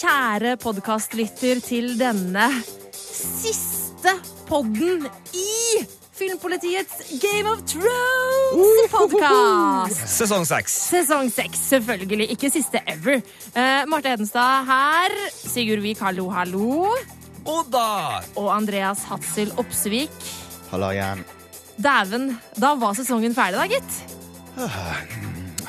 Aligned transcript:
kjære 0.00 0.54
podkastlytter, 0.60 1.58
til 1.60 1.98
denne 2.00 2.46
siste 2.96 4.08
podden 4.48 5.04
i 5.36 5.84
Filmpolitiets 6.16 7.02
Game 7.20 7.48
of 7.50 7.58
Thrones-podkast. 7.68 10.00
Sesong 10.18 10.46
seks. 10.48 10.72
Sesong 10.92 11.28
seks, 11.32 11.58
selvfølgelig. 11.72 12.30
Ikke 12.32 12.50
siste 12.52 12.78
ever. 12.88 13.16
Uh, 13.52 13.84
Marte 13.92 14.08
Hedenstad 14.12 14.64
her. 14.68 15.10
Sigurd 15.36 15.80
Vik, 15.84 15.98
hallo, 16.04 16.30
hallo. 16.32 16.86
Oda! 17.48 18.20
Og 18.36 18.56
Andreas 18.56 19.04
Hatzel 19.08 19.52
Opsvik. 19.60 20.10
Hallo 20.72 20.90
igjen. 20.96 21.20
Dæven, 21.80 22.38
da 22.60 22.74
var 22.80 22.92
sesongen 22.96 23.34
ferdig, 23.36 23.58
da, 23.60 23.66
gitt. 23.68 23.92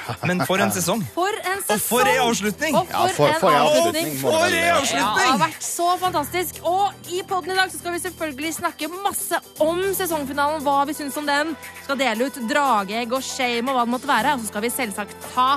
Men 0.29 0.41
for 0.47 0.61
en 0.63 0.71
sesong. 0.73 1.01
For 1.15 1.35
en 1.41 1.61
sesong! 1.63 1.75
Og 1.77 1.81
for 1.87 2.09
en 2.09 2.21
avslutning! 2.25 2.75
Og 2.79 2.89
Ja, 2.91 3.01
for, 3.15 3.33
for- 3.41 3.51
en 3.51 3.61
avslutning! 3.61 4.11
For 4.21 4.35
en 4.47 4.57
avslutning! 4.75 5.01
Ja, 5.01 5.09
det 5.17 5.27
har 5.29 5.39
vært 5.43 5.65
så 5.65 5.87
fantastisk. 6.01 6.59
Og 6.67 7.11
i 7.13 7.21
podden 7.27 7.53
i 7.53 7.57
dag 7.59 7.71
så 7.73 7.79
skal 7.81 7.95
vi 7.95 8.01
selvfølgelig 8.05 8.53
snakke 8.57 8.89
masse 9.01 9.39
om 9.63 9.81
sesongfinalen. 9.97 10.63
Hva 10.65 10.77
vi 10.89 10.95
syns 10.97 11.17
om 11.21 11.29
den. 11.29 11.53
Skal 11.85 11.99
dele 12.01 12.29
ut 12.29 12.39
drageegg 12.49 13.13
og 13.17 13.25
shame 13.25 13.69
og 13.71 13.77
hva 13.79 13.85
det 13.87 13.93
måtte 13.95 14.11
være. 14.11 14.35
Og 14.37 14.43
så 14.45 14.51
skal 14.51 14.65
vi 14.67 14.73
selvsagt 14.73 15.29
ta 15.35 15.49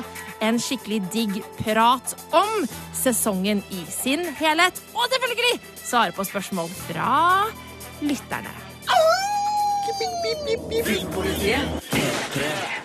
en 0.45 0.59
skikkelig 0.61 1.01
digg 1.15 1.41
prat 1.63 2.17
om 2.37 2.67
sesongen 2.97 3.63
i 3.73 3.85
sin 3.93 4.27
helhet. 4.41 4.81
Og 4.95 5.09
selvfølgelig 5.15 5.57
svare 5.85 6.13
på 6.17 6.27
spørsmål 6.29 6.69
fra 6.89 7.11
lytterne. 8.05 8.53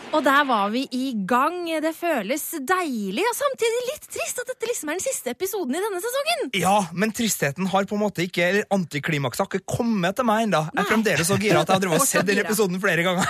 Og 0.09 0.23
der 0.25 0.45
var 0.49 0.71
vi 0.73 0.81
i 0.91 1.11
gang. 1.29 1.61
Det 1.83 1.91
føles 1.95 2.41
deilig 2.67 3.23
og 3.29 3.35
samtidig 3.37 3.81
litt 3.91 4.07
trist 4.11 4.41
at 4.41 4.49
dette 4.49 4.67
liksom 4.67 4.89
er 4.89 4.97
den 4.97 5.03
siste 5.05 5.33
episoden 5.35 5.77
i 5.77 5.83
denne 5.83 6.01
sesongen. 6.03 6.41
Ja, 6.59 6.75
men 6.91 7.13
tristheten 7.15 7.69
har 7.71 7.85
på 7.89 7.95
en 7.95 8.01
måte 8.03 8.25
ikke 8.25 8.47
Eller 8.49 8.65
antiklimakset 8.73 9.43
har 9.43 9.49
ikke 9.51 9.77
kommet 9.77 10.17
til 10.17 10.27
meg 10.27 10.47
ennå. 10.47 10.63
Jeg 10.73 10.81
er 10.81 10.89
fremdeles 10.89 11.29
så 11.29 11.37
gira 11.39 11.61
at 11.61 11.69
jeg 11.69 11.77
har 11.77 11.83
drevet 11.85 12.03
og 12.03 12.09
sett 12.09 12.27
denne 12.27 12.43
episoden 12.43 12.81
flere 12.83 13.05
ganger. 13.05 13.27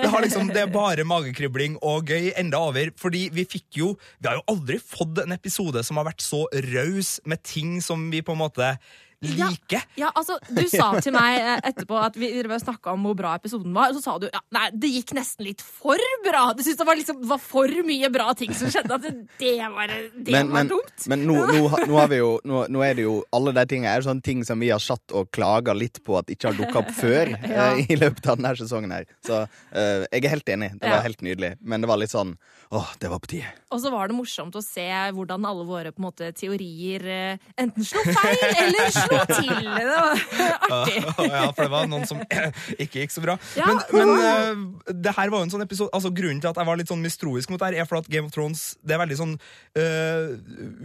Det, 0.00 0.08
liksom, 0.24 0.50
det 0.50 0.64
er 0.64 0.72
bare 0.72 1.04
magekribling 1.06 1.76
og 1.86 2.10
gøy 2.10 2.32
enda 2.40 2.62
over. 2.70 2.90
Fordi 2.98 3.28
vi 3.34 3.44
fikk 3.48 3.82
jo 3.82 3.92
Vi 4.18 4.28
har 4.28 4.40
jo 4.40 4.46
aldri 4.50 4.80
fått 4.82 5.22
en 5.22 5.36
episode 5.36 5.84
som 5.86 6.00
har 6.00 6.08
vært 6.08 6.24
så 6.24 6.46
raus 6.72 7.18
med 7.28 7.44
ting 7.46 7.78
som 7.84 8.08
vi 8.10 8.24
på 8.24 8.34
en 8.34 8.42
måte 8.42 8.72
liker. 9.20 9.82
Ja, 10.00 10.10
altså, 10.16 10.38
Du 10.48 10.62
sa 10.70 10.90
til 11.02 11.12
meg 11.12 11.36
eh, 11.40 11.60
etterpå 11.70 11.98
at 12.00 12.16
vi 12.18 12.30
snakka 12.40 12.94
om 12.94 13.04
hvor 13.04 13.16
bra 13.18 13.34
episoden 13.36 13.74
var, 13.76 13.90
og 13.92 13.98
så 13.98 14.02
sa 14.04 14.14
du 14.18 14.26
ja, 14.30 14.40
nei, 14.56 14.66
det 14.72 14.90
gikk 14.94 15.12
nesten 15.16 15.44
litt 15.46 15.60
for 15.64 16.00
bra. 16.24 16.46
Du 16.56 16.62
syntes 16.64 16.78
det 16.80 16.86
var, 16.88 16.96
liksom, 16.98 17.20
var 17.28 17.40
for 17.42 17.68
mye 17.86 18.10
bra 18.12 18.32
ting 18.38 18.54
som 18.56 18.70
skjedde. 18.72 18.96
At 18.96 19.04
det, 19.04 19.12
det 19.40 19.52
var, 19.74 19.92
det 19.92 20.32
Men, 20.32 20.48
var 20.50 20.56
men, 20.60 20.70
dumt. 20.72 21.06
men 21.12 21.24
nå, 21.28 21.36
nå, 21.50 21.68
nå 21.90 21.98
har 22.00 22.08
vi 22.12 22.20
jo 22.22 22.30
nå, 22.48 22.64
nå 22.72 22.82
er 22.86 22.96
det 22.98 23.04
jo 23.04 23.16
Alle 23.36 23.52
de 23.56 23.64
tingene 23.70 23.92
er 23.92 24.04
sånne 24.06 24.24
ting 24.24 24.40
som 24.46 24.60
vi 24.60 24.70
har 24.72 24.80
satt 24.82 25.12
og 25.16 25.28
klaga 25.34 25.74
litt 25.76 26.00
på 26.06 26.16
at 26.18 26.30
ikke 26.32 26.50
har 26.50 26.58
dukka 26.58 26.82
opp 26.84 26.92
før 26.96 27.34
Ja. 27.50 27.70
eh, 27.74 27.84
i 27.92 27.96
løpet 27.98 28.26
av 28.30 28.38
denne 28.40 28.54
sesongen 28.58 28.92
her. 28.94 29.04
Så 29.26 29.42
eh, 29.44 30.06
jeg 30.10 30.24
er 30.24 30.34
helt 30.36 30.48
enig. 30.56 30.72
Det 30.80 30.86
var 30.88 31.00
Ja. 31.00 31.04
helt 31.06 31.20
nydelig. 31.26 31.52
Men 31.60 31.80
det 31.84 31.88
var 31.90 32.00
litt 32.00 32.12
sånn 32.14 32.36
åh, 32.70 32.86
det 33.02 33.08
var 33.10 33.18
på 33.18 33.26
tide. 33.32 33.48
Og 33.74 33.80
så 33.82 33.90
var 33.92 34.08
det 34.10 34.14
morsomt 34.16 34.54
å 34.56 34.62
se 34.64 34.84
hvordan 35.16 35.44
alle 35.48 35.64
våre 35.66 35.90
på 35.92 35.98
en 36.02 36.06
måte, 36.08 36.28
teorier 36.38 37.04
eh, 37.10 37.48
enten 37.58 37.84
slo 37.86 38.02
feil 38.06 38.44
eller 38.64 38.92
slo 38.94 39.09
til. 39.30 39.50
Det 39.50 39.86
var 39.90 40.24
artig. 40.70 40.98
ja, 41.34 41.44
for 41.50 41.62
det 41.64 41.70
var 41.72 41.88
noen 41.90 42.06
som 42.08 42.22
ikke 42.84 43.04
gikk 43.04 43.14
så 43.14 43.24
bra. 43.24 43.36
Ja. 43.58 43.68
Men, 43.70 43.82
men 43.94 44.12
eh, 44.24 44.94
det 45.06 45.14
her 45.16 45.32
var 45.32 45.42
jo 45.42 45.48
en 45.48 45.54
sånn 45.54 45.64
episode 45.64 45.92
Altså 45.96 46.12
Grunnen 46.14 46.40
til 46.42 46.50
at 46.50 46.58
jeg 46.60 46.68
var 46.68 46.78
litt 46.78 46.90
sånn 46.90 47.02
mistroisk 47.02 47.50
mot 47.52 47.60
det 47.60 47.70
her, 47.70 47.82
er 47.82 47.88
for 47.88 48.00
at 48.00 48.08
Game 48.10 48.28
of 48.28 48.34
Thrones 48.34 48.62
Det 48.82 48.94
er 48.94 49.00
veldig 49.02 49.18
sånn 49.18 49.34
uh, 49.78 50.30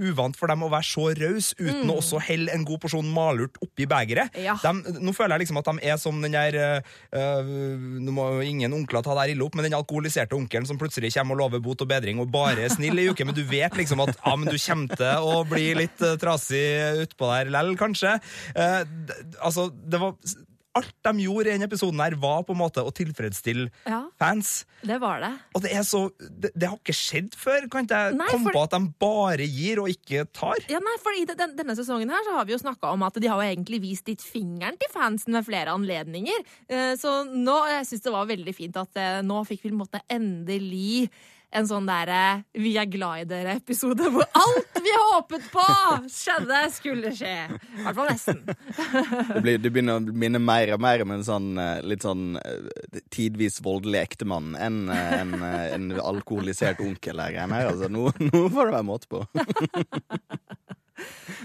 uvant 0.09 0.37
for 0.37 0.51
dem 0.51 0.65
å 0.65 0.71
være 0.71 0.87
så 0.87 1.07
raus 1.17 1.51
uten 1.57 1.91
å 1.91 1.97
også 1.99 2.19
helle 2.27 2.53
en 2.53 2.65
god 2.67 2.81
porsjon 2.83 3.07
malurt 3.11 3.57
oppi 3.63 3.87
begeret. 3.89 4.33
Mm. 4.35 4.45
Ja. 4.45 4.55
Nå 5.01 5.13
føler 5.15 5.35
jeg 5.35 5.45
liksom 5.45 5.59
at 5.61 5.69
de 5.69 5.89
er 5.91 5.99
som 6.01 6.19
den 6.23 6.35
der 6.35 6.57
eh, 6.59 7.49
Nå 8.05 8.13
må 8.15 8.27
jo 8.37 8.45
ingen 8.45 8.73
onkler 8.75 9.03
ta 9.05 9.15
det 9.15 9.25
her 9.25 9.33
ille 9.35 9.45
opp, 9.45 9.55
men 9.57 9.67
den 9.67 9.77
alkoholiserte 9.77 10.37
onkelen 10.37 10.67
som 10.67 10.79
plutselig 10.81 11.13
kommer 11.15 11.37
og 11.37 11.45
lover 11.45 11.63
bot 11.63 11.83
og 11.85 11.89
bedring 11.89 12.21
og 12.21 12.31
bare 12.33 12.65
er 12.65 12.73
snill 12.73 12.99
i 13.01 13.07
uke, 13.09 13.25
men 13.27 13.37
du 13.37 13.43
vet 13.47 13.75
liksom 13.77 14.03
at 14.05 14.13
ja, 14.15 14.35
men 14.35 14.49
du 14.49 14.57
kommer 14.59 14.99
til 14.99 15.29
å 15.31 15.41
bli 15.49 15.67
litt 15.77 16.03
uh, 16.05 16.15
trasig 16.21 17.05
utpå 17.05 17.31
der 17.31 17.51
lell, 17.53 17.73
kanskje. 17.79 18.14
Eh, 18.55 18.83
altså, 19.41 19.69
det 19.71 19.99
var 20.01 20.15
Alt 20.75 20.91
de 21.07 21.21
gjorde 21.23 21.47
i 21.47 21.53
denne 21.53 21.69
episoden 21.69 22.01
her, 22.03 22.17
var 22.19 22.41
på 22.43 22.51
en 22.51 22.57
måte 22.59 22.81
å 22.83 22.91
tilfredsstille 22.91 23.69
Ja, 23.87 24.01
fans. 24.19 24.65
det 24.83 24.97
var 24.99 25.21
det. 25.23 25.29
Og 25.55 25.61
det 25.63 25.71
er 25.71 25.85
så 25.87 26.01
Det, 26.19 26.49
det 26.51 26.67
har 26.67 26.75
ikke 26.75 26.91
skjedd 26.91 27.29
før. 27.39 27.69
Kan 27.71 27.85
ikke 27.87 27.95
jeg 28.09 28.17
Nei, 28.19 28.27
komme 28.27 28.51
for- 28.51 28.57
på 28.57 28.63
at 28.65 28.71
de 28.75 28.81
bare 28.99 29.47
gir 29.47 29.79
og 29.79 29.87
ikke 29.87 30.25
tar? 30.35 30.59
Ja, 30.67 30.79
nei, 30.83 30.97
for 30.99 31.15
I 31.15 31.23
den, 31.23 31.55
denne 31.55 31.77
sesongen 31.79 32.11
her 32.11 32.19
så 32.27 32.35
har 32.35 32.43
vi 32.43 32.51
jo 32.51 32.59
snakka 32.59 32.91
om 32.91 33.03
at 33.07 33.13
de 33.13 33.25
har 33.31 33.39
jo 33.39 33.47
egentlig 33.55 33.79
vist 33.85 34.05
litt 34.11 34.19
fingeren 34.19 34.75
til 34.77 34.91
fansen 34.91 35.31
ved 35.31 35.45
flere 35.47 35.71
anledninger. 35.71 36.43
Eh, 36.67 36.97
Så 36.99 37.23
nå, 37.31 37.55
jeg 37.71 37.85
syns 37.87 38.03
det 38.03 38.11
var 38.11 38.25
veldig 38.27 38.53
fint 38.59 38.75
at 38.75 38.97
eh, 38.99 39.21
nå 39.23 39.45
fikk 39.47 39.63
vi 39.63 39.69
på 39.71 39.75
en 39.79 39.83
måte 39.87 40.01
endelig 40.11 41.09
en 41.55 41.67
sånn 41.69 41.87
derre 41.87 42.43
'vi 42.53 42.75
er 42.79 42.89
glad 42.91 43.23
i 43.23 43.27
dere'-episode 43.29 44.09
hvor 44.11 44.27
alt 44.35 44.79
vi 44.85 44.93
håpet 45.01 45.47
på 45.53 45.65
skjedde, 46.11 46.61
skulle 46.75 47.13
skje. 47.15 47.35
I 47.49 47.85
hvert 47.85 47.97
fall 47.97 48.11
nesten. 48.11 48.41
Det, 48.45 49.41
blir, 49.41 49.59
det 49.63 49.71
begynner 49.71 49.99
å 49.99 50.15
minne 50.23 50.41
mer 50.41 50.73
og 50.75 50.83
mer 50.83 51.03
om 51.05 51.15
en 51.15 51.25
sånn 51.25 51.49
eh, 51.61 51.81
litt 51.85 52.05
sånn 52.05 52.37
eh, 52.41 53.01
tidvis 53.13 53.61
voldelig 53.65 54.03
ektemann 54.03 54.55
enn 54.59 54.85
eh, 54.93 55.13
en, 55.21 55.35
eh, 55.39 55.67
en 55.75 55.91
alkoholisert 55.99 56.83
onkel 56.83 57.23
her. 57.23 57.39
Altså, 57.45 57.89
nå, 57.91 58.09
nå 58.29 58.47
får 58.51 58.71
det 58.71 58.77
være 58.77 58.89
måte 58.91 59.11
på. 59.11 59.25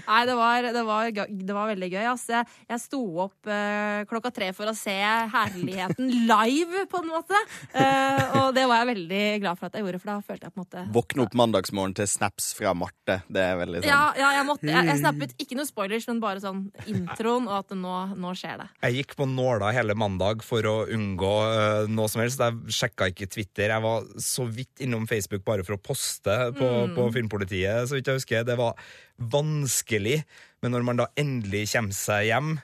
Nei, 0.07 0.21
det 0.29 0.35
var, 0.39 0.67
det 0.75 0.83
var, 0.87 1.11
det 1.11 1.55
var 1.55 1.71
veldig 1.73 1.89
gøy. 1.91 2.05
Altså, 2.13 2.33
Jeg, 2.39 2.49
jeg 2.71 2.83
sto 2.83 3.01
opp 3.25 3.51
uh, 3.51 4.03
klokka 4.11 4.33
tre 4.35 4.51
for 4.57 4.71
å 4.71 4.75
se 4.77 4.95
herligheten 5.35 6.11
live, 6.31 6.85
på 6.91 7.03
en 7.03 7.11
måte. 7.11 7.39
Uh, 7.75 8.41
og 8.41 8.55
det 8.57 8.67
var 8.71 8.83
jeg 8.83 8.91
veldig 8.93 9.25
glad 9.43 9.61
for 9.61 9.71
at 9.71 9.79
jeg 9.79 9.87
gjorde, 9.87 10.03
for 10.03 10.13
da 10.13 10.19
følte 10.27 10.49
jeg 10.49 10.55
på 10.55 10.61
en 10.61 10.65
måte 10.65 10.85
Våkne 10.95 11.25
opp 11.27 11.37
mandagsmorgen 11.39 11.97
til 11.99 12.09
snaps 12.11 12.51
fra 12.59 12.75
Marte. 12.77 13.21
Det 13.31 13.43
er 13.43 13.59
veldig 13.61 13.83
sånn 13.83 13.91
Ja, 13.91 14.01
ja 14.19 14.31
jeg, 14.39 14.47
måtte, 14.49 14.69
jeg, 14.71 14.89
jeg 14.91 15.03
snappet 15.03 15.35
ikke 15.43 15.59
noe 15.59 15.69
spoilers, 15.69 16.09
men 16.11 16.23
bare 16.23 16.43
sånn 16.43 16.63
introen, 16.91 17.49
og 17.51 17.57
at 17.61 17.77
nå, 17.79 17.97
nå 18.21 18.35
skjer 18.39 18.63
det. 18.63 18.69
Jeg 18.87 19.01
gikk 19.01 19.17
på 19.21 19.29
nåla 19.31 19.73
hele 19.77 19.97
mandag 19.99 20.45
for 20.47 20.67
å 20.69 20.77
unngå 20.91 21.35
uh, 21.51 21.91
noe 21.91 22.11
som 22.11 22.25
helst. 22.25 22.43
Jeg 22.43 22.81
sjekka 22.81 23.11
ikke 23.13 23.31
Twitter. 23.31 23.71
Jeg 23.75 23.85
var 23.85 24.07
så 24.23 24.47
vidt 24.51 24.85
innom 24.85 25.07
Facebook 25.11 25.45
bare 25.47 25.67
for 25.67 25.77
å 25.77 25.83
poste 25.83 26.37
på, 26.57 26.71
på 26.97 27.07
Filmpolitiet. 27.15 27.89
Så 27.89 27.99
vidt 27.99 28.11
jeg 28.11 28.21
husker. 28.21 28.47
Det 28.47 28.57
var 28.61 28.79
vanskelig. 29.21 30.23
Men 30.61 30.75
når 30.75 30.87
man 30.87 31.01
da 31.01 31.09
endelig 31.21 31.69
kommer 31.75 31.97
seg 31.97 32.29
hjem, 32.31 32.55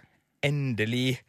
endelig 0.45 1.21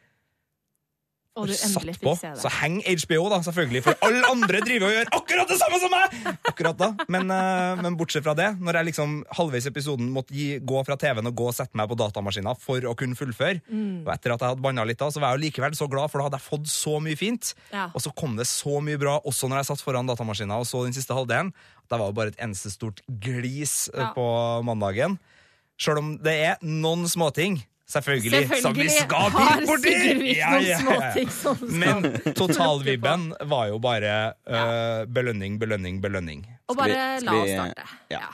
Og 1.37 1.47
du 1.47 1.53
satt 1.53 1.99
på, 2.01 2.13
så 2.17 2.49
heng 2.61 2.79
henger 2.81 2.97
HBO, 3.05 3.27
da, 3.29 3.37
selvfølgelig. 3.45 3.81
For 3.85 3.95
alle 4.07 4.23
andre 4.31 4.61
driver 4.65 4.87
og 4.89 4.95
gjør 4.95 5.11
akkurat 5.19 5.51
det 5.51 5.57
samme 5.61 5.79
som 5.81 5.93
meg! 5.93 6.15
Akkurat 6.49 6.77
da. 6.79 6.89
Men, 7.13 7.29
eh, 7.31 7.81
men 7.83 7.97
bortsett 7.99 8.25
fra 8.25 8.33
det, 8.37 8.47
når 8.59 8.79
jeg 8.79 8.87
liksom 8.89 9.13
halvveis 9.37 9.67
i 9.67 9.71
episoden 9.71 10.09
måtte 10.13 10.33
gi, 10.35 10.47
gå 10.59 10.81
fra 10.87 10.97
TV-en 10.97 11.29
og 11.29 11.35
gå 11.37 11.47
og 11.51 11.55
sette 11.57 11.77
meg 11.77 11.89
på 11.91 11.97
datamaskina 11.99 12.55
for 12.59 12.81
å 12.89 12.95
kunne 12.97 13.15
fullføre, 13.19 13.61
Mm. 13.67 14.05
og 14.05 14.11
etter 14.13 14.33
at 14.33 14.39
jeg 14.41 14.49
hadde 14.49 14.61
banna 14.65 14.83
litt 14.85 14.97
da, 14.99 15.07
så 15.13 15.19
var 15.21 15.33
jeg 15.33 15.39
jo 15.39 15.45
likevel 15.47 15.75
så 15.77 15.87
glad, 15.89 16.09
for 16.11 16.19
da 16.19 16.27
hadde 16.27 16.39
jeg 16.41 16.49
fått 16.49 16.67
så 16.71 16.97
mye 17.03 17.17
fint. 17.17 17.53
Ja. 17.71 17.87
Og 17.93 18.01
så 18.01 18.13
kom 18.15 18.35
det 18.35 18.47
så 18.47 18.81
mye 18.81 18.97
bra, 18.97 19.19
også 19.21 19.47
når 19.49 19.61
jeg 19.61 19.69
satt 19.71 19.81
foran 19.85 20.07
datamaskina 20.09 20.57
og 20.59 20.65
så 20.65 20.83
den 20.85 20.93
siste 20.97 21.13
halvdelen. 21.13 21.53
Det 21.87 21.99
var 21.99 22.07
jo 22.09 22.17
bare 22.17 22.33
et 22.33 22.41
eneste 22.43 22.71
stort 22.73 23.01
glis 23.07 23.89
eh, 23.93 23.99
Ja. 24.01 24.13
på 24.13 24.63
mandagen. 24.65 25.19
Sjøl 25.77 25.97
om 26.01 26.17
det 26.17 26.33
er 26.33 26.57
noen 26.65 27.05
småting. 27.07 27.61
Selvfølgelig, 27.87 28.31
som 28.47 28.73
vi 28.75 28.83
Selvfølgelig 28.83 28.91
skal 28.91 29.29
har 29.31 29.61
borti! 29.67 29.91
Sigurd 29.95 30.23
Vik 30.23 30.37
Ja, 30.37 30.49
noen 30.51 30.65
ja, 30.65 30.73
ja. 30.73 30.79
småting 30.81 31.29
som 31.31 31.55
skal 31.61 31.77
Men 31.79 32.09
totalvibben 32.41 33.23
var 33.47 33.69
jo 33.71 33.77
bare 33.79 34.15
uh, 34.43 35.05
belønning, 35.07 35.55
belønning, 35.61 36.01
belønning. 36.03 36.41
Og 36.67 36.75
Skal 36.75 36.89
vi- 36.91 36.97
bare 36.97 37.19
skal 37.21 37.31
la 37.31 37.39
oss 37.45 37.53
starte. 37.55 37.87
ja. 38.11 38.25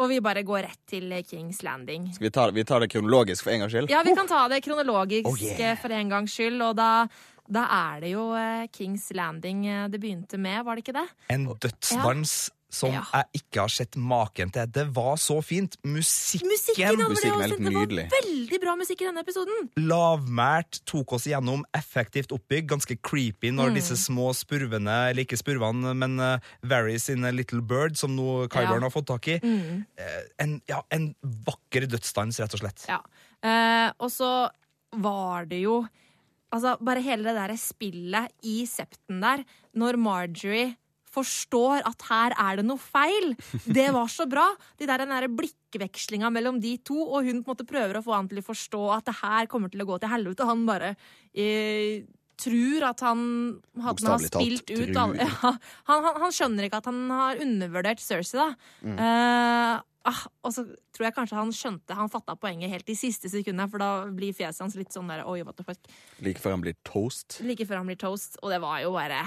Og 0.00 0.08
vi 0.08 0.20
bare 0.24 0.42
går 0.46 0.62
rett 0.64 0.78
til 0.88 1.10
Kings 1.28 1.62
Landing. 1.66 2.06
Skal 2.14 2.24
vi 2.24 2.30
ta, 2.32 2.44
vi 2.56 2.62
tar 2.64 2.80
det 2.80 2.88
kronologisk 2.92 3.44
for 3.44 3.50
en 3.52 3.60
gangs 3.60 3.72
skyld? 3.74 3.90
Ja, 3.90 4.02
vi 4.06 4.14
kan 4.16 4.26
ta 4.30 4.46
det 4.48 4.62
kronologisk 4.64 5.26
Oh, 5.28 5.36
yeah. 5.42 5.76
for 5.78 5.92
en 5.92 6.08
gangs 6.08 6.32
skyld, 6.32 6.62
og 6.62 6.76
da, 6.78 7.06
da 7.50 7.64
er 7.94 8.00
det 8.06 8.12
jo 8.14 8.30
eh, 8.38 8.66
Kings 8.72 9.10
Landing 9.14 9.66
eh, 9.68 9.88
det 9.92 10.00
begynte 10.00 10.38
med, 10.40 10.62
var 10.64 10.78
det 10.78 10.86
ikke 10.86 10.94
det? 11.02 11.04
En 11.34 11.44
dødsdans 11.52 12.50
som 12.70 12.92
Ja. 12.94 13.02
jeg 13.12 13.42
ikke 13.42 13.60
har 13.60 13.68
sett 13.68 13.96
maken 13.98 14.52
til. 14.54 14.66
Det 14.70 14.86
var 14.94 15.16
så 15.16 15.42
fint. 15.42 15.76
Musikken, 15.84 16.48
Musikken, 16.48 16.96
Musikken 17.10 17.32
er 17.34 17.48
helt 17.48 17.58
Det 17.58 17.74
var 17.74 18.22
veldig 18.22 18.60
bra 18.62 18.76
musikk 18.76 19.00
i 19.02 19.04
denne 19.10 19.20
episoden. 19.24 19.70
lavmælt, 19.76 20.80
tok 20.86 21.12
oss 21.16 21.26
gjennom, 21.26 21.64
effektivt 21.76 22.32
oppbygg, 22.32 22.66
ganske 22.70 22.96
creepy 23.02 23.50
Mm. 23.50 23.56
når 23.56 23.74
disse 23.74 23.96
små 23.98 24.30
spurvene, 24.34 25.10
eller 25.10 25.24
ikke 25.24 25.38
spurvene, 25.38 25.94
men 25.96 26.18
uh, 26.20 26.38
Varys 26.62 27.08
in 27.10 27.24
a 27.24 27.30
Little 27.32 27.60
Bird, 27.60 27.96
som 27.96 28.14
nå 28.16 28.48
Kyburn 28.48 28.80
Ja. 28.82 28.88
har 28.88 28.90
fått 28.90 29.06
tak 29.06 29.28
i. 29.28 29.38
Mm. 29.42 29.84
Uh, 29.98 30.22
en, 30.38 30.62
ja, 30.68 30.82
en 30.90 31.14
vakker 31.24 31.86
dødsdans, 31.88 32.38
rett 32.40 32.54
og 32.54 32.60
slett. 32.60 32.86
Ja. 32.88 33.00
Uh, 33.42 33.92
og 33.98 34.10
så 34.10 34.50
var 34.96 35.46
det 35.46 35.62
jo 35.62 35.86
Altså, 36.52 36.72
bare 36.82 36.98
hele 37.00 37.22
det 37.22 37.36
der 37.36 37.54
spillet 37.56 38.32
i 38.42 38.64
septen 38.66 39.20
der, 39.22 39.44
når 39.76 39.94
Marjorie 39.96 40.74
forstår 41.14 41.82
at 41.88 42.06
her 42.10 42.36
er 42.38 42.60
det 42.60 42.66
noe 42.68 42.80
feil. 42.80 43.34
Det 43.64 43.88
var 43.94 44.10
så 44.12 44.28
bra. 44.30 44.46
De 44.78 44.88
der, 44.88 45.02
den 45.02 45.14
der 45.14 45.28
blikkvekslinga 45.40 46.30
mellom 46.32 46.60
de 46.62 46.76
to, 46.86 46.98
og 47.08 47.26
hun 47.26 47.42
på 47.42 47.50
en 47.50 47.54
måte 47.54 47.68
prøver 47.68 47.98
å 47.98 48.04
få 48.04 48.16
han 48.16 48.30
til 48.30 48.42
å 48.42 48.46
forstå 48.46 48.86
at 48.96 49.10
det 49.10 49.18
her 49.22 49.50
kommer 49.50 49.72
til 49.72 49.84
å 49.84 49.90
gå 49.90 50.00
til 50.00 50.12
helvete. 50.12 50.48
Han 50.48 50.64
bare 50.68 50.94
eh, 51.34 52.06
tror 52.40 52.86
at 52.90 53.04
han 53.04 53.22
hadde 53.84 54.06
talt, 54.06 54.30
spilt 54.30 54.72
ut 54.72 54.96
alle 54.96 55.20
ja, 55.26 55.30
han, 55.44 55.60
han, 56.06 56.18
han 56.24 56.34
skjønner 56.34 56.66
ikke 56.66 56.80
at 56.80 56.88
han 56.90 57.02
har 57.12 57.42
undervurdert 57.44 58.02
Cersei, 58.02 58.40
da. 58.40 58.48
Mm. 58.86 58.96
Eh, 59.04 59.74
ah, 60.10 60.22
og 60.46 60.54
så 60.56 60.64
tror 60.96 61.08
jeg 61.08 61.16
kanskje 61.18 61.38
han 61.38 61.52
skjønte 61.54 61.96
Han 61.98 62.12
fatta 62.12 62.36
poenget 62.40 62.72
helt 62.72 62.88
i 62.92 62.96
siste 62.98 63.30
sekundet, 63.32 63.72
for 63.72 63.82
da 63.82 63.90
blir 64.14 64.36
fjeset 64.36 64.64
hans 64.64 64.78
litt 64.78 64.96
sånn 64.96 65.10
der 65.12 65.26
Oi, 65.28 65.40
what 65.46 65.58
the 65.60 65.66
fuck. 65.66 65.92
Like 66.24 66.42
før 66.42 66.56
han 66.56 66.64
blir 66.64 66.78
toast. 66.86 67.40
Like 67.44 67.66
før 67.68 67.82
han 67.82 67.90
blir 67.90 68.00
toast. 68.00 68.40
Og 68.40 68.52
det 68.54 68.60
var 68.64 68.80
jo 68.84 68.94
bare 68.96 69.24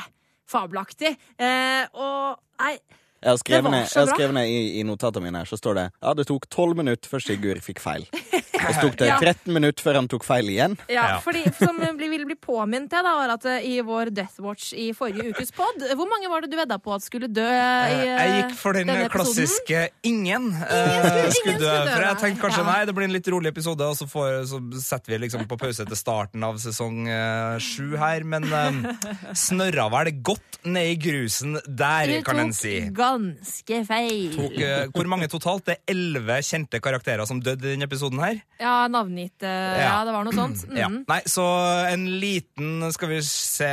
fabelaktig. 0.49 1.15
Eh, 1.37 1.85
og 1.93 2.39
nei 2.63 2.75
Jeg 3.23 3.31
har 3.31 3.39
skrevet 3.39 4.35
ned, 4.35 4.49
i, 4.51 4.79
i 4.79 4.83
notatene 4.83 5.29
mine 5.29 5.43
her, 5.43 5.47
så 5.47 5.55
står 5.59 5.77
det 5.79 5.85
ja, 5.95 6.13
det 6.17 6.27
tok 6.27 6.49
12 6.49 6.75
minutter 6.81 7.11
før 7.11 7.23
Sigurd 7.23 7.63
fikk 7.63 7.79
feil. 7.83 8.07
Og 8.67 8.73
så 8.75 8.81
tok 8.81 8.97
det 9.01 9.07
Ja. 9.07 9.17
13 9.19 9.53
minutter 9.53 9.83
før 9.83 9.95
han 9.99 10.07
tok 10.07 10.23
feil 10.23 10.49
igjen. 10.49 10.77
Ja, 10.89 11.07
Ja. 11.13 11.19
fordi 11.19 11.43
Som 11.57 11.77
vi 11.97 12.07
vil 12.09 12.25
bli 12.25 12.35
påminnet 12.35 12.89
til, 12.89 13.03
da, 13.03 13.13
var 13.15 13.33
at 13.35 13.45
eh, 13.45 13.65
i 13.67 13.81
vår 13.81 14.11
Death 14.13 14.39
Watch 14.41 14.73
i 14.73 14.91
forrige 14.93 15.29
ukes 15.33 15.51
pod 15.51 15.75
Hvor 15.95 16.07
mange 16.09 16.29
var 16.31 16.41
det 16.41 16.51
du 16.51 16.57
vedda 16.57 16.77
på 16.79 16.93
at 16.95 17.01
skulle 17.05 17.27
dø 17.31 17.43
i 17.43 18.07
eh, 18.07 18.23
Jeg 18.23 18.43
gikk 18.43 18.55
for 18.57 18.73
den 18.73 18.87
denne 18.87 19.09
klassiske 19.09 19.89
ingen. 20.03 20.51
skulle- 20.53 20.69
eh, 20.69 21.19
ingen 21.19 21.31
skulle 21.31 21.57
dø. 21.59 21.65
skulle 21.65 21.85
dø, 21.85 21.95
For 21.95 22.01
jeg 22.07 22.17
tenkte 22.23 22.41
kanskje 22.41 22.63
ja. 22.65 22.71
nei, 22.71 22.85
det 22.85 22.95
blir 22.95 23.05
en 23.09 23.13
litt 23.15 23.27
rolig 23.27 23.47
episode, 23.53 23.81
og 23.81 23.95
så, 23.97 24.07
får, 24.09 24.45
så 24.49 24.59
setter 24.81 25.13
vi 25.17 25.21
liksom 25.27 25.47
på 25.47 25.57
pause 25.59 25.85
til 25.85 25.95
starten 25.99 26.43
av 26.43 26.55
sesong 26.61 27.07
eh, 27.07 27.57
sju 27.59 27.95
her. 27.97 28.23
Men 28.23 28.43
uh, 28.45 28.93
snørra 29.35 29.89
vel 29.91 30.11
godt 30.23 30.59
ned 30.65 30.93
i 30.93 30.95
grusen 30.95 31.57
der, 31.67 32.07
Du 32.07 32.21
kan 32.23 32.39
en 32.39 32.51
tok 32.53 32.93
ganske 32.95 33.79
feil. 33.87 34.31
Tok, 34.35 34.57
eh, 34.63 34.85
hvor 34.93 35.07
mange 35.11 35.27
totalt? 35.31 35.65
Det 35.67 35.77
er 35.77 35.93
elleve 35.93 36.37
kjente 36.45 36.79
karakterer 36.83 37.25
som 37.27 37.39
døde 37.43 37.65
i 37.67 37.73
denne 37.75 37.87
episoden 37.89 38.19
her. 38.23 38.39
Ja, 38.63 38.87
navngitt 38.87 39.43
eh, 39.43 39.49
ja. 39.51 39.83
Ja. 39.83 39.95
det 40.07 40.13
var 40.15 40.27
noe 40.27 40.35
sånt. 40.35 40.63
Mm. 40.69 40.77
Ja. 40.79 40.89
Nei, 41.09 41.19
så 41.27 41.43
en 41.89 42.05
liten, 42.21 42.87
skal 42.95 43.11
vi 43.11 43.19
se, 43.27 43.69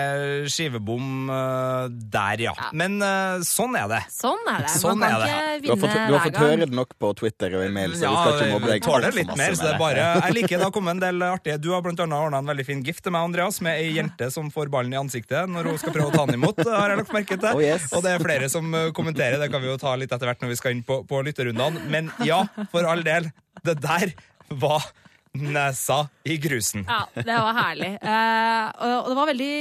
skivebom 0.51 1.31
eh, 1.31 1.85
der, 2.11 2.43
ja. 2.49 2.55
Men 2.77 2.99
eh, 3.05 3.45
sånn 3.47 3.77
er 3.79 3.87
det. 3.93 4.01
Sånn 4.11 4.43
er 4.51 4.67
det. 4.67 4.73
Sånn 4.75 4.99
Man 4.99 5.15
kan 5.15 5.27
er 5.29 5.61
ikke 5.61 5.63
Du 5.63 5.71
har 5.71 5.79
vinne 5.79 5.85
fått, 5.85 6.01
du 6.11 6.17
har 6.17 6.25
fått 6.27 6.41
høre 6.43 6.67
det 6.67 6.79
nok 6.81 6.97
på 7.01 7.13
Twitter 7.21 7.55
og 7.59 7.67
e-mail, 7.69 7.95
så 7.95 8.11
vi 8.11 8.17
skal 8.17 8.35
ikke 8.37 8.51
mobbe 8.57 8.73
deg 8.73 8.87
tåler 8.87 9.19
litt 9.21 9.35
mer, 9.39 9.55
så 9.55 9.69
det 9.69 9.73
er 9.75 9.81
bare 9.81 10.07
Jeg 10.25 10.37
liker 10.41 10.57
det 10.57 10.67
har 10.67 10.75
kommet 10.75 10.97
en 10.97 11.05
del 11.05 11.27
artige 11.29 11.59
Du 11.63 11.71
har 11.75 11.85
blant 11.85 12.03
annet 12.03 12.27
ordna 12.27 12.41
en 12.43 12.51
veldig 12.51 12.67
fin 12.67 12.83
gift 12.87 13.05
til 13.07 13.15
meg, 13.15 13.29
Andreas, 13.31 13.61
med 13.65 13.79
ei 13.79 13.93
jente 13.95 14.31
som 14.35 14.51
får 14.53 14.73
ballen 14.73 14.95
i 14.97 14.99
ansiktet 15.01 15.51
når 15.51 15.71
hun 15.71 15.79
skal 15.81 15.95
prøve 15.95 16.11
å 16.11 16.17
ta 16.17 16.27
den 16.29 16.41
imot. 16.41 16.59
Har 16.67 16.93
jeg 16.93 17.01
lagt 17.03 17.15
merke 17.15 17.37
til. 17.37 17.53
Oh, 17.53 17.63
yes. 17.63 17.91
Og 17.95 18.03
det 18.05 18.17
er 18.17 18.25
flere 18.25 18.51
som 18.53 18.67
uh, 18.75 18.89
kommenterer, 18.97 19.39
det 19.41 19.51
kan 19.53 19.63
vi 19.63 19.71
jo 19.71 19.79
ta 19.81 19.95
litt 19.99 20.11
etter 20.13 20.31
hvert 20.31 20.43
når 20.43 20.53
vi 20.53 20.59
skal 20.59 20.75
inn 20.75 20.83
på, 20.87 21.01
på 21.09 21.23
lytterrundene. 21.27 21.87
Men 21.93 22.11
ja, 22.27 22.43
for 22.73 22.89
all 22.89 23.05
del, 23.07 23.31
det 23.67 23.79
der 23.83 24.13
var 24.50 24.85
nesa 25.32 26.08
i 26.25 26.37
grusen. 26.43 26.87
Ja, 26.88 27.06
det 27.14 27.26
var 27.26 27.55
herlig. 27.55 27.97
Uh, 28.02 28.70
og, 28.82 29.11
det 29.11 29.19
var 29.19 29.29
veldig 29.31 29.58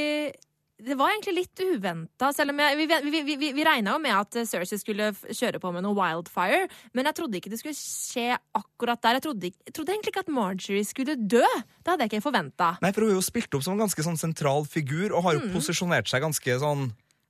det 0.79 0.95
var 0.95 1.11
egentlig 1.11 1.33
litt 1.41 1.59
uventa. 1.59 2.29
Selv 2.31 2.53
om 2.53 2.59
jeg, 2.63 2.77
vi, 2.79 2.85
vi, 3.11 3.21
vi, 3.27 3.49
vi, 3.51 3.63
regna 3.67 3.97
jo 3.97 3.99
med 3.99 4.15
at 4.15 4.37
Cersei 4.47 4.79
skulle 4.79 5.09
kjøre 5.27 5.59
på 5.59 5.73
med 5.75 5.83
noe 5.83 5.97
wildfire. 5.97 6.69
Men 6.95 7.09
jeg 7.09 7.17
trodde 7.17 7.39
ikke 7.39 7.51
det 7.51 7.59
skulle 7.59 7.75
skje 7.75 8.37
akkurat 8.55 9.01
der. 9.03 9.19
Jeg 9.19 9.25
trodde, 9.27 9.51
jeg 9.51 9.75
trodde 9.75 9.91
egentlig 9.91 10.13
ikke 10.13 10.23
at 10.23 10.31
Marjorie 10.31 10.87
skulle 10.87 11.17
dø. 11.19 11.43
Det 11.43 11.91
hadde 11.91 12.07
jeg 12.07 12.13
ikke 12.13 12.27
forventa. 12.29 12.71
Nei, 12.79 12.93
for 12.95 13.03
hun 13.03 13.11
er 13.11 13.19
jo 13.19 13.27
spilt 13.27 13.59
opp 13.59 13.67
som 13.67 13.75
en 13.75 13.83
ganske 13.83 14.07
sånn 14.07 14.19
sentral 14.21 14.63
figur, 14.71 15.11
og 15.11 15.27
har 15.27 15.35
jo 15.35 15.51
posisjonert 15.57 16.07
seg 16.07 16.23
ganske 16.23 16.59
sånn 16.63 16.87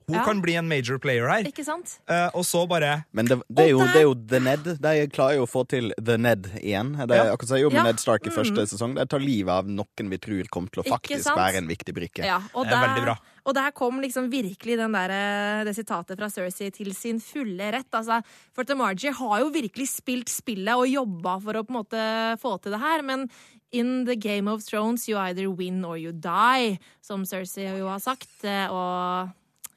Hun 0.10 0.18
Ja. 0.18 0.26
kan 0.26 0.42
bli 0.42 0.56
en 0.60 0.68
major 0.68 0.98
player 1.00 1.30
her. 1.30 1.44
Ikke 1.48 1.64
sant? 1.66 2.00
Uh, 2.10 2.28
og 2.34 2.44
så 2.44 2.66
bare 2.68 3.06
Men 3.14 3.26
det, 3.30 3.40
det, 3.48 3.66
er 3.68 3.72
jo, 3.72 3.80
det 3.86 3.96
er 3.96 4.08
jo 4.08 4.14
The 4.16 4.40
Ned. 4.44 4.70
De 4.82 4.94
klarer 5.14 5.38
jo 5.40 5.46
å 5.46 5.50
få 5.50 5.64
til 5.70 5.92
The 6.02 6.18
Ned 6.18 6.50
igjen. 6.60 6.96
Det 7.08 7.16
er 7.16 7.26
Ja. 7.30 7.34
akkurat 7.36 7.48
som 7.48 7.62
med 7.62 7.74
Ja. 7.80 7.84
Ned 7.84 8.00
Stark 8.00 8.28
i 8.28 8.30
første 8.34 8.66
sesong. 8.68 8.96
De 8.96 9.06
tar 9.06 9.20
livet 9.24 9.50
av 9.54 9.66
noen 9.70 10.10
vi 10.10 10.18
tror 10.18 10.44
kommer 10.52 10.70
til 10.74 10.84
å 10.84 10.88
faktisk 10.90 11.30
være 11.36 11.62
en 11.62 11.68
viktig 11.70 11.94
brikke. 11.96 12.26
Ja, 12.26 12.42
og 12.54 12.66
Det 12.66 12.74
er 12.74 12.88
veldig 12.88 13.06
bra. 13.06 13.18
Og 13.46 13.54
der 13.56 13.72
kom 13.72 14.02
liksom 14.02 14.30
virkelig 14.30 14.76
den 14.78 14.92
der, 14.92 15.10
eh, 15.10 15.64
det 15.64 15.74
sitatet 15.76 16.18
fra 16.20 16.28
Cersei 16.30 16.72
til 16.72 16.94
sin 16.94 17.20
fulle 17.20 17.72
rett. 17.72 17.90
Altså, 17.94 18.22
for 18.54 18.64
Tamarji 18.64 18.90
Margie 18.90 19.12
har 19.14 19.40
jo 19.40 19.50
virkelig 19.54 19.88
spilt 19.88 20.30
spillet 20.30 20.74
og 20.76 20.88
jobba 20.90 21.38
for 21.42 21.54
å 21.54 21.64
på 21.64 21.70
en 21.70 21.78
måte 21.84 22.40
få 22.42 22.58
til 22.62 22.72
det 22.74 22.80
her, 22.82 23.02
men 23.06 23.30
in 23.72 24.06
the 24.06 24.16
game 24.16 24.48
of 24.48 24.64
thrones 24.66 25.08
you 25.08 25.16
either 25.18 25.50
win 25.52 25.86
or 25.86 25.96
you 25.96 26.12
die, 26.12 26.80
som 27.02 27.24
Cersei 27.24 27.78
jo 27.78 27.88
har 27.88 28.00
sagt. 28.00 28.28
eh, 28.44 28.68
Og 28.68 29.30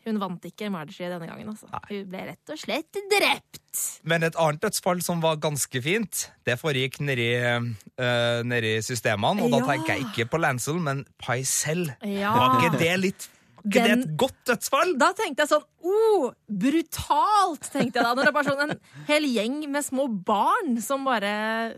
hun 0.04 0.18
vant 0.18 0.44
ikke 0.48 0.70
Margie 0.70 1.08
denne 1.10 1.26
gangen, 1.28 1.48
altså. 1.52 1.68
Hun 1.88 2.06
ble 2.10 2.24
rett 2.32 2.50
og 2.54 2.58
slett 2.58 2.98
drept. 3.12 3.60
Men 4.04 4.22
et 4.26 4.36
annet 4.36 4.60
dødsfall 4.64 5.02
som 5.04 5.20
var 5.22 5.36
ganske 5.42 5.82
fint, 5.82 6.30
det 6.44 6.58
foregikk 6.60 6.98
nedi, 7.00 7.28
uh, 7.42 8.40
nedi 8.44 8.74
systemene. 8.84 9.42
Og 9.46 9.50
da 9.54 9.62
Ja. 9.62 9.66
tenker 9.72 9.94
jeg 9.94 10.06
ikke 10.10 10.30
på 10.34 10.40
Lancel, 10.42 10.80
men 10.80 11.04
Pycelle. 11.22 11.96
Ja. 12.04 12.32
Var 12.36 12.58
ikke 12.60 12.78
det 12.78 12.98
litt 13.00 13.28
ikke 13.62 13.82
det 13.86 13.92
et 13.94 14.16
godt 14.20 14.38
dødsfall? 14.50 14.92
Da 15.00 15.12
tenkte 15.18 15.44
jeg 15.44 15.52
sånn 15.52 15.64
oh, 15.82 16.28
brutalt, 16.46 17.64
tenkte 17.72 17.98
jeg 18.00 18.04
da. 18.06 18.12
Når 18.14 18.22
det 18.22 18.30
er 18.30 18.36
bare 18.36 18.50
sånn 18.52 18.62
en 18.66 19.06
hel 19.08 19.26
gjeng 19.28 19.56
med 19.72 19.86
små 19.86 20.06
barn 20.26 20.76
som 20.84 21.06
bare 21.06 21.32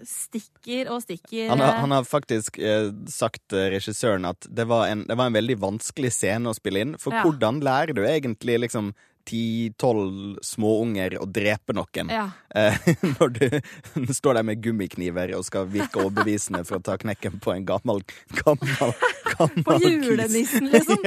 stikker 0.08 0.90
og 0.94 1.02
stikker. 1.04 1.48
Han 1.52 1.62
har, 1.62 1.78
han 1.84 1.94
har 1.96 2.06
faktisk 2.08 2.58
eh, 2.58 2.90
sagt, 3.10 3.46
eh, 3.52 3.70
regissøren, 3.74 4.26
at 4.28 4.48
det 4.50 4.68
var, 4.70 4.88
en, 4.92 5.06
det 5.08 5.16
var 5.18 5.30
en 5.30 5.38
veldig 5.38 5.58
vanskelig 5.64 6.12
scene 6.14 6.50
å 6.52 6.56
spille 6.56 6.84
inn. 6.84 6.96
For 7.00 7.14
Ja. 7.14 7.22
hvordan 7.24 7.60
lærer 7.64 7.94
du 7.94 8.02
egentlig 8.04 8.58
liksom 8.66 8.92
ti-tolv 9.28 10.38
småunger 10.44 11.16
å 11.20 11.26
drepe 11.28 11.74
noen? 11.76 12.12
Ja. 12.12 12.28
Eh, 12.54 12.76
når 13.16 13.34
du 13.38 14.12
står 14.14 14.38
der 14.38 14.46
med 14.46 14.62
gummikniver 14.64 15.34
og 15.38 15.46
skal 15.48 15.68
virke 15.70 16.02
overbevisende 16.02 16.64
for 16.68 16.78
å 16.78 16.84
ta 16.84 16.98
knekken 17.00 17.40
på 17.44 17.54
en 17.54 17.66
gammel, 17.68 18.04
gammel, 18.42 18.94
gammel 19.34 19.66
På 19.66 19.78
julenissen, 19.82 20.70
liksom. 20.72 21.04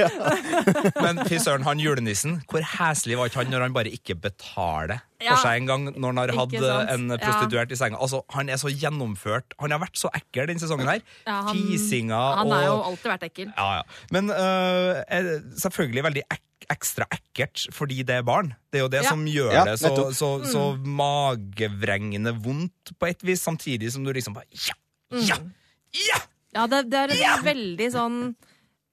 Men 1.04 1.24
fy 1.28 1.40
søren, 1.42 1.66
han 1.66 1.82
julenissen, 1.82 2.40
hvor 2.50 2.66
heslig 2.76 3.18
var 3.18 3.30
ikke 3.30 3.44
han 3.44 3.54
når 3.54 3.68
han 3.68 3.76
bare 3.76 3.94
ikke 3.94 4.18
betaler 4.28 5.04
Ja. 5.20 5.34
for 5.34 5.48
seg 5.48 5.56
en 5.62 5.66
gang 5.66 5.84
når 5.98 6.06
han 6.12 6.16
har 6.22 6.32
hatt 6.36 6.52
en 6.94 7.08
prostituert 7.18 7.70
Ja. 7.70 7.74
i 7.74 7.76
senga? 7.76 7.98
Altså, 7.98 8.22
Han 8.30 8.48
er 8.48 8.56
så 8.56 8.68
gjennomført. 8.70 9.54
Han 9.58 9.70
har 9.74 9.80
vært 9.80 9.96
så 9.98 10.08
ekkel 10.14 10.46
denne 10.46 10.60
sesongen 10.62 10.86
her. 10.86 11.00
Ja, 11.26 11.42
han- 11.42 11.56
Fisinga 11.56 12.36
Han 12.36 12.46
og 12.46 12.52
har 12.54 12.62
jo 12.64 12.76
alltid 12.92 13.10
vært 13.12 13.24
ekkel. 13.30 13.52
Ja, 13.56 13.68
ja. 13.78 13.82
Men 14.12 14.30
uh, 14.30 15.02
er 15.08 15.42
selvfølgelig 15.58 16.04
veldig 16.04 16.22
ek 16.30 16.42
ekstra 16.70 17.06
ekkelt 17.10 17.66
fordi 17.72 18.02
det 18.04 18.16
er 18.18 18.22
barn. 18.22 18.54
Det 18.70 18.78
er 18.78 18.82
jo 18.84 18.88
det 18.88 19.02
Ja. 19.02 19.08
som 19.08 19.24
gjør 19.26 19.52
Ja, 19.52 19.64
det 19.64 19.78
så, 19.80 19.88
så, 19.88 20.12
så, 20.12 20.28
så 20.44 20.76
Mm. 20.76 20.86
magevrengende 21.00 22.32
vondt 22.44 22.92
på 22.98 23.08
et 23.08 23.22
vis, 23.24 23.42
samtidig 23.42 23.90
som 23.92 24.04
du 24.04 24.12
liksom 24.12 24.34
bare 24.34 24.44
Ja! 24.52 24.74
Ja! 25.12 25.36
Mm. 25.38 25.52
Ja! 25.94 26.18
Ja, 26.54 26.66
det, 26.66 26.90
det 26.90 26.98
er 26.98 27.12
en 27.38 27.44
veldig 27.44 27.88
sånn 27.92 28.18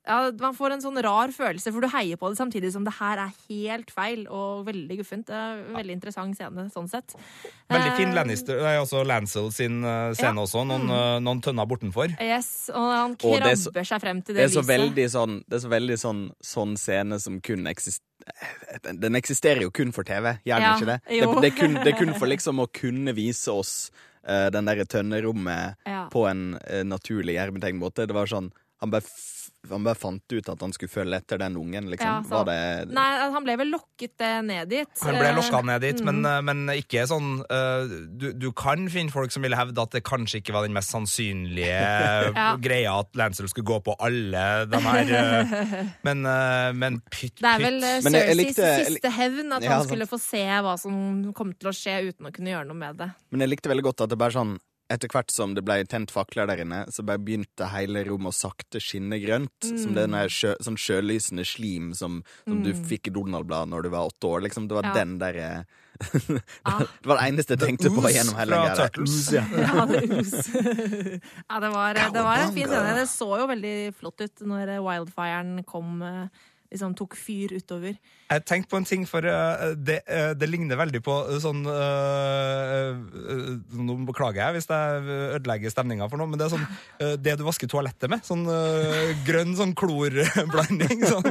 ja, 0.07 0.31
Man 0.39 0.53
får 0.53 0.71
en 0.75 0.81
sånn 0.83 0.99
rar 1.03 1.31
følelse, 1.33 1.71
for 1.73 1.81
du 1.81 1.87
heier 1.89 2.17
på 2.21 2.29
det 2.29 2.37
samtidig 2.37 2.71
som 2.73 2.83
det 2.85 2.93
her 2.99 3.17
er 3.25 3.31
helt 3.49 3.89
feil 3.91 4.27
og 4.29 4.65
veldig 4.67 4.97
guffent. 5.01 5.25
Det 5.27 5.33
er 5.35 5.63
en 5.65 5.75
veldig 5.79 5.95
interessant 5.97 6.37
scene 6.37 6.67
sånn 6.73 6.89
sett. 6.91 7.15
Veldig 7.73 7.95
fin 7.97 8.13
Lannister, 8.15 8.59
det 8.61 8.73
er 8.75 8.81
også 8.83 9.03
Lancel 9.05 9.51
sin 9.51 9.81
øh, 9.83 10.13
scene 10.13 10.35
Ja. 10.35 10.45
også, 10.45 10.65
noen, 10.69 10.85
mm. 10.89 11.23
noen 11.25 11.41
tønner 11.41 11.65
bortenfor. 11.65 12.13
Yes, 12.21 12.69
og 12.73 12.85
han 12.93 13.15
Og 13.23 13.37
er 13.41 13.55
så- 13.55 13.71
krabber 13.71 13.85
seg 13.91 14.01
frem 14.01 14.21
til 14.23 14.35
Det 14.35 14.41
det, 14.41 14.51
er 14.51 14.61
lyset. 14.61 14.69
veldig 14.69 15.07
sånn 15.15 15.43
Det 15.49 15.55
er 15.57 15.63
så 15.67 15.69
veldig 15.73 15.97
sånn, 15.99 16.21
sånn 16.43 16.77
scene 16.77 17.19
som 17.19 17.41
kun 17.41 17.65
eksisterer 17.67 18.03
den, 18.99 19.15
eksisterer 19.15 19.61
jo 19.61 19.71
kun 19.71 19.91
for 19.93 20.03
TV, 20.03 20.39
gjør 20.45 20.59
den 20.59 20.65
Ja, 20.65 20.75
ikke 20.77 20.85
det? 20.85 20.99
Det, 21.07 21.41
det, 21.41 21.49
er 21.53 21.57
kun, 21.59 21.73
det 21.83 21.87
er 21.93 21.97
kun 21.99 22.13
for 22.17 22.27
liksom 22.31 22.59
å 22.63 22.67
kunne 22.73 23.13
vise 23.13 23.51
oss 23.53 23.91
uh, 24.27 24.49
den 24.49 24.65
derre 24.65 24.85
tønnerommet 24.85 25.75
Ja. 25.85 26.07
på 26.09 26.25
en 26.29 26.55
uh, 26.55 26.83
naturlig 26.83 27.37
hermetegn 27.37 27.77
måte. 27.77 28.07
Det 28.07 28.15
var 28.15 28.25
sånn 28.25 28.51
Han 28.81 28.91
bare, 28.91 29.03
han 29.71 29.85
bare 29.85 29.97
fant 29.97 30.33
ut 30.35 30.49
at 30.51 30.61
han 30.61 30.73
skulle 30.75 30.91
følge 30.91 31.19
etter 31.21 31.39
den 31.41 31.55
ungen, 31.59 31.89
liksom. 31.91 32.07
Ja, 32.07 32.23
var 32.29 32.45
det 32.49 32.57
Nei, 32.95 33.05
han 33.35 33.45
ble 33.45 33.55
vel 33.61 33.71
lokket 33.73 34.23
eh, 34.25 34.39
ned 34.45 34.71
dit. 34.71 34.91
Han 35.03 35.17
ble 35.19 35.29
Eh, 35.29 35.35
lokka 35.37 35.61
ned 35.65 35.81
dit, 35.83 36.01
men, 36.05 36.21
mm. 36.21 36.45
men, 36.47 36.63
men 36.67 36.79
ikke 36.79 37.05
sånn 37.09 37.39
øh, 37.43 37.95
du, 38.21 38.27
du 38.37 38.49
kan 38.55 38.85
finne 38.91 39.13
folk 39.13 39.33
som 39.33 39.45
ville 39.45 39.57
hevde 39.57 39.81
at 39.81 39.95
det 39.97 40.03
kanskje 40.07 40.41
ikke 40.41 40.55
var 40.55 40.67
den 40.67 40.75
mest 40.75 40.93
sannsynlige 40.93 41.81
Ja. 42.35 42.49
greia 42.61 42.93
at 43.01 43.09
Lancel 43.17 43.47
skulle 43.49 43.67
gå 43.67 43.79
på 43.85 43.95
alle 44.03 44.43
de 44.69 44.79
her 44.83 45.11
Men, 46.05 46.23
men 46.77 46.99
pytt, 47.11 47.39
Det 47.41 47.49
er 47.49 47.63
vel 47.63 47.79
eh, 47.83 47.99
pytt. 48.03 48.59
Jeg 48.59 48.87
siste 48.91 49.11
hevn, 49.15 49.51
at 49.55 49.65
Ja, 49.65 49.77
han 49.77 49.87
skulle 49.87 50.07
få 50.09 50.19
se 50.21 50.43
hva 50.43 50.75
som 50.81 50.95
kom 51.37 51.53
til 51.55 51.71
å 51.71 51.75
skje 51.75 51.97
uten 52.11 52.29
å 52.29 52.33
kunne 52.35 52.53
gjøre 52.53 52.67
noe 52.69 52.79
med 52.79 53.01
det. 53.01 53.09
Men 53.33 53.45
jeg 53.45 53.55
likte 53.55 53.71
veldig 53.71 53.85
godt 53.89 54.05
at 54.05 54.13
det 54.13 54.19
bare 54.19 54.35
sånn 54.35 54.55
etter 54.93 55.09
hvert 55.09 55.31
som 55.33 55.55
det 55.57 55.63
ble 55.65 55.79
tent 55.89 56.11
fakler 56.13 56.45
der 56.49 56.61
inne, 56.61 56.83
så 56.93 57.01
bare 57.05 57.17
begynte 57.21 57.65
hele 57.71 58.03
rommet 58.05 58.29
å 58.29 58.37
sakte 58.37 58.81
skinne 58.83 59.17
grønt. 59.23 59.55
Som 59.65 59.95
det 59.97 60.05
der 60.13 60.29
sjø, 60.29 60.51
sånn 60.61 60.77
sjølysende 60.77 61.45
slim 61.47 61.93
som, 61.97 62.19
som 62.45 62.61
du 62.65 62.69
fikk 62.85 63.09
i 63.09 63.15
Donald-bladet 63.15 63.71
når 63.73 63.87
du 63.87 63.89
var 63.95 64.11
åtte 64.11 64.29
år. 64.29 64.45
Liksom, 64.45 64.67
det 64.69 64.77
var 64.77 64.89
Ja. 64.91 64.93
den 64.99 65.17
derre 65.21 65.49
Ah. 66.67 66.81
Det 66.83 67.07
var 67.07 67.21
det 67.21 67.27
eneste 67.29 67.55
jeg 67.55 67.61
tenkte 67.61 67.89
på 67.95 68.09
gjennom 68.11 68.35
hele 68.35 68.57
greia. 68.59 68.89
Ja. 69.31 69.45
Ja, 69.55 69.85
det, 69.87 70.01
ja, 71.49 71.59
det, 71.59 71.69
var, 71.71 71.93
det 71.95 72.23
var 72.25 72.41
en 72.43 72.53
fin 72.53 72.67
scene. 72.67 72.95
Det 72.99 73.07
så 73.09 73.29
jo 73.39 73.47
veldig 73.47 73.75
flott 73.95 74.21
ut 74.21 74.43
når 74.49 74.75
wildfiren 74.83 75.63
kom 75.67 76.01
eh, 76.03 76.43
liksom 76.75 76.93
tok 76.97 77.15
fyr 77.17 77.55
utover. 77.55 77.97
Jeg 78.25 78.41
tenkte 78.49 78.71
på 78.71 78.79
en 78.79 78.87
ting, 78.87 79.03
for 79.05 79.21
uh, 79.21 79.75
det, 79.77 79.99
uh, 80.09 80.31
det, 80.33 80.47
ligner 80.49 80.79
veldig 80.79 81.01
på 81.05 81.13
sånn 81.43 81.59
uh, 81.69 82.97
Nå 83.77 83.97
beklager 84.07 84.41
jeg 84.41 84.55
hvis 84.55 84.67
jeg 84.71 85.03
ødelegger 85.37 85.73
stemninga 85.73 86.07
for 86.09 86.17
noe, 86.17 86.29
men 86.31 86.41
det 86.41 86.47
er 86.47 86.55
sånn 86.55 86.65
det 87.21 87.35
du 87.37 87.43
vasker 87.45 87.69
toalettet 87.69 88.09
med. 88.09 88.23
Sånn 88.25 88.45
grønn 89.27 89.53
sånn 89.57 89.75
klorblanding. 89.77 91.03
Sånn 91.11 91.27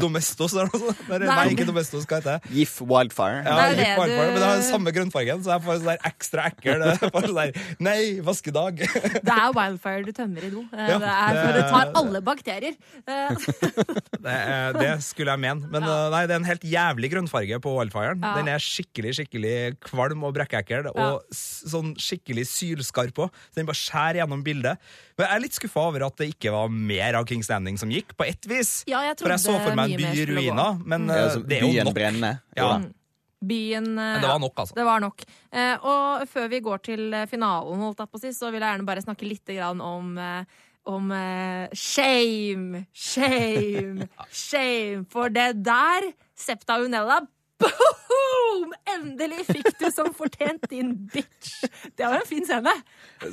Domestos 0.00 0.54
eller 0.54 0.70
noe 0.70 0.80
sånt. 0.80 1.02
Nei, 1.10 1.20
nei, 1.28 1.44
ikke 1.54 1.66
Domestos, 1.68 2.06
hva 2.08 2.18
heter 2.18 2.38
det? 2.38 2.52
GIF 2.56 2.74
Wildfire. 2.82 3.42
Ja, 3.44 3.68
det 3.70 3.78
GIF 3.78 4.00
wildfire, 4.00 4.26
Men 4.32 4.38
det 4.38 4.46
har 4.48 4.58
den 4.58 4.66
samme 4.66 4.94
grønnfargen, 4.96 5.44
så 5.44 5.54
jeg 5.54 5.64
får 5.66 5.80
sånn 5.82 6.06
ekstra 6.10 6.48
ekkel 6.50 6.84
sånn 7.02 7.38
Nei, 7.84 7.98
vaskedag! 8.24 8.82
Det 9.28 9.34
er 9.34 9.52
wildfire 9.54 10.06
du 10.06 10.12
tømmer 10.16 10.46
i 10.46 10.50
do. 10.52 10.64
Ja, 10.72 10.98
det 11.02 11.14
er 11.14 11.52
det 11.58 11.64
tar 11.70 11.92
alle 11.98 12.20
bakterier. 12.24 12.76
det, 13.06 14.36
det, 14.78 14.90
skulle 15.06 15.34
jeg 15.34 15.42
mene. 15.42 15.68
Men 15.72 15.86
ja. 15.86 15.96
nei, 16.12 16.22
det 16.28 16.36
er 16.36 16.42
en 16.42 16.48
helt 16.48 16.66
jævlig 16.66 17.10
grønnfarge 17.14 17.60
på 17.64 17.74
wildfiren. 17.76 18.22
Ja. 18.22 18.34
Den 18.38 18.50
er 18.52 18.62
skikkelig 18.62 19.16
skikkelig 19.18 19.54
kvalm 19.84 20.26
og 20.28 20.34
brekkekkel 20.36 20.90
og 20.92 21.24
sånn 21.34 21.94
skikkelig 22.00 22.46
sylskarp 22.50 23.24
òg. 23.26 23.40
Så 23.48 23.60
den 23.60 23.68
bare 23.68 23.80
skjærer 23.80 24.22
gjennom 24.22 24.44
bildet. 24.46 24.82
Men 25.18 25.26
jeg 25.26 25.34
er 25.34 25.44
litt 25.46 25.58
skuffa 25.58 25.88
over 25.90 26.06
at 26.08 26.20
det 26.20 26.30
ikke 26.34 26.54
var 26.54 26.70
mer 26.70 27.18
av 27.18 27.26
King's 27.28 27.50
Landing 27.50 27.80
som 27.80 27.90
gikk, 27.92 28.14
på 28.18 28.28
ett 28.28 28.46
vis. 28.50 28.82
Ja, 28.90 29.02
jeg 29.06 29.18
for 29.20 29.34
jeg 29.34 29.44
så 29.44 29.56
for 29.58 29.78
meg 29.78 29.96
en 29.96 30.04
by 30.04 30.12
i 30.14 30.28
ruiner, 30.30 30.78
men 30.84 31.08
mm. 31.08 31.44
det 31.48 31.58
er 31.58 31.66
jo 31.66 31.88
nok. 31.88 31.96
Brenner. 31.98 32.40
Ja. 32.58 32.76
Mm. 32.78 32.94
Byen 33.38 33.92
Men 33.94 34.18
det 34.18 34.26
var 34.26 34.40
nok, 34.42 34.56
altså. 34.58 34.74
Det 34.74 34.84
var 34.86 35.02
nok. 35.02 35.22
Eh, 35.54 35.84
og 35.86 36.24
før 36.26 36.48
vi 36.50 36.58
går 36.64 36.80
til 36.88 37.14
finalen, 37.30 37.84
holdt 37.84 38.02
jeg 38.02 38.10
på 38.10 38.18
å 38.18 38.22
si, 38.22 38.32
så 38.34 38.50
vil 38.50 38.58
jeg 38.58 38.72
gjerne 38.74 38.88
bare 38.88 39.04
snakke 39.04 39.28
litt 39.28 39.52
om 39.78 40.16
eh, 40.18 40.58
om 40.88 41.10
eh, 41.12 41.68
shame, 41.76 42.84
shame, 42.92 44.08
shame. 44.32 45.04
For 45.12 45.32
det 45.32 45.52
der, 45.66 46.12
Septa 46.38 46.80
Unella 46.82 47.20
Boom! 47.58 48.72
Endelig 48.86 49.44
fikk 49.48 49.72
du 49.80 49.88
som 49.90 50.12
fortjent, 50.14 50.68
din 50.70 50.92
bitch. 51.10 51.64
Det 51.98 52.06
var 52.06 52.20
en 52.20 52.28
fin 52.28 52.46
scene. 52.46 52.74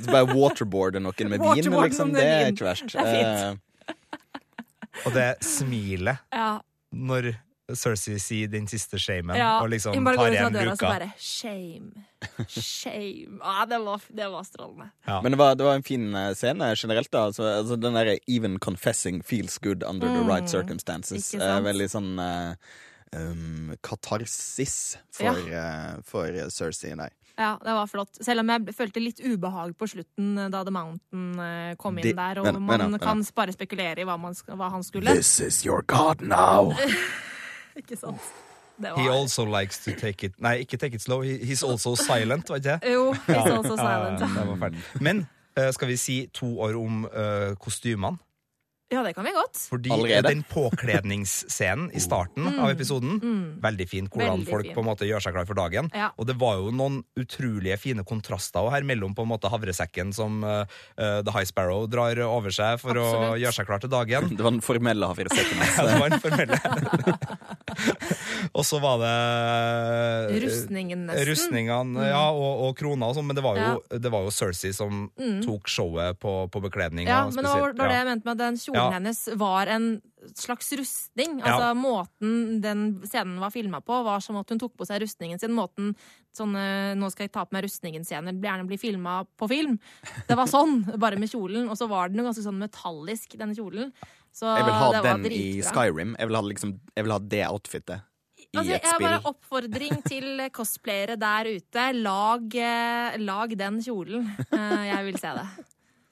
Bare 0.07 0.25
waterboarde 0.31 1.01
noen 1.03 1.29
med 1.29 1.43
vin, 1.43 1.69
liksom. 1.85 2.13
Det 2.15 2.25
er 2.25 2.50
ikke 2.50 2.65
verst. 2.65 2.89
Det 2.89 3.03
er 3.03 3.12
fint. 3.13 3.62
Uh, 3.62 3.65
og 5.05 5.13
det 5.13 5.27
smilet 5.43 6.24
ja. 6.33 6.55
når 6.95 7.33
Cersei 7.74 8.19
sier 8.22 8.50
den 8.51 8.67
siste 8.69 9.00
shamen, 9.01 9.34
ja, 9.39 9.55
og 9.63 9.72
liksom 9.74 9.98
tar 10.05 10.36
igjen 10.36 10.53
luka. 10.53 10.86
Bare, 10.86 11.07
shame. 11.17 12.05
Shame. 12.45 13.39
Ah, 13.41 13.63
det, 13.65 13.79
var, 13.81 14.05
det 14.13 14.27
var 14.29 14.45
strålende. 14.45 14.91
Ja. 15.07 15.17
Men 15.25 15.34
det 15.34 15.39
var, 15.41 15.55
det 15.57 15.65
var, 15.65 15.79
en 15.79 15.86
fin 15.86 16.13
eh, 16.13 16.34
scene 16.38 16.69
generelt. 16.77 17.10
da 17.12 17.25
altså, 17.31 17.43
altså, 17.43 17.75
Den 17.75 17.98
derre 17.98 18.19
'even 18.27 18.60
confessing 18.60 19.24
feels 19.24 19.57
good 19.57 19.84
under 19.84 20.07
mm. 20.07 20.13
the 20.13 20.29
right 20.29 20.50
circumstances'. 20.50 21.34
Eh, 21.34 21.60
veldig 21.65 21.89
sånn 21.89 22.13
eh, 22.22 22.53
um, 23.17 23.74
katarsis 23.81 24.98
for, 25.10 25.41
ja. 25.50 25.65
eh, 25.65 26.01
for 26.05 26.50
Cersei 26.53 26.93
der. 26.93 27.13
Ja, 27.36 27.57
det 27.65 27.74
var 27.74 27.88
flott. 27.89 28.22
Selv 28.22 28.45
om 28.45 28.50
jeg 28.53 28.75
følte 28.77 29.01
litt 29.01 29.19
ubehag 29.19 29.74
på 29.75 29.89
slutten 29.89 30.38
da 30.53 30.62
The 30.63 30.72
Mountain 30.72 31.75
kom 31.81 31.98
inn 31.98 32.05
De, 32.05 32.13
der, 32.13 32.39
og 32.39 32.45
men, 32.45 32.62
man 32.62 32.91
men, 32.91 33.00
kan 33.01 33.25
bare 33.36 33.51
spekulere 33.57 34.05
i 34.05 34.07
hva, 34.07 34.15
man, 34.22 34.38
hva 34.53 34.69
han 34.72 34.86
skulle. 34.86 35.17
This 35.17 35.39
is 35.41 35.65
your 35.65 35.81
god 35.81 36.22
now! 36.22 36.72
Ikke 37.79 37.96
sant? 37.96 38.22
He 38.98 39.08
also 39.08 39.46
likes 39.46 39.77
to 39.86 39.91
take 39.96 40.25
it 40.27 40.34
Nei, 40.44 40.58
ikke 40.65 40.77
take 40.77 40.96
it 40.96 41.01
slow. 41.01 41.22
He, 41.22 41.38
he's 41.38 41.63
also 41.63 41.96
silent, 41.96 42.50
var 42.50 42.60
ikke 42.60 42.70
det? 42.82 42.91
Jo, 42.94 43.13
he's 43.13 43.48
also 43.48 43.75
silent. 43.77 44.75
Men 45.01 45.27
uh, 45.55 45.70
skal 45.72 45.88
vi 45.88 45.96
si 45.96 46.15
to 46.34 46.60
år 46.60 46.75
om 46.75 47.05
uh, 47.05 47.55
kostymene? 47.55 48.17
Ja, 48.94 49.01
det 49.01 49.15
kan 49.18 49.25
vi 49.25 49.32
godt. 49.34 49.58
Fordi 49.70 49.89
Allerede? 49.89 50.30
den 50.30 50.44
påkledningsscenen 50.46 51.88
i 51.92 52.00
starten 52.00 52.44
mm. 52.46 52.60
av 52.62 52.70
episoden, 52.70 53.18
mm. 53.18 53.46
veldig 53.63 53.88
fin. 53.89 54.10
Hvordan 54.13 54.44
veldig 54.44 54.51
folk 54.51 54.68
fin. 54.68 54.75
på 54.75 54.84
en 54.84 54.86
måte 54.86 55.08
gjør 55.10 55.24
seg 55.25 55.34
klar 55.34 55.48
for 55.50 55.58
dagen. 55.58 55.89
Ja. 55.89 56.12
Og 56.22 56.27
det 56.30 56.36
var 56.38 56.60
jo 56.60 56.70
noen 56.70 57.00
utrolige 57.18 57.80
fine 57.82 58.06
kontraster 58.06 58.70
her 58.70 58.86
mellom 58.86 59.15
på 59.18 59.25
en 59.25 59.32
måte 59.32 59.50
havresekken 59.50 60.13
som 60.13 60.38
uh, 60.46 60.68
The 61.01 61.34
High 61.34 61.50
Sparrow 61.50 61.88
drar 61.89 62.22
over 62.27 62.54
seg 62.54 62.77
for 62.84 62.94
Absolutt. 62.94 63.32
å 63.32 63.39
gjøre 63.42 63.58
seg 63.58 63.70
klar 63.72 63.82
til 63.82 63.94
dagen. 63.96 64.30
Det 64.38 64.46
var 64.46 64.54
den 64.54 64.62
formelle 64.62 65.10
havresekken. 65.10 65.65
ja, 65.65 65.88
det 65.89 65.98
var 66.04 66.13
den 66.13 66.22
formelle. 66.22 66.62
og 68.58 68.63
så 68.68 68.80
var 68.84 69.01
det 69.01 69.15
Rustningen, 70.46 71.08
nesten. 71.10 71.30
Rustningene, 71.32 71.98
mm. 71.98 72.06
ja, 72.12 72.24
og, 72.30 72.68
og 72.68 72.77
krona 72.77 73.10
og 73.10 73.18
sånn. 73.18 73.25
Men 73.32 73.39
det 73.39 73.48
var, 73.48 73.58
jo, 73.58 73.74
ja. 73.82 74.00
det 74.06 74.13
var 74.13 74.30
jo 74.30 74.36
Cersei 74.36 74.75
som 74.77 75.08
mm. 75.10 75.42
tok 75.48 75.72
showet 75.72 76.22
på, 76.22 76.38
på 76.54 76.63
bekledninga. 76.68 77.10
Ja, 77.10 77.25
men 77.34 77.42
det 77.42 77.50
var, 77.50 77.74
det 77.74 77.89
det 77.89 77.98
jeg 77.98 78.10
mente 78.12 78.30
med 78.30 78.44
den 78.44 78.62
kjolen 78.62 78.75
kjolen 78.75 78.91
ja. 78.91 78.98
hennes 78.98 79.22
var 79.39 79.70
en 79.72 79.88
slags 80.36 80.72
rustning. 80.74 81.38
Altså 81.41 81.70
ja. 81.70 81.74
Måten 81.77 82.62
den 82.63 82.86
scenen 83.05 83.39
var 83.41 83.53
filma 83.53 83.82
på, 83.86 83.98
var 84.05 84.24
som 84.24 84.39
at 84.39 84.51
hun 84.51 84.62
tok 84.62 84.75
på 84.77 84.88
seg 84.88 85.03
rustningen 85.03 85.41
sin. 85.41 85.55
Måten 85.55 85.94
sånne 86.36 86.96
'nå 86.98 87.10
skal 87.13 87.27
jeg 87.27 87.36
ta 87.36 87.46
på 87.46 87.55
meg 87.55 87.65
rustningen'-scener 87.67 88.36
gjerne 88.36 88.67
blir 88.67 88.82
filma 88.82 89.22
på 89.38 89.50
film. 89.51 89.77
Det 90.27 90.38
var 90.38 90.50
sånn, 90.51 90.82
bare 91.03 91.20
med 91.22 91.32
kjolen. 91.32 91.70
Og 91.70 91.79
så 91.79 91.88
var 91.91 92.10
den 92.10 92.20
jo 92.22 92.27
ganske 92.27 92.44
sånn 92.46 92.60
metallisk, 92.60 93.38
denne 93.39 93.55
kjolen. 93.58 93.94
Så 94.36 94.50
jeg 94.51 94.67
vil 94.67 94.75
ha 94.82 94.89
den 95.05 95.29
i 95.32 95.46
Skyrim. 95.63 96.17
Jeg 96.20 96.27
vil 96.27 96.36
ha, 96.36 96.44
liksom, 96.44 96.75
jeg 96.96 97.08
vil 97.08 97.15
ha 97.15 97.22
det 97.24 97.46
outfitet. 97.48 98.12
Altså, 98.55 98.72
jeg 98.72 98.82
har 98.88 99.01
bare 99.03 99.22
oppfordring 99.27 100.01
til 100.08 100.41
cosplayere 100.58 101.17
der 101.20 101.50
ute. 101.58 101.86
Lag, 102.00 102.55
eh, 102.55 103.17
lag 103.20 103.55
den 103.60 103.79
kjolen. 103.84 104.27
Eh, 104.48 104.84
jeg 104.89 105.08
vil 105.10 105.20
se 105.20 105.34
det. 105.39 105.46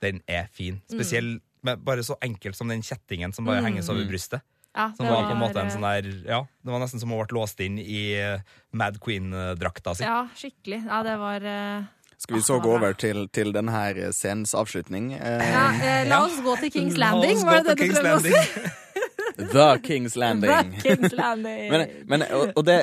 Den 0.03 0.21
er 0.27 0.49
fin. 0.51 0.81
Spesielt 0.91 1.43
mm 1.63 1.83
bare 1.85 2.03
så 2.03 2.17
enkelt 2.21 2.57
som 2.57 2.67
den 2.67 2.81
kjettingen 2.83 3.33
som 3.33 3.45
bare 3.45 3.61
mm. 3.61 3.65
henges 3.65 3.89
over 3.89 4.05
brystet. 4.05 4.43
Ja, 4.75 4.93
som 4.97 5.05
var, 5.05 5.27
på 5.27 5.35
en 5.35 5.37
måte 5.37 5.61
en 5.61 5.69
sånn 5.69 5.83
der 5.85 6.07
Ja, 6.25 6.39
det 6.65 6.71
var 6.73 6.81
nesten 6.81 7.01
som 7.01 7.11
ha 7.13 7.19
vært 7.19 7.33
låst 7.35 7.59
inn 7.61 7.75
i 7.77 8.15
uh, 8.17 8.39
Mad 8.73 8.97
Queen-drakta 9.03 9.93
si. 9.99 10.05
Ja, 10.05 10.23
skikkelig. 10.33 10.79
Ja, 10.87 11.03
det 11.05 11.13
var 11.21 11.45
uh, 11.45 11.83
Skal 12.17 12.39
vi 12.39 12.41
så 12.41 12.57
gå 12.63 12.71
over 12.79 12.97
til, 12.97 13.27
til 13.29 13.53
denne 13.53 13.83
scenens 14.15 14.55
avslutning? 14.57 15.11
Ja, 15.13 15.67
eh, 15.77 16.07
la 16.09 16.23
oss 16.25 16.39
gå 16.41 16.55
til 16.63 16.73
Kings 16.73 16.97
Landing, 16.97 17.43
var 17.45 17.61
det 17.61 17.75
det 17.77 17.91
du 17.91 17.93
prøvde 17.99 18.15
å 18.17 18.23
si? 18.25 18.73
The 19.53 19.69
King's 19.85 20.17
Landing. 20.17 20.73
The 20.79 20.81
King's 20.81 21.13
Landing. 21.17 21.69
men, 21.69 21.85
men, 22.09 22.25
og, 22.33 22.51
og 22.57 22.65
det, 22.65 22.79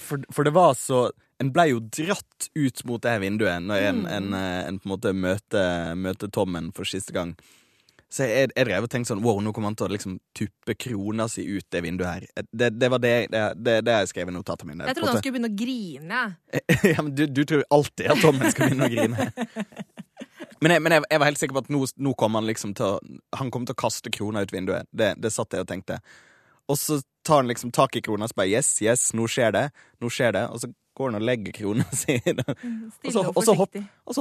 for, 0.00 0.24
for, 0.32 0.44
det 0.44 0.52
var 0.56 0.74
så 0.76 1.06
En 1.40 1.52
ble 1.52 1.68
jo 1.70 1.80
dratt 1.80 2.48
ut 2.56 2.82
mot 2.88 3.02
det 3.02 3.12
her 3.12 3.20
vinduet 3.20 3.64
når 3.64 3.90
en, 3.90 4.02
mm. 4.06 4.10
en, 4.16 4.34
en, 4.40 4.80
på 4.80 4.88
en 4.88 4.94
måte 4.94 5.12
møter, 5.12 5.92
møter 6.00 6.32
Tommen 6.32 6.72
for 6.72 6.88
siste 6.88 7.12
gang. 7.12 7.34
Så 8.12 8.22
jeg, 8.22 8.50
jeg 8.54 8.66
drev 8.68 8.84
og 8.86 8.90
tenkte 8.90 9.10
sånn 9.10 9.22
Wow, 9.24 9.40
nå 9.42 9.50
kommer 9.54 9.72
han 9.72 9.76
til 9.78 9.88
å 9.88 9.90
liksom 9.90 10.18
tuppe 10.36 10.76
krona 10.78 11.26
si 11.30 11.42
ut 11.48 11.66
det 11.74 11.82
vinduet 11.82 12.06
her. 12.06 12.46
Det, 12.52 12.70
det 12.78 12.90
var 12.92 13.02
det, 13.02 13.14
det, 13.32 13.42
det, 13.58 13.76
det 13.86 13.96
jeg 14.00 14.12
skrev 14.12 14.30
i 14.30 14.36
notatene 14.36 14.72
mine. 14.72 14.86
Jeg 14.86 14.98
trodde 14.98 15.14
han 15.16 15.22
skulle 15.22 15.38
begynne 15.38 15.50
å 15.50 15.58
grine. 15.58 16.20
ja, 16.92 17.02
men 17.02 17.12
du, 17.18 17.24
du 17.26 17.42
tror 17.42 17.64
alltid 17.74 18.12
at 18.14 18.22
Tommen 18.22 18.54
skal 18.54 18.70
begynne 18.70 18.88
å 18.88 18.94
grine. 18.94 19.30
Men, 20.60 20.72
jeg, 20.72 20.80
men 20.80 20.94
jeg, 20.94 21.04
jeg, 21.10 21.20
var 21.20 21.28
helt 21.28 21.40
sikker 21.40 21.56
på 21.56 21.60
at 21.66 21.68
nå, 21.72 21.78
nå 22.00 22.10
kom 22.16 22.36
han 22.38 22.46
liksom 22.48 22.70
til 22.76 22.94
å 22.94 23.16
Han 23.36 23.50
kom 23.52 23.66
til 23.68 23.76
å 23.76 23.78
kaste 23.80 24.08
krona 24.12 24.40
ut 24.40 24.52
vinduet. 24.54 24.88
Det, 24.88 25.10
det 25.20 25.30
satt 25.32 25.52
jeg 25.52 25.66
og 25.66 25.68
tenkte. 25.68 25.98
Og 26.72 26.78
så 26.80 26.96
tar 27.26 27.42
han 27.42 27.50
liksom 27.50 27.74
tak 27.76 27.98
i 27.98 28.02
krona 28.04 28.24
og 28.24 28.32
så 28.32 28.38
bare 28.40 28.54
Yes, 28.54 28.70
yes, 28.80 29.10
nå 29.16 29.28
skjer 29.30 29.52
det. 29.52 29.66
Nå 30.00 30.08
skjer 30.12 30.32
det. 30.36 30.46
Og 30.48 30.62
så 30.62 30.70
går 30.96 31.10
han 31.10 31.18
og 31.18 31.26
legger 31.28 31.54
krona 31.56 31.86
si. 32.02 32.16
Mm, 32.26 32.88
og, 33.04 33.42
så, 33.44 33.54
hopp, 33.58 33.76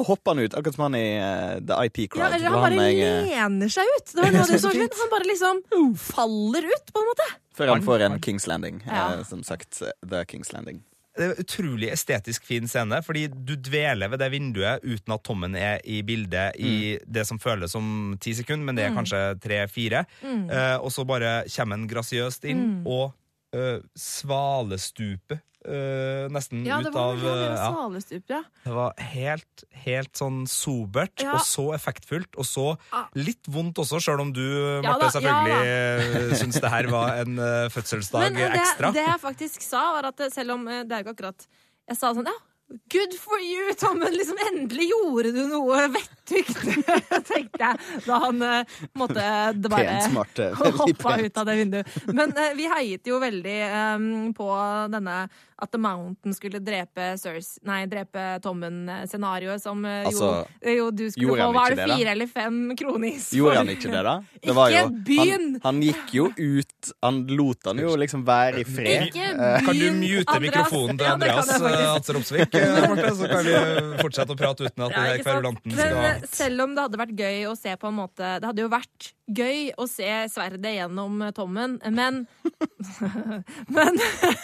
hopper 0.10 0.34
han 0.34 0.44
ut, 0.44 0.58
akkurat 0.58 0.78
som 0.78 0.88
han 0.88 0.98
i 1.00 1.06
uh, 1.20 1.54
The 1.64 1.78
IP 1.88 2.02
Crowd. 2.14 2.26
Ja, 2.26 2.40
eller 2.40 2.52
han 2.52 2.66
bare 2.66 2.82
han, 2.82 3.04
eh, 3.06 3.30
lener 3.30 3.72
seg 3.72 3.94
ut. 3.96 4.12
Det 4.12 4.26
var 4.26 4.36
noe 4.36 4.50
det 4.50 4.60
så 4.66 4.74
fint. 4.76 5.00
Han 5.04 5.14
bare 5.14 5.30
liksom 5.30 5.64
faller 6.02 6.68
ut, 6.68 6.92
på 6.92 7.04
en 7.04 7.14
måte. 7.14 7.30
Før 7.56 7.72
han 7.72 7.86
får 7.86 8.10
en 8.10 8.20
Kings 8.24 8.50
Landing. 8.52 8.84
Ja. 8.90 9.08
Uh, 9.16 9.24
som 9.28 9.46
sagt, 9.48 9.80
The 10.04 10.26
Kings 10.28 10.52
Landing. 10.56 10.84
Det 11.16 11.30
er 11.30 11.40
utrolig 11.40 11.88
estetisk 11.94 12.44
fin 12.44 12.68
scene, 12.68 12.98
fordi 13.06 13.30
du 13.32 13.54
dveler 13.56 14.12
ved 14.12 14.20
det 14.20 14.28
vinduet 14.34 14.84
uten 14.84 15.14
at 15.16 15.24
Tommen 15.24 15.56
er 15.56 15.80
i 15.88 16.02
bildet 16.04 16.60
i 16.60 16.74
mm. 17.00 17.06
det 17.16 17.24
som 17.30 17.40
føles 17.40 17.72
som 17.72 18.18
ti 18.20 18.34
sekunder, 18.36 18.68
men 18.68 18.76
det 18.76 18.84
er 18.84 18.92
mm. 18.92 18.98
kanskje 19.00 19.22
tre-fire. 19.40 20.04
Mm. 20.20 20.50
Uh, 20.52 20.78
og 20.84 20.92
så 20.92 21.08
bare 21.08 21.38
kommer 21.56 21.80
han 21.80 21.88
grasiøst 21.88 22.50
inn 22.52 22.66
mm. 22.66 22.82
og 22.84 23.16
uh, 23.56 23.80
svalestuper 23.96 25.40
Uh, 25.66 26.26
nesten 26.34 26.62
ja, 26.68 26.78
ut 26.84 26.94
av 26.94 27.18
uh, 27.18 27.56
svalestup, 27.58 28.24
ja. 28.30 28.42
Det 28.64 28.74
var 28.76 28.94
helt, 29.14 29.66
helt 29.86 30.12
sånn 30.18 30.44
sobert 30.50 31.24
ja. 31.24 31.34
og 31.34 31.46
så 31.48 31.68
effektfullt, 31.78 32.38
og 32.38 32.46
så 32.46 32.68
ah. 32.94 33.08
litt 33.18 33.50
vondt 33.50 33.82
også, 33.82 34.02
sjøl 34.06 34.22
om 34.28 34.34
du, 34.36 34.46
Marte, 34.86 35.10
selvfølgelig 35.18 35.60
ja, 35.66 36.40
syns 36.42 36.62
det 36.62 36.74
her 36.74 36.90
var 36.94 37.22
en 37.24 37.40
uh, 37.44 37.68
fødselsdag 37.74 38.28
Men, 38.38 38.58
ekstra. 38.60 38.92
Det, 38.92 39.02
det 39.02 39.08
jeg 39.10 39.24
faktisk 39.26 39.66
sa, 39.66 39.88
var 39.98 40.12
at 40.14 40.28
selv 40.34 40.60
om 40.60 40.68
det 40.70 40.86
er 40.86 41.02
ikke 41.02 41.18
akkurat 41.18 41.48
Jeg 41.86 41.98
sa 41.98 42.14
sånn, 42.18 42.30
ja 42.30 42.55
Good 42.90 43.14
for 43.22 43.38
you, 43.40 43.74
Tommen! 43.78 44.10
Liksom, 44.14 44.38
endelig 44.52 44.88
gjorde 44.90 45.32
du 45.36 45.44
noe 45.52 45.84
vettugt, 45.94 46.58
tenkte 47.30 47.62
jeg 47.62 48.06
da 48.08 48.18
han 48.24 48.42
uh, 48.42 48.78
måtte 48.98 49.26
det 49.54 49.70
bare 49.70 49.86
Pent 49.92 50.08
smart. 50.10 50.40
eh, 50.42 50.64
hoppa 50.82 51.12
pent. 51.14 51.28
ut 51.30 51.38
av 51.38 51.46
det 51.52 51.56
vinduet. 51.62 51.98
Men 52.10 52.34
uh, 52.34 52.48
vi 52.58 52.66
heiet 52.72 53.06
jo 53.12 53.20
veldig 53.22 53.58
um, 53.70 54.08
på 54.34 54.50
denne 54.96 55.20
at 55.56 55.72
The 55.72 55.80
Mountain 55.80 56.34
skulle 56.36 56.60
drepe 56.60 57.14
Cersei 57.22 57.62
Nei, 57.64 57.86
drepe 57.88 58.24
Tommen-scenarioet, 58.44 59.62
som 59.64 59.86
uh, 59.88 60.02
Altså, 60.10 60.32
jo, 60.66 60.74
jo 60.82 60.88
du 60.92 61.06
skulle 61.14 61.38
få 61.46 61.54
Var 61.56 61.76
det 61.78 61.86
fire 61.94 62.12
eller 62.12 62.28
fem 62.28 62.58
kronis? 62.76 63.30
for- 63.30 63.38
Gjorde 63.40 63.62
han 63.62 63.72
ikke 63.72 63.94
det, 63.94 64.02
da? 64.10 64.16
Det 64.34 64.42
Ikke 64.42 64.56
var 64.58 64.74
jo, 64.74 64.82
begynn! 65.08 65.48
Han, 65.62 65.64
han 65.70 65.80
gikk 65.86 66.12
jo 66.18 66.26
ut 66.36 66.92
Han 67.08 67.22
lot 67.40 67.70
han 67.70 67.80
jo 67.86 67.94
liksom 68.02 68.26
være 68.28 68.66
i 68.66 68.68
fred. 68.68 69.08
Ikke 69.12 69.30
Eh, 69.36 69.64
Kan 69.66 69.80
du 69.80 69.86
mute 69.96 70.32
Andreas. 70.32 70.44
mikrofonen 70.44 71.00
til 71.00 71.08
Andreas 71.14 71.50
eh, 71.56 72.16
Opsvik, 72.20 72.55
eh, 72.62 72.88
Marte, 72.90 73.12
så 73.18 73.30
kan 73.30 73.44
vi 73.46 73.56
fortsette 74.02 74.36
å 74.36 74.40
prate 74.40 74.68
uten 74.68 74.86
at 74.88 74.96
Ja, 74.96 75.04
kverulanten 75.20 75.20
er 75.20 75.24
kverulanten 75.26 75.76
Men 75.78 76.00
eh, 76.04 76.26
selv 76.32 76.66
om 76.66 76.76
det 76.76 76.88
hadde 76.88 77.02
vært 77.02 77.22
gøy 77.26 77.46
å 77.52 77.56
se 77.60 77.76
på 77.80 77.92
en 77.92 78.00
måte 78.00 78.32
Det 78.40 78.50
hadde 78.50 78.66
jo 78.66 78.72
vært 78.74 79.12
gøy 79.26 79.72
å 79.82 79.88
se 79.90 80.10
sverdet 80.30 80.76
gjennom 80.76 81.22
eh, 81.26 81.34
tommen, 81.34 81.80
men 81.90 82.26
Men, 83.76 83.98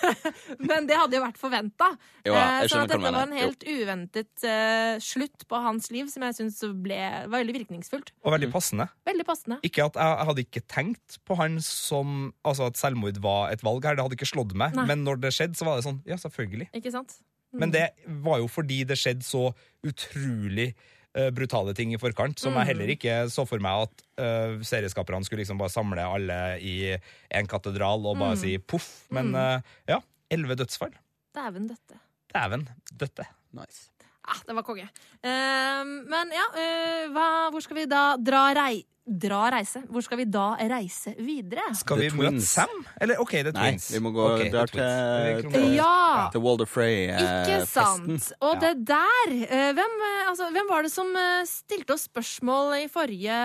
men 0.69 0.87
det 0.89 0.97
hadde 0.97 1.17
jo 1.17 1.21
vært 1.23 1.39
forventa. 1.39 1.91
Så 2.25 2.79
at 2.81 2.89
dette 2.89 2.99
var 3.01 3.19
en 3.23 3.35
helt 3.35 3.63
uventet 3.65 4.45
uh, 4.45 4.97
slutt 5.01 5.45
på 5.49 5.61
hans 5.61 5.89
liv, 5.93 6.09
som 6.11 6.25
jeg 6.25 6.37
syns 6.39 6.59
var 6.65 7.29
veldig 7.31 7.55
virkningsfullt. 7.59 8.13
Og 8.25 8.35
veldig 8.35 8.49
passende. 8.53 8.87
Veldig 9.07 9.25
passende. 9.27 9.59
Ikke 9.67 9.85
at 9.85 9.99
jeg, 9.99 10.15
jeg 10.17 10.29
hadde 10.31 10.45
ikke 10.47 10.63
tenkt 10.69 11.19
på 11.27 11.37
han 11.39 11.59
som 11.65 12.31
Altså 12.47 12.67
at 12.71 12.79
selvmord 12.79 13.19
var 13.21 13.51
et 13.53 13.61
valg 13.65 13.85
her, 13.85 13.97
det 13.97 14.05
hadde 14.05 14.17
ikke 14.17 14.29
slått 14.29 14.55
meg. 14.57 14.75
Nei. 14.77 14.87
Men 14.89 15.05
når 15.05 15.21
det 15.21 15.33
skjedde, 15.35 15.57
så 15.59 15.67
var 15.67 15.77
det 15.77 15.85
sånn 15.85 16.01
Ja, 16.09 16.17
selvfølgelig. 16.21 16.71
Ikke 16.77 16.93
sant? 16.93 17.19
Men 17.59 17.73
det 17.73 17.89
var 18.23 18.39
jo 18.41 18.47
fordi 18.51 18.81
det 18.87 18.97
skjedde 18.99 19.25
så 19.27 19.49
utrolig 19.87 20.69
eh, 20.71 21.29
brutale 21.35 21.75
ting 21.77 21.93
i 21.93 21.99
forkant, 22.01 22.39
som 22.39 22.55
jeg 22.59 22.71
heller 22.71 22.93
ikke 22.95 23.17
så 23.33 23.45
for 23.49 23.63
meg 23.63 23.87
at 23.87 24.05
uh, 24.21 24.61
serieskaperne 24.65 25.27
skulle 25.27 25.43
liksom 25.43 25.59
bare 25.59 25.73
samle 25.73 26.05
alle 26.05 26.39
i 26.63 26.75
en 26.95 27.49
katedral 27.51 28.07
og 28.07 28.19
bare 28.21 28.39
si 28.39 28.55
poff. 28.59 28.89
Men 29.11 29.35
uh, 29.35 29.59
ja, 29.89 29.99
elleve 30.31 30.59
dødsfall. 30.63 30.95
Dæven 31.35 31.67
døtte. 31.71 31.99
Dæven 32.31 32.67
døtte. 32.91 33.27
Nice. 33.57 33.90
Ah, 34.27 34.37
det 34.45 34.53
var 34.53 34.63
konge. 34.63 34.85
Uh, 35.25 35.83
men 36.11 36.29
ja, 36.35 36.45
uh, 36.53 37.11
hva, 37.13 37.27
hvor 37.51 37.63
skal 37.65 37.81
vi 37.81 37.85
da 37.89 38.15
dra 38.21 38.47
rei... 38.53 38.83
Dra 39.11 39.47
reise? 39.49 39.79
Hvor 39.89 40.03
skal 40.05 40.19
vi 40.21 40.25
da 40.29 40.51
reise 40.69 41.15
videre? 41.17 41.63
Skal 41.75 41.97
vi 42.03 42.11
møte. 42.13 42.39
Sam? 42.45 42.69
Eller 43.01 43.17
OK, 43.19 43.31
det 43.47 43.51
Nei, 43.55 43.71
Twins. 43.73 43.87
vi 43.95 43.99
må 44.05 44.11
gå 44.13 44.27
okay, 44.35 44.51
der 44.53 44.69
Twins. 44.69 45.47
til- 45.55 45.73
Ja! 45.73 46.29
Til 46.31 46.43
Walder 46.45 46.67
Ikke 46.69 46.75
Frey-festen. 46.75 47.65
sant. 47.65 48.29
Og 48.45 48.61
det 48.61 48.85
der 48.87 49.33
eh, 49.49 49.71
hvem, 49.73 49.97
eh, 50.05 50.29
altså, 50.29 50.51
hvem 50.53 50.69
var 50.69 50.85
det 50.85 50.93
som 50.93 51.09
eh, 51.17 51.41
stilte 51.49 51.97
oss 51.97 52.05
spørsmål 52.11 52.77
i 52.77 52.87
forrige 52.93 53.41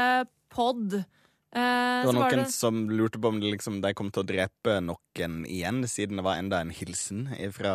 pod? 0.53 0.93
Eh, 1.01 1.03
det 1.57 2.13
var 2.13 2.13
noen 2.21 2.45
det- 2.45 2.53
som 2.53 2.85
lurte 2.93 3.19
på 3.19 3.33
om 3.33 3.41
det 3.41 3.57
liksom, 3.57 3.81
de 3.81 3.95
kom 3.97 4.13
til 4.13 4.23
å 4.23 4.29
drepe 4.29 4.77
noen 5.17 5.47
igjen, 5.49 5.83
siden 5.89 6.17
det 6.21 6.25
var 6.27 6.37
enda 6.41 6.61
en 6.61 6.71
hilsen 6.75 7.27
fra 7.55 7.73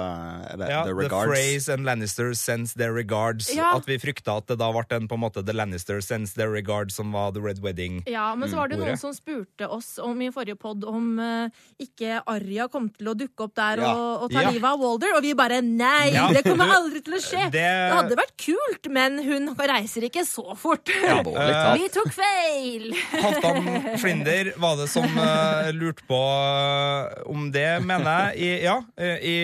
The, 0.58 0.68
Ja, 0.70 0.84
the 0.86 0.94
The 0.94 1.10
Phrase 1.10 1.74
and 1.74 1.86
Lannisters 1.86 2.40
sends 2.40 2.74
their 2.74 2.94
regards. 2.94 3.50
Ja. 3.56 3.72
At 3.78 3.88
vi 3.90 3.98
frykta 4.02 4.38
at 4.42 4.48
det 4.52 4.60
da 4.62 4.70
ble 4.74 4.84
en 4.96 5.08
på 5.10 5.18
en 5.18 5.24
måte 5.24 5.44
The 5.46 5.54
Lannisters 5.56 6.08
sends 6.10 6.34
their 6.38 6.52
regards, 6.52 6.96
som 6.96 7.12
var 7.16 7.32
The 7.36 7.42
Red 7.42 7.62
Wedding. 7.64 8.04
Ja, 8.10 8.34
men 8.36 8.50
så 8.50 8.60
var 8.60 8.72
det 8.72 8.80
noen 8.82 8.98
som 9.00 9.14
spurte 9.16 9.68
oss 9.72 9.98
om 10.02 10.22
i 10.22 10.30
forrige 10.34 10.58
pod 10.62 10.84
om 10.88 11.18
uh, 11.20 11.50
ikke 11.82 12.22
Arya 12.30 12.68
kom 12.72 12.90
til 12.94 13.12
å 13.12 13.16
dukke 13.18 13.48
opp 13.48 13.56
der 13.58 13.82
Ja. 13.82 13.94
og, 13.96 14.26
og 14.28 14.32
ta 14.36 14.42
Ja. 14.46 14.52
livet 14.52 14.68
av 14.70 14.80
Walder, 14.82 15.16
og 15.18 15.22
vi 15.26 15.34
bare 15.38 15.62
nei, 15.62 16.12
Ja, 16.14 16.28
det 16.34 16.44
kommer 16.46 16.70
aldri 16.76 17.02
til 17.06 17.18
å 17.18 17.22
skje. 17.22 17.48
Det... 17.52 17.62
det- 17.62 17.92
hadde 17.92 18.16
vært 18.18 18.36
kult, 18.42 18.88
men 18.94 19.20
hun 19.26 19.50
reiser 19.58 20.06
ikke 20.08 20.24
så 20.26 20.56
fort. 20.58 20.90
Alvorlig 20.90 21.82
vi 21.82 21.88
tok 21.94 22.10
feil! 22.16 22.88
Halvdan 23.12 23.98
Flinder 24.02 24.52
var 24.62 24.78
det 24.80 24.88
som 24.92 25.06
uh, 25.18 25.70
lurte 25.76 26.04
på 26.10 26.18
eh, 26.18 27.31
om 27.32 27.50
det, 27.54 27.68
mener 27.88 28.32
jeg. 28.32 28.42
I, 28.44 28.50
ja, 28.68 28.78
i, 29.00 29.36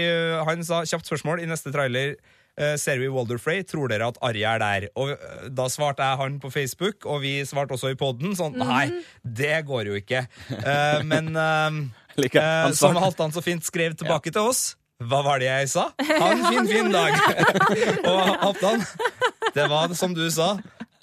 han 0.47 0.65
sa 0.67 0.83
kjapt 0.87 1.07
spørsmål 1.09 1.43
i 1.43 1.47
neste 1.49 1.71
trailer. 1.73 2.17
eh, 2.57 2.75
ser 2.77 2.97
vi 2.97 3.07
Walder 3.07 3.37
Frey? 3.37 3.63
Tror 3.67 3.91
dere 3.91 4.07
at 4.09 4.17
Arya 4.25 4.55
er 4.55 4.63
der? 4.63 4.87
Og 4.97 5.13
eh, 5.13 5.47
Da 5.53 5.67
svarte 5.69 6.03
jeg 6.03 6.17
han 6.21 6.39
på 6.41 6.49
Facebook, 6.53 7.05
og 7.05 7.21
vi 7.21 7.39
svarte 7.45 7.77
også 7.77 7.91
i 7.93 7.99
poden 7.99 8.35
sånn 8.37 8.57
Nei, 8.57 8.89
det 9.21 9.61
går 9.67 9.91
jo 9.91 9.99
ikke. 9.99 10.25
Uh, 10.49 11.03
men 11.05 11.29
uh, 11.37 11.69
like, 12.21 12.37
uh, 12.41 12.71
som 12.77 12.97
Halvdan 12.97 13.35
så 13.35 13.43
fint 13.45 13.65
skrev 13.65 13.95
tilbake 13.99 14.33
til 14.33 14.49
oss 14.49 14.71
Hva 15.03 15.21
var 15.25 15.43
det 15.43 15.51
jeg 15.51 15.69
sa? 15.75 15.89
Ha 16.21 16.31
en 16.33 16.45
fin, 16.47 16.71
fin 16.71 16.89
dag! 16.93 17.13
og 18.11 18.33
Halvdan, 18.47 18.85
det 19.53 19.69
var 19.69 19.93
som 19.97 20.17
du 20.17 20.25
sa. 20.33 20.55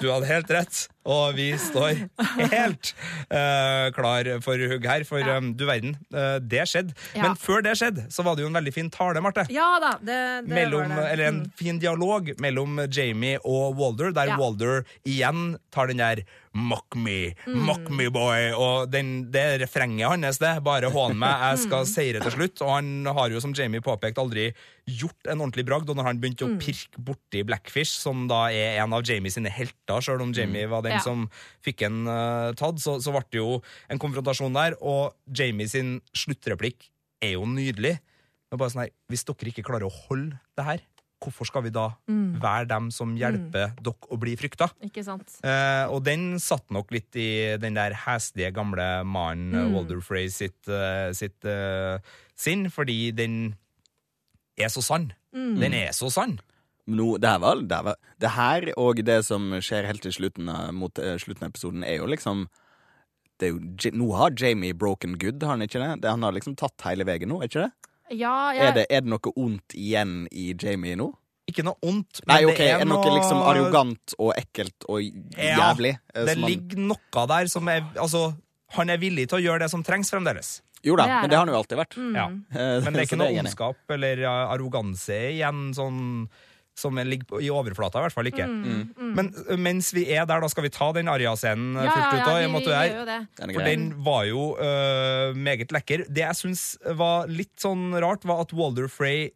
Du 0.02 0.11
hadde 0.11 0.26
helt 0.28 0.50
rett, 0.50 0.85
og 1.04 1.34
vi 1.36 1.50
står 1.60 2.08
helt 2.50 2.92
uh, 3.30 3.90
klar 3.96 4.28
for 4.44 4.56
hugg 4.70 4.86
her. 4.88 5.04
For 5.08 5.18
Ja. 5.24 5.36
um, 5.38 5.52
du 5.54 5.64
verden, 5.68 5.96
uh, 6.14 6.38
det 6.40 6.64
skjedde. 6.70 6.94
Ja. 7.14 7.22
Men 7.28 7.36
før 7.40 7.62
det 7.64 7.76
skjedde, 7.80 8.06
så 8.12 8.24
var 8.24 8.36
det 8.36 8.44
jo 8.44 8.50
en 8.52 8.58
veldig 8.60 8.72
fin 8.74 8.90
tale, 8.90 9.20
Marte. 9.24 9.46
Ja 9.52 9.78
da, 9.82 9.94
det, 10.00 10.18
det 10.48 10.54
Mellom, 10.54 10.88
var 10.88 11.02
det. 11.02 11.12
eller 11.12 11.24
en 11.28 11.40
Mm. 11.44 11.50
fin 11.58 11.78
dialog 11.78 12.30
mellom 12.40 12.78
Jamie 12.90 13.38
og 13.44 13.76
Walder, 13.76 14.12
der 14.12 14.26
Ja. 14.32 14.36
Walder 14.38 14.84
igjen 15.04 15.56
tar 15.72 15.86
den 15.88 15.96
der 15.98 16.22
'mock 16.54 16.94
me, 16.94 17.34
Mm. 17.48 17.58
mock 17.66 17.90
me, 17.90 18.04
boy', 18.10 18.54
og 18.56 18.88
den, 18.92 19.30
det 19.32 19.60
refrenget 19.60 20.06
hans, 20.08 20.38
det. 20.38 20.62
Bare 20.62 20.88
hån 20.88 21.16
meg, 21.18 21.28
jeg 21.40 21.58
Mm. 21.58 21.62
skal 21.66 21.84
seire 21.86 22.20
til 22.22 22.30
slutt. 22.30 22.62
Og 22.62 22.70
han 22.76 23.04
har 23.06 23.28
jo, 23.28 23.40
som 23.40 23.52
Jamie 23.52 23.80
påpekte, 23.80 24.18
aldri 24.22 24.54
gjort 24.86 25.26
en 25.28 25.40
ordentlig 25.40 25.66
bragd. 25.66 25.88
Og 25.90 25.96
når 25.96 26.04
han 26.04 26.20
begynte 26.20 26.46
Mm. 26.46 26.56
å 26.56 26.60
pirke 26.60 26.96
borti 27.02 27.42
Blackfish, 27.44 27.98
som 27.98 28.28
da 28.28 28.46
er 28.52 28.78
en 28.84 28.92
av 28.92 29.02
Jamie 29.02 29.30
sine 29.32 29.50
helter, 29.50 29.98
sjøl 30.00 30.22
om 30.22 30.32
Jamie 30.32 30.66
var 30.68 30.82
den 30.82 30.92
Ja. 30.96 31.02
som 31.04 31.26
fikk 31.64 31.83
en 31.88 32.07
uh, 32.09 32.52
tatt, 32.59 32.78
så, 32.83 32.96
så 33.02 33.12
ble 33.14 33.22
det 33.30 33.40
jo 33.42 33.61
en 33.90 33.98
konfrontasjon 34.02 34.54
der. 34.57 34.76
Og 34.80 35.14
Jamie 35.35 35.68
sin 35.68 36.00
sluttreplikk 36.16 36.90
er 37.22 37.37
jo 37.37 37.44
nydelig. 37.46 37.98
Det 38.00 38.52
er 38.57 38.61
bare 38.61 38.70
sånn 38.74 38.85
her, 38.87 38.92
Hvis 39.11 39.24
dere 39.26 39.50
ikke 39.50 39.64
klarer 39.66 39.88
å 39.88 39.94
holde 40.09 40.38
det 40.57 40.64
her, 40.66 40.83
hvorfor 41.24 41.46
skal 41.48 41.62
vi 41.64 41.70
da 41.72 41.87
Mm. 42.07 42.37
være 42.38 42.66
dem 42.68 42.90
som 42.92 43.14
hjelper 43.16 43.72
dere 43.80 44.09
å 44.12 44.18
bli 44.20 44.35
frykta? 44.37 44.68
Ikke 44.85 45.02
sant. 45.07 45.38
Eh, 45.42 45.87
og 45.88 46.02
den 46.04 46.37
satt 46.38 46.68
nok 46.70 46.90
litt 46.92 47.16
i 47.16 47.57
den 47.57 47.72
der 47.78 47.94
heslige 48.04 48.52
gamle 48.52 49.04
mannen 49.09 49.54
Mm. 49.54 49.61
eh, 49.62 49.72
Walder 49.74 50.00
Frey 50.04 50.28
sitt, 50.28 50.68
uh, 50.68 51.12
sitt 51.16 51.40
uh, 51.48 51.96
sinn, 52.37 52.66
fordi 52.68 53.11
den 53.16 53.54
er 54.59 54.68
så 54.68 54.83
sann. 54.85 55.12
Mm. 55.35 55.59
Den 55.59 55.72
er 55.74 55.88
så 55.96 56.11
sann. 56.12 56.37
Nå, 56.87 57.16
det, 57.16 57.29
her 57.31 57.38
var, 57.40 57.57
det, 57.64 57.77
her 57.79 57.85
var, 57.87 57.97
det 58.20 58.31
her 58.35 58.66
og 58.77 58.99
det 59.07 59.18
som 59.25 59.47
skjer 59.64 59.87
helt 59.88 60.03
til 60.05 60.12
slutten 60.12 60.49
av, 60.53 60.68
mot 60.77 60.99
uh, 61.01 61.14
slutten 61.16 61.47
av 61.47 61.55
episoden, 61.55 61.85
er 61.88 61.97
jo 62.03 62.07
liksom 62.11 62.47
det 63.40 63.49
er 63.49 63.55
jo, 63.57 63.90
Nå 63.99 64.11
har 64.14 64.35
Jamie 64.38 64.75
broken 64.79 65.16
good, 65.18 65.42
har 65.42 65.57
han 65.57 65.64
ikke 65.66 65.81
det? 65.81 65.88
det? 66.05 66.11
Han 66.12 66.23
har 66.23 66.33
liksom 66.37 66.55
tatt 66.61 66.85
hele 66.87 67.07
veien 67.09 67.27
nå, 67.29 67.40
er 67.42 67.49
ikke 67.51 67.64
det? 67.64 67.90
Ja, 68.20 68.35
jeg, 68.53 68.66
Er 68.68 68.75
det, 68.77 68.85
er 68.92 69.01
det 69.03 69.11
noe 69.11 69.33
ondt 69.40 69.75
igjen 69.75 70.27
i 70.31 70.51
Jamie 70.61 70.94
nå? 71.01 71.09
Ikke 71.51 71.64
noe 71.66 71.77
ondt, 71.85 72.20
men 72.25 72.31
Nei, 72.31 72.44
okay, 72.49 72.68
det 72.68 72.75
er 72.77 72.85
det 72.85 72.88
noe 72.88 73.16
liksom 73.16 73.40
arrogant 73.44 74.14
og 74.20 74.31
ekkelt 74.37 74.87
og 74.88 75.01
jævlig? 75.03 75.97
Ja, 76.14 76.25
Det 76.29 76.37
ligger 76.40 76.79
han- 76.79 76.87
noe 76.92 77.27
der 77.33 77.51
som 77.53 77.68
er 77.68 77.83
Altså, 77.97 78.23
han 78.77 78.90
er 78.90 78.99
villig 79.03 79.27
til 79.29 79.40
å 79.40 79.44
gjøre 79.44 79.64
det 79.64 79.70
som 79.73 79.83
trengs 79.85 80.12
fremdeles. 80.12 80.61
Jo 80.85 80.97
da, 80.97 81.05
Det 81.09 81.12
er 81.16 81.20
men 81.23 81.31
det. 81.31 81.37
har 81.38 81.47
han 81.47 81.55
jo 81.55 81.61
alltid 81.61 81.79
vært. 81.81 81.97
Ja. 82.14 82.25
Eh, 82.29 82.81
Men 82.85 82.92
det 82.92 83.01
er 83.03 83.07
ikke 83.09 83.18
noe 83.20 83.38
ondskap 83.40 83.77
eller 83.97 84.16
arroganse 84.29 85.18
igjen, 85.33 85.73
sånn 85.77 86.29
som 86.74 86.98
er- 86.98 87.06
ligger 87.06 87.40
i 87.40 87.50
overflata, 87.54 88.00
i 88.00 88.06
hvert 88.06 88.16
fall 88.16 88.28
ikke. 88.30 88.46
Men 88.98 89.30
mens 89.62 89.92
vi 89.94 90.06
er 90.10 90.26
der, 90.26 90.40
da 90.42 90.50
skal 90.50 90.66
vi 90.66 90.72
ta 90.74 90.90
den 90.92 91.10
Arja-scenen 91.10 91.78
ja, 91.78 91.90
fullt 91.90 92.04
ja, 92.04 92.18
ut. 92.18 92.26
da, 92.26 92.37
ja, 92.40 92.48
vi, 92.48 92.52
vi 92.52 92.98
jo 92.98 93.04
det. 93.10 93.18
For 93.54 93.68
den 93.70 93.88
var 94.04 94.24
jo 94.28 94.46
uh, 94.58 95.34
meget 95.38 95.74
lekker. 95.74 96.06
Det 96.08 96.24
jeg 96.24 96.40
syns 96.40 96.64
var 96.98 97.30
litt 97.30 97.54
sånn 97.62 97.92
rart, 98.02 98.26
var 98.26 98.42
at 98.44 98.54
Walder 98.56 98.90
Frey 98.90 99.30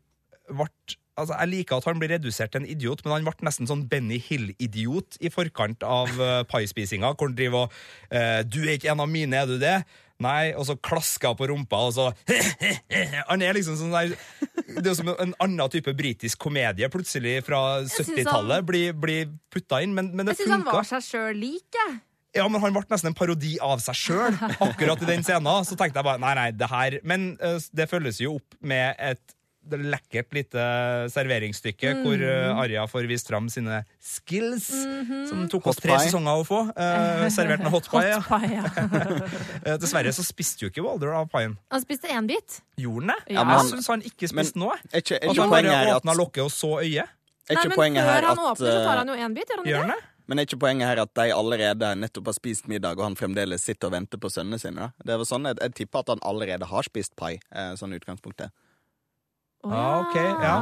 ble 0.49 0.71
Altså, 1.19 1.35
Jeg 1.35 1.51
liker 1.51 1.81
at 1.81 1.87
han 1.89 1.99
blir 1.99 2.13
redusert 2.15 2.53
til 2.55 2.63
en 2.63 2.69
idiot, 2.71 3.01
men 3.03 3.17
han 3.17 3.25
ble 3.27 3.47
nesten 3.49 3.67
sånn 3.67 3.89
Benny 3.91 4.21
Hill-idiot 4.23 5.19
i 5.19 5.33
forkant 5.35 5.83
av 5.83 6.13
uh, 6.15 6.45
paispisinga. 6.47 7.11
Hvor 7.19 7.27
han 7.27 7.35
driver 7.35 7.67
og 7.67 7.73
uh, 8.15 8.45
'Du 8.47 8.61
er 8.63 8.77
ikke 8.77 8.93
en 8.93 9.03
av 9.03 9.11
mine, 9.11 9.35
er 9.35 9.51
du 9.51 9.59
det?' 9.59 9.83
Nei, 10.19 10.51
og 10.59 10.65
så 10.67 10.75
klasker 10.75 11.37
på 11.39 11.47
rumpa, 11.47 11.79
og 11.79 11.93
så 11.95 12.09
Han 13.31 13.43
er 13.43 13.55
liksom 13.55 13.77
sånn 13.79 13.95
der 13.95 14.17
Det 14.69 14.85
er 14.85 14.91
jo 14.91 14.99
som 14.99 15.09
en 15.15 15.33
annen 15.41 15.73
type 15.73 15.95
britisk 15.97 16.43
komedie 16.45 16.89
plutselig 16.93 17.39
fra 17.47 17.81
70-tallet 17.89 18.67
blir, 18.69 18.93
blir 18.93 19.31
putta 19.53 19.81
inn, 19.85 19.95
men, 19.97 20.11
men 20.13 20.29
det 20.29 20.37
Jeg 20.37 20.45
syns 20.45 20.59
han 20.59 20.67
var 20.69 20.85
seg 20.89 21.07
sjøl 21.07 21.41
lik, 21.41 21.67
jeg. 21.73 21.97
Ja, 22.37 22.45
men 22.53 22.61
han 22.61 22.75
ble 22.77 22.85
nesten 22.91 23.11
en 23.11 23.17
parodi 23.17 23.55
av 23.65 23.81
seg 23.83 23.97
sjøl. 23.97 24.37
Akkurat 24.61 25.01
i 25.03 25.09
den 25.09 25.25
scenen. 25.25 25.65
Så 25.65 25.79
tenkte 25.79 26.03
jeg 26.03 26.07
bare 26.07 26.21
nei, 26.21 26.35
nei, 26.37 26.51
det 26.53 26.69
her 26.69 26.99
Men 27.09 27.31
uh, 27.41 27.57
det 27.73 27.89
følges 27.91 28.21
jo 28.21 28.37
opp 28.37 28.59
med 28.61 28.99
et 29.01 29.38
lekkert 29.71 30.33
lite 30.33 30.63
serveringsstykke 31.13 31.93
hvor 32.03 32.23
eh, 32.25 32.61
Arja 32.63 32.87
får 32.89 33.09
vist 33.11 33.29
fram 33.29 33.49
sine 33.53 33.83
skills, 34.01 34.69
som 35.29 35.45
tok 35.53 35.69
oss 35.73 35.81
tre 35.83 35.93
pie. 35.95 36.07
sesonger 36.09 36.43
å 36.43 36.47
få. 36.49 36.61
Eh, 36.73 37.27
servert 37.37 37.63
med 37.65 37.73
hot 37.75 37.91
pie. 37.93 38.07
Ja. 38.09 38.21
Hot 38.25 38.43
pie, 38.43 38.55
ja. 38.57 38.65
Eh, 39.69 39.77
dessverre 39.81 40.13
så 40.15 40.23
spiste 40.25 40.65
jo 40.65 40.71
ikke 40.73 40.85
Walder 40.87 41.13
av 41.19 41.29
paien. 41.33 41.57
Han 41.75 41.83
spiste 41.83 42.09
én 42.15 42.27
bit. 42.31 42.61
Gjorde 42.79 43.09
han 43.09 43.15
det? 43.15 43.35
Ja, 43.35 43.45
men 43.45 43.55
jeg 43.57 43.63
han- 43.65 43.71
syns 43.75 43.89
han 43.93 44.05
ikke 44.07 44.29
spiste 44.31 44.61
noe. 44.63 44.77
Er 44.93 45.03
ikke, 45.03 45.19
er 45.19 45.33
At 45.33 45.43
han 45.43 45.51
bare 45.53 45.81
åpna 45.99 46.15
lokket 46.17 46.45
og 46.47 46.53
så 46.55 46.79
øyet. 46.81 47.11
Er 47.49 47.57
Nei, 47.57 47.65
men 47.69 47.77
poenget 47.81 48.05
før 48.05 48.13
her 48.13 48.27
han 48.29 48.39
at 48.39 48.53
åpner, 48.53 48.69
så 48.69 48.81
tar 48.85 48.93
eh, 48.93 48.99
han 49.03 49.09
jo 49.09 49.15
én 49.27 49.35
bit. 49.35 49.49
Gjør 49.51 49.63
han 49.65 49.69
Gjør 49.73 49.91
det? 49.95 49.99
Men 50.29 50.39
er 50.39 50.45
ikke 50.45 50.59
poenget 50.61 50.85
her 50.91 51.01
at 51.01 51.13
de 51.17 51.25
allerede 51.33 51.89
nettopp 51.97 52.27
har 52.29 52.35
spist 52.37 52.67
middag, 52.69 52.99
og 53.01 53.07
han 53.07 53.17
fremdeles 53.17 53.63
sitter 53.65 53.89
og 53.89 53.95
venter 53.97 54.21
på 54.21 54.29
sønnene 54.29 54.59
sine? 54.61 54.91
da? 54.91 55.07
Det 55.09 55.17
var 55.17 55.25
sånn, 55.25 55.49
Jeg, 55.49 55.57
jeg 55.65 55.75
tipper 55.81 56.05
at 56.05 56.13
han 56.13 56.21
allerede 56.29 56.69
har 56.69 56.85
spist 56.85 57.17
pai, 57.17 57.39
eh, 57.49 57.73
sånn 57.81 57.97
i 57.97 58.01
utgangspunktet. 59.65 59.65
ja. 59.65 59.79
Ah, 59.79 60.01
ok, 60.01 60.15
ja. 60.43 60.57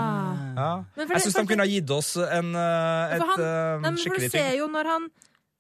Ja. 0.57 0.85
Men 0.97 1.07
for 1.07 1.15
Jeg 1.15 1.23
det- 1.23 1.23
syns 1.27 1.35
de 1.35 1.47
kunne 1.47 1.61
ha 1.63 1.67
gitt 1.69 1.91
oss 1.91 2.17
en, 2.17 2.55
eh, 2.57 3.15
et 3.17 3.23
han- 3.23 3.41
eh, 3.41 3.79
Nei, 3.79 3.79
men 3.81 3.83
for 3.83 3.91
du 3.91 4.11
skikkelig 4.11 4.31
ser 4.31 4.51
ting. 4.51 4.59
jo 4.59 4.69
når 4.69 4.85
han 4.87 5.11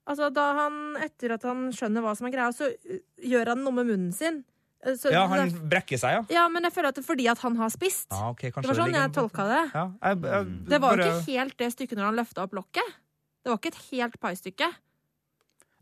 Altså, 0.08 0.32
da 0.32 0.52
han 0.54 0.96
Etter 1.02 1.32
at 1.32 1.42
han 1.42 1.72
skjønner 1.72 2.00
hva 2.00 2.16
som 2.16 2.28
er 2.28 2.30
greia, 2.30 2.52
så 2.54 2.68
uh, 2.70 2.98
gjør 3.26 3.48
han 3.48 3.64
noe 3.64 3.72
med 3.72 3.86
munnen 3.88 4.12
sin. 4.14 4.44
Så, 4.84 5.10
Ja, 5.10 5.26
han 5.26 5.48
det- 5.48 5.68
brekker 5.68 5.98
seg, 5.98 6.12
ja. 6.12 6.22
ja, 6.30 6.48
men 6.48 6.62
jeg 6.62 6.72
føler 6.74 6.88
at 6.88 6.94
det 6.94 7.02
er 7.02 7.14
fordi 7.14 7.26
at 7.28 7.38
han 7.38 7.56
har 7.56 7.68
spist. 7.70 8.06
Ah, 8.12 8.28
okay, 8.30 8.52
det 8.52 8.64
var 8.66 8.74
sånn 8.76 8.92
jeg 8.94 9.12
tolka 9.12 9.42
det. 9.48 9.72
Ja, 9.74 9.90
jeg, 10.04 10.22
jeg, 10.22 10.68
Det 10.68 10.80
var 10.80 10.90
jo 10.96 11.02
bare- 11.02 11.20
ikke 11.20 11.26
helt 11.26 11.56
det 11.56 11.72
stykket 11.74 11.96
når 11.98 12.04
han 12.04 12.14
løfta 12.16 12.42
opp 12.44 12.52
lokket. 12.52 12.86
Det 13.42 13.50
var 13.50 13.58
ikke 13.58 13.66
et 13.66 13.82
helt 13.90 14.20
paistykke. 14.20 14.68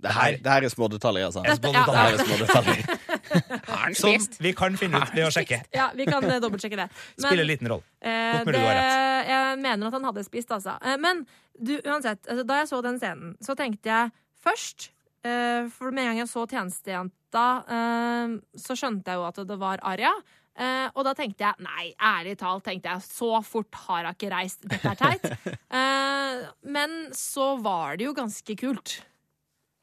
Det 0.04 0.12
her, 0.14 0.36
det 0.44 0.52
her 0.52 0.66
er 0.68 0.72
små 0.72 0.88
detaljer, 0.92 1.26
altså. 1.30 1.42
Dette- 1.46 1.72
Det 1.72 1.96
her 1.96 2.14
er 2.14 2.24
små 2.24 2.36
detaljer. 2.42 3.00
Som 4.00 4.26
vi 4.44 4.52
kan 4.56 4.76
finne 4.78 5.00
ut 5.00 5.14
ved 5.14 5.26
å 5.26 5.30
sjekke. 5.34 5.62
Ja, 5.74 5.88
vi 5.96 6.06
kan 6.08 6.24
eh, 6.28 6.40
dobbeltsjekke 6.42 6.78
det. 6.82 6.88
Men, 7.20 7.26
Spiller 7.26 7.48
liten 7.48 7.70
rolle. 7.72 7.86
eh, 8.04 8.36
Godt 8.36 8.50
mulig 8.50 8.60
du 8.60 8.66
har 8.66 8.78
rett. 8.78 9.32
jeg 9.32 9.58
mener 9.64 9.88
at 9.90 9.96
han 9.98 10.08
hadde 10.10 10.24
spist, 10.26 10.52
altså. 10.54 10.76
Eh, 10.84 10.98
men 11.00 11.24
du, 11.56 11.74
uansett, 11.86 12.20
altså, 12.28 12.44
da 12.48 12.60
jeg 12.60 12.70
så 12.70 12.80
den 12.84 13.00
scenen, 13.00 13.34
så 13.44 13.56
tenkte 13.58 13.90
jeg 13.90 14.12
først 14.44 14.88
eh, 15.24 15.66
For 15.72 15.90
med 15.94 16.04
en 16.04 16.10
gang 16.12 16.22
jeg 16.24 16.30
så 16.32 16.44
tjenestejenta, 16.50 17.44
eh, 17.78 18.38
så 18.60 18.76
skjønte 18.78 19.14
jeg 19.14 19.22
jo 19.22 19.28
at 19.30 19.44
det 19.48 19.60
var 19.60 19.82
Aria. 19.82 20.12
Uh, 20.54 20.86
og 20.94 21.02
da 21.02 21.10
tenkte 21.18 21.42
jeg 21.42 21.64
nei, 21.66 21.88
ærlig 21.98 22.36
talt, 22.38 22.62
tenkte 22.62 22.92
jeg, 22.92 23.02
så 23.02 23.40
fort 23.42 23.74
har 23.88 24.04
hun 24.06 24.14
ikke 24.14 24.28
reist. 24.30 24.60
Dette 24.70 24.92
er 24.92 25.00
teit. 25.00 25.24
Uh, 25.66 26.44
men 26.76 26.94
så 27.18 27.56
var 27.58 27.98
det 27.98 28.06
jo 28.06 28.12
ganske 28.14 28.54
kult. 28.60 29.00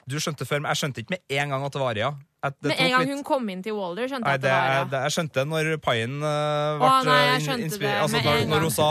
Du 0.09 0.17
skjønte 0.19 0.47
før, 0.47 0.61
men 0.63 0.71
jeg 0.73 0.81
skjønte 0.81 1.03
ikke 1.03 1.15
med 1.17 1.37
en 1.41 1.55
gang 1.55 1.65
at 1.67 1.75
det 1.75 1.81
var 1.81 1.93
Aria. 1.93 2.11
At 2.41 2.57
det 2.59 2.71
Med 2.73 2.79
en 2.81 2.91
gang 2.95 3.05
litt- 3.05 3.15
hun 3.15 3.23
kom 3.23 3.49
inn 3.53 3.63
til 3.63 3.77
Walder, 3.77 4.07
skjønte 4.09 4.25
Nei, 4.25 4.35
jeg 4.37 4.41
at 4.41 4.45
det, 4.45 4.51
var 4.51 4.69
Aria. 4.69 4.85
Det, 4.91 5.01
jeg 5.05 5.15
skjønte 5.17 5.45
når 5.45 5.71
paien 5.85 6.15
uh, 6.23 6.81
Å, 6.81 6.93
nei, 7.05 7.19
jeg 7.35 7.41
skjønte 7.47 7.67
inspirert- 7.69 7.99
det 7.99 8.05
altså, 8.05 8.17
med 8.17 8.25
når, 8.25 8.47
når 8.55 8.65
hun 8.65 8.73
sa 8.77 8.87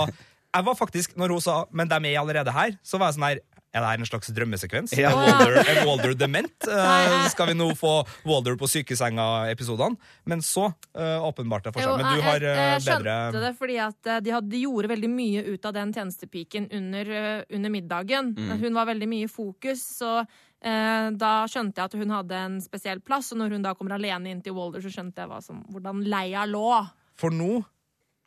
Jeg 0.51 0.67
var 0.67 0.75
faktisk, 0.79 1.17
når 1.19 1.35
hun 1.35 1.41
sa 1.41 1.65
'men 1.71 1.89
de 1.91 1.99
er 2.11 2.21
allerede 2.21 2.53
her', 2.55 2.79
så 2.83 2.99
var 2.99 3.11
jeg 3.11 3.19
sånn 3.19 3.29
her 3.29 3.41
er 3.71 3.85
det 3.85 3.87
her 3.87 4.01
en 4.03 4.09
slags 4.09 4.31
drømmesekvens? 4.35 4.93
Ja. 4.99 5.11
Er, 5.11 5.15
Walder, 5.15 5.59
er 5.63 5.87
Walder 5.87 6.15
dement? 6.19 6.57
Uh, 6.71 7.29
skal 7.31 7.51
vi 7.51 7.55
nå 7.55 7.69
få 7.79 8.03
Walder 8.27 8.57
på 8.59 8.67
sykesenga-episodene? 8.67 9.99
Men 10.27 10.43
så 10.43 10.71
uh, 10.71 11.23
åpenbart 11.27 11.69
det 11.69 11.73
for 11.75 11.83
seg. 11.85 12.01
Men 12.01 12.19
du 12.19 12.25
har 12.25 12.43
jeg, 12.43 12.43
bedre 12.43 12.67
jeg 12.75 12.85
skjønte 12.87 13.43
det 13.45 13.53
fordi 13.61 13.79
at 13.83 14.11
eh, 14.11 14.21
de, 14.27 14.35
hadde, 14.35 14.51
de 14.51 14.63
gjorde 14.65 14.91
veldig 14.91 15.11
mye 15.13 15.45
ut 15.55 15.67
av 15.71 15.75
den 15.77 15.95
tjenestepiken 15.95 16.67
under, 16.77 17.13
eh, 17.21 17.43
under 17.57 17.71
middagen. 17.71 18.33
Mm. 18.35 18.53
Hun 18.65 18.79
var 18.79 18.91
veldig 18.91 19.09
mye 19.11 19.29
i 19.29 19.31
fokus, 19.31 19.83
så 20.01 20.13
eh, 20.25 20.39
da 20.63 21.33
skjønte 21.49 21.81
jeg 21.81 21.85
at 21.91 21.95
hun 21.97 22.11
hadde 22.11 22.37
en 22.37 22.61
spesiell 22.61 23.01
plass. 23.01 23.33
Og 23.33 23.39
når 23.41 23.55
hun 23.57 23.63
da 23.65 23.75
kommer 23.75 23.97
alene 23.97 24.31
inn 24.31 24.43
til 24.45 24.53
Walder, 24.57 24.81
så 24.85 24.93
skjønte 24.93 25.23
jeg 25.25 25.29
hva 25.31 25.41
som, 25.43 25.63
hvordan 25.73 26.03
leia 26.09 26.47
lå. 26.49 26.67
For 27.21 27.31
nå 27.33 27.63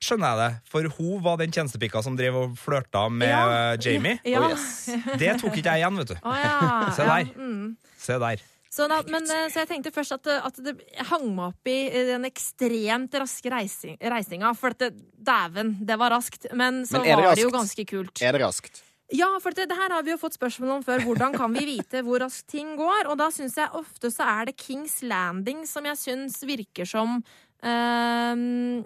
skjønner 0.03 0.33
jeg 0.33 0.39
det. 0.41 0.69
For 0.69 0.87
hun 0.97 1.21
var 1.23 1.37
den 1.39 1.53
tjenestepika 1.55 2.01
som 2.03 2.17
drev 2.19 2.35
og 2.35 2.55
flørta 2.59 3.05
med 3.09 3.29
Ja. 3.29 3.43
eh, 3.73 3.77
Jamie. 3.79 4.19
Ja. 4.27 4.41
Oh, 4.43 4.49
yes. 4.51 4.89
Det 5.19 5.37
tok 5.39 5.55
ikke 5.61 5.69
jeg 5.77 5.83
igjen, 5.85 5.97
vet 6.01 6.07
du. 6.11 6.17
Oh, 6.23 6.35
ja. 6.35 6.89
Se 6.97 7.05
ja. 7.05 7.19
der. 7.21 7.29
Mm. 7.37 7.77
Se 7.97 8.17
der. 8.19 8.41
Så, 8.73 8.87
da, 8.89 9.03
men, 9.05 9.21
eh, 9.29 9.47
så 9.53 9.61
jeg 9.61 9.69
tenkte 9.69 9.91
først 9.93 10.15
at, 10.15 10.23
det- 10.25 10.41
at 10.49 10.55
det 10.65 10.71
hang 11.05 11.27
meg 11.37 11.51
opp 11.53 11.69
i 11.69 11.75
eh, 11.93 12.07
den 12.09 12.25
ekstremt 12.25 13.13
raske 13.21 13.51
reising, 13.53 13.99
reisinga. 14.01 14.49
For 14.57 14.73
at 14.73 14.79
det- 14.79 14.95
dæven, 15.23 15.75
det 15.85 15.97
var 16.01 16.09
raskt. 16.17 16.47
Men 16.57 16.81
så 16.89 16.97
Men 16.97 17.01
var 17.01 17.05
det 17.21 17.25
var 17.29 17.35
det 17.37 17.43
jo 17.45 17.51
ganske 17.53 17.85
kult. 17.85 18.21
Er 18.25 18.31
det 18.33 18.41
raskt? 18.41 18.81
Ja, 19.13 19.29
for 19.43 19.53
det, 19.53 19.67
det 19.69 19.77
her 19.77 19.93
har 19.93 20.05
vi 20.05 20.13
jo 20.13 20.17
fått 20.21 20.39
spørsmål 20.39 20.79
om 20.79 20.83
før. 20.85 21.03
Hvordan 21.05 21.35
kan 21.37 21.53
vi 21.53 21.67
vite 21.75 22.01
hvor 22.05 22.23
raskt 22.23 22.47
ting 22.49 22.73
går? 22.79 23.11
Og 23.11 23.19
da 23.19 23.29
syns 23.33 23.59
jeg 23.59 23.69
ofte 23.77 24.09
så 24.09 24.25
er 24.25 24.49
det 24.49 24.57
Kings 24.57 25.03
Landing 25.05 25.67
som 25.69 25.85
jeg 25.85 25.99
syns 26.01 26.39
virker 26.49 26.89
som 26.89 27.19
øh, 27.61 28.81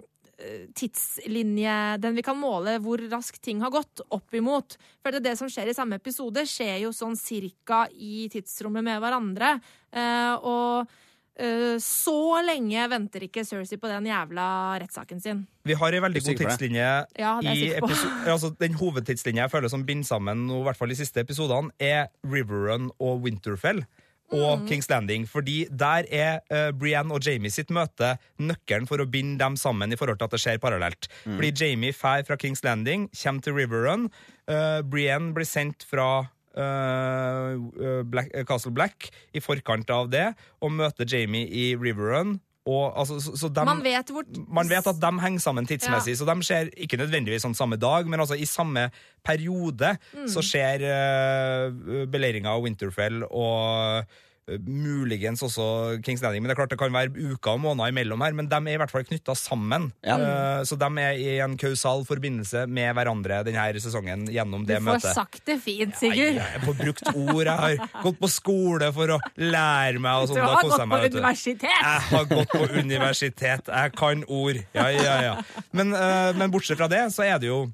tidslinje 0.78 1.78
Den 2.02 2.14
vi 2.14 2.22
kan 2.26 2.38
måle 2.38 2.76
hvor 2.84 3.00
raskt 3.10 3.40
ting 3.42 3.64
har 3.64 3.72
gått 3.72 4.04
opp 4.14 4.36
imot. 4.36 4.76
For 5.00 5.16
det, 5.16 5.24
det 5.24 5.34
som 5.40 5.48
skjer 5.50 5.72
i 5.72 5.76
samme 5.76 5.96
episode, 5.98 6.44
skjer 6.46 6.84
jo 6.84 6.92
sånn 6.94 7.16
cirka 7.18 7.86
i 7.96 8.28
tidsrommet 8.32 8.84
med 8.84 9.00
hverandre. 9.02 9.56
Eh, 9.96 10.34
og 10.44 10.92
så 11.82 12.40
lenge 12.42 12.88
venter 12.90 13.28
ikke 13.28 13.44
Cersei 13.46 13.78
på 13.78 13.90
den 13.90 14.08
jævla 14.10 14.46
rettssaken 14.82 15.22
sin. 15.22 15.44
Vi 15.68 15.76
har 15.78 15.94
ei 15.94 16.02
veldig 16.02 16.22
god 16.24 16.40
tidslinje 16.40 16.88
Ja, 17.20 17.36
er 17.38 17.52
i 17.52 17.68
sikker 17.68 18.32
altså, 18.34 18.50
Den 18.58 18.74
hovedtidslinja 18.80 19.44
jeg 19.44 19.52
føler 19.52 19.70
som 19.72 19.84
binder 19.86 20.08
sammen 20.08 20.48
i 20.50 20.60
hvert 20.66 20.78
fall 20.78 20.90
de 20.90 20.98
siste 20.98 21.22
episodene, 21.22 21.70
er 21.78 22.08
Riverrun 22.26 22.90
og 22.98 23.22
Winterfell. 23.22 23.84
Og 24.28 24.60
Mm. 24.60 24.66
Kings 24.68 24.90
Landing, 24.90 25.28
fordi 25.28 25.66
der 25.72 26.04
er 26.12 26.40
uh, 26.52 26.78
Brienne 26.78 27.14
og 27.14 27.24
Jamie 27.24 27.50
sitt 27.50 27.70
møte 27.72 28.18
nøkkelen 28.38 28.86
for 28.86 29.00
å 29.00 29.06
binde 29.08 29.38
dem 29.40 29.56
sammen 29.56 29.92
i 29.92 29.96
forhold 29.96 30.18
til 30.18 30.28
at 30.28 30.34
det 30.34 30.40
skjer 30.42 30.58
parallelt. 30.60 31.08
Fordi 31.24 31.52
Jamie 31.56 31.94
drar 31.96 32.26
fra 32.28 32.36
Kings 32.36 32.60
Landing, 32.64 33.08
kommer 33.22 33.40
til 33.40 33.56
Riverrun. 33.56 34.10
Uh, 34.44 34.82
Brienne 34.84 35.32
blir 35.32 35.48
sendt 35.48 35.86
fra 35.88 36.28
Black, 36.58 38.34
uh, 38.34 38.44
Castle 38.48 38.74
Black 38.74 39.08
i 39.34 39.42
forkant 39.44 39.90
av 39.94 40.10
det, 40.12 40.26
og 40.60 40.74
møter 40.74 41.08
Jamie 41.08 41.48
i 41.48 41.72
Riverrun. 41.78 42.38
Og, 42.68 42.92
altså, 43.00 43.16
så, 43.22 43.32
så 43.38 43.48
dem, 43.48 43.68
Man 43.68 43.80
vet 43.84 44.10
hvor 44.12 44.26
man 44.52 44.68
vet 44.68 44.86
at 44.90 45.00
de 45.00 45.10
henger 45.22 45.40
sammen 45.40 45.68
tidsmessig, 45.68 46.18
så 46.20 46.26
de 46.28 46.36
skjer 46.44 46.68
ikke 46.76 46.98
nødvendigvis 47.00 47.46
sånn 47.46 47.56
samme 47.56 47.78
dag, 47.80 48.08
men 48.10 48.20
altså 48.20 48.36
i 48.36 48.48
samme 48.48 48.88
periode 49.24 49.94
så 50.28 50.44
skjer 50.44 50.84
uh, 50.84 52.04
beleiringa 52.12 52.52
av 52.52 52.66
Winterfell 52.66 53.22
og 53.28 54.02
eh, 54.02 54.18
muligens 54.64 55.42
også 55.44 55.98
Kings 56.04 56.22
Landing. 56.24 56.42
Men 56.42 56.50
det 56.50 56.54
er 56.56 56.60
klart 56.62 56.72
det 56.72 56.78
kan 56.80 56.94
være 56.94 57.12
uker 57.34 57.54
og 57.56 57.60
måneder 57.64 57.92
imellom 57.92 58.22
her, 58.24 58.36
men 58.38 58.48
de 58.50 58.58
er 58.58 58.76
i 58.76 58.80
hvert 58.80 58.92
fall 58.92 59.04
knytta 59.08 59.34
sammen. 59.38 59.90
Ja. 60.06 60.16
Eh, 60.18 60.62
så 60.68 60.78
de 60.80 60.88
er 61.02 61.18
i 61.20 61.36
en 61.44 61.56
kausal 61.60 62.04
forbindelse 62.08 62.64
med 62.70 62.94
hverandre 62.98 63.42
denne 63.46 63.66
sesongen 63.82 64.26
gjennom 64.32 64.64
det 64.68 64.80
møtet. 64.82 65.04
Du 65.04 65.08
får 65.08 65.08
møtet. 65.08 65.14
sagt 65.18 65.42
det 65.48 65.58
fint, 65.64 65.96
Sigurd. 65.98 66.16
Sigurd. 66.16 66.40
jeg 66.42 66.62
får 66.64 66.78
brukt 66.82 67.10
ord. 67.14 67.44
Jeg 67.44 67.78
har 67.82 68.02
gått 68.06 68.20
på 68.22 68.30
skole 68.32 68.92
for 68.96 69.16
å 69.16 69.20
lære 69.36 69.98
meg. 70.02 70.22
Og 70.22 70.28
Du 70.28 70.34
sånn, 70.34 70.42
da 70.42 70.52
har 70.54 70.62
gått 70.62 70.78
på 70.78 70.86
meg, 70.88 71.08
du. 71.12 71.18
universitet! 71.18 71.68
Jeg 71.68 72.06
har 72.12 72.28
gått 72.32 72.54
på 72.54 72.64
universitet. 72.78 73.68
Jeg 73.68 73.92
kan 73.98 74.24
ord. 74.28 74.62
Ja, 74.74 74.88
ja, 74.94 75.16
ja. 75.28 75.34
Men, 75.72 75.92
eh, 75.94 76.32
men 76.38 76.50
bortsett 76.54 76.78
fra 76.80 76.88
det, 76.90 77.04
så 77.14 77.26
er 77.26 77.38
det 77.42 77.50
jo 77.50 77.66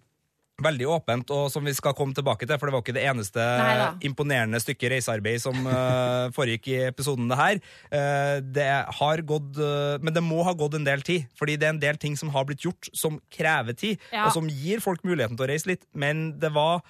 veldig 0.63 0.87
åpent, 0.87 1.31
og 1.35 1.49
som 1.51 1.65
vi 1.67 1.73
skal 1.75 1.97
komme 1.99 2.15
tilbake 2.15 2.47
til, 2.47 2.59
for 2.61 2.71
det 2.71 2.75
var 2.77 2.83
ikke 2.85 2.95
det 2.95 3.05
eneste 3.11 3.43
Neida. 3.43 3.89
imponerende 4.07 4.61
stykket 4.63 4.93
reisearbeid 4.95 5.43
som 5.43 5.57
uh, 5.67 6.31
foregikk 6.37 6.69
i 6.71 6.77
episoden 6.87 7.27
det 7.31 7.39
her. 7.41 7.63
Uh, 7.91 8.37
det 8.55 8.69
har 9.01 9.25
gått 9.27 9.59
uh, 9.59 9.99
Men 10.05 10.15
det 10.15 10.23
må 10.23 10.45
ha 10.47 10.55
gått 10.55 10.79
en 10.79 10.87
del 10.87 11.03
tid, 11.07 11.27
fordi 11.39 11.59
det 11.59 11.69
er 11.69 11.75
en 11.75 11.83
del 11.83 11.99
ting 11.99 12.15
som 12.19 12.31
har 12.35 12.47
blitt 12.47 12.63
gjort 12.67 12.91
som 12.95 13.19
krever 13.35 13.75
tid, 13.75 13.99
Ja. 14.15 14.29
og 14.29 14.37
som 14.37 14.47
gir 14.51 14.83
folk 14.85 15.03
muligheten 15.03 15.37
til 15.39 15.49
å 15.49 15.51
reise 15.51 15.75
litt, 15.75 15.89
men 15.95 16.31
det 16.39 16.55
var 16.55 16.85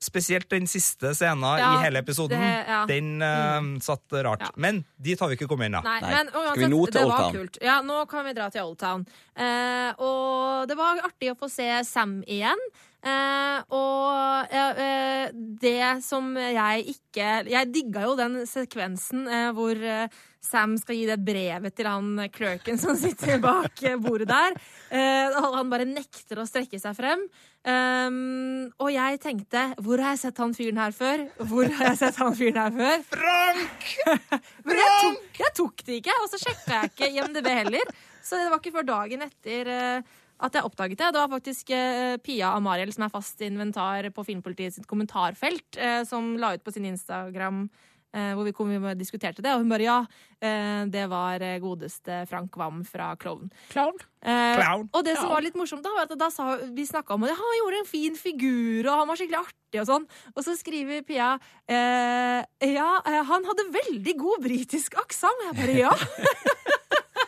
Spesielt 0.00 0.48
den 0.48 0.64
siste 0.64 1.10
scenen 1.12 1.58
Ja, 1.60 1.74
i 1.76 1.82
hele 1.84 2.00
episoden. 2.00 2.40
det- 2.40 2.64
ja. 2.66 2.86
Den 2.88 3.18
mm. 3.20 3.80
satt 3.84 4.00
rart. 4.24 4.40
Ja. 4.40 4.48
Men 4.56 4.82
dit 4.96 5.20
har 5.20 5.28
vi 5.28 5.36
ikke 5.36 5.46
kommet 5.46 5.68
men 5.68 6.28
Skal 6.32 6.56
vi 6.56 6.64
nå 6.72 6.86
til 6.88 7.02
Oldtown? 7.04 7.04
Old 7.04 7.12
Town? 7.20 7.32
kult. 7.34 7.58
Ja, 7.60 7.82
nå 7.82 8.08
kan 8.08 8.24
vi 8.24 8.32
dra 8.32 8.48
til 8.48 8.62
Old 8.62 8.78
Town. 8.78 9.06
Eh, 9.36 9.92
og 9.98 10.68
det 10.68 10.76
var 10.78 11.02
artig 11.04 11.30
å 11.30 11.36
få 11.36 11.50
se 11.50 11.84
Sam 11.84 12.22
igjen. 12.26 12.56
Eh, 13.00 13.60
og 13.72 14.52
eh, 14.52 15.30
det 15.32 16.02
som 16.04 16.34
jeg 16.36 16.82
ikke 16.92 17.28
Jeg 17.48 17.68
digga 17.72 18.02
jo 18.04 18.10
den 18.18 18.42
sekvensen 18.44 19.22
eh, 19.24 19.46
hvor 19.56 19.72
eh, 19.72 20.18
Sam 20.44 20.74
skal 20.80 20.96
gi 20.96 21.06
det 21.08 21.16
brevet 21.24 21.74
til 21.76 21.88
han 21.88 22.26
clerken 22.32 22.80
som 22.80 22.96
sitter 23.00 23.40
bak 23.40 23.80
eh, 23.84 23.96
bordet 24.00 24.28
der. 24.28 24.56
Eh, 24.92 25.36
han 25.36 25.72
bare 25.72 25.88
nekter 25.88 26.40
å 26.40 26.48
strekke 26.48 26.80
seg 26.80 26.96
frem. 26.96 27.24
Um, 27.60 28.70
og 28.80 28.88
jeg 28.88 29.18
tenkte 29.20 29.66
Hvor 29.84 30.00
har 30.00 30.14
jeg 30.14 30.22
sett 30.22 30.38
han 30.40 30.54
fyren 30.56 30.78
her 30.80 30.94
før? 30.96 31.26
Hvor 31.44 31.68
har 31.68 31.90
jeg 31.90 31.98
sett 32.00 32.20
han 32.22 32.32
fyren 32.38 32.56
her 32.56 32.72
før? 32.78 33.02
Frank! 33.12 33.90
Men 34.64 34.80
jeg 34.80 34.94
tok, 35.02 35.26
jeg 35.42 35.52
tok 35.58 35.84
det 35.84 35.98
ikke, 36.00 36.16
og 36.22 36.32
så 36.32 36.40
sjekka 36.40 36.78
jeg 36.78 36.92
ikke 36.94 37.10
IMDb 37.18 37.50
heller. 37.52 37.92
Så 38.24 38.40
det 38.40 38.48
var 38.48 38.62
ikke 38.62 38.72
før 38.78 38.88
dagen 38.88 39.26
etter 39.26 39.70
eh, 39.74 40.16
at 40.40 40.56
jeg 40.56 40.66
oppdaget 40.66 40.98
det. 41.00 41.12
Det 41.12 41.20
var 41.22 41.30
faktisk 41.34 41.70
eh, 41.76 42.16
Pia 42.24 42.54
Amariel, 42.56 42.92
som 42.94 43.06
er 43.06 43.12
fast 43.12 43.44
inventar 43.44 44.08
på 44.14 44.24
Filmpolitiet 44.26 44.78
sitt 44.78 44.88
kommentarfelt, 44.90 45.78
eh, 45.78 46.02
som 46.08 46.34
la 46.40 46.54
ut 46.56 46.64
på 46.64 46.74
sin 46.74 46.88
Instagram 46.88 47.66
eh, 48.14 48.32
hvor 48.34 48.46
vi, 48.46 48.54
kom, 48.56 48.70
vi 48.72 48.94
diskuterte 48.98 49.42
det, 49.44 49.52
og 49.54 49.62
hun 49.62 49.70
bare 49.72 49.86
ja, 49.86 49.98
eh, 50.42 50.82
det 50.90 51.06
var 51.10 51.42
eh, 51.44 51.58
godeste 51.62 52.22
Frank 52.30 52.56
Wam 52.60 52.82
fra 52.88 53.12
Klovn. 53.20 53.50
Eh, 53.70 54.56
Clown. 54.56 54.88
Og 54.92 55.04
det 55.06 55.16
som 55.18 55.30
var 55.32 55.44
litt 55.44 55.58
morsomt, 55.58 55.84
da, 55.86 55.92
var 55.96 56.08
at 56.08 56.16
da 56.20 56.30
sa, 56.32 56.52
vi 56.74 56.86
snakka 56.88 57.16
om 57.16 57.28
at 57.28 57.36
han 57.38 57.58
gjorde 57.60 57.82
en 57.82 57.90
fin 57.90 58.18
figur, 58.18 58.86
og 58.86 59.02
han 59.02 59.10
var 59.10 59.20
skikkelig 59.20 59.42
artig 59.44 59.82
og 59.84 59.88
sånn. 59.92 60.08
Og 60.34 60.44
så 60.46 60.56
skriver 60.58 61.04
Pia 61.06 61.34
eh, 61.70 62.42
ja, 62.74 62.90
han 63.30 63.48
hadde 63.48 63.70
veldig 63.76 64.16
god 64.20 64.46
britisk 64.48 64.98
aksent. 65.00 65.44
Og 65.44 65.50
jeg 65.50 65.60
bare 65.62 65.78
ja. 65.78 65.94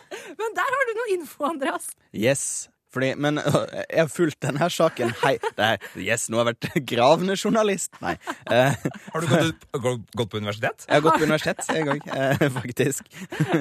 Men 0.39 0.55
der 0.57 0.77
har 0.77 0.87
du 0.89 0.93
noe 0.97 1.11
info, 1.17 1.47
Andreas. 1.47 1.91
Yes. 2.11 2.72
Fordi, 2.93 3.13
men 3.17 3.39
jeg 3.89 3.99
har 4.03 4.11
fulgt 4.13 4.39
denne 4.45 4.67
saken 4.69 5.13
hei, 5.23 5.35
det 5.57 5.65
er, 5.71 5.87
Yes, 5.97 6.27
nå 6.29 6.37
har 6.39 6.51
jeg 6.51 6.53
vært 6.53 6.85
gravende 6.93 7.35
journalist. 7.39 7.97
Nei. 8.03 8.13
Eh, 8.53 8.75
Har 9.13 9.21
du 9.25 9.27
gått, 9.31 9.49
ut- 9.49 9.67
gå- 9.87 9.97
gått 10.19 10.29
på 10.33 10.37
universitet? 10.43 10.85
jeg 10.87 10.95
har 10.99 11.05
gått 11.07 11.19
på 11.19 11.27
universitet 11.27 11.73
en 11.73 11.89
gang, 11.91 12.01
eh, 12.13 12.47
faktisk. 12.61 13.09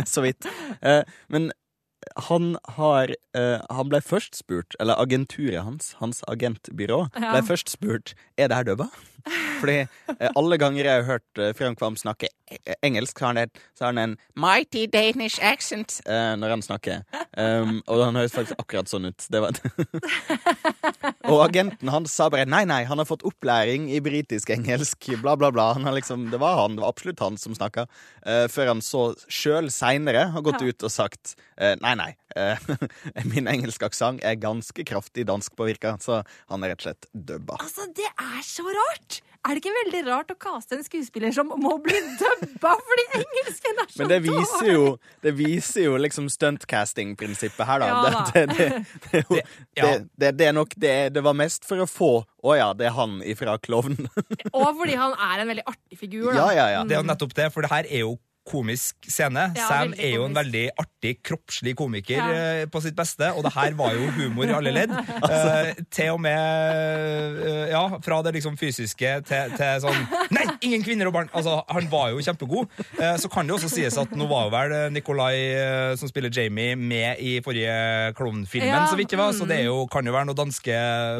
Så 0.08 0.24
vidt. 0.26 0.46
Eh, 0.82 1.02
men 1.32 1.50
han 2.28 2.56
har 2.76 3.12
eh, 3.38 3.60
Han 3.70 3.88
ble 3.92 4.00
først 4.02 4.34
spurt, 4.34 4.74
eller 4.82 4.98
agenturet 4.98 5.62
hans, 5.62 5.92
hans 6.00 6.20
agentbyrå, 6.28 7.04
Ja. 7.14 7.30
ble 7.36 7.42
først 7.46 7.70
spurt 7.70 8.14
er 8.36 8.50
det 8.50 8.56
her 8.58 8.66
dubba. 8.72 8.88
Fordi 9.60 9.76
eh, 9.82 10.30
alle 10.34 10.58
ganger 10.60 10.86
jeg 10.88 11.00
har 11.00 11.08
hørt 11.08 11.40
eh, 11.42 11.52
Frank 11.58 11.80
Vam 11.82 11.96
snakke 12.00 12.28
e- 12.50 12.76
engelsk, 12.82 13.18
så 13.18 13.28
har 13.28 13.34
han, 13.34 13.42
et, 13.46 13.62
så 13.78 13.86
har 13.86 13.92
han 13.94 14.00
en 14.02 14.16
mighty 14.38 14.86
Danish 14.90 15.38
accent 15.42 16.00
eh, 16.06 16.32
når 16.40 16.56
han 16.56 16.64
snakker. 16.64 17.02
Um, 17.38 17.78
og 17.86 18.02
han 18.04 18.18
høres 18.18 18.34
faktisk 18.34 18.58
akkurat 18.60 18.90
sånn 18.90 19.08
ut. 19.08 19.26
Det 19.32 19.40
var 19.42 19.56
og 21.32 21.38
agenten 21.44 21.90
hans 21.92 22.12
sa 22.14 22.28
bare 22.32 22.46
nei, 22.48 22.64
nei, 22.68 22.82
han 22.88 23.00
har 23.00 23.08
fått 23.08 23.24
opplæring 23.28 23.88
i 23.92 24.00
britisk-engelsk, 24.04 25.12
bla, 25.22 25.36
bla, 25.38 25.52
bla. 25.54 25.70
Han 25.76 25.86
har 25.88 25.96
liksom, 25.96 26.28
det 26.32 26.40
var 26.42 26.58
han, 26.60 26.76
det 26.76 26.84
var 26.84 26.92
absolutt 26.92 27.22
han 27.24 27.38
som 27.40 27.56
snakka. 27.56 27.86
eh, 28.26 28.46
før 28.52 28.74
han 28.74 28.82
så 28.84 29.12
sjøl 29.32 29.70
seinere 29.72 30.28
har 30.34 30.44
gått 30.44 30.62
ut 30.62 30.82
og 30.86 30.92
sagt 30.92 31.36
eh, 31.56 31.76
nei, 31.80 31.94
nei. 31.98 32.10
Eh, 32.36 32.70
min 33.32 33.50
engelske 33.50 33.88
aksent 33.88 34.22
er 34.26 34.38
ganske 34.40 34.86
kraftig 34.88 35.26
danskpåvirka, 35.30 35.96
så 36.02 36.22
han 36.52 36.64
er 36.64 36.74
rett 36.74 36.82
og 36.82 36.88
slett 36.90 37.10
dubba. 37.12 37.60
Altså, 37.60 37.88
det 37.96 38.08
er 38.10 38.40
så 38.46 38.66
rart! 38.68 39.22
Er 39.42 39.56
det 39.56 39.64
ikke 39.64 39.72
veldig 39.74 40.00
rart 40.06 40.28
å 40.30 40.36
kaste 40.38 40.76
en 40.76 40.84
skuespiller 40.86 41.32
som 41.34 41.48
må 41.58 41.72
bli 41.82 41.96
dubba 42.20 42.76
fordi 42.78 43.06
engelsken 43.18 43.80
er 43.82 43.88
så 43.90 44.04
Men 44.04 44.12
det 44.12 44.18
viser 44.22 44.68
jo, 44.68 44.84
det 45.24 45.32
viser 45.34 45.86
jo 45.88 45.96
liksom 45.98 46.28
stuntcasting-prinsippet 46.30 47.66
her, 47.66 47.82
da. 47.82 47.88
Ja 47.90 47.96
da. 48.06 48.22
Det, 48.30 48.44
det, 48.52 48.68
det, 49.08 49.24
det, 49.32 49.42
er 49.42 49.80
ja. 49.80 49.88
det, 49.88 50.06
det, 50.14 50.30
det 50.38 50.46
er 50.46 50.54
nok 50.54 50.76
det, 50.78 50.94
det 51.16 51.24
var 51.26 51.34
mest 51.34 51.66
for 51.66 51.82
å 51.82 51.88
få 51.90 52.12
Å 52.22 52.54
ja, 52.54 52.68
det 52.78 52.86
er 52.92 52.94
han 52.94 53.18
ifra 53.26 53.56
Klovnen. 53.62 54.06
Og 54.54 54.68
fordi 54.78 54.94
han 54.98 55.16
er 55.18 55.42
en 55.42 55.50
veldig 55.50 55.66
artig 55.74 55.98
figur. 55.98 56.30
Da. 56.30 56.38
ja, 56.38 56.46
ja, 56.60 56.68
ja. 56.76 56.86
Det 56.86 56.96
er 56.96 57.02
jo 57.02 57.10
nettopp 57.10 57.34
det, 57.38 57.50
for 57.54 57.66
det 57.66 57.70
her 57.74 57.90
er 57.90 58.06
jo 58.06 58.14
komisk 58.48 58.96
scene. 59.06 59.52
Ja, 59.56 59.66
Sam 59.68 59.92
er 59.94 60.16
jo 60.16 60.24
en 60.26 60.34
veldig 60.34 60.64
artig, 60.80 61.12
kroppslig 61.22 61.76
komiker 61.78 62.16
Ja. 62.18 62.30
eh, 62.32 62.64
på 62.66 62.80
sitt 62.82 62.96
beste, 62.98 63.28
og 63.36 63.44
det 63.46 63.52
her 63.54 63.72
var 63.78 63.94
jo 63.94 64.08
humor 64.16 64.44
i 64.50 64.54
alle 64.56 64.72
ledd. 64.74 64.90
Eh, 65.32 65.74
til 65.90 66.10
og 66.12 66.20
med 66.20 67.38
uh, 67.38 67.68
Ja, 67.70 67.82
fra 68.04 68.18
det 68.26 68.32
liksom 68.36 68.56
fysiske 68.58 69.10
til, 69.26 69.52
til 69.56 69.80
sånn 69.84 70.00
Nei, 70.34 70.44
ingen 70.66 70.82
kvinner 70.84 71.08
og 71.08 71.14
barn! 71.14 71.30
Altså, 71.36 71.60
han 71.70 71.86
var 71.92 72.10
jo 72.12 72.20
kjempegod. 72.24 72.68
Uh, 72.98 73.14
så 73.20 73.30
kan 73.32 73.46
det 73.48 73.54
også 73.56 73.70
sies 73.72 73.96
at 74.00 74.12
nå 74.18 74.26
var 74.30 74.46
jo 74.48 74.52
vel 74.54 74.74
Nikolai, 74.94 75.94
som 76.00 76.10
spiller 76.10 76.32
Jamie, 76.34 76.74
med 76.76 77.20
i 77.22 77.36
forrige 77.44 78.12
Klovnfilmen, 78.18 78.68
Ja, 78.72 78.82
så 78.90 78.98
vidt 78.98 79.12
jeg 79.14 79.20
var, 79.20 79.32
så 79.36 79.46
mm. 79.46 79.50
det 79.52 79.58
er 79.62 79.66
jo, 79.68 79.78
kan 79.92 80.06
jo 80.08 80.14
være 80.14 80.28
noen 80.30 80.40
danske 80.42 80.76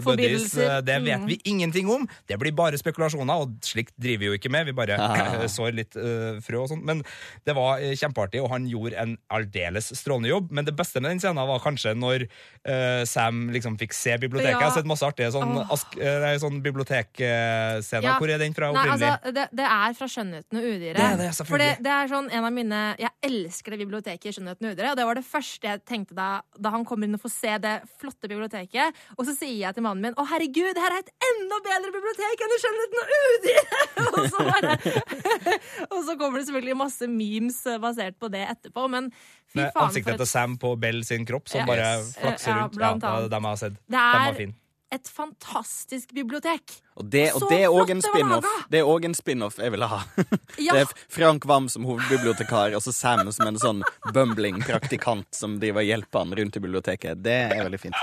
buddies. 0.06 0.50
Det 0.56 0.98
vet 1.06 1.20
Mm. 1.22 1.26
vi 1.28 1.36
ingenting 1.44 1.90
om. 1.92 2.06
Det 2.26 2.38
blir 2.40 2.54
bare 2.56 2.78
spekulasjoner, 2.80 3.42
og 3.44 3.52
slikt 3.66 3.92
driver 4.00 4.22
vi 4.24 4.30
jo 4.30 4.36
ikke 4.38 4.50
med. 4.50 4.66
Vi 4.70 4.72
bare 4.76 4.96
sår 5.56 5.74
litt 5.76 5.96
frø 6.42 6.62
og 6.64 6.70
sånt. 6.72 6.84
Men 6.88 7.02
det 7.46 7.54
var 7.56 7.82
eh, 7.82 7.94
kjempeartig, 7.98 8.42
og 8.42 8.50
han 8.52 8.66
gjorde 8.70 8.98
en 9.02 9.16
aldeles 9.32 9.90
strålende 9.98 10.30
jobb. 10.30 10.52
Men 10.54 10.66
det 10.68 10.74
beste 10.78 11.02
med 11.02 11.12
den 11.12 11.22
scenen 11.22 11.42
var 11.48 11.62
kanskje 11.62 11.94
når 11.98 12.26
uh, 12.28 13.02
Sam 13.08 13.48
liksom 13.54 13.78
fikk 13.80 13.96
se 13.96 14.16
biblioteket. 14.22 14.54
Ja. 14.54 14.60
Jeg 14.60 14.70
har 14.70 14.76
sett 14.76 14.88
masse 14.88 15.06
artige 15.06 15.32
sånn, 15.34 15.56
oh. 15.62 15.86
eh, 15.98 16.28
sånn 16.42 16.60
bibliotekscener. 16.64 18.08
Ja. 18.08 18.16
Hvor 18.20 18.30
er 18.30 18.42
den 18.42 18.54
fra 18.56 18.70
Nei, 18.70 18.84
opprinnelig? 18.84 19.10
altså, 19.10 19.34
det, 19.38 19.46
det 19.58 19.68
er 19.68 19.96
fra 19.98 20.10
Skjønnheten 20.14 20.60
og 20.60 20.68
udyret. 20.68 21.02
Det 21.02 21.26
det. 21.26 21.48
For 21.48 21.62
det, 21.62 21.70
det 21.82 21.94
er 21.94 22.12
sånn 22.12 22.30
en 22.32 22.46
av 22.46 22.54
mine 22.54 22.80
Jeg 23.00 23.12
elsker 23.28 23.74
det 23.74 23.80
biblioteket 23.82 24.30
i 24.30 24.34
Skjønnheten 24.36 24.68
og 24.68 24.76
udyret. 24.76 24.92
Og 24.92 25.00
det 25.00 25.08
var 25.08 25.18
det 25.18 25.26
første 25.26 25.70
jeg 25.72 25.82
tenkte 25.88 26.16
da, 26.18 26.30
da 26.58 26.74
han 26.74 26.86
kommer 26.88 27.08
inn 27.08 27.18
og 27.18 27.24
får 27.24 27.34
se 27.34 27.56
det 27.66 27.74
flotte 28.00 28.30
biblioteket. 28.30 29.02
Og 29.18 29.26
så 29.28 29.36
sier 29.36 29.58
jeg 29.58 29.76
til 29.76 29.86
mannen 29.86 30.02
min 30.02 30.18
å 30.18 30.26
herregud, 30.28 30.72
det 30.76 30.82
her 30.82 30.96
er 30.96 31.04
et 31.04 31.12
enda 31.32 31.58
bedre 31.64 31.94
bibliotek 31.94 32.46
enn 32.46 32.56
i 32.56 32.60
Skjønnheten 32.62 33.02
og 33.02 33.14
udyret! 33.32 33.90
og, 34.12 34.22
så 34.32 34.46
bare, 34.46 34.76
og 35.94 36.00
så 36.06 36.16
kommer 36.20 36.40
det 36.40 36.46
selvfølgelig 36.48 36.78
masse 36.78 37.01
memes 37.08 37.62
basert 37.80 38.18
på 38.18 38.30
det 38.30 38.46
etterpå. 38.48 38.88
Men 38.90 39.10
fy 39.52 39.58
faen 39.60 39.88
ansiktet 39.88 40.16
til 40.16 40.26
Sam 40.26 40.56
på 40.58 40.78
Bell 40.80 41.02
sin 41.04 41.26
kropp, 41.26 41.48
som 41.48 41.60
Ja. 41.60 41.66
bare 41.66 42.02
flakser 42.14 42.48
Ja, 42.52 42.62
rundt. 42.66 43.02
Ja, 43.02 43.16
er 43.24 43.28
dem 43.28 43.42
jeg 43.42 43.50
har 43.50 43.56
sett. 43.56 43.72
Det 43.74 43.90
De 43.90 43.96
var 43.96 44.28
er 44.30 44.34
fine. 44.34 44.54
Et 44.92 45.08
fantastisk 45.08 46.12
bibliotek. 46.12 46.76
Og 47.00 47.06
det, 47.08 47.30
og 47.32 47.46
det 47.48 47.62
er 47.64 47.72
òg 47.72 47.90
en 47.94 48.02
spin-off! 48.04 48.48
Det 48.68 48.82
er 48.82 48.88
også 48.88 49.08
en 49.08 49.14
spin-off 49.16 49.56
jeg 49.62 49.72
ville 49.72 49.88
ha. 49.88 50.02
Ja. 50.60 50.74
Det 50.76 50.82
er 50.82 50.90
Frank 51.10 51.46
Wam 51.48 51.64
som 51.72 51.86
hovedbibliotekar, 51.88 52.74
og 52.76 52.82
så 52.84 52.92
Sam 52.92 53.30
som 53.32 53.48
en 53.48 53.56
sånn 53.58 53.80
bumbling 54.12 54.58
praktikant 54.66 55.26
som 55.34 55.54
driver 55.62 55.80
og 55.80 55.88
hjelper 55.88 56.20
han 56.20 56.34
rundt 56.38 56.58
i 56.58 56.62
biblioteket. 56.62 57.22
Det 57.24 57.38
er 57.46 57.62
veldig 57.64 57.80
fint. 57.80 57.96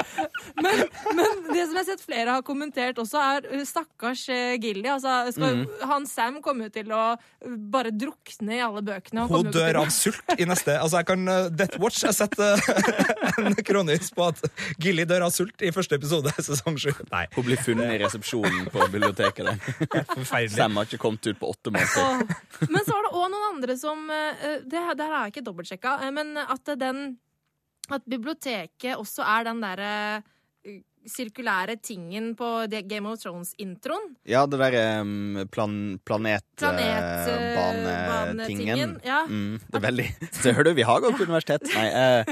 Men, 0.58 0.82
men 1.14 1.44
det 1.52 1.68
som 1.68 1.78
jeg 1.78 1.78
har 1.78 1.88
sett 1.92 2.04
flere 2.04 2.34
har 2.40 2.46
kommentert 2.48 2.98
også, 3.02 3.22
er 3.22 3.48
uh, 3.54 3.62
stakkars 3.70 4.26
uh, 4.34 4.56
Gilly. 4.58 4.88
Altså, 4.90 5.22
skal, 5.36 5.48
Mm. 5.60 5.66
Han 5.90 6.06
Sam 6.06 6.36
kommer 6.46 6.68
jo 6.68 6.74
til 6.76 6.92
å 6.94 7.04
uh, 7.16 7.54
bare 7.74 7.90
drukne 7.96 8.58
i 8.58 8.62
alle 8.64 8.84
bøkene. 8.86 9.26
Hun 9.30 9.50
dør 9.54 9.82
av 9.82 9.90
sult 9.94 10.36
i 10.38 10.46
neste 10.48 10.76
Altså, 10.78 11.00
jeg 11.00 11.08
kan 11.10 11.26
uh, 11.30 11.48
Death 11.54 11.80
Watch. 11.82 12.04
Jeg 12.06 12.18
setter 12.18 12.60
uh, 12.60 13.40
en 13.46 13.58
kronis 13.66 14.12
på 14.16 14.30
at 14.30 14.44
Gilly 14.82 15.06
dør 15.10 15.28
av 15.28 15.34
sult 15.36 15.62
i 15.66 15.72
første 15.76 15.98
episode, 16.00 16.34
sesong 16.38 16.79
sju. 16.82 16.94
Nei, 17.12 17.26
Hun 17.36 17.46
blir 17.48 17.62
funnet 17.64 17.94
i 17.96 18.00
resepsjonen 18.04 18.70
på 18.74 18.88
biblioteket. 18.94 19.46
Der. 19.46 20.48
Sam 20.54 20.78
har 20.80 20.88
ikke 20.88 21.02
kommet 21.02 21.28
ut 21.28 21.40
på 21.40 21.52
åtte 21.54 21.74
måneder. 21.76 22.24
Oh. 22.24 22.68
Men 22.68 22.86
så 22.86 22.96
var 22.96 23.08
det 23.08 23.14
òg 23.14 23.28
noen 23.34 23.48
andre 23.54 23.78
som 23.80 24.06
uh, 24.10 24.60
det, 24.66 24.84
her 24.90 25.00
har 25.06 25.28
jeg 25.28 25.36
ikke 25.36 25.46
dobbeltsjekka, 25.50 25.96
uh, 26.04 26.12
men 26.16 26.38
at 26.46 26.76
den 26.80 27.18
At 27.90 28.04
biblioteket 28.06 29.00
også 29.02 29.24
er 29.26 29.48
den 29.48 29.64
derre 29.64 29.94
sirkulære 31.08 31.76
tingen 31.82 32.36
på 32.36 32.68
Game 32.88 33.10
of 33.10 33.20
Thrones-introen. 33.22 34.16
Ja, 34.28 34.46
det 34.46 34.60
derre 34.60 35.02
um, 35.02 35.48
plan, 35.52 36.00
Planetbanetingen, 36.06 38.96
Uh, 39.00 39.08
ja. 39.08 39.22
Mm, 39.30 39.60
det 39.68 39.76
er 39.80 39.84
veldig 39.84 40.06
Ser 40.42 40.64
du, 40.64 40.72
vi 40.78 40.84
har 40.88 41.00
gått 41.04 41.18
på 41.18 41.24
universitet. 41.28 41.62
Nei, 41.76 41.88
eh, 41.90 42.24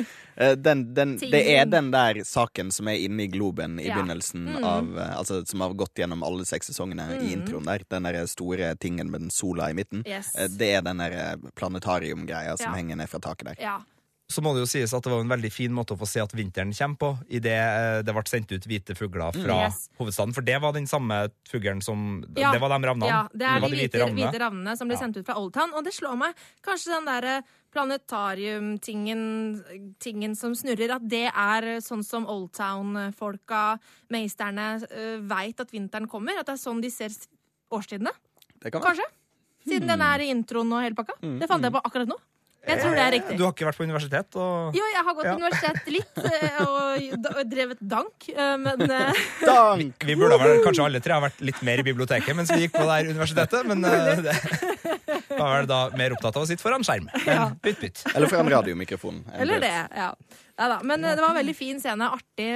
den, 0.57 0.83
den, 0.93 1.15
det 1.21 1.41
er 1.55 1.65
den 1.69 1.91
der 1.93 2.13
saken 2.27 2.71
som 2.73 2.87
er 2.91 2.97
inne 3.07 3.23
i 3.25 3.27
Globen 3.33 3.79
i 3.79 3.87
Ja. 3.87 3.95
begynnelsen 3.97 4.45
Mm. 4.47 4.63
av 4.63 4.85
Altså 5.17 5.41
som 5.47 5.61
har 5.61 5.73
gått 5.73 5.95
gjennom 5.99 6.23
alle 6.23 6.45
seks 6.45 6.67
sesongene 6.71 7.17
i 7.21 7.33
introen 7.33 7.65
der. 7.65 7.79
Den 7.89 8.03
der 8.03 8.25
store 8.27 8.75
tingen 8.75 9.11
med 9.11 9.21
den 9.21 9.29
sola 9.31 9.69
i 9.69 9.73
midten. 9.73 10.03
Yes. 10.07 10.33
Det 10.57 10.73
er 10.75 10.81
den 10.81 10.97
der 10.97 11.11
eh, 11.11 11.35
planetariumgreia 11.55 12.57
som 12.57 12.71
Ja. 12.71 12.75
henger 12.77 12.95
ned 12.97 13.09
fra 13.09 13.19
taket 13.19 13.45
der. 13.45 13.55
Ja. 13.59 13.79
Så 14.29 14.41
må 14.43 14.51
det 14.53 14.59
jo 14.65 14.67
sies 14.67 14.91
at 14.93 15.03
det 15.05 15.11
var 15.13 15.21
en 15.23 15.29
veldig 15.31 15.49
fin 15.55 15.71
måte 15.71 15.95
å 15.95 15.97
få 16.01 16.05
se 16.05 16.19
at 16.19 16.33
vinteren 16.35 16.73
kommer 16.75 16.97
på, 16.99 17.09
idet 17.31 18.03
det 18.03 18.11
ble 18.13 18.23
sendt 18.27 18.51
ut 18.51 18.65
hvite 18.67 18.91
fugler 18.97 19.31
fra 19.31 19.55
Mm. 19.55 19.63
Yes. 19.71 19.89
hovedstaden. 19.97 20.33
For 20.35 20.41
det 20.43 20.57
var 20.61 20.73
den 20.73 20.85
samme 20.85 21.29
fuglen 21.47 21.81
som 21.81 22.25
Ja. 22.35 22.51
Det 22.51 22.59
var 22.59 22.67
de 22.75 22.87
ravnene. 22.87 23.07
Ja, 23.07 23.21
det 23.31 23.47
er 23.47 23.59
det 23.61 23.69
de 23.71 23.77
hvite, 23.77 24.03
hvite 24.11 24.39
ravnene 24.43 24.77
som 24.77 24.87
blir 24.89 24.97
Ja. 24.99 25.05
sendt 25.05 25.15
ut 25.17 25.25
fra 25.25 25.35
Oldtown. 25.39 25.73
Og 25.73 25.83
det 25.85 25.93
slår 25.93 26.17
meg 26.17 26.35
kanskje 26.61 26.91
den 26.91 27.05
derre 27.05 27.43
planetarium-tingen 27.71 29.63
tingen 29.99 30.35
som 30.35 30.53
snurrer, 30.55 30.95
at 30.97 31.07
det 31.07 31.27
er 31.33 31.61
sånn 31.83 32.03
som 32.05 32.25
Old 32.27 32.51
Town-folka, 32.53 33.79
meisterne, 34.11 34.81
veit 35.27 35.59
at 35.59 35.71
vinteren 35.71 36.07
kommer. 36.09 36.37
At 36.39 36.47
det 36.47 36.55
er 36.57 36.63
sånn 36.69 36.81
de 36.81 36.89
ser 36.89 37.09
årstidene. 37.71 38.11
Det 38.59 38.71
kan 38.71 38.81
være. 38.81 38.95
Kanskje. 38.95 39.07
Siden 39.67 39.87
den 39.87 40.01
er 40.01 40.19
i 40.23 40.29
introen 40.31 40.71
og 40.73 40.81
hele 40.83 40.95
pakka. 40.95 41.17
Mm, 41.21 41.39
Det 41.39 41.47
fant 41.49 41.61
jeg 41.63 41.71
på 41.73 41.81
akkurat 41.83 42.07
nå. 42.07 42.15
Jeg 42.67 42.81
tror 42.81 42.95
det 42.97 43.03
er 43.03 43.13
riktig. 43.15 43.37
Du 43.39 43.43
har 43.45 43.53
ikke 43.55 43.67
vært 43.69 43.79
på 43.79 43.85
universitet? 43.87 44.37
Og... 44.39 44.75
Jo, 44.77 44.87
jeg 44.93 45.03
har 45.07 45.15
gått 45.17 45.27
Ja. 45.27 45.33
på 45.33 45.41
universitet 45.41 45.91
litt 45.93 46.21
eh, 46.37 46.57
og 46.67 47.41
drevet 47.51 47.83
dank, 47.95 48.27
eh, 48.33 48.55
men 48.63 48.83
eh, 48.87 49.21
Dank! 49.51 50.07
Vi 50.09 50.17
burde 50.19 50.39
vel 50.41 50.63
kanskje 50.65 50.87
alle 50.87 51.01
tre 51.03 51.15
ha 51.15 51.21
vært 51.23 51.39
litt 51.47 51.61
mer 51.67 51.83
i 51.83 51.85
biblioteket 51.87 52.35
mens 52.37 52.51
vi 52.53 52.65
gikk 52.65 52.75
på 52.75 52.83
det 52.83 52.97
her 52.97 53.11
universitetet, 53.13 53.67
men 53.69 53.85
da 53.85 53.93
det 54.27 55.37
var 55.37 55.53
vel 55.59 55.69
da 55.69 55.79
mer 55.99 56.15
opptatt 56.17 56.35
av 56.39 56.43
å 56.43 56.49
sitte 56.49 56.63
foran 56.65 56.83
skjerm. 56.87 57.07
Ja. 57.27 57.49
Bytt, 57.63 57.79
bytt. 57.83 58.03
Eller 58.13 58.31
foran 58.31 58.51
radiomikrofonen. 58.51 59.23
Eller 59.37 59.63
det, 59.63 59.73
eventuelt. 59.87 60.43
Ja. 60.57 60.63
Neida, 60.63 60.79
Men 60.83 61.05
eh, 61.05 61.15
det 61.15 61.21
var 61.21 61.29
en 61.29 61.35
veldig 61.35 61.55
fin 61.55 61.81
scene. 61.81 62.09
Artig, 62.09 62.49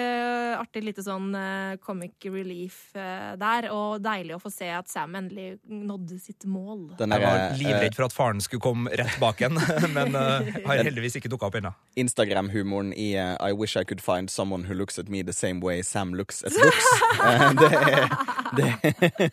artig 0.57 0.83
lite 0.83 1.03
sånn 1.05 1.29
eh, 1.37 1.75
comic 1.83 2.25
relief 2.25 2.95
eh, 2.95 3.33
der. 3.39 3.69
Og 3.73 4.01
deilig 4.03 4.35
å 4.37 4.41
få 4.41 4.51
se 4.53 4.69
at 4.73 4.89
Sam 4.91 5.15
endelig 5.19 5.59
nådde 5.69 6.19
sitt 6.21 6.45
mål. 6.49 6.91
Den 6.99 7.13
Jeg 7.15 7.25
var 7.25 7.57
livredd 7.59 7.97
for 7.97 8.07
at 8.07 8.15
faren 8.15 8.41
skulle 8.43 8.63
komme 8.63 8.91
rett 8.97 9.17
bak 9.21 9.41
en, 9.45 9.59
men 9.97 10.17
har 10.17 10.83
heldigvis 10.83 11.19
ikke 11.21 11.31
dukka 11.31 11.51
opp 11.51 11.59
ennå. 11.61 11.73
Instagram-humoren 12.01 12.93
i 12.97 13.11
I 13.21 13.53
wish 13.53 13.77
I 13.77 13.83
could 13.83 14.01
find 14.01 14.29
someone 14.29 14.65
who 14.65 14.73
looks 14.73 14.99
at 14.99 15.09
me 15.09 15.21
the 15.23 15.33
same 15.33 15.61
way 15.61 15.81
Sam 15.81 16.13
looks 16.13 16.43
at 16.43 16.51
books. 16.57 16.85
Det 17.61 17.71
er 17.75 18.31
det, 18.55 19.31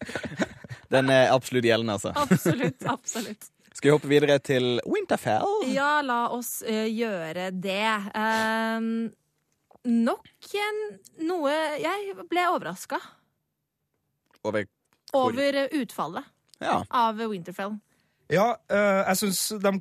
Den 0.94 1.10
er 1.10 1.30
absolutt 1.32 1.64
gjeldende, 1.64 1.96
altså. 1.98 2.12
Absolutt. 2.14 2.86
absolutt. 2.86 3.50
Skal 3.74 3.88
vi 3.88 3.94
hoppe 3.94 4.10
videre 4.10 4.38
til 4.42 4.80
Winterfell? 4.88 5.46
Ja, 5.70 6.00
la 6.04 6.24
oss 6.34 6.58
uh, 6.66 6.86
gjøre 6.90 7.50
det. 7.54 7.86
Ehm, 8.18 8.90
nok 9.86 10.26
en 10.60 10.80
noe 11.28 11.54
Jeg 11.80 12.16
ble 12.28 12.44
overraska 12.50 12.98
Over 14.44 14.66
over 15.16 15.56
eh, 15.64 15.72
utfallet 15.80 16.24
Ja. 16.60 16.82
av 16.90 17.18
Winterfell. 17.18 17.72
Ja, 18.30 18.52
uh, 18.70 19.00
jeg 19.08 19.16
syns 19.22 19.40
de 19.62 19.72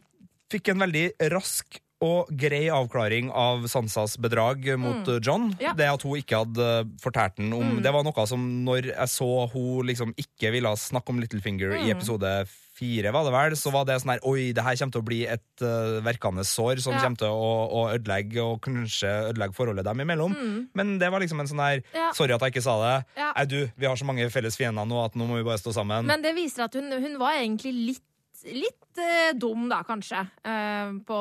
fikk 0.50 0.72
en 0.72 0.82
veldig 0.86 1.04
rask 1.34 1.78
og 2.02 2.30
grei 2.32 2.70
avklaring 2.72 3.28
av 3.36 3.66
Sansas 3.68 4.14
bedrag 4.24 4.64
mot 4.80 5.04
mm. 5.04 5.18
John. 5.20 5.50
Mm. 5.52 5.58
Ja. 5.60 5.74
Det 5.76 5.90
at 5.92 6.04
hun 6.08 6.16
ikke 6.22 6.38
hadde 6.46 6.68
eh, 6.80 6.88
fortalt 7.04 7.36
den 7.36 7.52
om 7.54 7.66
Mm. 7.70 7.82
Det 7.84 7.92
var 7.92 8.04
noe 8.08 8.24
som 8.28 8.46
når 8.66 8.88
jeg 8.94 9.10
så 9.12 9.28
hun 9.52 9.86
liksom 9.90 10.14
ikke 10.18 10.52
ville 10.56 10.72
snakke 10.80 11.12
om 11.12 11.20
Littlefinger 11.20 11.76
i 11.76 11.90
Mm. 11.90 11.98
episode 11.98 12.32
fire, 12.80 13.12
var 13.12 13.26
det 13.28 13.34
vel, 13.36 13.56
så 13.60 13.72
var 13.76 13.84
det 13.84 13.98
sånn 14.00 14.14
her 14.14 14.22
Oi, 14.24 14.54
det 14.56 14.64
her 14.64 14.78
kommer 14.80 14.94
til 14.96 15.02
å 15.02 15.08
bli 15.10 15.20
et 15.28 15.62
uh, 15.62 16.00
verkende 16.00 16.46
sår 16.48 16.80
som 16.80 16.94
Ja. 16.96 17.02
kommer 17.04 17.20
til 17.20 17.28
å, 17.28 17.52
å 17.68 17.82
ødelegge 17.92 18.40
og 18.40 18.62
kanskje 18.64 19.12
ødelegge 19.34 19.54
forholdet 19.58 19.84
dem 19.84 20.00
imellom. 20.00 20.38
Men 20.74 20.98
det 21.00 21.12
var 21.12 21.20
liksom 21.20 21.42
en 21.44 21.48
sånn 21.52 21.60
her 21.60 21.82
Mm. 21.84 21.96
Ja. 22.00 22.12
Sorry 22.16 22.32
at 22.34 22.40
jeg 22.42 22.54
ikke 22.56 22.64
sa 22.64 22.78
det. 22.80 23.06
Ja. 23.20 23.34
Nei, 23.36 23.46
du, 23.52 23.60
vi 23.76 23.86
har 23.86 23.96
så 24.00 24.06
mange 24.08 24.30
felles 24.32 24.56
fiender 24.56 24.88
nå 24.88 25.04
at 25.04 25.16
nå 25.20 25.28
må 25.28 25.36
vi 25.42 25.44
bare 25.44 25.60
stå 25.60 25.74
sammen. 25.76 26.08
Men 26.08 26.22
det 26.24 26.32
viser 26.36 26.64
at 26.64 26.74
hun, 26.80 26.88
hun 26.92 27.20
var 27.20 27.36
egentlig 27.44 27.74
litt 27.76 28.04
Litt 28.48 29.00
eh, 29.02 29.32
dum, 29.36 29.68
da, 29.72 29.82
kanskje. 29.88 30.22
Eh, 30.48 30.94
på, 31.08 31.20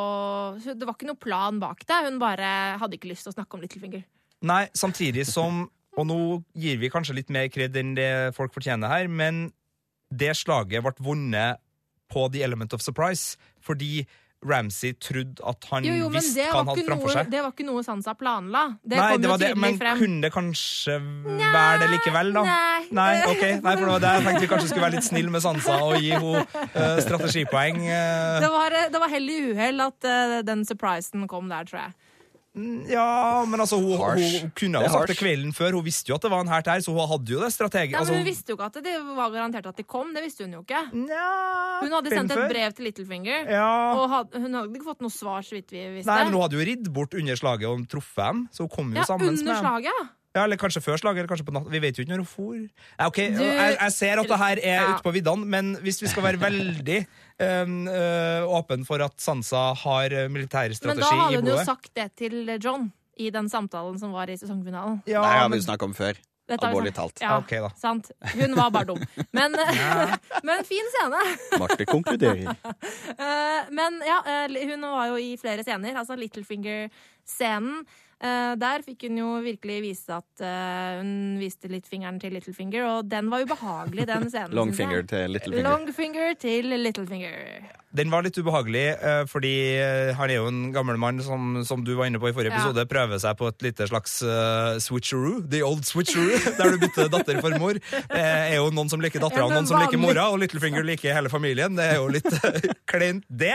det 0.69 0.87
var 0.87 0.95
ikke 0.95 1.09
noe 1.11 1.21
plan 1.21 1.59
bak 1.63 1.83
det. 1.89 1.99
Hun 2.07 2.21
bare 2.23 2.79
hadde 2.79 2.99
ikke 2.99 3.11
lyst 3.11 3.27
til 3.27 3.33
å 3.33 3.39
snakke 3.39 3.59
om 3.59 3.65
Littlefinger. 3.65 4.05
Nei, 4.47 4.65
samtidig 4.77 5.27
som 5.27 5.67
Og 5.99 6.05
nå 6.07 6.17
gir 6.55 6.77
vi 6.79 6.93
kanskje 6.93 7.17
litt 7.17 7.31
mer 7.35 7.49
kred 7.51 7.75
enn 7.75 7.97
det 7.97 8.31
folk 8.37 8.53
fortjener 8.55 8.87
her, 8.87 9.09
men 9.11 9.49
det 10.15 10.31
slaget 10.39 10.85
ble 10.85 10.93
vunnet 11.03 11.59
på 12.07 12.29
The 12.31 12.45
Element 12.47 12.77
of 12.77 12.85
Surprise 12.85 13.35
fordi 13.67 14.05
Ramsay 14.47 14.93
trodde 15.03 15.43
at 15.43 15.65
han 15.73 15.87
Jo, 15.87 15.95
jo, 15.99 16.09
visste 16.15 16.45
hva 16.47 16.61
han 16.61 16.69
hadde 16.71 16.85
framfor 16.87 17.11
seg. 17.11 17.31
det 17.33 17.41
var 17.43 17.55
ikke 17.55 17.67
noe 17.67 17.83
Sansa 17.83 18.15
planla. 18.19 18.65
Det 18.85 18.99
Nei, 19.01 19.09
kom 19.11 19.23
det 19.23 19.29
jo 19.29 19.37
tydelig 19.41 19.63
men 19.65 19.79
frem. 19.81 20.03
kunne 20.03 20.23
det 20.23 20.31
kanskje 20.35 20.99
være 21.43 21.81
det 21.83 21.89
likevel, 21.97 22.33
da? 22.37 22.45
Nei. 22.47 22.85
Nei, 22.99 23.09
ok, 23.33 23.43
nei, 23.65 23.75
for 23.75 23.85
det 23.85 23.95
var 23.97 24.05
det 24.05 24.13
jeg 24.15 24.27
tenkte 24.29 24.45
vi 24.45 24.51
kanskje 24.53 24.71
skulle 24.71 24.87
være 24.87 24.97
litt 24.99 25.09
snill 25.09 25.33
med 25.35 25.45
Sansa 25.45 25.79
og 25.89 25.97
gi 25.99 26.13
henne 26.15 26.45
uh, 26.45 27.01
strategipoeng. 27.03 27.83
Uh. 27.83 28.39
Det 28.45 28.53
var, 28.55 28.79
det 28.95 29.03
var 29.03 29.13
hell 29.17 29.33
i 29.33 29.41
uhell 29.51 29.87
at 29.89 30.07
uh, 30.07 30.39
den 30.47 30.63
surprisen 30.69 31.27
kom 31.31 31.51
der, 31.51 31.67
tror 31.67 31.83
jeg. 31.89 31.97
Ja, 32.57 33.45
men 33.47 33.61
altså, 33.61 33.77
hun, 33.79 34.01
hun 34.01 34.51
kunne 34.57 34.81
ha 34.83 34.89
sagt 34.91 35.13
det 35.13 35.19
kvelden 35.21 35.53
før. 35.55 35.77
Hun 35.79 35.85
visste 35.87 36.11
jo 36.11 36.17
at 36.17 36.25
det 36.25 36.31
var 36.33 36.43
en 36.43 36.51
her 36.51 36.65
så 36.83 36.95
hun 36.95 37.07
hadde 37.11 37.35
jo 37.35 37.43
det 37.45 37.51
strategisk. 37.55 37.93
Nei, 37.95 38.01
Altså, 38.01 38.15
men 38.15 38.25
Hun 38.25 38.31
visste 38.31 38.51
jo 38.53 38.57
ikke 38.57 38.69
at 38.71 38.79
det 38.85 38.95
var 39.05 39.31
garantert 39.35 39.69
at 39.71 39.77
de 39.79 39.85
kom. 39.87 40.13
Det 40.17 40.25
visste 40.25 40.47
hun 40.47 40.57
jo 40.57 40.63
ikke. 40.65 40.83
Nja, 40.97 41.29
Hun 41.85 41.97
hadde 41.99 42.15
sendt 42.15 42.35
et 42.35 42.45
brev 42.51 42.73
til 42.75 42.89
Littlefinger, 42.89 43.51
Ja. 43.53 43.71
og 43.95 44.09
had, 44.11 44.35
hun 44.35 44.55
hadde 44.55 44.75
ikke 44.75 44.89
fått 44.91 45.05
noe 45.05 45.15
svar, 45.15 45.43
så 45.47 45.59
vidt 45.59 45.71
vi 45.71 45.85
visste. 46.01 46.11
Nei, 46.11 46.25
men 46.25 46.33
hun 46.35 46.43
hadde 46.43 46.59
jo 46.59 46.67
ridd 46.73 46.93
bort 46.93 47.15
under 47.15 47.37
slaget 47.39 47.69
og 47.71 47.87
truffet 47.89 48.25
dem, 48.25 48.47
så 48.53 48.67
hun 48.67 48.73
kom 48.75 48.93
jo 48.93 49.03
ja, 49.03 49.05
sammen 49.05 49.35
med 49.35 49.45
dem. 49.45 49.61
slaget. 49.63 50.09
Ja, 50.37 50.45
eller 50.45 50.57
kanskje 50.61 50.83
før 50.85 50.97
slaget, 51.01 51.19
eller 51.23 51.31
kanskje 51.31 51.47
på 51.49 51.53
natta. 51.57 51.71
Vi 51.73 51.81
vet 51.83 51.97
jo 51.99 52.05
ikke 52.05 52.13
når 52.13 52.21
hun 52.23 52.27
for. 52.29 52.55
Ja, 52.99 53.07
okay. 53.09 53.31
Du- 53.35 53.43
jeg, 53.43 53.77
jeg 53.81 53.93
ser 53.93 54.21
at 54.21 54.29
det 54.29 54.39
her 54.39 54.59
er 54.63 54.75
Ja. 54.83 54.93
ute 54.95 55.03
på 55.03 55.13
viddene, 55.17 55.47
men 55.47 55.75
hvis 55.83 56.03
vi 56.03 56.07
skal 56.13 56.23
være 56.23 56.41
veldig 56.49 56.99
um, 57.41 57.89
øh, 57.89 58.43
åpen 58.61 58.85
for 58.87 59.03
at 59.03 59.17
Sansa 59.21 59.73
har 59.75 60.15
militærstrategi 60.29 60.79
i 60.79 60.81
blodet 60.81 60.97
Men 60.97 61.01
da 61.01 61.11
hadde 61.25 61.37
hun 61.43 61.51
jo 61.53 61.65
sagt 61.65 61.91
det 61.97 62.09
til 62.17 62.59
John 62.65 62.93
i 63.19 63.31
den 63.31 63.49
samtalen 63.49 63.99
som 63.99 64.13
var 64.13 64.29
i 64.31 64.37
sesongfinalen. 64.37 65.03
ja, 65.07 65.21
Det 65.23 65.31
her 65.33 65.39
har 65.47 65.49
vi 65.49 65.61
snakka 65.65 65.85
om 65.89 65.95
før. 65.95 66.13
Alvorlig 66.49 66.95
talt. 66.97 67.19
Ja, 67.21 67.37
okay, 67.39 67.59
da. 67.61 67.69
sant. 67.77 68.07
Hun 68.35 68.55
var 68.57 68.71
bare 68.71 68.87
dum. 68.89 69.01
Men, 69.37 69.53
men 70.49 70.63
fin 70.65 70.87
scene. 70.95 71.19
Marte 71.61 71.85
konkluderer. 71.85 72.55
Eh, 73.19 73.69
men 73.71 73.99
ja, 74.07 74.23
eh, 74.25 74.55
hun 74.71 74.81
var 74.81 75.11
jo 75.11 75.17
i 75.21 75.35
flere 75.41 75.65
scener. 75.67 75.97
Altså 76.01 76.17
Littlefinger-scenen. 76.17 77.83
Eh, 78.19 78.53
der 78.59 78.83
fikk 78.83 79.05
hun 79.07 79.19
jo 79.21 79.27
virkelig 79.45 79.77
vise 79.85 80.17
at 80.17 80.43
eh, 80.43 80.99
hun 80.99 81.37
viste 81.39 81.71
litt 81.71 81.87
fingeren 81.87 82.19
til 82.19 82.35
Littlefinger, 82.35 82.83
og 82.91 83.11
den 83.11 83.29
var 83.31 83.45
ubehagelig, 83.47 84.09
den 84.11 84.27
scenen. 84.33 84.57
Longfinger 84.59 85.07
til 85.07 85.37
Littlefinger. 85.37 85.69
Longfinger 85.69 86.35
til 86.43 86.75
Littlefinger. 86.75 87.69
Den 87.97 88.11
var 88.13 88.21
litt 88.23 88.37
ubehagelig, 88.37 88.83
øh, 89.01 89.23
fordi 89.31 89.53
øh, 89.81 90.11
han 90.19 90.29
er 90.29 90.37
jo 90.43 90.49
en 90.51 90.73
gammel 90.75 90.99
mann 91.01 91.23
som, 91.25 91.63
som 91.65 91.81
du 91.87 91.95
var 91.97 92.05
inne 92.11 92.21
på 92.21 92.29
i 92.29 92.35
forrige 92.37 92.53
Ja. 92.53 92.59
episode, 92.61 92.85
prøver 92.91 93.17
seg 93.23 93.37
på 93.39 93.49
et 93.49 93.63
lite 93.65 93.87
slags 93.89 94.19
uh, 94.23 94.77
switcheroo. 94.83 95.39
The 95.49 95.63
old 95.65 95.87
switcheroo, 95.89 96.37
der 96.59 96.75
du 96.75 96.83
bytter 96.83 97.09
datter 97.09 97.41
for 97.41 97.57
mor. 97.59 97.79
Det 97.81 98.21
er 98.21 98.59
jo 98.59 98.67
noen 98.77 98.91
som 98.93 99.01
liker 99.01 99.23
dattera, 99.25 99.41
Ja, 99.41 99.47
og 99.49 99.55
noen 99.57 99.71
som 99.71 99.81
liker 99.81 99.97
mora, 100.03 100.27
og 100.35 100.37
Littlefinger 100.43 100.85
liker 100.85 101.17
hele 101.17 101.33
familien. 101.33 101.79
Det 101.81 101.87
er 101.95 101.97
jo 101.97 102.11
litt 102.13 102.29
kleint, 102.93 103.25
det. 103.29 103.55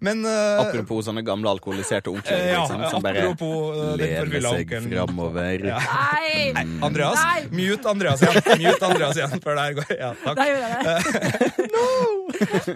Men 0.00 0.24
uh, 0.24 0.64
Apropos 0.64 1.04
sånne 1.10 1.20
gamle 1.26 1.52
alkoholiserte 1.52 2.08
onkler 2.12 2.40
Eh, 2.40 2.54
ja, 2.54 2.64
liksom, 2.64 2.86
som 2.90 3.04
bare 3.04 3.26
uh, 3.36 3.92
lener 4.00 4.48
seg 4.48 4.72
framover. 4.88 5.68
Ja. 5.68 5.78
Nei! 5.84 6.54
Andreas, 6.84 7.20
Nei. 7.20 7.44
mute 7.52 7.92
Andreas 7.92 8.24
igjen. 8.24 8.64
Mute 8.64 8.88
Andreas 8.88 9.20
igjen 9.20 9.44
før 9.44 9.60
det 9.60 9.68
her 9.68 9.78
går. 9.82 9.94
Ja, 10.00 10.10
takk. 10.24 10.40
Da 10.40 10.48
gjør 10.48 10.60
jeg 10.64 10.72
det. 10.88 11.68
no! 11.76 11.86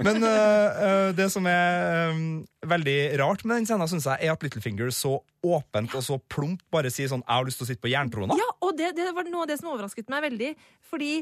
Men 0.05 0.23
uh, 0.23 0.98
det 1.17 1.29
som 1.33 1.47
er 1.51 2.13
um, 2.13 2.23
veldig 2.69 2.99
rart 3.21 3.45
med 3.45 3.61
den 3.61 3.69
scenen, 3.69 3.91
synes 3.91 4.07
jeg, 4.11 4.27
er 4.27 4.35
at 4.35 4.45
Littlefinger 4.45 4.93
så 4.95 5.19
åpent 5.45 5.95
og 5.95 6.05
så 6.05 6.19
plumpt 6.31 6.65
bare 6.75 6.91
sier 6.93 7.11
sånn 7.11 7.23
'Jeg 7.25 7.35
har 7.35 7.47
lyst 7.47 7.61
til 7.61 7.67
å 7.67 7.71
sitte 7.71 7.85
på 7.85 7.93
jerntrona'. 7.93 8.39
Ja, 8.39 8.49
og 8.65 8.77
det, 8.79 8.95
det 8.97 9.13
var 9.15 9.29
noe 9.29 9.45
av 9.47 9.51
det 9.51 9.59
som 9.61 9.71
overrasket 9.73 10.11
meg 10.11 10.25
veldig. 10.29 10.55
Fordi 10.91 11.13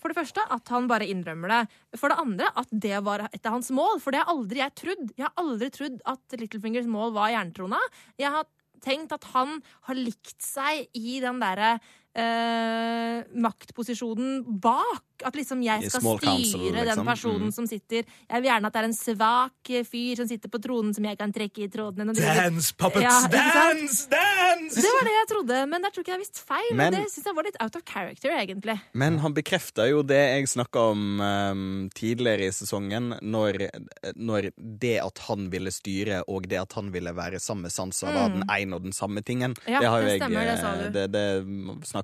for 0.00 0.12
det 0.12 0.18
første 0.18 0.44
at 0.52 0.68
han 0.74 0.88
bare 0.90 1.08
innrømmer 1.08 1.52
det. 1.52 1.62
For 1.98 2.12
det 2.12 2.20
andre 2.20 2.50
at 2.54 2.68
det 2.70 2.98
var 3.04 3.26
et 3.30 3.46
av 3.46 3.56
hans 3.56 3.70
mål. 3.74 4.00
For 4.02 4.12
det 4.12 4.22
har 4.22 4.32
aldri 4.32 4.60
jeg 4.60 4.76
trodd. 4.82 5.06
Jeg 5.16 5.26
har 5.28 5.34
aldri 5.40 5.70
trodd 5.72 5.98
at 6.04 6.36
Littlefingers 6.36 6.88
mål 6.90 7.14
var 7.16 7.32
jerntrona. 7.32 7.80
Jeg 8.20 8.34
har 8.34 8.46
tenkt 8.84 9.14
at 9.16 9.24
han 9.32 9.60
har 9.88 9.98
likt 9.98 10.36
seg 10.42 10.86
i 10.96 11.18
den 11.24 11.40
derre 11.42 11.76
eh, 12.16 13.24
maktposisjonen 13.36 14.42
bak. 14.60 15.02
At 15.24 15.32
liksom 15.32 15.62
jeg 15.64 15.88
skal 15.88 16.02
styre 16.02 16.20
council, 16.20 16.64
den 16.74 16.84
liksom. 16.90 17.06
personen 17.08 17.46
Mm. 17.46 17.52
som 17.54 17.66
sitter 17.66 18.04
Jeg 18.04 18.42
vil 18.42 18.50
gjerne 18.50 18.66
at 18.68 18.72
det 18.74 18.80
er 18.82 18.84
en 18.84 18.92
svak 18.92 19.70
fyr 19.88 20.16
som 20.20 20.28
sitter 20.28 20.50
på 20.52 20.60
tronen 20.60 20.92
som 20.94 21.04
jeg 21.04 21.16
kan 21.16 21.32
trekke 21.32 21.62
i 21.64 21.68
trådene. 21.72 22.12
Dance, 22.12 22.74
puppets, 22.76 23.00
Ja, 23.02 23.26
dance, 23.32 24.08
dance! 24.12 24.76
Det 24.76 24.90
var 24.92 25.04
det 25.08 25.14
jeg 25.16 25.28
trodde, 25.30 25.66
men 25.70 25.82
jeg 25.82 25.92
tror 25.94 26.04
ikke 26.04 26.12
jeg 26.12 26.18
har 26.18 26.24
visst 26.24 26.42
feil. 26.44 26.74
Men- 26.76 26.92
det 26.92 27.10
synes 27.10 27.24
jeg 27.30 27.34
var 27.34 27.44
litt 27.48 27.56
out 27.62 27.76
of 27.76 27.82
character, 27.88 28.30
egentlig. 28.30 28.80
Men 28.92 29.18
han 29.18 29.32
bekrefta 29.32 29.88
jo 29.88 30.02
det 30.02 30.20
jeg 30.20 30.48
snakka 30.52 30.90
om 30.92 31.20
um, 31.20 31.90
tidligere 31.94 32.48
i 32.48 32.52
sesongen, 32.52 33.18
når, 33.22 33.70
når 34.16 34.50
det 34.56 35.00
at 35.00 35.18
han 35.30 35.48
ville 35.50 35.72
styre 35.72 36.22
og 36.28 36.46
det 36.48 36.60
at 36.60 36.72
han 36.76 36.92
ville 36.92 37.12
være 37.16 37.40
sammen 37.40 37.62
med 37.62 37.72
Sansa, 37.72 38.12
var 38.12 38.28
den 38.36 38.44
ene 38.50 38.76
og 38.76 38.82
den 38.84 38.92
samme 38.92 39.22
tingen. 39.24 39.56
Ja, 39.66 39.80
det 39.80 39.88
har 39.88 40.00
jo 40.02 40.06
det 40.06 40.28
det 40.28 40.58
sa 40.60 40.72
eh, 40.74 40.84
du. 40.84 40.90
Det, 40.92 41.06
det 41.12 41.26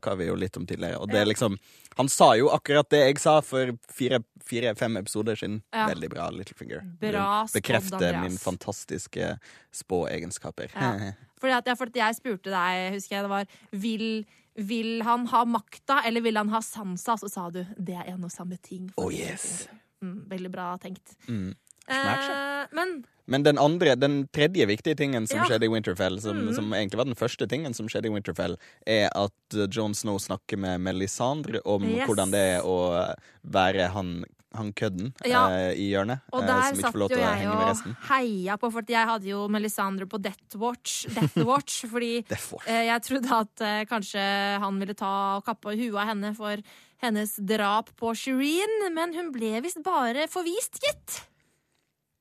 snakka 0.02 0.16
vi 0.16 0.26
jo 0.26 0.34
litt 0.34 0.56
om 0.56 0.66
tidligere. 0.66 0.98
Og 0.98 1.08
det 1.08 1.20
er 1.20 1.26
liksom 1.26 1.58
Han 1.96 2.08
sa 2.08 2.34
jo 2.36 2.48
akkurat 2.48 2.88
det 2.90 3.00
jeg 3.04 3.18
sa 3.20 3.40
for 3.42 3.76
fire-fem 3.92 4.96
episoder 4.96 5.36
siden. 5.36 5.62
Ja. 5.72 5.86
Veldig 5.88 6.08
bra, 6.08 6.30
Littlefinger. 6.30 6.80
Bra 7.00 7.46
spådd, 7.46 7.60
Bekrefter 7.60 8.20
min 8.22 8.38
fantastiske 8.38 9.38
spåegenskaper. 9.72 10.72
Ja. 10.74 11.12
Fordi 11.38 11.52
at, 11.52 11.66
ja, 11.66 11.74
for 11.74 11.86
at 11.90 11.96
jeg 11.96 12.16
spurte 12.16 12.50
deg, 12.50 12.94
husker 12.94 13.16
jeg, 13.16 13.24
det 13.26 13.30
var 13.30 13.46
vil, 13.72 14.24
vil 14.56 15.02
han 15.04 15.26
ha 15.26 15.44
makta, 15.44 16.00
eller 16.06 16.22
vil 16.22 16.36
han 16.40 16.48
ha 16.48 16.62
Sansa? 16.62 17.18
Så 17.20 17.28
sa 17.28 17.50
du 17.50 17.60
det 17.76 17.98
er 17.98 18.14
en 18.14 18.24
og 18.24 18.32
samme 18.32 18.56
ting. 18.56 18.88
Oh, 18.96 19.12
yes. 19.12 19.68
Mm, 20.00 20.24
veldig 20.30 20.50
bra 20.50 20.72
tenkt. 20.80 21.12
Mm. 21.28 21.52
Eh, 21.88 22.66
men 22.72 23.04
Men 23.26 23.44
den 23.44 23.56
andre, 23.58 23.94
den 23.96 24.26
tredje 24.34 24.66
viktige 24.66 24.96
tingen 24.98 25.26
som 25.28 25.38
Ja. 25.38 25.44
skjedde 25.44 25.64
i 25.64 25.68
Winterfell, 25.70 26.20
som, 26.20 26.36
Mm. 26.48 26.54
som 26.54 26.72
egentlig 26.72 26.96
var 26.98 27.04
den 27.04 27.14
første 27.14 27.46
tingen 27.48 27.72
som 27.74 27.86
skjedde 27.88 28.06
i 28.06 28.10
Winterfell, 28.10 28.56
er 28.86 29.08
at 29.14 29.32
John 29.52 29.70
Jon 29.70 29.94
Snow 29.94 30.18
snakker 30.18 30.58
med 30.58 30.80
Melisandre 30.80 31.60
om 31.64 31.82
Yes. 31.84 32.06
hvordan 32.08 32.30
det 32.32 32.40
er 32.58 32.62
å 32.62 33.10
uh, 33.10 33.14
være 33.48 33.90
han, 33.92 34.24
han 34.54 34.72
kødden 34.72 35.12
Ja. 35.24 35.48
eh, 35.48 35.72
i 35.78 35.90
hjørnet, 35.92 36.20
Og 36.32 36.42
eh, 36.42 36.46
der 36.46 36.72
ikke 36.72 36.80
satt 36.82 36.94
jo 36.94 37.08
jeg 37.16 37.46
og 37.48 37.86
heia 38.10 38.56
på, 38.58 38.72
for 38.72 38.82
jeg 38.86 39.06
hadde 39.06 39.24
jo 39.24 39.48
Melisandre 39.48 40.06
på 40.06 40.20
Death 40.20 40.56
Watch, 40.56 41.06
Death 41.06 41.36
Watch 41.46 41.84
fordi 41.86 42.26
Death 42.26 42.52
Watch. 42.52 42.66
eh, 42.68 42.86
jeg 42.90 43.02
trodde 43.02 43.30
at 43.40 43.60
eh, 43.60 43.84
kanskje 43.86 44.58
han 44.60 44.78
ville 44.80 44.94
ta 44.94 45.36
og 45.38 45.44
kappe 45.44 45.76
huet 45.78 45.94
av 45.94 46.08
henne 46.08 46.34
for 46.36 46.56
hennes 47.00 47.36
drap 47.36 47.88
på 47.96 48.12
Shireen, 48.14 48.92
men 48.94 49.14
hun 49.14 49.32
ble 49.32 49.60
visst 49.62 49.82
bare 49.82 50.26
forvist, 50.28 50.78
gitt. 50.82 51.22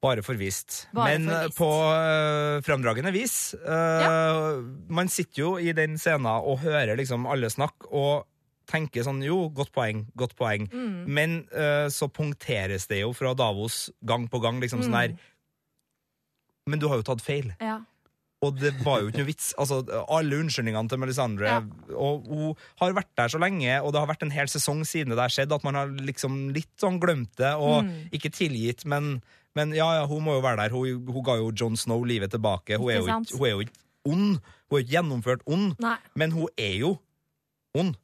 Bare 0.02 0.24
forvist. 0.26 0.88
Bare 0.98 1.20
Men 1.20 1.28
forvist. 1.30 1.58
på 1.60 1.70
uh, 1.70 2.62
fremdragende 2.66 3.12
vis. 3.14 3.54
eh, 3.54 4.62
Man 4.90 5.08
sitter 5.14 5.42
jo 5.44 5.52
i 5.62 5.72
den 5.78 5.98
scenen 6.02 6.26
og 6.42 6.60
hører 6.64 6.98
liksom 6.98 7.28
alle 7.30 7.50
snakke 7.54 7.86
og 7.92 8.26
tenker 8.72 9.04
sånn 9.04 9.22
Jo, 9.26 9.50
godt 9.54 9.72
poeng, 9.76 10.06
godt 10.18 10.34
poeng. 10.40 10.66
Mm. 10.72 11.06
Men 11.06 11.38
uh, 11.54 11.86
så 11.94 12.08
punkteres 12.10 12.88
det 12.90 13.02
jo 13.04 13.14
fra 13.14 13.34
Davos 13.38 13.90
gang 14.04 14.26
på 14.32 14.42
gang, 14.42 14.60
liksom 14.64 14.82
sånn 14.82 14.96
der 14.96 15.14
her 15.14 15.18
Men 16.70 16.80
du 16.82 16.88
har 16.90 16.98
jo 17.02 17.06
tatt 17.08 17.22
feil. 17.26 17.52
Ja. 17.62 17.80
Og 18.42 18.56
det 18.58 18.72
var 18.82 19.02
jo 19.04 19.10
ikke 19.12 19.22
noe 19.22 19.28
vits. 19.30 19.52
Altså, 19.62 19.84
alle 20.10 20.40
unnskyldningene 20.42 20.90
til 20.90 20.98
Melisandre 21.02 21.46
Ja. 21.46 21.60
Og 21.94 22.26
hun 22.26 22.56
har 22.82 22.94
vært 22.98 23.12
der 23.18 23.30
så 23.30 23.38
lenge, 23.42 23.76
og 23.84 23.94
det 23.94 24.02
har 24.02 24.10
vært 24.10 24.24
en 24.26 24.34
hel 24.34 24.50
sesong 24.50 24.82
siden 24.88 25.14
det 25.14 25.20
har 25.22 25.30
skjedd, 25.34 25.54
at 25.54 25.64
man 25.68 25.78
har 25.78 25.92
liksom 25.94 26.48
litt 26.56 26.72
sånn 26.82 26.98
glemt 27.02 27.36
det, 27.38 27.54
og 27.54 27.84
Mm. 27.86 28.10
ikke 28.18 28.32
tilgitt, 28.34 28.86
men, 28.86 29.22
men 29.56 29.74
ja, 29.76 29.88
ja, 30.00 30.04
hun 30.08 30.24
må 30.24 30.38
jo 30.38 30.44
være 30.44 30.64
der. 30.64 30.76
Hun, 30.76 31.08
hun 31.12 31.24
ga 31.26 31.36
jo 31.40 31.52
Jon 31.52 31.78
Snow 31.78 32.04
livet 32.08 32.32
tilbake. 32.32 32.78
Hun 32.80 32.92
er, 32.92 33.02
jo 33.02 33.38
hun 33.38 33.48
er 33.48 33.52
jo 33.52 33.60
ikke 33.66 33.80
ond. 34.06 34.38
Hun 34.70 34.78
er 34.78 34.84
ikke 34.86 34.92
gjennomført 34.96 35.42
ond, 35.46 35.74
Nei. 35.84 35.98
men 36.16 36.32
hun 36.32 36.48
er 36.58 36.76
jo 36.80 36.96
ond. 37.76 37.96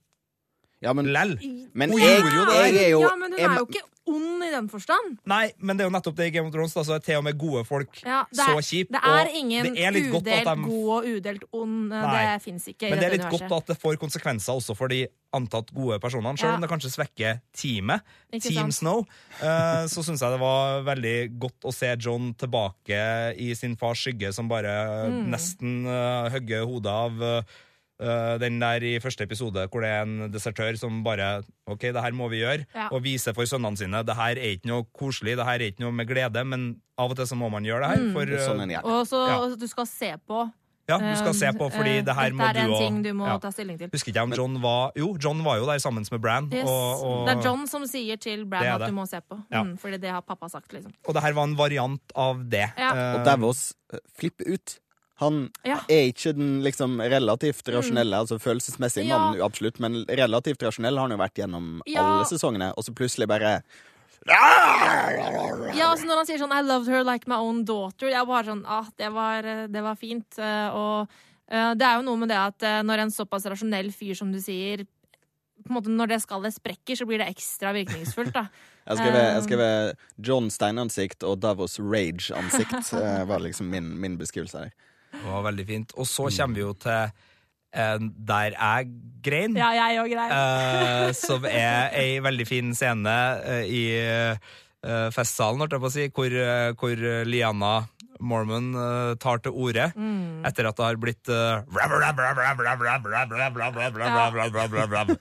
Ja, 0.82 0.94
men, 0.94 1.08
Lell. 1.10 1.38
men 1.74 1.90
Hun 1.90 2.00
jeg, 2.00 2.20
jo 2.22 2.44
det 2.46 2.58
jeg 2.58 2.84
er 2.84 2.90
jo 2.92 3.00
ja, 3.02 3.16
men 3.18 3.34
hun 3.34 3.40
er 3.40 3.56
jo 3.58 3.66
ikke 3.66 3.86
ond 4.08 4.44
i 4.44 4.50
den 4.54 4.68
forstand. 4.72 5.18
Nei, 5.28 5.52
men 5.60 5.78
det 5.78 5.84
er 5.86 5.90
jo 5.90 5.94
nettopp 5.98 6.16
det 6.16 6.28
i 6.28 6.34
Game 6.38 6.48
of 6.48 6.54
Thrones. 6.54 6.74
Da, 6.74 6.84
så 6.88 6.96
er 6.96 7.04
til 7.06 7.18
og 7.20 7.24
med 7.28 7.38
gode 7.38 7.64
folk 7.68 8.02
Ja, 8.06 8.22
er, 8.24 8.36
så 8.40 8.58
kjipt. 8.64 8.92
Det 8.96 9.02
er 9.04 9.32
ingen 9.36 9.74
det 9.76 9.84
er 9.84 9.92
litt 9.92 10.12
godt 10.12 10.28
at 10.28 10.48
udelt 10.48 10.58
de- 10.58 10.68
god 10.70 10.90
og 10.98 11.04
udelt 11.12 11.44
ond. 11.52 11.94
eh, 11.94 12.02
Nei. 12.08 12.24
Det 12.38 12.42
fins 12.48 12.68
ikke 12.72 12.88
i 12.88 12.90
Men 12.92 13.00
det 13.00 13.06
er 13.08 13.16
litt 13.18 13.26
universet. 13.28 13.50
godt 13.50 13.62
at 13.64 13.68
det 13.74 13.78
får 13.82 13.98
konsekvenser 14.02 14.54
også 14.56 14.76
for 14.78 14.88
de 14.88 15.08
antatt 15.34 15.74
gode 15.76 16.00
personene, 16.00 16.38
selv 16.40 16.50
Ja. 16.50 16.56
om 16.56 16.62
det 16.62 16.70
kanskje 16.72 16.90
svekker 16.96 17.42
teamet. 17.54 18.02
Ikke 18.32 18.48
Team 18.50 18.72
sant? 18.72 18.74
Snow. 18.80 19.00
Uh, 19.42 19.86
så 19.92 20.02
syns 20.04 20.22
jeg 20.24 20.32
det 20.32 20.40
var 20.40 20.82
veldig 20.88 21.40
godt 21.40 21.68
å 21.68 21.74
se 21.74 21.96
John 22.00 22.34
tilbake 22.34 23.36
i 23.38 23.54
sin 23.54 23.76
fars 23.76 24.00
skygge, 24.06 24.34
som 24.34 24.48
bare 24.48 25.10
Mm. 25.12 25.30
nesten 25.30 25.86
uh, 25.86 26.30
hogger 26.30 26.66
hodet 26.66 26.88
av 26.92 27.22
eh, 27.22 27.42
eh, 28.00 28.38
den 28.42 28.60
der 28.62 28.84
i 28.84 29.00
første 29.04 29.24
episode 29.28 29.68
hvor 29.72 29.82
det 29.84 29.90
er 29.90 30.06
en 30.06 30.32
desertør 30.34 30.78
som 30.80 31.04
bare 31.06 31.44
OK, 31.68 31.82
det 31.82 32.04
her 32.04 32.12
må 32.16 32.30
vi 32.30 32.44
gjøre. 32.44 32.66
Ja. 32.76 32.90
Og 32.92 33.04
vise 33.06 33.34
for 33.34 33.46
sønnene 33.50 33.78
sine 33.80 34.04
det 34.08 34.16
her 34.16 34.38
er 34.38 34.54
ikke 34.58 34.70
noe 34.72 34.86
koselig, 34.94 35.38
det 35.40 35.46
her 35.48 35.60
er 35.62 35.72
ikke 35.72 35.84
noe 35.86 35.96
med 35.96 36.08
glede, 36.10 36.44
men 36.46 36.70
av 36.98 37.12
og 37.12 37.18
til 37.20 37.28
så 37.30 37.36
må 37.38 37.50
man 37.54 37.66
gjøre 37.68 37.84
det 37.84 37.90
her. 37.96 38.08
For, 38.14 38.32
Og 38.38 38.48
sånn 38.48 38.72
eh. 38.72 38.80
Og 38.86 39.04
så 39.10 39.26
Ja. 39.28 39.56
du 39.56 39.68
skal 39.68 39.86
se 39.86 40.14
på. 40.28 40.48
ja, 40.88 40.98
du 41.04 41.16
skal 41.20 41.34
se 41.36 41.50
på, 41.52 41.66
fordi 41.70 41.98
Eh, 41.98 42.04
det 42.08 42.14
her 42.16 42.30
dette 42.32 42.38
må 42.40 42.46
er 42.48 42.54
du 42.54 42.60
en 42.60 42.70
òg 42.72 42.80
ting 42.80 43.02
du 43.04 43.10
må 43.14 43.26
ja. 43.28 43.38
ta 43.44 43.52
stilling 43.52 43.78
til. 43.78 43.90
Husker 43.92 44.12
ikke 44.14 44.22
jeg 44.22 44.24
om 44.24 44.34
John 44.38 44.62
var 44.64 44.92
Jo, 44.96 45.18
John 45.20 45.44
var 45.44 45.58
jo 45.58 45.66
der 45.68 45.80
sammen 45.84 46.06
med 46.10 46.22
Bran. 46.22 46.48
Yes. 46.54 46.64
Og, 46.64 47.04
og, 47.04 47.28
Det 47.28 47.38
er 47.38 47.44
John 47.44 47.68
som 47.68 47.84
sier 47.86 48.16
til 48.16 48.46
Bran 48.46 48.64
at 48.64 48.80
det. 48.80 48.88
du 48.88 48.96
må 48.96 49.06
se 49.06 49.20
på. 49.20 49.36
Ja. 49.52 49.64
Mm, 49.64 49.78
fordi 49.78 49.98
det 50.00 50.10
har 50.10 50.22
pappa 50.22 50.48
sagt, 50.50 50.72
liksom. 50.72 50.94
og 51.06 51.14
det 51.14 51.24
her 51.24 51.34
var 51.34 51.44
en 51.44 51.58
variant 51.58 52.02
av 52.16 52.40
det. 52.50 52.72
Ja. 52.78 52.94
Uh, 52.96 53.20
Og 53.20 53.26
Davos 53.26 53.74
eh, 53.94 54.00
flipper 54.18 54.48
ut. 54.54 54.80
Han 55.18 55.52
Ja. 55.66 55.80
er 55.90 56.12
ikke 56.12 56.34
den 56.38 56.62
liksom 56.64 57.00
relativt 57.02 57.66
rasjonelle, 57.74 58.14
altså 58.22 58.38
følelsesmessig 58.40 59.08
Ja. 59.08 59.18
mann, 59.18 59.42
absolutt, 59.42 59.80
men 59.80 60.06
relativt 60.06 60.62
rasjonell 60.62 60.96
har 60.98 61.08
han 61.08 61.12
jo 61.12 61.18
vært 61.18 61.34
gjennom 61.42 61.82
Ja. 61.88 62.04
alle 62.04 62.26
sesongene, 62.26 62.74
og 62.78 62.84
så 62.86 62.94
plutselig 62.94 63.28
bare 63.28 63.62
Ja, 64.28 65.92
altså 65.92 66.06
Når 66.08 66.16
han 66.18 66.26
sier 66.26 66.38
sånn 66.42 66.52
'I 66.54 66.62
loved 66.66 66.88
her 66.88 67.04
like 67.04 67.28
my 67.28 67.36
own 67.36 67.64
daughter', 67.66 68.10
jeg 68.12 68.28
bare 68.28 68.44
sånn 68.44 68.64
ah, 68.66 68.86
det, 68.98 69.10
var, 69.14 69.42
det 69.68 69.84
var 69.84 69.96
fint. 69.96 70.38
Eh, 70.38 70.70
Og 70.74 71.08
uh, 71.52 71.74
det 71.74 71.86
er 71.86 71.96
jo 71.98 72.02
noe 72.04 72.18
med 72.18 72.30
det 72.30 72.38
at 72.38 72.64
eh, 72.64 72.82
når 72.84 73.00
en 73.06 73.12
såpass 73.14 73.46
rasjonell 73.46 73.92
fyr 73.94 74.16
som 74.16 74.32
du 74.32 74.40
sier 74.40 74.86
på 75.64 75.72
en 75.72 75.76
måte 75.82 75.90
Når 75.90 76.08
det 76.08 76.22
skallet 76.22 76.54
sprekker, 76.54 76.96
så 76.96 77.06
blir 77.08 77.18
det 77.18 77.30
ekstra 77.34 77.74
virkningsfullt. 77.74 78.34
da 78.34 78.48
Jeg 78.88 78.98
skrev, 78.98 79.16
jeg 79.16 79.44
skrev 79.44 79.96
John 80.24 80.50
Steinansikt 80.50 81.24
og 81.28 81.40
Davos 81.42 81.78
Rage-ansikt, 81.80 82.92
var 83.28 83.40
liksom 83.44 83.68
min, 83.70 84.00
min 84.00 84.18
beskrivelse 84.18 84.62
der. 84.62 84.72
Det 85.28 85.34
var 85.36 85.48
veldig 85.52 85.66
fint. 85.68 85.92
Og 86.00 86.08
så 86.08 86.30
kommer 86.32 86.56
vi 86.56 86.64
jo 86.64 86.74
til 86.80 86.94
eh, 87.76 87.98
der 88.32 88.56
jeg 88.56 88.88
grein. 89.28 89.58
Ja, 89.60 89.74
jeg 89.76 90.00
òg 90.06 90.14
grein. 90.16 90.32
eh, 90.32 91.12
som 91.28 91.46
er 91.50 91.92
ei 92.00 92.18
veldig 92.24 92.48
fin 92.48 92.72
scene 92.78 93.16
eh, 93.44 93.68
i 93.68 93.84
eh, 94.00 94.48
festsalen, 95.12 95.60
holdt 95.60 95.76
jeg 95.76 95.84
på 95.84 95.90
å 95.90 95.94
si, 95.94 96.08
hvor, 96.16 96.34
hvor 96.80 97.02
Liana 97.28 97.74
Mormon 98.20 98.70
uh, 98.76 99.16
tar 99.22 99.42
til 99.44 99.52
orde 99.56 99.90
mm. 99.96 100.46
etter 100.48 100.68
at 100.70 100.78
det 100.78 100.86
har 100.86 101.00
blitt 101.02 101.32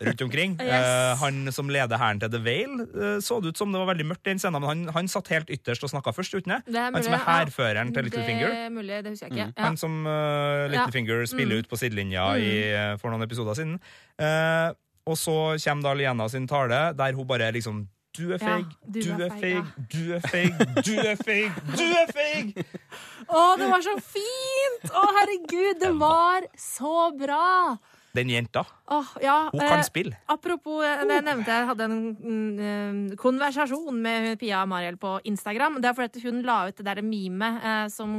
rundt 0.07 0.25
omkring. 0.27 0.57
Yes. 0.61 1.21
han 1.21 1.53
som 1.53 1.71
leder 1.73 2.01
hæren 2.01 2.21
til 2.23 2.33
The 2.33 2.41
Vale, 2.43 2.87
så 3.25 3.41
det 3.43 3.55
ut 3.55 3.61
som 3.61 3.73
det 3.73 3.81
var 3.81 3.91
veldig 3.93 4.07
mørkt 4.13 4.27
i 4.27 4.33
den 4.33 4.41
scenen, 4.43 4.61
men 4.61 4.69
han, 4.71 4.95
han 4.97 5.11
satt 5.11 5.31
helt 5.35 5.51
ytterst 5.53 5.85
og 5.87 5.93
snakka 5.93 6.15
først, 6.17 6.37
uten 6.37 6.57
det. 6.57 6.61
han 6.77 7.03
som 7.03 7.17
er 7.17 7.25
hærføreren 7.27 7.93
ja. 7.93 7.97
til 7.97 8.09
Littlefinger. 8.09 8.49
Det 8.49 8.65
er 8.65 8.73
mulig, 8.75 9.03
det 9.05 9.15
husker 9.15 9.29
jeg 9.31 9.51
ikke. 9.51 9.63
Han 9.67 9.79
som 9.81 10.01
uh, 10.07 10.67
Littlefinger 10.73 11.23
ja. 11.23 11.31
spiller 11.31 11.55
mm. 11.55 11.61
ut 11.61 11.71
på 11.71 11.81
sidelinja 11.81 12.25
i, 12.41 12.51
for 13.03 13.13
noen 13.13 13.27
episoder 13.27 13.59
siden. 13.59 13.79
Uh, 14.21 14.73
og 15.07 15.19
så 15.19 15.37
kommer 15.63 15.87
da 15.87 15.93
Liena 15.95 16.27
sin 16.31 16.49
tale, 16.51 16.81
der 16.99 17.15
hun 17.15 17.29
bare 17.29 17.53
liksom 17.55 17.85
du 18.17 18.33
er 18.33 18.39
Ja, 18.41 18.47
feig, 18.47 18.71
du 18.87 19.01
du 19.03 19.25
er 19.25 19.35
feig, 19.41 19.75
du 19.93 20.01
er 20.17 20.25
feig, 20.31 20.63
du 20.87 20.95
er 21.01 21.19
feig, 21.21 21.59
du 21.77 21.85
er 21.85 22.13
feig! 22.15 22.55
Å, 23.27 23.43
det 23.61 23.69
var 23.73 23.85
så 23.85 23.97
fint! 24.01 24.89
Å, 24.91 25.05
herregud, 25.21 25.77
det 25.83 25.93
var 26.01 26.49
så 26.61 27.11
bra! 27.17 27.77
Den 28.17 28.31
jenta, 28.33 28.63
Oh, 28.89 29.09
ja, 29.21 29.51
hun 29.51 29.61
eh, 29.61 29.69
kan 29.69 29.83
spille. 29.85 30.17
Apropos, 30.31 30.79
eh, 30.87 31.03
det 31.05 31.17
jeg 31.19 31.25
nevnte 31.27 31.53
jeg 31.53 31.67
hadde 31.69 31.87
en 31.89 31.97
mm, 32.15 32.61
eh, 32.69 33.17
konversasjon 33.19 33.99
med 34.01 34.39
Pia 34.41 34.61
Mariel 34.69 34.97
på 35.03 35.17
Instagram. 35.27 35.81
Det 35.83 35.91
er 35.91 35.97
fordi 35.99 36.23
hun 36.25 36.39
la 36.47 36.61
ut 36.71 36.79
det 36.79 36.87
der 36.87 37.03
memet 37.05 37.59
eh, 37.67 37.83
som 37.93 38.15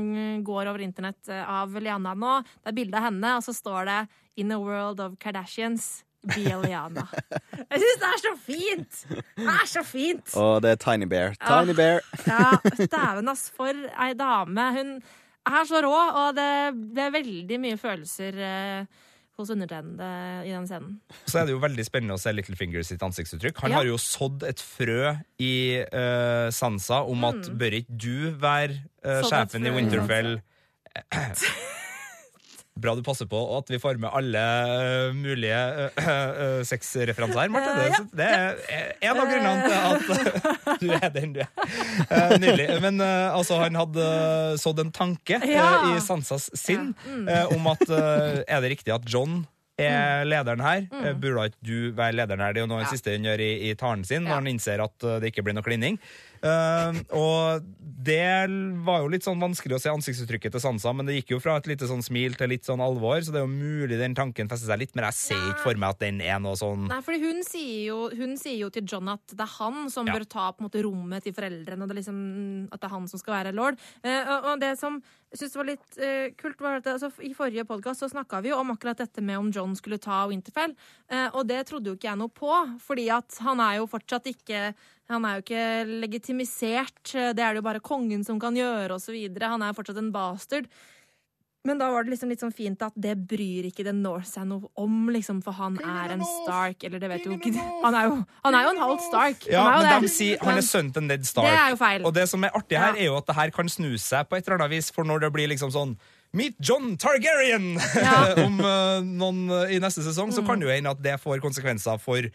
går 0.46 0.70
over 0.70 0.84
internett 0.84 1.32
eh, 1.32 1.42
av 1.42 1.74
Liana 1.82 2.14
nå. 2.14 2.34
Det 2.60 2.74
er 2.74 2.78
bilde 2.78 3.00
av 3.00 3.08
henne, 3.08 3.38
og 3.40 3.48
så 3.48 3.56
står 3.56 3.88
det 3.90 4.00
'In 4.38 4.52
a 4.52 4.60
world 4.60 5.00
of 5.02 5.16
Kardashians'. 5.24 6.04
Be. 6.28 6.44
Jeg 6.44 7.80
syns 7.82 8.00
det 8.02 8.08
er 8.10 8.22
så 8.24 8.34
fint! 8.42 9.02
Det 9.38 9.48
er 9.54 9.68
så 9.70 9.84
fint! 9.86 10.34
Og 10.36 10.62
det 10.66 10.72
er 10.74 10.80
Tiny 10.82 11.08
Bear. 11.08 11.36
Tiny 11.44 11.76
Bear. 11.78 12.02
Ja, 12.28 12.58
Dæven, 12.92 13.30
ass, 13.32 13.50
for 13.56 13.70
ei 13.72 14.14
dame. 14.18 14.66
Hun 14.76 14.96
er 15.48 15.68
så 15.70 15.82
rå, 15.86 15.94
og 15.94 16.36
det 16.36 16.48
er 17.06 17.14
veldig 17.16 17.60
mye 17.64 17.78
følelser 17.80 18.42
eh, 18.44 19.06
hos 19.38 19.52
undertegnede 19.54 20.10
i 20.50 20.52
den 20.52 20.66
scenen. 20.68 20.98
Så 21.30 21.40
er 21.40 21.48
det 21.48 21.54
jo 21.56 21.62
veldig 21.64 21.86
spennende 21.88 22.18
å 22.18 22.22
se 22.22 22.34
Littlefinger 22.34 22.84
sitt 22.84 23.04
ansiktsuttrykk. 23.06 23.62
Han 23.64 23.72
Ja. 23.72 23.78
har 23.78 23.86
jo 23.86 23.98
sådd 24.02 24.44
et 24.50 24.60
frø 24.60 25.14
i 25.40 25.54
uh, 25.86 26.50
Sansa 26.52 27.04
om 27.08 27.24
at 27.30 27.48
bør 27.56 27.80
ikke 27.80 27.98
du 28.02 28.32
være 28.42 28.82
uh, 29.06 29.22
sjefen 29.30 29.64
i 29.70 29.76
Winterfell 29.78 30.34
i 30.36 30.42
Winterfell? 30.42 31.66
Bra 32.82 32.94
du 32.98 33.02
passer 33.06 33.28
på 33.30 33.40
at 33.58 33.70
vi 33.74 33.80
får 33.82 33.98
med 34.02 34.12
alle 34.16 34.44
eh, 34.78 35.16
mulige 35.18 35.58
uh, 35.58 36.08
uh, 36.08 36.62
sexreferanser 36.68 37.42
her, 37.42 37.52
Marte. 37.54 37.74
Ja. 37.88 38.00
Det, 38.04 38.18
det 38.18 38.30
er 38.78 39.12
en 39.12 39.22
av 39.24 39.32
grunnene 39.32 39.66
til 39.66 39.76
at 39.82 40.80
du 40.84 40.88
er 40.98 41.10
den 41.16 41.36
du 41.36 41.42
er. 41.44 42.38
Nydelig. 42.40 42.70
Men 42.84 43.02
altså, 43.04 43.60
han 43.64 43.78
hadde 43.80 44.08
sådd 44.62 44.84
en 44.86 44.94
tanke 44.96 45.42
Ja. 45.48 45.68
i 45.94 46.00
Sansas 46.04 46.50
sinn 46.58 46.94
eh, 47.28 47.46
om 47.56 47.68
at 47.74 47.84
er 47.90 48.60
det 48.64 48.74
riktig 48.78 48.94
at 48.96 49.06
John 49.10 49.46
er 49.78 50.24
lederen 50.26 50.62
her. 50.66 50.88
Eh, 50.90 51.12
Burde 51.22 51.50
ikke 51.52 51.66
du 51.68 51.92
være 51.98 52.16
lederen 52.18 52.42
her? 52.42 52.56
Det 52.56 52.62
er 52.64 52.66
jo 52.66 52.70
noe 52.72 52.80
han 52.82 52.88
Ja. 52.88 52.94
siste 52.96 53.14
han 53.14 53.28
gjør 53.28 53.44
i, 53.46 53.52
i 53.70 53.76
talen 53.78 54.06
sin, 54.08 54.24
når 54.26 54.40
han 54.42 54.48
innser 54.54 54.82
at 54.82 55.06
det 55.22 55.30
ikke 55.32 55.44
blir 55.46 55.54
noe 55.58 55.66
klining. 55.66 56.00
Eh, 56.42 57.02
og 57.18 57.66
det 58.08 58.48
var 58.86 59.02
jo 59.04 59.12
litt 59.12 59.26
sånn 59.26 59.42
vanskelig 59.42 59.78
å 59.78 59.82
se 59.82 59.92
ansiktsuttrykket 59.92 60.54
til 60.56 60.64
Sansa, 60.64 60.94
men 60.96 61.08
det 61.10 61.18
gikk 61.20 61.36
jo 61.36 61.42
fra 61.44 61.58
et 61.60 61.68
lite 61.70 61.90
sånn 61.90 62.04
smil 62.06 62.38
til 62.40 62.52
litt 62.54 62.68
sånn 62.68 62.84
alvor, 62.84 63.20
så 63.22 63.34
det 63.34 63.42
er 63.42 63.48
jo 63.48 63.52
mulig 63.52 64.00
den 64.00 64.16
tanken 64.18 64.50
fester 64.52 64.72
seg 64.72 64.84
litt, 64.84 64.96
men 64.96 65.08
jeg 65.10 65.18
ser 65.18 65.50
ikke 65.52 65.66
for 65.66 65.82
meg 65.82 65.96
at 65.96 66.04
den 66.06 66.22
er 66.24 66.40
noe 66.44 66.56
sånn 66.60 66.88
Nei, 66.88 67.02
for 67.06 67.18
hun 67.18 67.42
hun 68.18 68.36
sier 68.40 68.58
jo 68.62 68.70
til 68.74 68.86
John 68.88 69.10
at 69.12 69.34
det 69.34 69.44
er 69.44 69.54
han 69.58 69.90
som 69.94 70.08
Ja. 70.08 70.14
bør 70.14 70.26
ta 70.28 70.52
på 70.52 70.62
en 70.62 70.70
måte 70.70 70.84
rommet 70.84 71.24
til 71.24 71.34
foreldrene. 71.34 71.88
Det 71.88 71.96
liksom, 71.96 72.68
at 72.72 72.80
det 72.80 72.88
er 72.88 72.94
han 72.94 73.08
som 73.08 73.20
skal 73.20 73.34
være 73.44 73.56
lord. 73.56 73.78
Uh, 74.04 74.52
og, 74.54 74.60
det 74.60 74.78
som 74.80 75.02
jeg 75.32 75.40
synes 75.42 75.56
var 75.56 75.66
litt 75.66 75.98
uh, 76.00 76.28
kult, 76.40 76.60
var 76.62 76.80
at 76.80 76.88
altså, 76.88 77.12
i 77.22 77.34
forrige 77.34 77.66
podkast 77.68 78.06
snakka 78.08 78.42
vi 78.42 78.50
jo 78.50 78.60
om 78.60 78.72
akkurat 78.72 78.98
dette 78.98 79.22
med 79.22 79.38
om 79.38 79.52
John 79.52 79.76
skulle 79.76 80.00
ta 80.00 80.26
Winterfell. 80.28 80.76
Eh, 81.12 81.28
og 81.34 81.48
det 81.48 81.66
trodde 81.68 81.92
jo 81.92 81.98
ikke 81.98 82.10
jeg 82.10 82.20
noe 82.20 82.32
på, 82.34 82.52
fordi 82.84 83.10
at 83.14 83.38
han 83.44 83.62
er 83.64 83.80
jo 83.80 83.90
fortsatt 83.92 84.30
ikke 84.32 84.74
han 85.08 85.26
er 85.26 85.38
jo 85.38 85.46
ikke 85.46 85.66
legitimisert. 86.04 87.02
Det 87.14 87.40
er 87.40 87.56
det 87.56 87.62
jo 87.62 87.68
bare 87.70 87.84
kongen 87.84 88.26
som 88.28 88.40
kan 88.42 88.56
gjøre, 88.58 88.98
osv. 89.00 89.16
Han 89.40 89.64
er 89.64 89.76
fortsatt 89.78 90.02
en 90.02 90.14
bastard. 90.16 90.68
Men 91.68 91.80
da 91.82 91.90
var 91.92 92.06
det 92.06 92.14
liksom 92.14 92.30
litt 92.32 92.40
sånn 92.40 92.54
fint 92.56 92.84
at 92.86 92.96
det 92.96 93.14
bryr 93.28 93.66
ikke 93.68 93.84
The 93.84 93.94
North 93.96 94.30
seg 94.30 94.46
noe 94.48 94.70
om, 94.80 95.10
liksom, 95.12 95.42
for 95.44 95.56
han 95.58 95.76
er 95.82 96.14
en 96.16 96.24
Stark, 96.24 96.86
eller 96.88 97.02
det 97.02 97.10
vet 97.12 97.26
jo 97.28 97.36
ikke 97.36 97.52
Han 97.84 97.98
er 97.98 98.08
jo, 98.08 98.20
han 98.46 98.56
er 98.56 98.68
jo 98.68 98.72
en 98.72 98.84
halvt 98.86 99.08
Stark. 99.08 99.48
Ja, 99.52 99.66
han 99.66 99.82
er 99.82 99.90
jo 99.90 99.98
men 99.98 100.06
de 100.08 100.12
sier 100.14 100.44
han 100.46 100.62
er 100.62 100.68
sønnen 100.68 100.94
til 100.96 101.08
Ned 101.10 101.28
Stark. 101.28 101.50
Det 101.50 101.60
er 101.60 101.74
jo 101.74 101.80
feil. 101.82 102.06
Og 102.08 102.16
det 102.16 102.28
som 102.32 102.48
er 102.48 102.56
artig 102.56 102.80
her, 102.80 102.96
er 102.96 103.10
jo 103.10 103.18
at 103.20 103.28
det 103.28 103.36
her 103.36 103.52
kan 103.58 103.72
snu 103.72 103.90
seg 104.00 104.30
på 104.30 104.40
et 104.40 104.48
eller 104.48 104.62
annet 104.62 104.78
vis, 104.78 104.92
for 104.96 105.08
når 105.08 105.26
det 105.26 105.34
blir 105.36 105.52
liksom 105.52 105.74
sånn 105.76 105.98
Meet 106.38 106.56
John 106.64 106.96
Targaryen! 107.00 107.74
Ja. 107.96 108.16
Mm. 108.38 108.44
Om 108.46 108.62
uh, 108.64 109.10
noen 109.24 109.44
uh, 109.52 109.74
i 109.74 109.82
neste 109.84 110.06
sesong, 110.06 110.32
så 110.36 110.46
kan 110.48 110.62
det 110.62 110.70
jo 110.70 110.74
hende 110.76 110.94
at 110.94 111.04
det 111.04 111.18
får 111.24 111.44
konsekvenser 111.44 112.00
for 112.04 112.32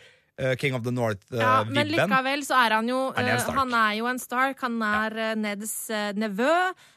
King 0.56 0.74
of 0.74 0.82
the 0.82 0.90
Ja, 1.30 1.64
men 1.68 1.88
likevel 1.88 2.40
så 2.46 2.56
er 2.66 2.70
han 2.78 2.88
jo 2.88 3.12
Han 3.14 3.24
er 3.26 3.34
eh. 3.36 3.50
Han 3.52 3.74
er 3.74 3.92
jo 3.98 4.06
en 4.06 4.18
Stark. 4.18 4.60
Han 4.64 4.80
er 4.82 5.16
eh, 5.18 5.34
Neds 5.36 5.74
eh, 5.90 6.12
nevø, 6.16 6.48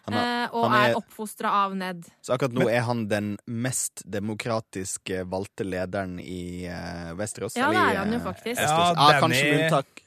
Han 0.07 0.13
er- 0.13 0.45
eh, 0.45 0.49
og 0.55 0.69
han 0.71 0.77
er- 0.81 0.89
er 0.93 0.95
oppfostra 0.95 1.51
av 1.65 1.75
Ned. 1.75 2.05
Så 2.23 2.33
akkurat 2.37 2.53
nå 2.53 2.69
er 2.71 2.81
han 2.87 3.07
den 3.07 3.37
mest 3.47 4.03
demokratiske 4.07 5.25
valgte 5.27 5.65
lederen 5.67 6.19
i 6.19 6.67
uh, 6.67 7.13
Vesterås? 7.19 7.55
Ja, 7.57 7.69
det 7.71 7.77
er 7.77 7.97
han 8.03 8.13
jo 8.13 8.19
eh, 8.19 8.25
faktisk. 8.25 8.61
Ja, 8.61 8.93
Ja, 8.93 8.93
Danny- 8.95 9.19
kanskje 9.21 9.51
med 9.51 9.61
unntak 9.71 10.04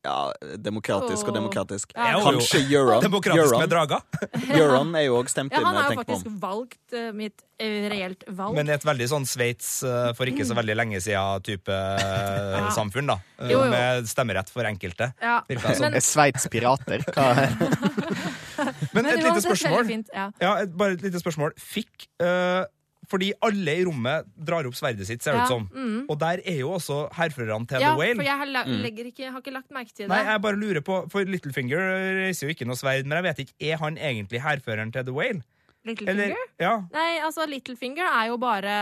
Ja, 0.00 0.32
demokratisk 0.56 1.28
og 1.28 1.34
demokratisk. 1.36 1.90
Ja. 1.92 2.14
Kanskje 2.24 2.62
Euron. 2.72 3.02
Demokratisk 3.04 3.52
med 3.60 3.68
draga 3.68 3.98
drager. 4.00 4.30
Euron 4.60 4.94
er 4.96 5.04
jo 5.04 5.18
òg 5.20 5.28
stemt 5.28 5.52
Ja, 5.52 5.60
han 5.66 5.76
er 5.76 5.92
jo 5.92 5.98
faktisk 6.00 6.30
valgt 6.40 6.94
uh, 6.96 7.10
med 7.16 7.34
eh, 7.60 7.84
reelt 7.92 8.24
valg. 8.32 8.56
Men 8.56 8.72
et 8.72 8.86
veldig 8.86 9.08
sånn 9.12 9.26
Sveits 9.28 9.68
eh, 9.84 10.10
for 10.16 10.30
ikke 10.30 10.46
så 10.48 10.56
veldig 10.56 10.76
lenge 10.80 11.02
siden-type 11.04 11.76
Ja. 12.00 12.64
samfunn, 12.72 13.12
da. 13.12 13.18
Eh, 13.42 13.52
Jo, 13.52 13.60
jo. 13.66 13.70
Med 13.74 14.08
stemmerett 14.08 14.48
for 14.52 14.64
enkelte. 14.64 15.12
ja. 15.20 15.40
Men, 15.50 15.94
Er 16.00 16.04
Sveits 16.04 16.48
pirater? 16.48 17.04
Hva 17.12 17.28
Men 18.94 19.04
men 19.04 19.06
et 19.12 19.22
lite 19.24 19.40
spørsmål. 19.44 19.86
fint, 19.88 20.08
Ja. 20.14 20.30
Bare 20.76 20.96
et 20.96 21.02
lite 21.04 21.20
spørsmål. 21.20 21.52
Fikk, 21.60 22.08
øh, 22.22 22.64
fordi 23.10 23.32
alle 23.42 23.74
i 23.80 23.84
rommet 23.88 24.28
drar 24.38 24.66
opp 24.68 24.76
sverdet 24.78 25.06
sitt, 25.08 25.22
ser 25.24 25.34
det 25.34 25.40
Ja, 25.42 25.44
ut 25.48 25.50
som. 25.50 25.64
mm. 25.74 26.04
Og 26.08 26.18
der 26.20 26.40
er 26.46 26.60
jo 26.60 26.70
også 26.76 27.00
hærførerne 27.16 27.66
til 27.66 27.80
Ja, 27.82 27.90
The 27.92 27.98
Whale. 27.98 28.14
Ja, 28.14 28.20
for 28.20 28.28
jeg 28.28 28.38
har, 28.38 28.50
la- 28.54 28.82
legger 28.84 29.04
ikke, 29.10 29.30
har 29.30 29.40
ikke 29.42 29.54
lagt 29.56 29.70
merke 29.74 29.92
til 29.92 30.04
det. 30.06 30.10
Nei, 30.14 30.20
jeg 30.30 30.42
bare 30.42 30.56
lurer 30.60 30.80
på, 30.86 31.00
for 31.10 31.20
Littlefinger 31.26 31.82
reiser 32.24 32.46
jo 32.46 32.54
ikke 32.54 32.68
noe 32.70 32.78
sverd, 32.78 33.04
men 33.10 33.18
jeg 33.18 33.26
vet 33.30 33.42
ikke, 33.46 33.56
er 33.72 33.76
han 33.82 33.98
egentlig 33.98 34.40
hærføreren 34.44 34.92
til 34.94 35.04
The 35.10 35.12
Whale? 35.16 35.42
Littlefinger? 35.84 36.24
Eller, 36.36 36.36
ja, 36.60 36.74
Nei, 36.92 37.10
altså 37.24 37.46
Littlefinger 37.48 38.04
er 38.06 38.26
jo 38.28 38.36
bare 38.36 38.74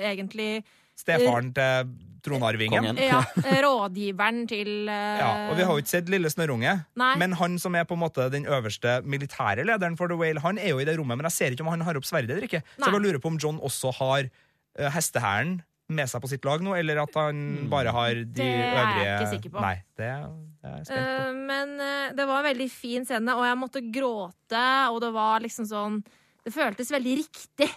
uh, 0.00 0.06
egentlig 0.10 0.64
stefaren 0.98 1.52
til 1.54 1.90
tronarvingen. 2.28 3.00
Ja, 3.02 3.22
rådgiveren 3.64 4.42
til 4.50 4.72
uh... 4.88 5.20
Ja, 5.20 5.30
og 5.48 5.56
vi 5.58 5.66
har 5.66 5.72
jo 5.72 5.84
ikke 5.84 5.94
sett 5.96 6.12
Lille 6.12 6.30
Snørrunge, 6.32 6.74
men 6.94 7.36
han 7.40 7.56
som 7.62 7.76
er 7.78 7.88
på 7.88 7.96
en 7.98 8.04
måte 8.04 8.28
den 8.32 8.46
øverste 8.48 9.00
militære 9.08 9.66
lederen 9.68 9.96
for 9.98 10.10
The 10.10 10.18
Whale, 10.18 10.42
han 10.44 10.60
er 10.60 10.74
jo 10.74 10.82
i 10.82 10.86
det 10.88 10.98
rommet, 11.00 11.18
men 11.20 11.28
jeg 11.30 11.36
ser 11.38 11.56
ikke 11.56 11.66
om 11.66 11.72
han 11.72 11.86
har 11.86 11.98
opp 11.98 12.06
sverdet 12.08 12.36
eller 12.36 12.48
ikke. 12.48 12.62
Så 12.76 12.86
jeg 12.86 12.94
bare 12.94 13.06
lurer 13.06 13.22
på 13.22 13.32
om 13.32 13.40
John 13.40 13.58
også 13.64 13.94
har 13.98 14.28
uh, 14.28 14.88
hestehæren 14.94 15.58
med 15.88 16.10
seg 16.10 16.20
på 16.20 16.28
sitt 16.28 16.44
lag 16.44 16.60
nå, 16.64 16.74
eller 16.76 17.00
at 17.00 17.14
han 17.16 17.38
bare 17.72 17.92
har 17.96 18.18
de 18.20 18.26
Det 18.36 18.44
er 18.44 18.58
jeg 18.60 18.82
øvrige 18.82 19.08
ikke 19.14 19.30
sikker 19.32 19.54
på. 19.54 19.64
Nei, 19.64 19.74
det 19.96 20.12
det 20.58 20.68
er 20.68 20.76
jeg 20.76 20.88
spent 20.90 21.08
på. 21.08 21.24
Uh, 21.24 21.42
men 21.48 21.74
uh, 21.80 22.06
det 22.18 22.28
var 22.28 22.42
en 22.42 22.48
veldig 22.50 22.68
fin 22.72 23.08
scene, 23.08 23.36
og 23.38 23.46
jeg 23.48 23.58
måtte 23.62 23.84
gråte, 23.94 24.64
og 24.92 25.00
det 25.04 25.12
var 25.16 25.44
liksom 25.44 25.68
sånn 25.70 26.00
Det 26.44 26.52
føltes 26.54 26.92
veldig 26.92 27.18
riktig. 27.24 27.68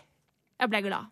Jeg 0.62 0.72
ble 0.72 0.86
glad. 0.86 1.12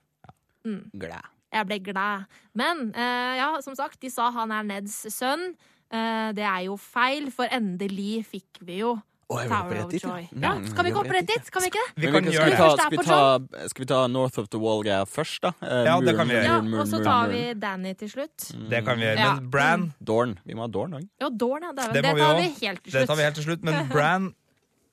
Glad. 1.02 1.39
Jeg 1.54 1.66
ble 1.68 1.80
glad. 1.80 2.26
Men 2.54 2.90
øh, 2.94 3.36
ja, 3.40 3.50
som 3.62 3.76
sagt, 3.76 4.00
de 4.02 4.10
sa 4.14 4.30
han 4.32 4.52
er 4.52 4.64
Neds 4.64 5.06
sønn. 5.14 5.54
Eh, 5.92 6.32
det 6.38 6.44
er 6.46 6.66
jo 6.68 6.76
feil, 6.78 7.32
for 7.34 7.46
endelig 7.50 8.26
fikk 8.30 8.60
vi 8.62 8.82
jo 8.84 9.00
Oh, 9.32 9.44
Tower 9.46 9.84
of 9.86 9.92
dit, 9.92 10.02
Joy. 10.02 10.24
ja. 10.32 10.40
Ja, 10.42 10.52
Mm, 10.58 10.64
skal 10.72 10.86
vi 10.88 10.90
gå 10.96 11.00
opp 11.04 11.12
rett 11.14 11.28
dit? 11.30 11.50
Kan 11.54 11.62
vi 11.62 11.68
ikke 11.70 11.82
det? 11.86 12.02
Vi 12.02 12.08
kan 12.10 12.24
skal 12.24 12.34
gjøre 12.34 12.46
vi 12.46 12.50
det. 12.50 12.58
ta, 12.58 12.70
skal 12.78 12.90
vi 12.90 13.04
ta, 13.06 13.68
skal 13.70 13.84
vi 13.84 13.88
ta 13.92 14.00
North 14.10 14.40
of 14.42 14.48
the 14.50 14.58
Wall-greia 14.58 15.04
først, 15.06 15.42
da? 15.44 15.52
Eh, 15.62 15.84
Ja, 15.86 16.00
det 16.02 16.16
kan 16.18 16.28
vi 16.28 16.34
gjøre. 16.34 16.48
Ja, 16.50 16.80
og 16.82 16.88
så 16.90 17.04
tar 17.06 17.28
vi 17.30 17.54
Danny 17.54 17.94
til 17.94 18.10
slutt. 18.10 18.48
Det 18.72 18.82
kan 18.88 18.98
vi 18.98 19.06
gjøre. 19.06 19.28
Men 19.38 19.50
Bran 19.54 19.94
Dorn. 20.02 20.34
Vi 20.50 20.54
må 20.58 20.62
ha 20.66 20.68
Dorn 20.68 20.94
òg. 20.98 21.06
Ja, 21.22 21.30
Dorn, 21.30 21.62
ja. 21.62 21.72
Det, 21.78 21.86
er- 21.86 21.94
Det 21.94 22.02
det 22.02 22.18
tar 22.18 22.36
vi 22.42 22.48
helt 22.66 22.84
til 22.84 22.92
Det 22.98 23.08
tar 23.08 23.16
vi 23.16 23.22
helt 23.28 23.36
til 23.36 23.44
slutt, 23.52 23.64
men 23.70 23.88
Bran 23.94 24.34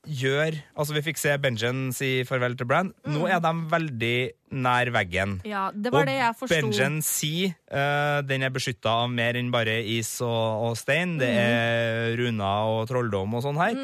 gjør 0.06 0.60
Altså, 0.76 0.92
vi 0.94 1.02
fikk 1.08 1.18
se 1.18 1.32
Benjen 1.42 1.80
si 1.96 2.10
farvel 2.28 2.54
til 2.60 2.66
Bran. 2.68 2.92
Nå 3.08 3.24
er 3.32 3.40
de 3.40 3.54
veldig 3.72 4.16
nær 4.50 4.90
veggen. 4.94 5.40
Ja, 5.48 5.70
det 5.74 5.90
var 5.92 6.06
det 6.06 6.14
jeg 6.18 6.36
forsto. 6.38 6.54
Benjen 6.54 7.00
sier 7.04 7.54
uh, 7.72 8.20
den 8.26 8.44
er 8.46 8.52
beskytta 8.54 8.92
av 9.04 9.10
mer 9.10 9.34
enn 9.40 9.50
bare 9.54 9.78
is 9.82 10.12
og, 10.24 10.70
og 10.70 10.76
stein. 10.78 11.16
Det 11.18 11.26
Mm. 11.26 11.40
er 11.42 12.16
runer 12.20 12.70
og 12.70 12.86
trolldom 12.88 13.34
og 13.36 13.42
sånn 13.44 13.58
her. 13.58 13.74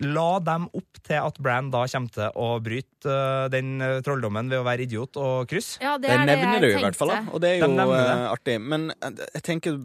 La 0.00 0.38
dem 0.40 0.64
opp 0.74 0.98
til 1.04 1.18
at 1.20 1.38
Bran 1.44 1.68
da 1.70 1.84
kommer 1.86 2.10
til 2.14 2.30
å 2.40 2.48
bryte 2.64 3.06
uh, 3.06 3.48
den 3.52 3.80
eh, 3.84 3.98
trolldommen 4.04 4.48
ved 4.50 4.60
å 4.60 4.64
være 4.66 4.84
idiot 4.86 5.16
og 5.20 5.46
kryss. 5.50 5.74
Ja, 5.80 5.94
det 6.00 6.08
er 6.10 6.22
det 6.24 6.26
nevner 6.30 6.56
jeg 6.56 6.62
det 6.64 6.70
jo 6.72 6.78
i 6.80 6.84
hvert 6.84 6.96
fall, 6.98 7.12
da. 7.12 7.20
og 7.32 7.40
det 7.44 7.50
er 7.50 7.60
jo 7.62 7.68
De 7.76 7.86
eh, 7.98 8.24
artig. 8.32 8.56
Men 8.60 8.88
eh, 8.96 9.22
jeg 9.36 9.42
tenker 9.46 9.76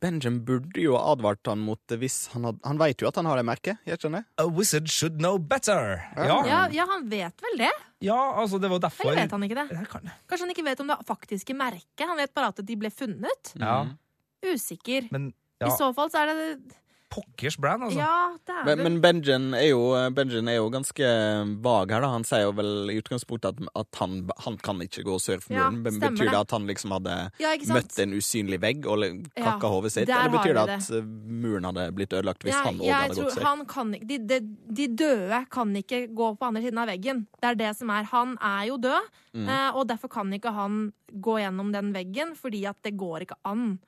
Benjen 0.00 0.38
burde 0.46 0.80
jo 0.84 0.94
ha 0.98 1.12
advart 1.14 1.44
han 1.50 1.60
mot 1.64 1.80
det 1.90 1.98
hvis 2.02 2.28
han 2.34 2.44
hadde 2.48 2.60
Han 2.68 2.80
vet 2.80 3.00
jo 3.04 3.08
at 3.10 3.16
han 3.20 3.28
har 3.30 3.40
det 3.40 3.46
merket, 3.48 3.80
gjør 3.88 3.98
ikke 4.00 4.10
han 4.10 4.18
det? 4.20 4.24
A 4.40 4.46
wizard 4.48 4.88
should 4.92 5.18
know 5.20 5.38
better. 5.38 6.00
Ja, 6.16 6.38
Ja, 6.48 6.60
ja, 6.72 6.86
han 6.90 7.08
vet 7.10 7.44
vel 7.48 7.60
det? 7.66 7.72
ja 8.04 8.16
altså, 8.36 8.58
det 8.60 8.68
var 8.68 8.82
derfor 8.84 9.06
Eller 9.08 9.22
vet 9.24 9.32
han 9.32 9.44
ikke 9.46 9.56
det? 9.62 9.73
Det 9.74 9.88
kan- 9.90 10.10
Kanskje 10.28 10.44
han 10.46 10.50
ikke 10.54 10.64
vet 10.64 10.80
om 10.80 10.86
det 10.92 10.96
faktiske 11.06 11.54
merket? 11.56 12.06
Han 12.06 12.16
vet 12.16 12.32
bare 12.34 12.48
at 12.54 12.62
de 12.64 12.76
ble 12.76 12.90
funnet? 12.90 13.54
Ja, 13.58 13.86
Usikker. 14.44 15.08
men 15.12 15.32
I 15.64 15.70
så 15.78 15.92
fall 15.94 16.10
så 16.10 16.22
er 16.22 16.26
det 16.32 16.74
pokkers 17.14 17.56
brand, 17.62 17.84
altså. 17.86 17.98
Ja, 18.02 18.14
det 18.46 18.54
er 18.54 18.64
Men, 18.66 18.78
det. 18.78 18.84
men 18.84 18.96
Benjen 19.04 19.44
er, 19.54 19.68
jo, 19.70 19.82
Benjen 20.16 20.48
er 20.50 20.56
jo 20.58 20.68
ganske 20.74 21.06
vag 21.62 21.92
her. 21.94 22.00
da 22.02 22.08
Han 22.10 22.24
sier 22.26 22.42
jo 22.48 22.52
vel 22.58 22.90
i 22.90 22.96
utgangspunktet 23.00 23.54
at, 23.54 23.68
at 23.84 24.00
han, 24.00 24.16
han 24.44 24.56
kan 24.58 24.82
ikke 24.82 25.04
gå 25.06 25.18
sør 25.22 25.38
for 25.44 25.54
muren. 25.54 25.78
Ja, 25.84 25.94
betyr 26.08 26.30
det 26.32 26.40
at 26.40 26.50
han 26.56 26.66
liksom 26.66 26.94
hadde 26.96 27.16
Ja, 27.42 27.54
møtt 27.70 27.98
en 28.02 28.16
usynlig 28.18 28.58
vegg 28.64 28.86
og 28.90 29.04
kakka 29.36 29.68
Ja, 29.68 29.72
hodet 29.76 29.92
sitt? 29.94 30.08
Eller 30.10 30.34
betyr 30.34 30.58
det 30.58 30.64
at 30.74 30.90
eh, 30.98 31.06
muren 31.44 31.70
hadde 31.70 31.86
blitt 31.94 32.12
ødelagt 32.18 32.42
hvis 32.44 32.58
han 32.58 32.80
òg 32.82 32.90
hadde 32.90 33.14
tror 33.14 33.28
gått 33.30 33.38
sør? 33.38 33.48
han 33.50 33.64
kan 33.70 33.94
de, 33.94 34.18
de, 34.18 34.40
de 34.82 34.88
døde 34.88 35.44
kan 35.54 35.74
ikke 35.78 36.02
gå 36.14 36.32
på 36.36 36.50
andre 36.50 36.62
siden 36.66 36.82
av 36.82 36.90
veggen. 36.90 37.24
Det 37.40 37.52
er 37.52 37.60
det 37.62 37.72
som 37.78 37.90
er. 37.94 38.10
Han 38.10 38.36
er 38.42 38.66
jo 38.72 38.80
død, 38.88 39.12
Mm. 39.34 39.48
eh, 39.50 39.70
og 39.74 39.88
derfor 39.90 40.06
kan 40.08 40.28
ikke 40.30 40.52
han 40.54 40.92
gå 41.10 41.32
gjennom 41.42 41.72
den 41.74 41.88
veggen, 41.92 42.36
fordi 42.38 42.60
at 42.70 42.76
det 42.86 42.92
går 42.96 43.24
ikke 43.24 43.34
an. 43.50 43.80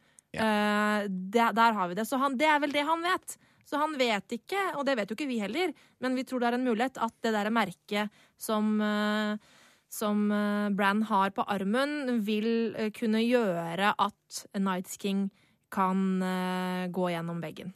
Eh, 0.45 1.09
det, 1.09 1.51
der 1.57 1.77
har 1.79 1.89
vi 1.89 1.99
det. 1.99 2.07
Så 2.09 2.21
han, 2.23 2.37
det 2.39 2.49
er 2.51 2.63
vel 2.63 2.75
det 2.75 2.87
han 2.89 3.05
vet. 3.05 3.37
Så 3.67 3.81
han 3.83 3.97
vet 3.99 4.37
ikke, 4.37 4.61
og 4.79 4.85
det 4.87 4.95
vet 4.99 5.11
jo 5.11 5.17
ikke 5.19 5.29
vi 5.29 5.41
heller, 5.43 5.73
men 6.05 6.15
vi 6.15 6.23
tror 6.27 6.43
det 6.43 6.53
er 6.53 6.59
en 6.59 6.67
mulighet 6.69 7.01
at 7.03 7.15
det 7.27 7.33
derre 7.35 7.51
merket 7.51 8.13
som 8.39 8.77
uh, 8.79 9.35
som 9.97 10.29
Brann 10.29 10.77
Bran 10.77 11.03
har 11.09 11.31
på 11.31 11.45
armen, 11.47 12.21
vil 12.27 12.75
eh, 12.77 12.91
kunne 12.95 13.23
gjøre 13.23 13.95
at 13.97 14.41
Nights 14.59 14.99
King 15.01 15.29
kan 15.73 16.23
eh, 16.23 16.87
gå 16.93 17.11
gjennom 17.11 17.41
veggen. 17.43 17.73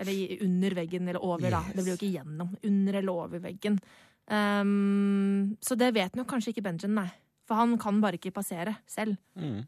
Eller 0.00 0.42
under 0.42 0.74
veggen, 0.74 1.08
eller 1.08 1.22
over, 1.22 1.50
da. 1.50 1.62
Det 1.70 1.82
blir 1.82 1.94
jo 1.94 1.98
ikke 2.00 2.14
gjennom. 2.16 2.56
Under 2.66 2.98
eller 3.00 3.12
over 3.26 3.42
veggen. 3.44 3.78
Um, 4.26 5.54
så 5.60 5.76
det 5.78 5.92
vet 5.94 6.16
nok 6.16 6.26
kanskje 6.30 6.54
ikke 6.54 6.64
Benjen, 6.64 6.96
nei. 6.96 7.06
For 7.44 7.60
han 7.60 7.76
kan 7.78 8.00
bare 8.02 8.18
ikke 8.18 8.32
passere 8.34 8.78
selv. 8.88 9.18
Men, 9.36 9.66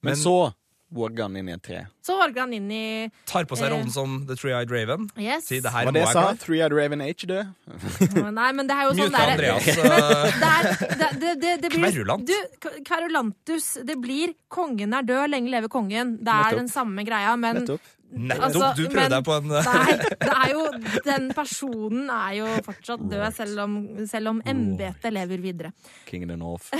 Men- 0.00 0.16
så 0.16 0.52
våger 0.90 1.22
han 1.22 1.36
inn 1.38 1.48
i 1.48 1.52
et 1.54 1.62
tre. 1.62 1.80
Så 2.02 2.16
våger 2.18 2.40
han 2.42 2.52
inn 2.56 2.70
i 2.74 3.10
Tar 3.30 3.44
på 3.46 3.56
seg 3.58 3.68
Eh. 3.68 3.74
rollen 3.76 3.90
som 3.94 4.26
The 4.26 4.34
Three-Eyed 4.34 4.70
Raven. 4.74 5.08
Yes. 5.16 5.46
Si 5.46 5.60
det 5.62 5.70
her 5.70 5.84
Hva 5.86 5.92
må 5.92 5.94
det 5.94 6.02
jeg 6.02 6.12
sa? 6.16 6.24
Three-Eyed 6.42 6.74
Raven 6.74 7.00
er 7.04 7.12
ikke 7.14 7.28
død. 7.30 8.32
Nei, 8.34 8.50
men 8.58 8.66
det 8.66 8.74
er 8.76 8.88
jo 8.88 8.96
sånn 8.98 9.12
Mute 9.12 9.22
Andreas. 9.34 9.68
eh, 9.78 10.50
er, 10.50 11.70
Kverulant. 11.70 12.26
Du, 12.26 12.68
kverulantus. 12.86 13.70
Det 13.86 13.96
blir 14.02 14.34
'kongen 14.50 14.94
er 14.94 15.02
død, 15.06 15.30
lenge 15.30 15.50
leve 15.50 15.68
kongen'. 15.70 16.18
Det 16.18 16.28
er 16.28 16.50
Nettopp. 16.50 16.58
den 16.58 16.68
samme 16.68 17.04
greia, 17.06 17.36
men 17.38 17.60
Nettopp. 17.62 17.80
Nettopp! 18.12 18.42
Altså, 18.42 18.74
du 18.74 18.88
prøvde 18.90 19.14
deg 19.14 19.24
på 19.24 19.34
en 19.38 19.52
eh, 19.54 19.66
Nei, 19.70 19.92
det 20.18 20.32
er 20.34 20.48
jo, 20.50 20.62
den 21.06 21.28
personen 21.32 22.08
er 22.10 22.32
jo 22.40 22.46
fortsatt 22.66 23.04
død, 23.08 23.26
selv 23.36 23.60
om, 23.62 23.76
selv 24.10 24.28
om 24.32 24.40
embetet 24.44 25.12
lever 25.14 25.38
videre. 25.38 25.70
King 26.06 26.24
of 26.26 26.32
the 26.32 26.36
North. 26.44 26.72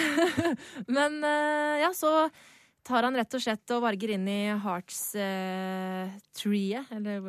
Men 0.88 1.22
eh, 1.22 1.84
ja, 1.84 1.92
så 1.94 2.28
tar 2.86 3.02
han 3.06 3.16
rett 3.18 3.34
og 3.36 3.42
slett 3.44 3.70
og 3.74 3.82
varger 3.84 4.10
inn 4.16 4.26
i 4.28 4.40
Hearts-treet, 4.62 6.86
Eh, 6.90 7.20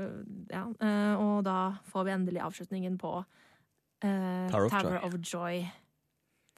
ja, 0.51 0.63
eh, 0.81 1.13
og 1.21 1.43
da 1.47 1.57
får 1.91 2.03
vi 2.07 2.11
endelig 2.15 2.41
avslutningen 2.45 2.95
på 3.01 3.11
eh, 4.03 4.47
Tower 4.51 4.65
of 4.65 4.71
Tower 4.71 4.93
Joy. 4.97 5.07
of 5.07 5.13
Joy. 5.33 5.55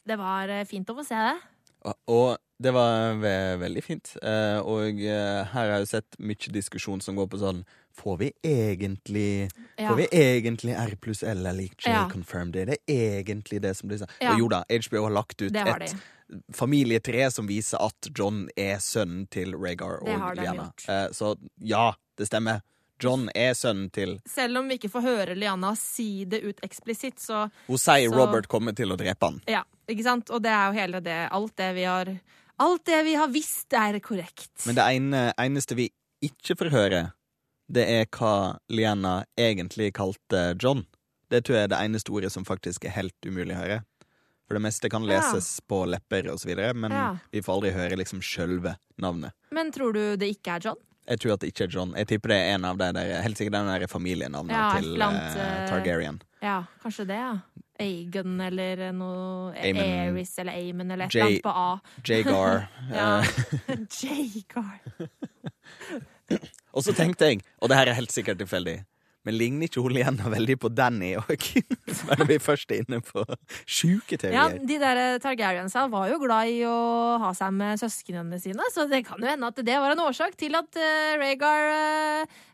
Det 0.06 0.18
var 0.20 0.48
eh, 0.50 0.66
fint 0.66 0.90
å 0.90 0.96
få 0.98 1.04
se 1.06 1.16
det. 1.16 1.40
Og- 1.86 1.96
Og 2.08 2.38
det 2.62 2.74
var 2.74 3.14
ve 3.20 3.58
veldig 3.60 3.84
fint. 3.84 4.18
Eh, 4.24 4.60
og 4.60 5.00
eh, 5.02 5.44
her 5.44 5.70
har 5.70 5.80
jeg 5.80 5.88
sett 5.88 6.16
mye 6.20 6.52
diskusjon 6.52 7.02
som 7.02 7.16
går 7.16 7.28
på 7.28 7.38
sånn 7.40 7.66
Får 7.96 8.18
vi 8.18 8.32
egentlig 8.44 9.52
Ja. 9.78 9.90
Får 9.90 9.96
vi 9.96 10.08
egentlig 10.12 10.74
R 10.78 10.96
pluss 11.02 11.24
L 11.24 11.46
er 11.46 11.54
lik 11.54 11.76
J 11.86 11.90
Ja. 11.92 12.10
confirmed? 12.10 12.56
Er 12.56 12.66
det 12.66 12.78
egentlig 12.88 13.62
det 13.62 13.76
som 13.78 13.90
blir 13.90 14.00
sagt? 14.00 14.12
Ja. 14.22 14.34
Og 14.34 14.40
jo 14.40 14.48
da, 14.50 14.64
HBO 14.70 15.04
har 15.04 15.12
lagt 15.12 15.42
ut 15.42 15.56
et 15.56 15.96
familietre 16.56 17.32
som 17.32 17.48
viser 17.48 17.78
at 17.84 18.10
John 18.18 18.48
er 18.58 18.78
sønnen 18.84 19.28
til 19.30 19.54
Rhaegar 19.56 20.02
og 20.02 20.36
Liana. 20.38 20.72
Eh, 20.88 21.10
så 21.14 21.36
ja, 21.62 21.94
det 22.18 22.28
stemmer. 22.30 22.62
John 23.04 23.28
er 23.36 23.54
sønnen 23.58 23.90
til 23.92 24.20
Selv 24.30 24.58
om 24.62 24.68
vi 24.70 24.78
ikke 24.78 24.90
får 24.94 25.02
høre 25.04 25.36
Liana 25.36 25.74
si 25.76 26.24
det 26.30 26.44
ut 26.44 26.60
eksplisitt, 26.64 27.20
så 27.20 27.50
Hun 27.68 27.78
sier 27.78 28.10
Så- 28.10 28.16
Robert 28.16 28.48
kommer 28.48 28.74
til 28.76 28.90
å 28.90 28.98
drepe 28.98 29.22
han. 29.26 29.42
ja, 29.48 29.64
ikke 29.90 30.04
sant? 30.04 30.30
Og 30.30 30.42
det 30.42 30.52
er 30.52 30.72
jo 30.72 30.80
hele 30.80 31.02
det 31.04 31.30
Alt 31.32 31.56
det 31.58 31.74
vi 31.76 31.84
har 31.84 32.20
Alt 32.60 32.86
det 32.86 33.04
vi 33.04 33.16
har 33.16 33.28
visst, 33.28 33.74
er 33.74 34.00
korrekt. 34.00 34.66
Men 34.68 34.76
det 34.76 34.84
ene, 34.84 35.34
eneste 35.40 35.76
vi 35.76 35.90
ikke 36.22 36.56
får 36.56 36.70
høre, 36.70 37.12
det 37.72 37.86
er 37.90 38.06
hva 38.12 38.58
Liana 38.70 39.24
egentlig 39.40 39.94
kalte 39.94 40.56
John. 40.62 40.86
Det 41.30 41.44
tror 41.46 41.56
jeg 41.58 41.64
er 41.64 41.68
det 41.74 41.80
eneste 41.86 42.12
ordet 42.14 42.32
som 42.32 42.46
faktisk 42.46 42.86
er 42.86 42.90
helt 42.98 43.16
umulig 43.26 43.56
å 43.56 43.62
høre. 43.62 43.82
For 44.48 44.56
det 44.58 44.62
meste 44.66 44.90
kan 44.92 45.04
Ja. 45.08 45.22
leses 45.22 45.60
på 45.68 45.86
lepper 45.88 46.28
og 46.30 46.38
så 46.40 46.48
videre, 46.52 46.74
men 46.76 46.92
Ja. 46.92 47.18
vi 47.32 47.42
får 47.42 47.54
aldri 47.56 47.72
høre 47.74 47.96
liksom 47.98 48.20
sjølve 48.22 48.76
navnet. 49.00 49.32
Men 49.52 49.72
tror 49.72 49.94
du 49.94 50.16
det 50.18 50.36
ikke 50.38 50.56
er 50.56 50.60
John? 50.60 50.76
Jeg 51.08 51.20
tror 51.20 51.34
at 51.34 51.40
det 51.40 51.54
ikke 51.54 51.64
er 51.64 51.68
John. 51.68 51.94
Jeg 51.96 52.08
tipper 52.08 52.30
det 52.30 52.38
er 52.38 52.54
en 52.56 52.66
av 52.66 52.78
de 52.78 52.92
der, 52.94 53.22
helt 53.22 53.36
sikkert 53.38 53.52
den 53.54 53.68
der 53.68 53.88
familienavnet 53.88 54.52
Ja, 54.56 54.80
til 54.80 54.94
blant, 54.96 55.18
annet, 55.18 55.38
eh, 55.38 55.64
eh, 55.64 55.70
Targaryen. 55.70 56.22
Ja, 56.42 56.64
kanskje 56.84 57.08
det, 57.08 57.16
ja. 57.18 57.40
Aegon 57.80 58.40
eller 58.40 58.92
noe. 58.94 59.54
Aeris 59.56 60.38
eller 60.40 60.54
Amon 60.54 60.92
eller 60.92 61.06
et 61.06 61.16
eller 61.16 61.26
annet 61.26 61.42
på 61.44 61.50
A. 61.50 61.82
Jagar. 62.04 62.68
Ja. 62.92 63.20
eh, 63.68 63.78
Jagar. 64.04 64.80
og 66.74 66.86
så 66.86 66.96
tenkte 66.98 67.30
jeg, 67.30 67.44
og 67.62 67.70
det 67.70 67.78
her 67.78 67.92
er 67.92 67.98
helt 67.98 68.14
sikkert 68.14 68.42
tilfeldig, 68.42 68.80
men 69.24 69.38
ligner 69.40 69.70
ikke 69.70 69.84
hun 69.84 69.96
igjen 69.96 70.20
veldig 70.20 70.56
på 70.60 70.72
Danny 70.76 71.14
òg? 71.20 71.46
Når 72.10 72.26
vi 72.32 72.40
først 72.44 72.74
er 72.74 72.84
inne 72.84 73.00
på 73.06 73.24
sjuke 73.64 74.20
Ja, 74.28 74.50
de 74.52 74.80
der 74.82 75.04
Targaryensa 75.24 75.86
var 75.92 76.10
jo 76.12 76.20
glad 76.24 76.52
i 76.52 76.60
å 76.68 76.76
ha 77.24 77.32
seg 77.38 77.54
med 77.56 77.80
søsknene 77.80 78.40
sine, 78.44 78.68
så 78.74 78.88
det 78.92 79.04
kan 79.08 79.24
jo 79.24 79.30
hende 79.30 79.48
at 79.48 79.64
det 79.64 79.78
var 79.80 79.96
en 79.96 80.04
årsak 80.04 80.36
til 80.40 80.60
at 80.60 80.68
uh, 80.76 81.14
Rhaegar 81.22 81.70
eh, 81.72 82.26
eh, 82.26 82.26
sant? 82.26 82.53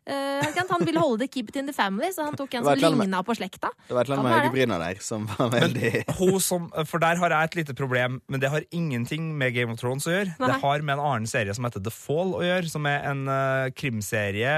Han 0.70 0.86
ville 0.86 1.01
holde 1.01 1.24
det 1.24 1.30
keep 1.34 1.49
it 1.51 1.57
in 1.60 1.68
the 1.68 1.74
family, 1.76 2.10
så 2.14 2.26
han 2.28 2.38
tok 2.38 2.53
en 2.55 2.66
som 2.66 2.80
ligna 2.80 3.22
på 3.26 3.36
slekta. 3.38 3.72
Det 3.88 3.95
var 3.95 4.05
et 4.05 4.10
eller 4.10 4.22
annet 4.22 4.32
med 4.32 4.47
øyebryna 4.47 4.78
der 4.82 5.01
som 5.03 5.26
var 5.32 5.49
veldig 5.53 5.91
Hun 6.20 6.39
som, 6.43 6.68
for 6.88 7.01
der 7.03 7.20
har 7.20 7.34
jeg 7.34 7.49
et 7.49 7.57
lite 7.62 7.76
problem, 7.78 8.20
men 8.30 8.41
det 8.41 8.51
har 8.53 8.66
ingenting 8.72 9.32
med 9.38 9.53
Game 9.57 9.74
of 9.74 9.82
Thrones 9.82 10.07
å 10.07 10.14
gjøre. 10.14 10.36
Nei. 10.39 10.51
Det 10.51 10.60
har 10.64 10.86
med 10.86 10.95
en 10.97 11.03
annen 11.03 11.30
serie 11.30 11.55
som 11.55 11.68
heter 11.68 11.84
The 11.84 11.93
Fall 11.93 12.36
å 12.38 12.43
gjøre, 12.45 12.70
som 12.72 12.88
er 12.89 13.05
en 13.10 13.26
uh, 13.30 13.70
krimserie 13.76 14.53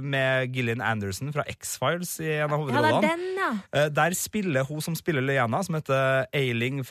med 0.00 0.56
Gillian 0.56 0.84
Anderson 0.84 1.32
fra 1.34 1.44
X-Files 1.50 2.16
i 2.24 2.30
en 2.38 2.48
av 2.50 2.62
hovedrollene. 2.62 3.10
Ja, 3.10 3.50
ja. 3.50 3.52
uh, 3.76 3.88
Der 4.00 4.16
spiller 4.18 4.68
hun 4.68 4.82
som 4.84 4.96
spiller 4.98 5.24
Lyanna, 5.24 5.62
som 5.66 5.78
heter 5.78 6.26
Eiling 6.36 6.82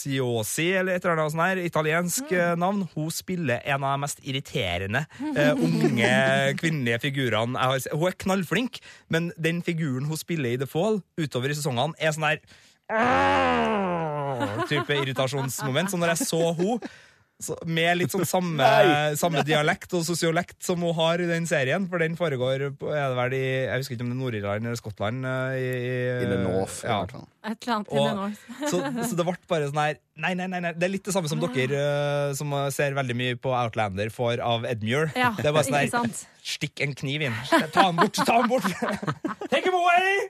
Franciosi, 0.00 0.72
eller 0.72 0.96
et 0.96 1.04
eller 1.04 1.18
annet 1.18 1.32
sånt 1.34 1.44
her, 1.44 1.60
italiensk 1.64 2.30
mm. 2.30 2.58
navn. 2.58 2.88
Hun 2.94 3.10
spiller 3.12 3.60
en 3.64 3.84
av 3.84 3.94
de 3.94 4.00
mest 4.04 4.20
irriterende 4.24 5.04
uh, 5.20 5.54
unge 5.60 6.10
kvinnelige 6.60 7.00
figurene 7.04 7.58
jeg 7.58 7.72
har 7.72 7.78
sett. 7.84 7.96
Hun 7.96 8.08
er 8.08 8.16
knallflink, 8.24 8.80
men 9.08 9.32
den 9.36 9.62
figuren 9.62 10.08
hun 10.08 10.16
spiller 10.20 10.54
i 10.54 10.60
The 10.60 10.68
Fall 10.70 11.02
utover 11.20 11.52
i 11.52 11.58
sesongene, 11.58 11.94
er 12.00 12.12
sånn 12.16 12.28
der 12.28 12.40
type 14.70 14.96
irritasjonsmoment. 14.96 15.92
Så 15.92 16.00
når 16.00 16.14
jeg 16.14 16.30
så 16.30 16.52
hun 16.56 16.80
så 17.40 17.56
med 17.64 17.96
litt 17.98 18.12
sånn 18.12 18.26
samme, 18.28 18.66
samme 19.22 19.42
dialekt 19.48 19.94
og 19.96 20.04
sosiolekt 20.06 20.58
som 20.66 20.82
hun 20.84 20.94
har 20.98 21.22
i 21.24 21.28
den 21.30 21.46
serien, 21.48 21.86
for 21.90 22.02
den 22.02 22.16
foregår 22.18 22.66
på, 22.78 22.90
er 22.92 23.08
det 23.10 23.16
vel 23.18 23.36
i 23.38 23.42
Jeg 23.64 23.80
husker 23.82 23.96
ikke 23.96 24.04
om 24.06 24.12
det 24.12 24.16
er 24.18 24.20
Nord-Irland 24.22 24.68
eller 24.70 24.80
Skottland. 24.80 25.24
eh, 25.24 25.56
I, 25.56 25.66
i, 25.90 25.96
in 26.24 26.34
the 26.34 26.40
north. 26.44 26.80
i 26.84 26.90
hvert 26.92 27.14
fall. 27.16 27.26
Et 27.48 27.56
eller 27.64 27.76
annet 27.78 28.16
north. 28.20 28.42
Så, 28.68 28.80
så 29.08 29.16
det 29.16 29.24
ble 29.30 29.36
bare 29.48 29.70
sånn 29.72 29.80
her 29.86 29.98
Nei, 30.20 30.34
nei, 30.36 30.50
nei, 30.52 30.58
nei. 30.60 30.74
Det 30.76 30.84
er 30.84 30.92
litt 30.92 31.06
det 31.08 31.14
samme 31.14 31.30
som 31.32 31.40
dere 31.40 31.78
eh, 31.80 32.32
som 32.36 32.50
ser 32.74 32.92
veldig 32.98 33.14
mye 33.16 33.38
på 33.40 33.54
Outlander, 33.56 34.10
får 34.12 34.42
av 34.44 34.66
Edmure. 34.68 35.08
Ja, 35.16 35.30
det 35.38 35.48
er 35.48 35.54
bare 35.56 35.64
sånn 35.64 35.78
her? 35.80 36.18
Stikk 36.44 36.82
en 36.84 36.92
kniv 36.98 37.24
inn. 37.24 37.38
Ta 37.72 37.86
den 37.88 37.96
bort! 38.02 38.20
Ta 38.20 38.36
den 38.42 38.50
bort! 38.52 38.68
Take 39.52 39.64
him 39.64 39.78
away! 39.80 40.28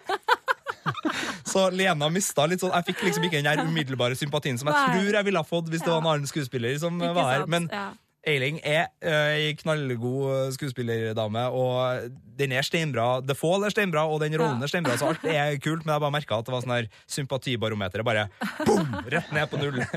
Så 1.52 1.66
Lena 1.74 2.10
mista 2.12 2.44
litt 2.50 2.62
sånn 2.62 2.74
Jeg 2.76 2.90
fikk 2.90 3.06
liksom 3.08 3.26
ikke 3.26 3.40
den 3.40 3.48
der 3.48 3.64
umiddelbare 3.64 4.18
sympatien 4.18 4.60
som 4.60 4.70
jeg 4.70 4.92
tror 4.92 5.18
jeg 5.18 5.26
ville 5.26 5.42
ha 5.42 5.46
fått 5.46 5.70
hvis 5.72 5.82
det 5.84 5.90
var 5.90 6.02
en 6.02 6.12
annen 6.14 6.30
skuespiller 6.30 6.78
som 6.82 7.00
Ikke 7.00 7.16
var 7.16 7.34
her. 7.34 7.48
Men 7.50 7.68
ja. 7.72 7.90
Eiling 8.28 8.58
er 8.68 8.90
eh, 9.00 9.46
ei 9.48 9.52
knallgod 9.56 10.52
skuespillerdame, 10.52 11.46
og 11.56 12.10
den 12.36 12.52
er 12.52 12.66
steinbra. 12.66 13.22
The 13.24 13.36
Fall 13.38 13.64
er 13.64 13.72
steinbra, 13.72 14.02
og 14.04 14.20
den 14.20 14.36
rollen 14.36 14.60
er 14.60 14.68
steinbra, 14.68 14.98
så 15.00 15.14
alt 15.14 15.24
er 15.24 15.56
kult, 15.56 15.86
men 15.86 15.94
jeg 15.94 16.04
bare 16.04 16.14
merka 16.18 16.36
at 16.36 16.44
det 16.44 16.52
var 16.52 16.66
sånn 16.66 16.74
her 16.74 16.90
sympatibarometeret 17.08 18.04
bare 18.04 18.26
boom, 18.66 18.92
rett 19.08 19.32
ned 19.32 19.48
på 19.48 19.62
null. 19.62 19.80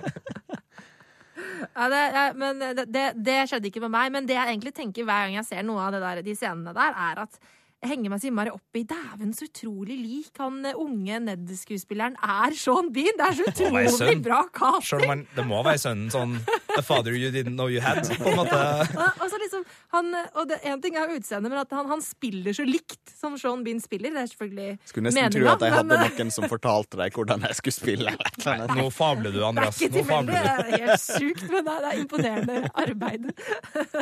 Ja, 1.73 1.87
det, 1.89 2.23
men 2.37 2.59
det, 2.59 3.03
det, 3.15 3.35
skjedde 3.49 3.69
ikke 3.69 3.81
med 3.85 3.93
meg. 3.93 4.11
Men 4.13 4.27
det 4.27 4.35
jeg 4.35 4.51
egentlig 4.51 4.73
tenker 4.75 5.05
hver 5.07 5.25
gang 5.25 5.37
jeg 5.39 5.47
ser 5.47 5.63
noe 5.65 5.85
av 5.85 5.95
det 5.95 6.01
der, 6.03 6.21
de 6.25 6.35
scenene 6.37 6.73
der, 6.75 6.97
er 7.07 7.21
at 7.23 7.39
henger 7.87 8.13
meg 8.13 8.23
så 8.23 8.29
innmari 8.29 8.53
opp 8.53 8.79
i 8.79 8.83
Dæven, 8.87 9.33
så 9.37 9.47
utrolig 9.47 9.97
lik 9.99 10.41
han 10.41 10.63
eh, 10.65 10.79
unge 10.79 11.19
Ned-skuespilleren 11.27 12.17
er 12.17 12.55
Sean 12.57 12.89
Bean. 12.95 13.13
Det 13.19 13.27
er 13.27 13.37
så 13.37 13.49
utrolig 13.51 14.17
bra 14.23 14.41
casting! 14.55 15.05
Man, 15.09 15.25
det 15.35 15.45
må 15.47 15.61
være 15.65 15.83
sønnen 15.83 16.09
sånn 16.13 16.37
A 16.73 16.81
father 16.81 17.13
you 17.13 17.29
didn't 17.29 17.53
know 17.53 17.69
you 17.69 17.83
had. 17.83 18.01
På 18.17 18.31
en 18.31 18.39
måte. 18.39 18.57
Og, 18.57 19.21
og 19.21 19.27
så 19.29 19.37
liksom, 19.43 19.65
han, 19.93 20.09
og 20.33 20.47
det, 20.49 20.57
en 20.65 20.81
ting 20.81 20.97
er 20.97 21.11
utseendet, 21.13 21.51
men 21.51 21.59
at 21.61 21.75
han, 21.77 21.85
han 21.91 22.01
spiller 22.01 22.55
så 22.57 22.65
likt 22.65 23.13
som 23.13 23.37
Sean 23.37 23.61
Bean 23.65 23.81
spiller. 23.83 24.15
Det 24.15 24.23
er 24.23 24.31
selvfølgelig 24.31 24.89
Skulle 24.89 25.11
nesten 25.11 25.35
tro 25.37 25.51
at 25.53 25.67
jeg 25.67 25.75
hadde 25.77 25.91
men, 25.91 26.05
eh, 26.07 26.17
noen 26.17 26.33
som 26.33 26.49
fortalte 26.49 26.97
deg 26.99 27.13
hvordan 27.13 27.45
jeg 27.45 27.59
skulle 27.59 27.77
spille. 27.77 28.15
annet. 28.53 28.73
Nå 28.79 28.89
fabler 28.93 29.29
du, 29.29 29.37
Det 29.37 29.43
er 29.43 29.49
Andreas. 29.51 29.81
ikke 29.81 29.93
Nå 29.93 30.01
tilfeldig. 30.01 30.33
Det 30.33 30.79
er 30.79 30.87
helt 30.87 31.05
sjukt, 31.05 31.45
men 31.51 31.67
det 31.67 31.73
det 31.83 31.91
er 31.91 31.99
imponerende 32.01 32.69
arbeid. 32.73 33.29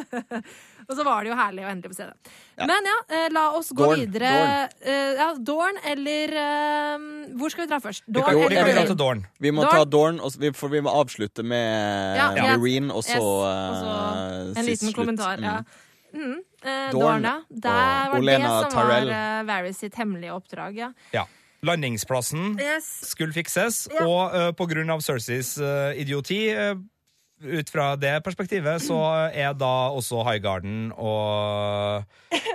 og 0.88 0.96
så 0.98 1.04
var 1.08 1.24
det 1.24 1.32
jo 1.32 1.36
herlig 1.40 1.66
å 1.66 1.70
endelig 1.72 1.92
få 1.94 1.98
se 2.00 2.08
det. 2.10 2.32
Men 2.68 2.88
ja, 2.90 2.96
eh, 3.18 3.28
la 3.34 3.44
oss 3.58 3.70
gå 3.74 3.86
Dorn, 3.86 4.00
videre. 4.04 4.32
Dorn. 4.82 5.18
ja, 5.22 5.28
Dorn 5.52 5.78
eller 5.94 6.34
eh, 6.42 7.06
Hvor 7.40 7.50
skal 7.54 7.66
vi 7.66 7.70
dra 7.72 7.80
først? 7.84 8.04
Vi 8.08 8.14
Dorn 8.20 8.30
eller 8.36 8.50
vi 8.50 8.56
kan 8.56 8.76
dra 8.82 8.86
til 8.92 9.00
Dorn. 9.00 9.24
Vi 9.40 9.52
må 9.52 9.64
Dorn? 9.66 9.76
ta 9.76 9.86
Dorn, 9.86 10.20
og 10.22 10.56
for 10.58 10.70
vi 10.74 10.82
må 10.86 10.94
avslutte 11.02 11.44
med 11.44 12.18
Ja, 12.20 12.30
eh. 12.36 12.58
Marine, 12.58 12.94
og 12.94 13.04
så, 13.04 13.18
Yes, 13.18 13.22
og 13.22 13.76
så 13.82 13.96
uh, 13.96 14.60
En 14.60 14.66
liten 14.66 14.94
kommentar. 14.94 15.38
Mm. 15.38 15.44
Ja. 15.50 15.60
Mm, 16.14 16.40
Uh, 16.62 16.92
Dorn 16.94 17.02
Dorn, 17.02 17.24
ja. 17.26 17.32
Der 17.50 18.10
var 18.12 18.20
Olena 18.20 18.50
det 18.62 18.72
som 18.72 18.72
Tyrell. 18.76 19.08
var 19.10 19.40
uh, 19.42 19.46
Varys 19.48 19.78
sitt 19.82 19.96
hemmelige 19.98 20.34
oppdrag, 20.36 20.76
ja. 20.78 20.92
Ja. 21.16 21.24
Landingsplassen 21.66 22.60
Yes. 22.62 22.86
skulle 23.10 23.34
fikses, 23.34 23.88
Ja. 23.94 24.06
og 24.06 24.36
uh, 24.36 24.52
på 24.54 24.68
grunn 24.70 24.90
av 24.94 25.02
Cerseys 25.02 25.56
uh, 25.58 25.90
idioti 25.98 26.50
eh, 26.54 26.76
ut 27.44 27.70
fra 27.74 27.96
det 28.00 28.16
perspektivet 28.26 28.82
så 28.84 28.98
er 29.34 29.54
da 29.58 29.72
også 29.96 30.24
Highgarden 30.28 30.92
og 30.98 32.06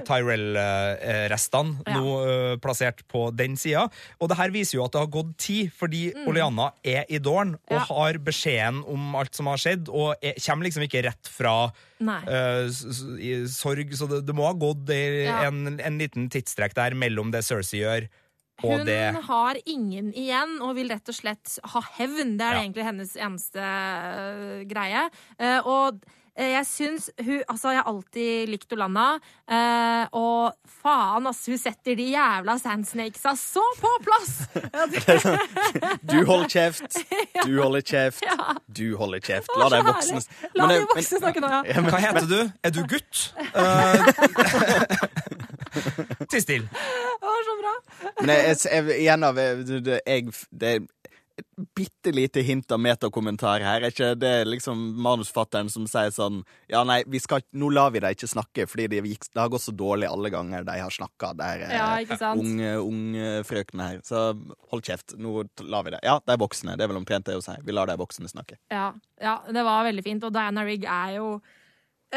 Tyrell-restene 0.07 1.83
Ja. 1.87 1.95
nå 1.99 2.59
plassert 2.63 3.03
på 3.11 3.31
den 3.37 3.57
sida. 3.57 3.87
Og 4.21 4.29
det 4.31 4.37
her 4.39 4.51
viser 4.55 4.79
jo 4.79 4.85
at 4.85 4.93
det 4.93 5.01
har 5.01 5.11
gått 5.13 5.37
tid, 5.39 5.73
fordi 5.77 6.13
Oleana 6.27 6.71
er 6.85 7.05
i 7.09 7.19
dåren 7.19 7.55
og 7.57 7.77
Mm. 7.77 7.77
Ja. 7.77 7.85
har 7.89 8.13
beskjeden 8.19 8.85
om 8.89 9.15
alt 9.17 9.35
som 9.35 9.47
har 9.47 9.57
skjedd, 9.59 9.89
og 9.89 10.15
er, 10.23 10.35
kommer 10.47 10.65
liksom 10.65 10.83
ikke 10.87 11.05
rett 11.05 11.27
fra 11.29 11.73
i 12.01 13.47
sorg, 13.49 13.93
så 13.97 14.09
det, 14.09 14.27
det 14.27 14.35
må 14.35 14.47
ha 14.47 14.53
gått 14.53 14.89
en, 14.91 15.79
en 15.81 15.99
liten 15.99 16.29
tidsstrekk 16.31 16.75
der 16.75 16.95
mellom 16.95 17.31
det 17.33 17.43
Cersei 17.45 17.81
gjør, 17.83 18.09
Hun 18.63 18.87
det 18.87 19.15
har 19.27 19.59
ingen 19.69 20.13
igjen 20.17 20.61
og 20.65 20.77
vil 20.79 20.89
rett 20.89 21.09
og 21.13 21.15
slett 21.15 21.59
ha 21.75 21.81
hevn. 21.99 22.37
Det 22.39 22.47
er 22.47 22.55
Ja. 22.57 22.63
egentlig 22.63 22.85
hennes 22.87 23.17
eneste 23.17 23.61
øh, 23.61 24.65
greie. 24.71 25.11
Eh, 25.39 25.59
og 25.67 26.01
jeg 26.45 26.67
syns 26.69 27.11
hun 27.23 27.43
Altså, 27.49 27.71
jeg 27.73 27.81
har 27.81 27.89
alltid 27.91 28.49
likt 28.53 28.73
Olanna. 28.77 29.07
eh, 29.49 30.07
og 30.13 30.53
faen, 30.83 31.27
ass, 31.31 31.47
hun 31.47 31.59
setter 31.59 31.97
de 31.97 32.11
jævla 32.13 32.59
sandsnakesa 32.61 33.33
så 33.39 33.65
på 33.81 33.93
plass! 34.05 34.35
Du 36.11 36.25
holder 36.27 36.49
kjeft, 36.49 36.99
du 37.45 37.57
holder 37.61 37.81
kjeft, 37.81 38.25
du 38.69 38.97
holder 38.97 39.21
kjeft. 39.21 39.51
La 39.59 39.69
de 39.73 39.81
voksne. 39.87 40.21
La 40.55 40.67
Men 40.67 40.77
de 40.77 40.87
voksne 40.93 41.19
snakke 41.21 41.43
nå, 41.43 41.51
ja. 41.51 41.81
Hva 41.87 42.01
heter 42.03 42.29
du? 42.31 42.39
Er 42.63 42.71
du 42.77 42.83
gutt? 42.91 43.27
Uh, 45.77 45.87
Tiss 46.31 46.43
stille. 46.47 46.69
Det 47.21 47.27
var 47.27 47.43
så 47.45 47.55
bra. 47.61 47.73
Men 48.21 48.31
jeg, 48.31 48.57
jeg, 48.73 48.99
igjen 49.01 49.25
jeg, 49.27 50.33
det 50.51 50.73
et 51.37 51.67
bitte 51.77 52.13
lite 52.17 52.41
hint 52.41 52.71
av 52.73 52.81
metakommentar 52.81 53.61
her. 53.61 53.85
Er 53.85 53.93
ikke 53.93 54.15
det 54.17 54.33
liksom 54.49 54.81
manusfatteren 55.05 55.69
som 55.73 55.85
sier 55.91 56.13
sånn 56.15 56.39
Ja, 56.73 56.81
nei, 56.89 57.03
vi 57.07 57.21
skal, 57.21 57.45
nå 57.53 57.69
lar 57.75 57.93
vi 57.93 58.01
dem 58.01 58.15
ikke 58.17 58.31
snakke, 58.31 58.67
fordi 58.71 58.87
det, 58.95 59.03
gikk, 59.05 59.29
det 59.35 59.43
har 59.43 59.53
gått 59.53 59.67
så 59.67 59.75
dårlig 59.77 60.09
alle 60.09 60.31
ganger 60.33 60.65
de 60.65 60.79
har 60.81 60.95
snakka, 60.95 61.35
der 61.37 61.67
Ja, 61.75 61.91
sant? 62.17 62.41
unge, 62.41 62.73
unge 62.81 63.29
frøkene 63.49 63.91
her. 63.91 64.01
Så 64.07 64.25
hold 64.73 64.87
kjeft, 64.89 65.17
nå 65.21 65.45
lar 65.67 65.85
vi 65.87 65.93
det. 65.97 66.01
Ja, 66.07 66.19
de 66.25 66.33
er 66.37 66.41
voksne. 66.41 66.77
Det 66.79 66.87
er 66.87 66.93
vel 66.95 67.03
omtrent 67.03 67.29
det 67.29 67.37
å 67.37 67.45
si. 67.45 67.57
Vi 67.67 67.77
lar 67.77 67.91
de 67.91 67.99
voksne 68.01 68.33
snakke. 68.33 68.57
Ja, 68.73 68.91
ja, 69.21 69.39
det 69.53 69.65
var 69.69 69.85
veldig 69.89 70.05
fint. 70.07 70.25
Og 70.25 70.33
Diana 70.33 70.65
Rigg 70.65 70.89
er 70.89 71.19
jo 71.19 71.31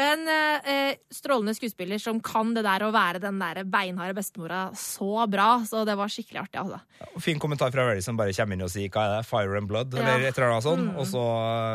en 0.00 0.22
eh, 0.30 0.96
strålende 1.12 1.54
skuespiller 1.56 2.00
som 2.02 2.20
kan 2.24 2.54
det 2.56 2.62
der 2.66 2.84
å 2.86 2.90
være 2.94 3.20
den 3.22 3.38
der 3.42 3.62
beinharde 3.68 4.14
bestemora 4.16 4.62
så 4.78 5.26
bra. 5.30 5.48
Så 5.68 5.84
det 5.88 5.96
var 6.00 6.10
skikkelig 6.12 6.42
artig, 6.44 6.60
altså. 6.62 6.80
Fin 7.22 7.38
kommentar 7.42 7.72
fra 7.74 7.86
Rally 7.88 8.02
som 8.04 8.16
bare 8.18 8.34
kommer 8.36 8.56
inn 8.58 8.64
og 8.66 8.72
sier 8.72 8.88
hva 8.92 9.06
er 9.06 9.14
det, 9.18 9.28
Fire 9.30 9.56
and 9.60 9.68
Blood, 9.70 9.94
Ja. 9.94 10.04
eller 10.16 10.28
et 10.30 10.36
eller 10.38 10.50
annet 10.54 10.66
sånt, 10.66 10.92
og 10.96 11.06
så 11.10 11.24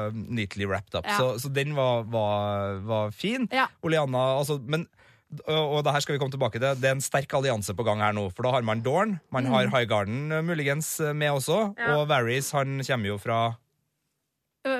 uh, 0.09 0.11
neatly 0.15 0.65
wrapped 0.69 0.95
up. 0.99 1.05
Ja. 1.07 1.17
Så, 1.19 1.31
så 1.45 1.53
den 1.53 1.75
var, 1.77 2.03
var, 2.09 2.79
var 2.85 3.11
fin. 3.15 3.47
Ja. 3.53 3.67
Oleana, 3.85 4.27
altså, 4.39 4.59
men 4.61 4.87
og 5.49 5.81
det 5.83 5.91
her 5.91 6.03
skal 6.05 6.15
vi 6.15 6.19
komme 6.21 6.31
tilbake 6.31 6.59
til. 6.61 6.77
Det 6.79 6.87
er 6.87 6.93
en 6.95 7.01
sterk 7.03 7.33
allianse 7.35 7.73
på 7.75 7.83
gang 7.83 7.99
her 7.99 8.13
nå. 8.15 8.27
For 8.31 8.45
da 8.45 8.53
har 8.55 8.63
man 8.63 8.83
Dorn, 8.85 9.17
man 9.35 9.49
har 9.51 9.67
Highgarden 9.73 10.29
uh, 10.31 10.39
muligens 10.45 10.93
med 11.17 11.33
også, 11.33 11.57
Mm. 11.75 11.81
Ja. 11.81 11.95
og 11.97 12.07
Varys 12.07 12.51
han 12.55 12.77
kommer 12.85 13.09
jo 13.09 13.17
fra 13.19 13.39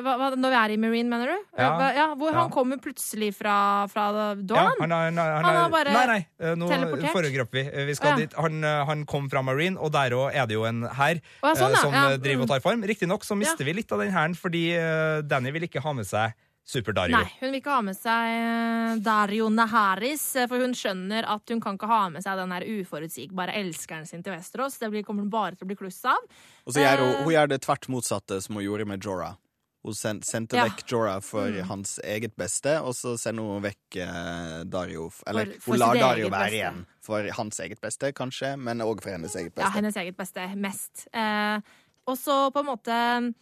Hva, 0.05 0.13
hva, 0.21 0.27
når 0.37 0.53
vi 0.53 0.57
er 0.59 0.73
i 0.75 0.77
Marine, 0.77 1.09
mener 1.09 1.31
du? 1.33 1.37
Ja. 1.57 1.69
Hva, 1.79 1.87
ja, 1.97 2.05
hvor 2.15 2.31
Ja. 2.31 2.39
han 2.43 2.51
kommer 2.53 2.77
plutselig 2.77 3.31
fra, 3.33 3.55
fra 3.89 4.03
Ja, 4.13 4.35
Dawn? 4.35 4.71
han, 4.79 4.91
han, 4.91 4.91
har- 4.91 5.09
han, 5.11 5.17
Han 5.17 5.43
har 5.45 5.61
har- 5.63 5.69
bare 5.73 5.93
Nei, 5.95 6.05
nei, 6.05 6.27
eh, 6.39 6.55
nå 6.55 6.69
teleportert? 6.69 7.11
foregrep 7.11 7.51
vi. 7.51 7.65
Eh, 7.65 7.85
vi 7.85 7.95
skal 7.95 8.11
Ja. 8.11 8.15
dit. 8.17 8.33
Han, 8.37 8.63
eh, 8.63 8.85
han 8.85 9.05
kom 9.05 9.27
fra 9.29 9.41
Marine, 9.41 9.77
og 9.77 9.91
der 9.91 10.11
òg 10.11 10.31
er 10.35 10.45
det 10.45 10.53
jo 10.53 10.63
en 10.65 10.83
hær 10.83 11.19
Å, 11.43 11.55
sånn, 11.57 11.75
som 11.81 11.91
Ja, 11.93 12.15
driver 12.17 12.43
og 12.43 12.47
mm. 12.47 12.53
tar 12.53 12.59
form. 12.61 12.83
Riktignok 12.83 13.23
så 13.25 13.35
mister 13.35 13.65
vi 13.65 13.73
litt 13.73 13.91
av 13.91 13.99
den 13.99 14.11
hæren, 14.13 14.35
fordi 14.37 15.27
Danny 15.27 15.51
vil 15.51 15.63
ikke 15.67 15.81
ha 15.81 15.93
med 15.93 16.05
seg 16.05 16.33
Super-Dario. 16.67 17.11
Nei, 17.13 17.29
hun 17.39 17.51
vil 17.51 17.61
ikke 17.61 17.69
ha 17.75 17.81
med 17.81 17.95
seg 17.95 19.03
Dario 19.03 19.49
Naharis, 19.49 20.23
for 20.49 20.57
hun 20.57 20.73
skjønner 20.73 21.23
at 21.27 21.41
hun 21.49 21.61
kan 21.61 21.77
ikke 21.77 21.87
ha 21.87 22.09
med 22.09 22.23
seg 22.25 22.37
den 22.37 22.49
der 22.49 22.61
uforutsigbare 22.65 23.53
elskeren 23.53 24.07
sin 24.07 24.23
til 24.23 24.33
Vesterås. 24.33 24.79
Det 24.79 24.89
kommer 25.05 25.15
kommer 25.15 25.29
bare 25.29 25.55
til 25.55 25.65
å 25.65 25.69
bli 25.69 25.75
kluss 25.75 26.03
av. 26.05 26.17
Og 26.65 26.73
så 26.73 26.81
gjør 26.81 26.97
hun, 27.03 27.23
hun 27.23 27.33
gjør 27.33 27.47
det 27.49 27.61
tvert 27.61 27.87
motsatte 27.87 28.41
som 28.41 28.55
hun 28.55 28.65
gjorde 28.65 28.87
med 28.87 28.99
Jorah. 28.99 29.37
Hun 29.86 29.93
sen- 29.93 30.21
sendte 30.25 30.57
Ja. 30.57 30.63
vekk 30.65 30.81
Jorah 30.89 31.19
for 31.21 31.45
Mm. 31.51 31.67
hans 31.69 31.99
eget 32.03 32.33
beste, 32.36 32.81
og 32.81 32.95
så 32.97 33.13
sender 33.21 33.43
hun 33.43 33.61
vekk 33.61 33.97
eh, 34.01 34.63
Dario 34.65 35.11
Eller 35.27 35.45
For- 35.45 35.59
for 35.61 35.71
hun 35.73 35.79
lar 35.79 35.93
Dario 35.93 36.29
være 36.29 36.49
beste. 36.49 36.55
igjen 36.57 36.86
for 37.05 37.29
hans 37.38 37.59
eget 37.59 37.81
beste, 37.81 38.11
kanskje, 38.13 38.57
men 38.59 38.79
òg 38.81 39.03
for 39.03 39.11
hennes 39.11 39.36
eget 39.36 39.53
beste. 39.53 39.61
Ja, 39.67 39.69
hennes 39.69 39.95
eget 39.95 40.17
beste 40.17 40.47
mest. 40.57 41.07
Eh, 41.13 41.59
og 42.07 42.17
så 42.17 42.51
på 42.51 42.59
en 42.59 42.65
måte 42.65 43.33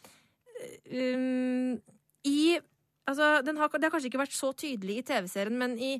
um, 0.91 1.82
I 2.26 2.60
Altså, 3.06 3.41
den 3.44 3.58
har, 3.60 3.68
det 3.68 3.84
har 3.84 3.91
kanskje 3.91 4.08
ikke 4.08 4.22
vært 4.22 4.32
så 4.38 4.54
tydelig 4.56 5.02
i 5.02 5.02
TV-serien, 5.04 5.58
men 5.60 5.74
i, 5.78 5.98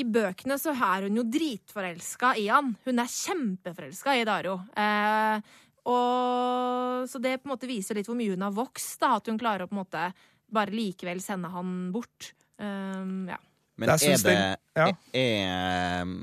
i 0.00 0.04
bøkene 0.08 0.56
så 0.56 0.72
er 0.72 1.02
hun 1.04 1.18
jo 1.18 1.22
dritforelska 1.28 2.30
i 2.40 2.46
han. 2.48 2.70
Hun 2.86 2.98
er 3.02 3.04
kjempeforelska 3.12 4.14
i 4.16 4.24
Dario. 4.24 4.54
Eh, 4.74 5.42
og, 5.88 7.08
så 7.08 7.20
det 7.22 7.38
på 7.40 7.48
en 7.48 7.54
måte 7.54 7.70
viser 7.70 7.98
litt 7.98 8.08
hvor 8.08 8.18
mye 8.18 8.34
hun 8.34 8.44
har 8.44 8.54
vokst. 8.56 8.98
Da, 9.00 9.16
at 9.18 9.30
hun 9.30 9.40
klarer 9.40 9.66
å 9.66 9.70
på 9.70 9.76
en 9.76 9.82
måte 9.82 10.08
bare 10.48 10.74
likevel 10.74 11.20
sende 11.24 11.50
han 11.52 11.92
bort. 11.94 12.32
Um, 12.58 13.28
ja. 13.30 13.38
Men 13.78 13.94
er 13.94 13.98
det 14.02 14.22
den- 14.26 14.56
ja. 14.74 14.88
er, 15.14 16.02
um, 16.02 16.16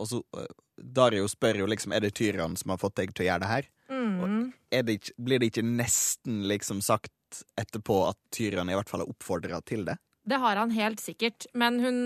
også, 0.00 0.22
uh, 0.36 0.46
Dario 0.76 1.26
spør 1.28 1.58
jo 1.60 1.66
liksom 1.66 1.92
Er 1.92 2.00
det 2.00 2.14
Tyran 2.14 2.56
som 2.56 2.70
har 2.70 2.78
fått 2.80 2.96
deg 2.96 3.12
til 3.12 3.26
å 3.26 3.28
gjøre 3.28 3.40
det 3.44 3.50
her. 3.50 3.68
Mm. 3.92 4.52
Er 4.72 4.82
det 4.82 5.00
ikke, 5.00 5.12
blir 5.20 5.38
det 5.38 5.50
ikke 5.52 5.66
nesten 5.66 6.46
liksom 6.48 6.80
sagt 6.80 7.44
etterpå 7.60 8.08
at 8.08 8.18
Tyran 8.32 8.70
i 8.70 8.74
hvert 8.76 8.88
fall 8.88 9.04
har 9.04 9.12
oppfordra 9.12 9.60
til 9.64 9.84
det? 9.84 9.98
Det 10.24 10.38
har 10.38 10.56
han 10.56 10.70
helt 10.70 11.00
sikkert. 11.02 11.46
Men 11.58 11.80
hun, 11.82 11.98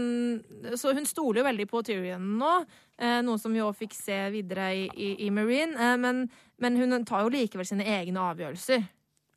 så 0.75 0.95
hun 0.97 1.07
stoler 1.07 1.43
jo 1.43 1.47
veldig 1.47 1.67
på 1.69 1.83
Tyrion 1.85 2.37
nå. 2.41 2.53
Eh, 2.97 3.21
noe 3.25 3.37
som 3.39 3.53
vi 3.53 3.61
òg 3.61 3.77
fikk 3.77 3.93
se 3.93 4.17
videre 4.33 4.71
i, 4.73 4.87
i, 4.89 5.11
i 5.27 5.31
Marine. 5.31 5.77
Eh, 5.77 5.97
men, 6.01 6.23
men 6.63 6.77
hun 6.81 7.05
tar 7.09 7.27
jo 7.27 7.33
likevel 7.35 7.67
sine 7.69 7.85
egne 7.85 8.23
avgjørelser. 8.33 8.87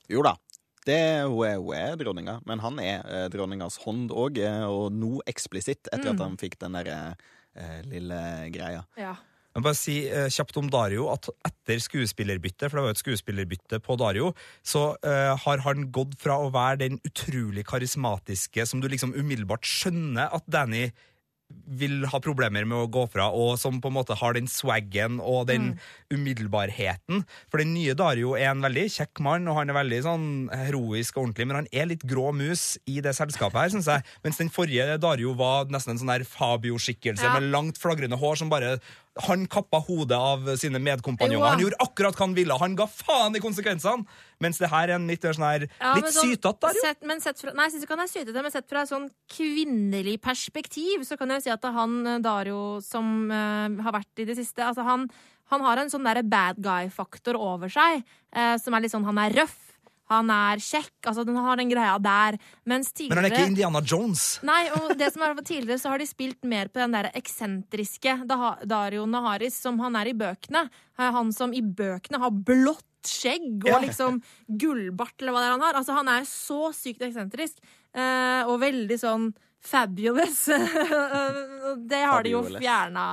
Jo 0.10 0.24
da. 0.26 0.36
Det, 0.88 1.00
hun, 1.28 1.44
er, 1.46 1.58
hun 1.60 1.76
er 1.76 1.98
dronninga, 2.00 2.38
men 2.48 2.62
han 2.64 2.80
er 2.82 3.02
eh, 3.06 3.26
dronningas 3.30 3.78
hånd 3.84 4.14
òg, 4.16 4.40
eh, 4.42 4.64
og 4.66 4.94
nå 4.96 5.20
eksplisitt, 5.30 5.90
etter 5.92 6.08
Mm. 6.08 6.16
at 6.16 6.24
han 6.24 6.38
fikk 6.40 6.56
den 6.64 6.78
derre 6.80 7.00
eh, 7.56 7.82
lille 7.86 8.22
greia. 8.56 8.86
Ja. 8.98 9.18
Jeg 9.50 9.62
må 9.64 9.66
bare 9.66 9.78
si 9.78 9.96
eh, 10.08 10.30
kjapt 10.32 10.58
om 10.62 10.70
Dario 10.72 11.10
at 11.12 11.28
etter 11.46 11.82
skuespillerbyttet, 11.84 12.70
for 12.70 12.78
det 12.80 12.84
var 12.86 12.92
jo 12.94 12.96
et 12.96 13.02
skuespillerbytte 13.04 13.80
på 13.84 13.98
Dario, 14.00 14.32
så 14.64 14.96
eh, 15.04 15.34
har 15.44 15.64
han 15.66 15.90
gått 15.92 16.16
fra 16.22 16.38
å 16.40 16.52
være 16.54 16.80
den 16.86 17.00
utrolig 17.04 17.66
karismatiske 17.68 18.66
som 18.70 18.80
du 18.80 18.88
liksom 18.88 19.12
umiddelbart 19.18 19.66
skjønner 19.68 20.32
at 20.38 20.46
Danny 20.48 20.92
vil 21.70 22.06
ha 22.10 22.20
problemer 22.22 22.66
med 22.66 22.78
å 22.78 22.90
gå 22.92 23.04
fra, 23.14 23.28
og 23.34 23.56
som 23.62 23.80
på 23.82 23.90
en 23.90 23.96
måte 24.00 24.16
har 24.18 24.36
den 24.38 24.48
swaggen 24.50 25.20
og 25.22 25.48
den 25.50 25.72
umiddelbarheten. 26.14 27.24
For 27.50 27.62
den 27.62 27.74
nye 27.76 27.96
Dario 27.98 28.36
er 28.38 28.52
en 28.52 28.64
veldig 28.66 28.86
kjekk 28.94 29.22
mann, 29.26 29.48
og 29.50 29.58
han 29.60 29.72
er 29.72 29.78
veldig 29.80 30.00
sånn 30.06 30.28
heroisk 30.54 31.18
og 31.18 31.28
ordentlig, 31.28 31.50
men 31.50 31.62
han 31.62 31.70
er 31.74 31.90
litt 31.92 32.06
grå 32.10 32.30
mus 32.38 32.78
i 32.90 33.00
det 33.06 33.16
selskapet 33.18 33.62
her, 33.64 33.74
syns 33.74 33.90
jeg. 33.92 34.06
Mens 34.26 34.42
den 34.42 34.54
forrige 34.54 34.98
Dario 35.02 35.36
var 35.38 35.70
nesten 35.74 35.96
en 35.96 36.02
sånn 36.04 36.14
der 36.14 36.26
Fabio-skikkelse 36.30 37.26
Ja. 37.26 37.34
med 37.40 37.52
langt 37.54 37.78
flagrende 37.82 38.18
hår 38.20 38.36
som 38.42 38.50
bare 38.50 38.80
han 39.18 39.46
kappa 39.52 39.80
hodet 39.84 40.18
av 40.18 40.46
sine 40.60 40.80
medkompanjonger. 40.80 41.42
Jo. 41.42 41.52
Han 41.52 41.64
gjorde 41.64 41.80
akkurat 41.84 42.16
hva 42.16 42.26
han 42.28 42.36
ville. 42.38 42.58
Han 42.62 42.76
ga 42.80 42.86
faen 42.88 43.36
i 43.36 43.42
konsekvensene! 43.44 44.06
Mens 44.40 44.62
det 44.62 44.70
her 44.72 44.88
er 44.88 44.96
en 44.96 45.08
litt 45.10 45.26
sånn 45.26 45.44
her 45.44 45.66
Ja, 45.68 45.96
Litt 45.98 46.14
sånn- 46.14 46.32
sytete. 46.32 46.72
Sett, 46.80 47.02
men 47.04 47.20
sett 47.20 47.42
fra, 47.42 47.52
nei, 47.52 47.66
jeg 47.68 47.74
synes 47.74 47.84
ikke 47.84 47.98
han 47.98 48.06
er 48.06 48.12
sytete, 48.12 48.44
men 48.46 48.54
sett 48.54 48.70
fra 48.70 48.84
et 48.86 48.92
sånn 48.92 49.10
kvinnelig 49.28 50.22
perspektiv, 50.24 51.04
så 51.04 51.18
kan 51.20 51.30
jeg 51.36 51.44
si 51.44 51.50
at 51.52 51.64
han 51.64 51.98
eh, 52.08 52.20
Dario 52.24 52.80
som 52.86 53.28
uh, 53.32 53.68
har 53.84 53.98
vært 53.98 54.24
i 54.24 54.26
det 54.30 54.38
siste 54.40 54.64
Altså, 54.64 54.86
han, 54.88 55.10
han 55.52 55.62
har 55.66 55.82
en 55.82 55.92
sånn 55.92 56.06
derre 56.08 56.24
bad 56.24 56.62
guy-faktor 56.64 57.36
over 57.36 57.68
seg, 57.68 58.06
uh, 58.36 58.56
som 58.62 58.74
er 58.74 58.86
litt 58.86 58.94
sånn 58.94 59.08
Han 59.10 59.20
er 59.20 59.36
røff, 59.42 59.69
han 60.10 60.30
er 60.34 60.62
kjekk, 60.64 60.96
altså 61.06 61.24
den 61.28 61.38
har 61.38 61.60
den 61.60 61.70
greia 61.70 61.98
der. 62.02 62.38
Mens 62.70 62.92
Men 62.98 63.18
han 63.20 63.28
er 63.28 63.36
ikke 63.36 63.50
Indiana 63.52 63.82
Jones. 63.86 64.40
Nei, 64.48 64.64
og 64.80 64.96
det 64.98 65.12
som 65.14 65.26
er 65.26 65.36
Tidligere 65.40 65.80
så 65.80 65.94
har 65.94 66.02
de 66.02 66.06
spilt 66.10 66.44
mer 66.46 66.68
på 66.68 66.82
den 66.82 66.92
der 66.94 67.08
eksentriske 67.16 68.28
Da- 68.28 68.58
Dario 68.66 69.06
Naharis 69.06 69.56
som 69.56 69.80
han 69.80 69.96
er 69.96 70.10
i 70.12 70.14
bøkene. 70.18 70.66
Han 71.00 71.32
som 71.34 71.54
i 71.54 71.62
bøkene 71.62 72.20
har 72.20 72.32
blått 72.32 72.86
skjegg 73.08 73.64
og 73.70 73.86
liksom 73.86 74.20
gullbart, 74.60 75.16
eller 75.22 75.32
hva 75.34 75.44
det 75.44 75.48
er 75.48 75.56
han 75.56 75.68
har. 75.68 75.78
Altså, 75.80 75.96
han 75.96 76.10
er 76.12 76.28
så 76.28 76.74
sykt 76.76 77.06
eksentrisk, 77.08 77.62
eh, 77.96 78.44
og 78.44 78.60
veldig 78.60 78.98
sånn 79.00 79.30
fabulous. 79.64 80.46
det 81.92 82.02
har 82.04 82.24
de 82.24 82.34
jo 82.36 82.44
fjerna. 82.50 83.06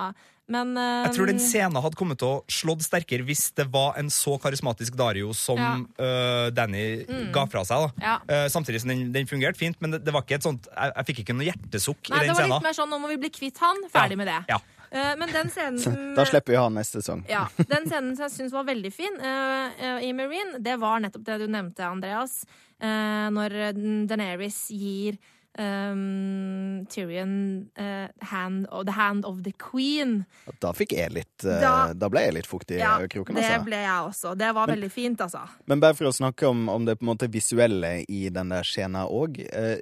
Men 0.52 0.76
eh, 0.78 1.06
Jeg 1.08 1.16
tror 1.16 1.30
den 1.30 1.40
scenen 1.42 1.80
hadde 1.82 1.98
kommet 1.98 2.20
til 2.22 2.28
å 2.36 2.42
slått 2.52 2.84
sterkere 2.86 3.26
hvis 3.26 3.48
det 3.58 3.66
var 3.72 3.96
en 3.98 4.10
så 4.14 4.36
karismatisk 4.42 4.94
Dario 4.98 5.32
som 5.34 5.58
Ja. 5.58 5.72
uh, 5.98 6.46
Danny 6.54 7.02
ga 7.34 7.46
fra 7.50 7.64
seg. 7.66 7.88
da. 7.88 8.06
Ja. 8.06 8.16
Uh, 8.30 8.46
samtidig 8.52 8.84
som 8.84 8.92
den, 8.92 9.08
den 9.14 9.26
fungerte 9.26 9.58
fint, 9.58 9.80
men 9.82 9.96
det, 9.96 10.04
det 10.06 10.14
var 10.14 10.22
ikke 10.22 10.38
et 10.38 10.46
sånt 10.46 10.68
Jeg, 10.70 10.92
jeg 10.94 11.08
fikk 11.10 11.24
ikke 11.24 11.36
noe 11.36 11.48
hjertesukk 11.48 12.12
Nei, 12.12 12.22
i 12.22 12.28
det 12.28 12.36
var 12.36 12.40
scenen. 12.42 12.54
litt 12.54 12.68
mer 12.68 12.78
sånn 12.78 12.92
nå 12.94 13.02
må 13.02 13.10
vi 13.10 13.20
bli 13.26 13.32
kvitt 13.34 13.58
han. 13.62 13.82
Ferdig 13.90 14.18
med 14.20 14.30
det. 14.30 14.40
Ja. 14.52 14.60
Eh, 14.90 15.16
men 15.18 15.32
den 15.32 15.50
scenen 15.50 16.14
Da 16.16 16.24
slipper 16.28 16.54
vi 16.54 16.58
å 16.60 16.66
ha 16.66 16.72
neste 16.72 17.02
sesong. 17.02 17.24
Ja, 17.30 17.46
Den 17.58 17.88
scenen 17.88 18.14
som 18.16 18.26
jeg 18.28 18.34
syns 18.36 18.54
var 18.54 18.66
veldig 18.68 18.92
fin 18.94 19.18
uh, 19.18 19.68
eh, 19.74 20.06
i 20.06 20.12
Marine, 20.16 20.60
det 20.62 20.76
var 20.82 21.02
nettopp 21.02 21.26
det 21.26 21.40
du 21.42 21.46
nevnte, 21.50 21.86
Andreas. 21.88 22.44
Uh, 22.76 23.26
når 23.32 23.72
Deneris 24.06 24.66
gir 24.70 25.16
um, 25.58 26.86
Tyrion 26.88 27.68
uh, 27.78 28.08
hand, 28.26 28.66
the 28.86 28.92
hand 28.92 29.24
of 29.24 29.42
the 29.44 29.52
queen. 29.52 30.24
Da 30.60 30.72
litt 31.16 31.44
uh, 31.44 31.60
Da- 31.60 31.94
Da 31.94 32.08
ble 32.12 32.20
jeg 32.26 32.34
litt 32.34 32.46
fuktig 32.50 32.78
i 32.78 32.82
Ja, 32.82 32.98
kroken. 33.08 33.34
det 33.36 33.44
Altså. 33.44 33.64
ble 33.64 33.76
jeg 33.82 34.06
også. 34.10 34.34
Det 34.38 34.52
var 34.54 34.66
veldig 34.70 34.90
fint, 34.92 35.20
altså. 35.20 35.44
Men 35.66 35.80
bare 35.80 35.94
for 35.94 36.06
å 36.10 36.14
snakke 36.14 36.48
om, 36.48 36.68
om 36.68 36.84
det 36.84 36.98
på 36.98 37.06
en 37.06 37.12
måte 37.16 37.28
visuelle 37.32 38.04
i 38.08 38.28
den 38.28 38.48
der 38.54 38.62
scenen 38.62 39.06
òg. 39.08 39.40
Uh, 39.52 39.76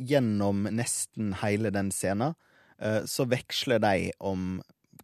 gjennom 0.00 0.62
nesten 0.72 1.34
hele 1.42 1.68
den 1.70 1.90
scenen 1.92 2.32
eh, 2.80 3.02
så 3.04 3.26
veksler 3.28 3.78
de 3.84 4.10
om 4.24 4.62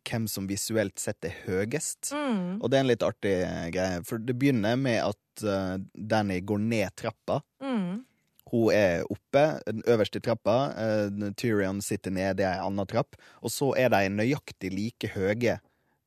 hvem 0.09 0.25
som 0.27 0.47
visuelt 0.49 0.97
sett 0.99 1.23
er 1.29 1.35
høyest. 1.45 2.15
Mm, 2.17 2.63
Og 2.63 2.71
det 2.71 2.79
er 2.79 2.81
en 2.81 2.89
litt 2.89 3.05
artig 3.05 3.35
eh, 3.45 3.67
greie, 3.75 3.99
for 4.09 4.17
det 4.25 4.39
begynner 4.41 4.79
med 4.81 5.03
at 5.05 5.45
eh, 5.45 5.77
Danny 5.93 6.41
går 6.41 6.59
ned 6.65 6.95
trappa. 6.97 7.43
mm, 7.61 8.05
Hun 8.53 8.71
er 8.73 9.03
oppe, 9.11 9.61
den 9.67 9.83
øverste 9.91 10.21
trappa. 10.23 10.57
Uh, 10.79 11.31
Tyrion 11.35 11.81
sitter 11.83 12.11
nede 12.15 12.45
i 12.45 12.47
ei 12.47 12.61
anna 12.63 12.85
trapp. 12.87 13.17
Og 13.43 13.51
så 13.51 13.73
er 13.77 13.89
de 13.91 14.05
nøyaktig 14.15 14.71
like 14.73 15.09
høye, 15.17 15.59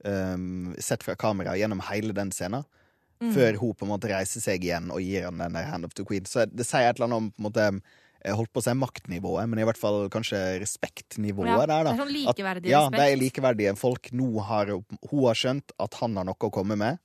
um, 0.05 0.73
sett 0.79 1.03
fra 1.03 1.15
kamera, 1.19 1.57
gjennom 1.59 1.81
hele 1.91 2.13
den 2.15 2.31
scenen. 2.31 2.63
mm. 3.21 3.33
Før 3.35 3.57
hun 3.59 3.73
på 3.75 3.83
en 3.83 3.91
måte 3.91 4.07
reiser 4.07 4.39
seg 4.39 4.63
igjen 4.63 4.91
og 4.95 5.01
gir 5.03 5.25
han 5.27 5.37
den 5.41 5.57
der 5.57 5.65
Hand 5.67 5.83
of 5.85 5.93
the 5.95 6.05
Queen. 6.07 6.23
Så 6.23 6.45
det 6.47 6.63
sier 6.65 6.87
et 6.87 6.95
eller 6.95 7.09
annet 7.09 7.17
om 7.17 7.31
på 7.31 7.41
en 7.43 7.49
måte 7.49 7.65
jeg 8.19 8.35
holdt 8.35 8.51
på 8.51 8.59
å 8.59 8.63
si 8.63 8.71
maktnivået, 8.75 9.47
men 9.47 9.59
i 9.59 9.63
hvert 9.67 9.77
fall 9.79 10.09
kanskje 10.11 10.39
respektnivået 10.59 11.47
Ja, 11.47 11.57
der. 11.59 11.67
da 11.67 11.83
det 11.83 11.91
er 11.93 11.99
sånn 12.03 12.09
At- 12.09 12.15
likeverdig 12.37 12.69
ja, 12.71 12.79
respekt. 12.87 12.99
de 12.99 13.11
er 13.11 13.19
likeverdige 13.21 13.77
folk. 13.77 14.09
Nå 14.11 14.41
har 14.43 14.65
hun 14.67 15.23
har 15.25 15.35
skjønt 15.39 15.71
at 15.79 15.93
han 16.01 16.15
har 16.15 16.23
noe 16.25 16.35
å 16.35 16.51
komme 16.51 16.75
med, 16.77 16.99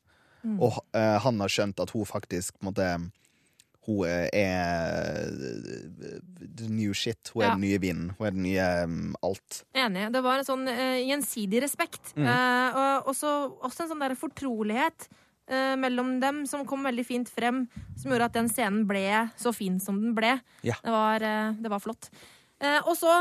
Mm. 0.45 0.61
og 0.61 0.73
uh, 0.95 1.19
han 1.25 1.39
har 1.41 1.49
skjønt 1.49 1.81
at 1.81 1.89
hun 1.91 2.05
faktisk 2.05 2.53
på 2.61 2.67
en 2.67 2.73
måte 2.75 3.11
Hun 3.85 4.07
er 4.09 5.29
the 6.57 6.69
new 6.71 6.95
shit. 6.97 7.31
Hun 7.35 7.43
er 7.43 7.49
Ja. 7.49 7.55
den 7.55 7.65
nye 7.67 7.81
vinden. 7.83 8.15
Hun 8.19 8.27
er 8.27 8.31
den 8.31 8.43
nye 8.47 8.69
um, 8.85 9.17
alt. 9.23 9.65
Enig. 9.75 10.07
Det 10.15 10.23
var 10.25 10.41
en 10.41 10.49
sånn 10.49 10.65
uh, 10.69 11.01
gjensidig 11.03 11.61
respekt. 11.65 12.15
Mm. 12.17 12.25
Uh, 12.25 12.79
og 12.79 13.13
også, 13.13 13.33
også 13.65 13.85
en 13.85 13.93
sånn 13.93 14.05
der 14.05 14.17
fortrolighet 14.17 15.09
uh, 15.51 15.75
mellom 15.81 16.17
dem 16.23 16.45
som 16.49 16.65
kom 16.69 16.87
veldig 16.89 17.05
fint 17.05 17.29
frem, 17.29 17.67
som 18.01 18.11
gjorde 18.15 18.31
at 18.31 18.39
den 18.39 18.49
scenen 18.49 18.87
ble 18.89 19.05
så 19.37 19.53
fin 19.53 19.77
som 19.83 20.01
den 20.01 20.17
ble. 20.17 20.39
Ja. 20.65 20.79
Det, 20.81 20.95
var, 20.95 21.29
det 21.61 21.73
var 21.73 21.83
flott. 21.85 22.09
Og 22.87 22.95
så 22.97 23.13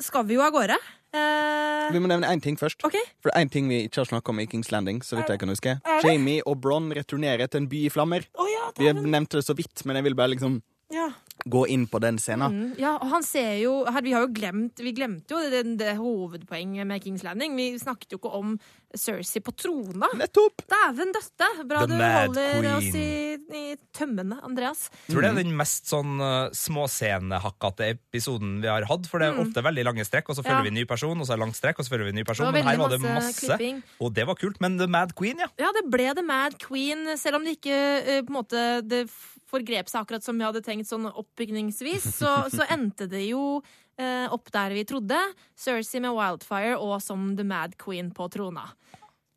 skal 0.00 0.24
vi 0.24 0.38
jo 0.38 0.44
av 0.44 0.54
gårde. 0.54 0.78
Eh, 1.12 1.92
Vi 1.92 1.98
må 2.00 2.08
nevne 2.08 2.28
én 2.32 2.40
ting 2.40 2.56
først. 2.58 2.80
Okay. 2.84 3.02
For 3.20 3.28
det 3.30 3.36
er 3.36 3.44
én 3.44 3.50
ting 3.52 3.68
vi 3.68 3.82
ikke 3.86 4.00
har 4.00 4.08
snakka 4.08 4.32
om 4.32 4.40
i 4.40 4.46
Kings 4.46 4.70
Landing. 4.72 5.02
så 5.04 5.16
vidt 5.18 5.28
jeg 5.28 5.38
kan 5.42 5.48
huske? 5.48 5.80
Jamie 6.04 6.42
og 6.46 6.60
Bronn 6.60 6.90
returnerer 6.96 7.46
til 7.50 7.62
en 7.62 7.68
by 7.68 7.84
i 7.86 7.90
flammer. 7.92 8.24
Oh, 8.38 8.46
ja, 8.48 8.70
Vi 8.78 8.92
nevnte 8.92 9.36
det 9.40 9.44
så 9.44 9.54
vidt, 9.56 9.84
men 9.84 9.96
jeg 9.96 10.04
vil 10.04 10.14
bare 10.14 10.28
liksom 10.34 10.62
ja. 10.92 11.08
Gå 11.48 11.64
inn 11.68 11.86
på 11.90 11.98
den 11.98 12.18
scenen. 12.22 12.52
Mm, 12.54 12.74
ja, 12.78 12.92
og 13.02 13.08
han 13.10 13.22
ser 13.26 13.56
jo 13.62 13.84
her, 13.90 14.02
Vi 14.04 14.12
har 14.12 14.20
jo 14.26 14.28
glemt 14.36 14.78
Vi 14.78 14.92
glemte 14.94 15.32
jo 15.34 15.40
det, 15.50 15.62
det 15.80 15.96
hovedpoenget 15.98 16.86
med 16.86 17.02
Kings 17.02 17.24
Landing. 17.26 17.56
Vi 17.56 17.70
snakket 17.80 18.12
jo 18.12 18.18
ikke 18.20 18.30
om 18.38 18.58
Cersei 18.94 19.40
på 19.40 19.54
trona. 19.56 20.10
Nettopp! 20.20 20.66
Dæven 20.68 21.14
døtte! 21.16 21.46
Bra 21.64 21.86
The 21.86 21.88
du 21.88 21.94
Mad 21.96 22.26
holder 22.28 22.58
Queen. 22.60 22.74
oss 22.76 22.98
i, 23.00 23.08
i 23.56 23.76
tømmene, 23.96 24.36
Andreas. 24.44 24.82
Jeg 25.08 25.14
tror 25.14 25.24
det 25.24 25.30
er 25.32 25.38
den 25.40 25.54
mest 25.56 25.88
sånn 25.88 26.20
uh, 26.20 26.50
småscenehakkete 26.52 27.88
episoden 27.96 28.58
vi 28.62 28.68
har 28.70 28.84
hatt. 28.88 29.08
For 29.10 29.22
det 29.22 29.30
er 29.32 29.40
ofte 29.42 29.64
veldig 29.64 29.84
lange 29.88 30.04
strekk, 30.06 30.28
og 30.30 30.36
så 30.38 30.44
følger 30.44 30.52
Mm. 30.52 30.58
Ja. 30.62 30.68
vi 30.68 30.68
en 30.68 30.80
ny 30.82 30.84
person, 30.84 31.16
og 31.18 31.24
så 31.26 31.32
er 31.32 31.38
det 31.40 31.44
langt 31.46 31.56
strekk, 31.56 31.78
og 31.80 31.86
så 31.86 31.90
følger 31.94 32.04
vi 32.04 32.12
en 32.12 32.20
ny 32.20 32.24
person. 32.28 32.52
Men 32.52 32.66
her 32.68 32.76
var 32.76 32.92
det 32.92 33.00
masse 33.00 33.24
masse, 33.32 33.46
klipping. 33.48 33.82
og 33.98 34.12
det 34.14 34.26
var 34.28 34.34
kult. 34.36 34.60
Men 34.60 34.76
The 34.78 34.86
Mad 34.86 35.14
Queen, 35.16 35.38
ja. 35.40 35.48
Ja, 35.58 35.72
det 35.72 35.86
ble 35.90 36.12
The 36.14 36.22
Mad 36.22 36.58
Queen, 36.60 37.16
selv 37.16 37.36
om 37.40 37.44
det 37.48 37.56
ikke 37.58 37.72
eh, 37.72 38.20
på 38.22 38.28
en 38.28 38.36
måte 38.36 38.64
det 38.84 39.06
forgrep 39.52 39.92
seg 39.92 40.02
akkurat 40.02 40.24
som 40.24 40.40
vi 40.40 40.48
hadde 40.48 40.64
tenkt 40.64 40.88
sånn 40.90 41.06
oppbygningsvis, 41.12 42.08
så, 42.18 42.34
så 42.52 42.66
endte 42.74 43.06
det 43.12 43.26
jo 43.28 43.60
eh, 44.00 44.26
opp 44.32 44.48
der 44.54 44.74
vi 44.76 44.86
trodde. 44.88 45.20
Cersei 45.58 46.00
med 46.02 46.16
Wildfire 46.16 46.78
og 46.80 46.96
som 47.04 47.34
The 47.38 47.44
Mad 47.46 47.76
Queen 47.80 48.10
på 48.16 48.28
trona. 48.32 48.70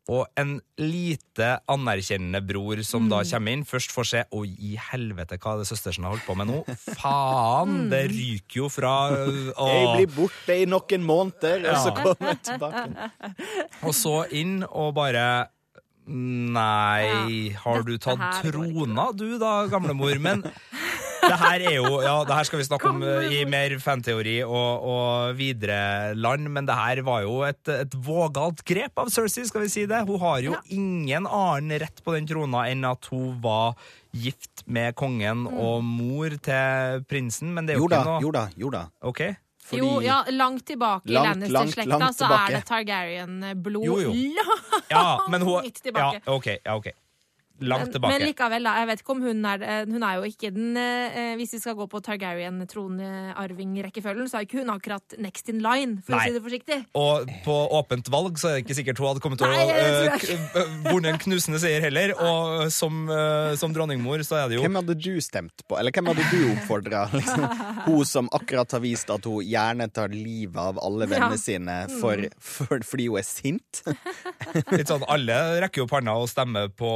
Og 0.06 0.22
en 0.38 0.52
lite 0.78 1.48
anerkjennende 1.66 2.38
bror 2.46 2.78
som 2.86 3.08
da 3.10 3.24
Mm. 3.24 3.30
kommer 3.32 3.54
inn, 3.56 3.64
først 3.66 3.90
får 3.90 4.06
se 4.06 4.20
Oi, 4.38 4.52
i 4.62 4.76
helvete, 4.78 5.34
hva 5.42 5.56
er 5.56 5.64
det 5.64 5.66
søstersen 5.66 6.06
har 6.06 6.12
holdt 6.14 6.28
på 6.28 6.36
med 6.38 6.46
nå? 6.46 6.60
Faen! 7.00 7.88
Det 7.90 8.04
ryker 8.12 8.60
jo 8.60 8.68
fra 8.70 8.92
å... 9.10 9.66
Jeg 9.66 9.88
blir 9.96 10.14
borte 10.14 10.60
i 10.62 10.68
noen 10.70 11.02
måneder, 11.08 11.66
og 11.72 11.80
så 11.82 11.94
kommer 11.98 12.30
jeg 12.36 12.42
tilbake. 12.52 13.10
Og 13.90 13.92
så 13.98 14.14
inn 14.38 14.60
og 14.68 14.94
bare 14.96 15.26
Nei, 16.06 17.50
Ja, 17.50 17.58
har 17.64 17.82
du 17.86 17.96
tatt 17.98 18.42
trona 18.44 19.08
du 19.16 19.38
da, 19.42 19.66
gamlemor? 19.70 20.14
Men 20.22 20.44
det 20.46 21.36
her 21.40 21.62
er 21.66 21.74
jo 21.80 21.96
Ja, 22.04 22.20
det 22.28 22.36
her 22.36 22.46
skal 22.46 22.60
vi 22.60 22.66
snakke 22.68 22.90
om 22.92 23.00
eh, 23.02 23.26
i 23.34 23.40
mer 23.50 23.74
fanteori 23.82 24.36
og, 24.46 24.84
og 24.86 25.34
videre 25.38 26.12
land, 26.14 26.46
men 26.54 26.68
det 26.68 26.76
her 26.78 27.00
var 27.06 27.24
jo 27.26 27.40
et, 27.48 27.58
et 27.74 27.96
vågalt 28.06 28.62
grep 28.68 29.02
av 29.02 29.10
Cersei, 29.10 29.46
skal 29.50 29.64
vi 29.64 29.70
si 29.72 29.86
det. 29.90 30.04
Hun 30.06 30.20
har 30.22 30.44
jo 30.44 30.54
Ja. 30.54 30.60
ingen 30.70 31.26
annen 31.26 31.74
rett 31.82 31.98
på 32.06 32.14
den 32.14 32.28
trona 32.30 32.68
enn 32.70 32.86
at 32.86 33.08
hun 33.10 33.40
var 33.42 33.74
gift 34.16 34.62
med 34.66 34.94
kongen 34.96 35.42
Mm. 35.46 35.58
og 35.60 35.82
mor 35.84 36.30
til 36.40 37.02
prinsen, 37.10 37.50
men 37.52 37.66
det 37.66 37.74
er 37.74 37.78
jo, 37.82 37.84
Jo 37.84 37.88
da, 37.90 37.98
ikke 37.98 38.12
noe 38.14 38.22
jo 38.22 38.30
da, 38.38 38.44
jo 38.56 38.70
da. 38.70 38.84
Ok? 39.02 39.20
Fordi 39.66 39.82
Jo, 39.82 40.00
ja, 40.00 40.20
langt 40.30 40.62
tilbake 40.66 41.10
i 41.10 41.12
Langt, 41.16 41.42
i 41.42 41.48
Lannister-slekta 41.50 41.98
langt 41.98 42.16
så 42.16 42.28
er 42.30 42.54
det 42.54 42.62
Targaryen-blod. 42.68 43.86
Jo, 43.86 43.98
jo. 44.00 44.12
Langt 44.14 44.86
Ja, 44.94 45.18
men 45.28 45.42
hun 45.42 45.70
tilbake. 45.82 46.20
Ja, 46.26 46.32
ok. 46.32 46.46
Ja, 46.64 46.76
ok. 46.76 46.86
Langt 47.60 47.92
tilbake. 47.94 48.12
men 48.12 48.20
likevel, 48.28 48.62
da, 48.68 48.72
jeg 48.82 48.88
vet 48.90 49.00
ikke 49.00 49.12
om 49.14 49.22
hun 49.24 49.38
er 49.48 49.62
eh, 49.64 49.84
Hun 49.88 50.02
er 50.04 50.14
jo 50.18 50.24
ikke 50.28 50.50
den 50.52 50.76
eh, 50.76 51.32
Hvis 51.40 51.54
vi 51.56 51.60
skal 51.62 51.72
gå 51.78 51.86
på 51.88 52.00
Targaryen-tronarving-rekkefølgen, 52.04 54.26
så 54.28 54.36
er 54.40 54.44
ikke 54.46 54.58
hun 54.60 54.70
akkurat 54.74 55.06
next 55.22 55.48
in 55.52 55.60
line, 55.64 55.92
for 56.04 56.12
Nei. 56.16 56.20
å 56.20 56.22
si 56.28 56.32
det 56.36 56.42
forsiktig. 56.44 56.78
Og 56.98 57.12
på 57.46 57.54
åpent 57.78 58.06
valg 58.12 58.34
så 58.40 58.46
er 58.50 58.54
det 58.58 58.64
ikke 58.66 58.76
sikkert 58.80 59.00
hun 59.00 59.08
hadde 59.12 59.22
kommet 59.24 59.38
til 59.40 59.48
å 59.48 59.50
vunnet 60.90 61.08
en 61.14 61.20
knusende 61.22 61.60
seier 61.62 61.80
heller. 61.86 62.08
Og 62.20 62.42
som, 62.74 62.92
som 63.60 63.70
dronningmor 63.76 64.18
så 64.26 64.34
er 64.42 64.46
det 64.52 64.56
jo 64.58 64.62
Hvem 64.66 64.76
hadde 64.80 64.96
du 65.00 65.14
stemt 65.24 65.58
på? 65.68 65.72
Eller 65.80 65.92
hvem 65.96 66.06
hadde 66.12 66.24
du 66.32 66.40
oppfordra? 66.54 67.00
Liksom? 67.14 67.42
Hun 67.86 68.02
som 68.08 68.26
akkurat 68.36 68.68
har 68.76 68.82
vist 68.84 69.08
at 69.12 69.24
hun 69.28 69.40
gjerne 69.46 69.86
tar 69.94 70.08
livet 70.12 70.60
av 70.60 70.78
alle 70.82 71.04
vennene 71.10 71.34
Ja. 71.36 71.40
sine 71.40 71.76
for, 72.00 72.16
for, 72.42 72.76
fordi 72.86 73.06
hun 73.10 73.18
er 73.20 73.26
sint? 73.26 73.72
litt 74.72 74.88
sånn 74.90 75.04
Alle 75.10 75.36
rekker 75.62 75.78
jo 75.84 75.88
panna 75.90 76.12
og 76.20 76.28
stemmer 76.30 76.68
på, 76.74 76.90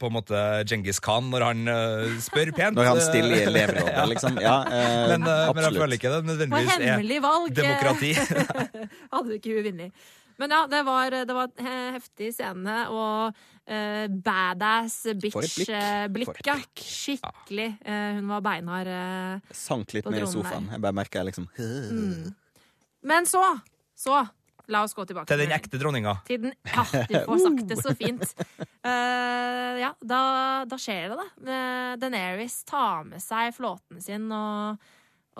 på 0.00 0.08
en 0.08 0.16
måte 0.16 0.38
Genghis 0.68 1.00
Khan 1.04 1.28
når 1.32 1.44
han 1.44 1.68
uh, 1.68 2.14
spør 2.22 2.52
pent. 2.58 2.78
Når 2.78 2.88
han 2.88 3.02
stiller 3.04 3.36
i 3.40 3.44
elevrådet, 3.48 4.06
liksom. 4.14 4.40
Ja, 4.42 4.56
uh, 4.64 5.04
Men, 5.12 5.26
øh, 5.28 5.50
men 5.54 5.66
jeg 5.66 5.76
føler 5.76 5.98
ikke 5.98 6.14
det 6.14 6.24
nødvendigvis 6.30 6.72
er 6.78 6.86
hemmelig 6.88 7.20
valg 7.26 7.54
demokrati. 7.60 8.14
hadde 9.12 9.28
du 9.28 9.36
ikke 9.36 9.54
hun 9.58 9.70
vunnet. 9.70 10.08
Men 10.40 10.54
ja, 10.56 10.60
det 10.72 10.78
var, 10.86 11.12
det 11.28 11.34
var 11.36 11.50
en 11.60 11.96
heftig 11.98 12.30
scene, 12.32 12.76
og 12.88 13.34
uh, 13.36 14.06
badass 14.24 15.02
bitch-blikk. 15.20 15.68
Uh, 15.68 16.06
blikk. 16.14 16.80
Skikkelig. 16.80 17.74
Uh, 17.84 18.16
hun 18.16 18.30
var 18.32 18.44
beinhard. 18.48 18.88
uh, 18.88 19.52
sank 19.52 19.92
litt 19.92 20.08
på 20.08 20.14
ned 20.14 20.24
i 20.24 20.30
sofaen. 20.32 20.70
der. 20.70 20.78
Jeg 20.78 20.84
bare 20.86 20.96
merka 20.96 21.26
liksom 21.28 21.50
Men 23.04 23.28
så, 23.28 23.44
så 23.96 24.22
La 24.70 24.84
oss 24.86 24.94
gå 24.94 25.04
tilbake. 25.08 25.26
Til 25.30 25.42
den 25.42 25.52
ekte 25.54 25.80
dronninga. 25.80 26.14
Til 26.28 26.44
den, 26.44 26.54
ja, 26.70 26.84
du 27.10 27.16
får 27.26 27.42
sagt 27.42 27.64
det 27.72 27.78
så 27.82 27.94
fint. 27.98 28.22
Uh, 28.86 29.74
ja, 29.82 29.90
da, 29.98 30.20
da 30.70 30.78
skjer 30.78 31.10
det, 31.10 31.18
da. 31.18 31.26
Uh, 31.42 31.92
Daenerys 32.00 32.60
tar 32.68 33.02
med 33.08 33.22
seg 33.24 33.50
flåten 33.56 33.98
sin 34.04 34.30
og, 34.30 34.78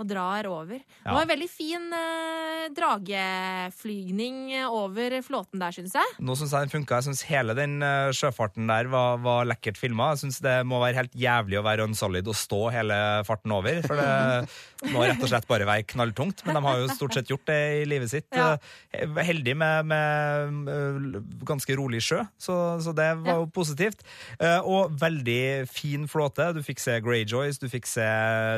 og 0.00 0.08
drar 0.10 0.48
over. 0.50 0.80
Det 0.80 1.12
var 1.14 1.22
en 1.26 1.30
veldig 1.30 1.48
fin 1.52 1.86
eh, 1.96 2.66
drageflygning 2.76 4.38
over 4.68 5.16
flåten 5.26 5.60
der, 5.62 5.74
syns 5.76 5.94
jeg. 5.96 6.14
Nå 6.24 6.34
syns 6.38 6.54
jeg 6.54 6.66
den 6.66 6.72
funka. 6.74 6.98
Jeg 7.00 7.08
syns 7.10 7.22
hele 7.28 7.54
den 7.58 7.78
eh, 7.84 8.10
sjøfarten 8.16 8.68
der 8.70 8.88
var, 8.92 9.18
var 9.24 9.48
lekkert 9.48 9.78
filma. 9.80 10.10
Jeg 10.14 10.22
syns 10.24 10.40
det 10.44 10.56
må 10.68 10.80
være 10.82 10.98
helt 11.02 11.16
jævlig 11.18 11.60
å 11.60 11.64
være 11.66 11.86
unsolid 11.88 12.28
og 12.30 12.38
stå 12.38 12.60
hele 12.74 12.98
farten 13.28 13.54
over. 13.56 13.80
For 13.86 14.00
det 14.00 14.10
må 14.94 15.04
rett 15.06 15.20
og 15.22 15.30
slett 15.32 15.48
bare 15.50 15.68
være 15.68 15.86
knalltungt. 15.92 16.44
Men 16.46 16.58
de 16.58 16.64
har 16.66 16.80
jo 16.82 16.90
stort 16.96 17.16
sett 17.18 17.30
gjort 17.32 17.46
det 17.50 17.60
i 17.82 17.86
livet 17.90 18.12
sitt. 18.12 18.28
Ja. 18.36 18.54
Eh, 18.94 19.06
Heldig 19.30 19.52
med, 19.60 19.86
med 19.90 20.70
øh, 20.72 21.20
ganske 21.46 21.74
rolig 21.78 22.00
sjø, 22.04 22.22
så, 22.40 22.56
så 22.82 22.94
det 22.96 23.10
var 23.20 23.28
Ja. 23.30 23.36
jo 23.42 23.46
positivt. 23.54 24.00
Eh, 24.40 24.58
Og 24.66 24.94
veldig 25.00 25.68
fin 25.70 26.06
flåte. 26.10 26.48
Du 26.56 26.62
fikk 26.66 26.80
se 26.82 26.96
Greyjoys, 27.04 27.58
du 27.62 27.68
fikk 27.70 27.86
se 27.86 28.06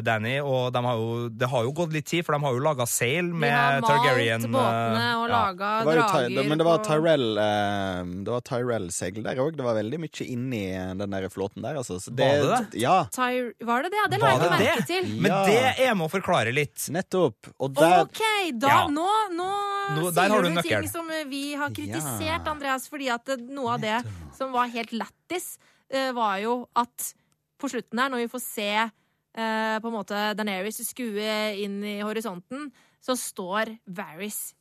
Danny, 0.07 0.39
og 0.41 0.71
de 0.75 0.81
har 0.87 0.97
jo, 1.01 1.29
det 1.39 1.47
har 1.49 1.65
jo 1.65 1.73
gått 1.73 1.93
litt 1.95 2.07
tid, 2.07 2.25
for 2.27 2.33
de 2.37 2.43
har 2.45 2.53
jo 2.57 2.61
laga 2.63 2.87
seil 2.87 3.31
De 3.33 3.49
har 3.49 3.81
malt 3.81 3.87
Targaryen. 3.89 4.45
eh, 4.45 4.51
båtene 4.53 5.07
og 5.19 5.29
ja. 5.29 5.33
laga 5.33 5.71
Det 5.81 5.87
var 5.87 6.01
Ty- 6.03 6.13
drager. 6.35 6.49
men 6.49 6.59
det 6.59 6.67
var 6.69 6.79
Tyrell 6.87 7.27
eh, 7.39 8.03
Det 8.27 8.33
var 8.35 8.41
Tyrell-segl 8.49 9.23
der 9.25 9.37
òg. 9.43 9.57
Det 9.57 9.65
var 9.67 9.75
veldig 9.79 10.01
mye 10.05 10.27
inni 10.27 10.63
den 10.99 11.11
der 11.17 11.29
flåten 11.33 11.63
der, 11.63 11.77
altså. 11.81 11.99
Så 12.03 12.15
det, 12.15 12.29
Var 12.45 12.67
det 12.71 12.81
Ja, 12.83 12.97
Tyr 13.13 13.53
var 13.65 13.83
det 13.83 13.91
det? 13.95 14.01
Ja, 14.03 14.07
det 14.13 14.21
la 14.21 14.29
jeg 14.33 14.41
ikke 14.41 14.51
merke 14.57 14.77
det? 14.77 14.87
til. 14.93 15.09
Men 15.23 15.37
det 15.49 15.87
er 15.89 15.95
med 15.95 16.07
å 16.09 16.11
forklare 16.13 16.53
litt. 16.55 16.89
nettopp. 16.93 17.53
Og 17.61 17.75
der 17.75 18.01
OK, 18.03 18.23
da, 18.59 18.69
Ja. 18.69 18.87
nå, 18.89 19.09
nå, 19.33 19.51
Nå- 19.97 20.15
der 20.15 20.29
sier 20.29 20.43
du 20.43 20.55
du 20.55 20.63
ting 20.63 20.89
som 20.89 21.09
vi 21.29 21.55
har 21.55 21.71
kritisert, 21.71 22.45
Ja. 22.45 22.51
Andreas, 22.53 22.89
fordi 22.89 23.09
at 23.13 23.27
noe 23.49 23.75
av 23.75 23.81
det 23.81 24.05
som 24.37 24.53
var 24.53 24.67
helt 24.69 24.91
lættis, 24.93 25.59
uh, 25.95 26.13
var 26.13 26.39
jo 26.39 26.69
at 26.77 27.15
på 27.61 27.69
slutten 27.71 27.99
her, 28.01 28.09
når 28.11 28.27
vi 28.27 28.29
får 28.29 28.41
se 28.43 28.69
eh, 28.75 28.89
på 29.35 29.89
en 29.89 29.95
måte 29.95 30.19
Daenerys 30.37 30.83
skue 30.85 31.37
inn 31.63 31.79
i 31.87 32.01
horisonten, 32.05 32.69
så 33.03 33.17
står 33.19 33.77
Varys 33.89 34.53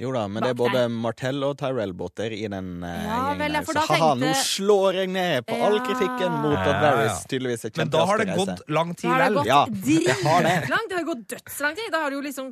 Jo 0.00 0.08
da, 0.10 0.22
men 0.26 0.42
det 0.42 0.48
er 0.50 0.54
både 0.56 0.72
både 0.72 0.88
Martell 0.88 1.42
og 1.44 1.58
Tyrell-båter 1.60 2.32
i 2.32 2.46
den 2.50 2.68
uh, 2.82 2.88
Ja, 2.88 3.16
gjengen 3.28 3.38
vel, 3.42 3.52
der. 3.58 3.66
Så 3.68 3.82
haha, 3.90 4.06
nå 4.18 4.30
slår 4.40 4.96
jeg 5.02 5.10
ned 5.12 5.44
på 5.46 5.58
all 5.62 5.76
Ja. 5.76 5.82
kritikken 5.84 6.38
mot 6.42 6.56
at 6.56 6.78
Varys 6.82 7.18
tydeligvis 7.28 7.64
er 7.68 7.72
Men 7.76 7.90
da 7.92 8.04
har 8.08 8.22
det 8.22 8.26
gått 8.38 8.62
lang 8.72 8.94
tid 8.96 9.10
Da 9.10 9.12
har 9.12 9.20
det 9.20 9.26
vel. 9.28 9.36
gått 9.36 9.46
Ja, 9.46 9.60
det 9.68 10.16
har 10.24 10.42
det. 10.48 10.96
har 10.96 11.04
gått 11.10 11.26
dødslang 11.34 11.76
tid. 11.76 11.90
Da 11.92 12.00
har 12.02 12.10
du 12.10 12.16
jo 12.16 12.22
liksom 12.24 12.48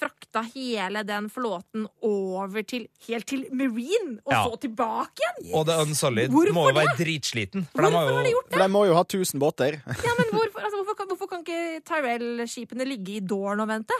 frakta 0.00 0.42
hele 0.54 1.02
den 1.12 1.28
flåten 1.30 1.84
over 2.08 2.62
til 2.72 2.88
helt 3.06 3.26
til 3.30 3.44
Marine, 3.52 4.16
og 4.24 4.32
Ja. 4.32 4.42
så 4.48 4.56
tilbake 4.64 5.20
igjen! 5.22 5.52
Og 5.54 5.66
The 5.68 5.76
Unsolid 5.84 6.30
Hvorfor 6.32 6.56
må 6.56 6.66
jo 6.70 6.74
være 6.80 6.96
dritsliten. 6.98 7.68
For 7.70 7.82
de 7.84 7.90
Hvorfor 7.92 8.08
har 8.08 8.16
har 8.16 8.24
de 8.24 8.32
gjort 8.32 8.48
det? 8.48 8.56
For 8.56 8.64
de 8.64 8.72
må 8.72 8.86
jo 8.88 8.94
ha 8.96 9.04
1000 9.04 9.38
båter. 9.44 9.78
Ja, 9.86 10.16
men 10.18 10.32
hvorfor, 10.32 10.64
altså, 10.64 10.76
hvorfor, 10.80 10.96
kan, 11.02 11.12
hvorfor 11.12 11.28
kan 11.36 11.44
ikke 11.44 11.84
Tyrell-skipene 11.84 12.88
ligge 12.88 13.20
i 13.20 13.20
Dorn 13.20 13.60
og 13.60 13.68
vente? 13.68 13.92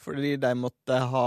Fordi 0.00 0.36
de 0.40 0.54
måtte 0.56 0.96
ha 1.12 1.26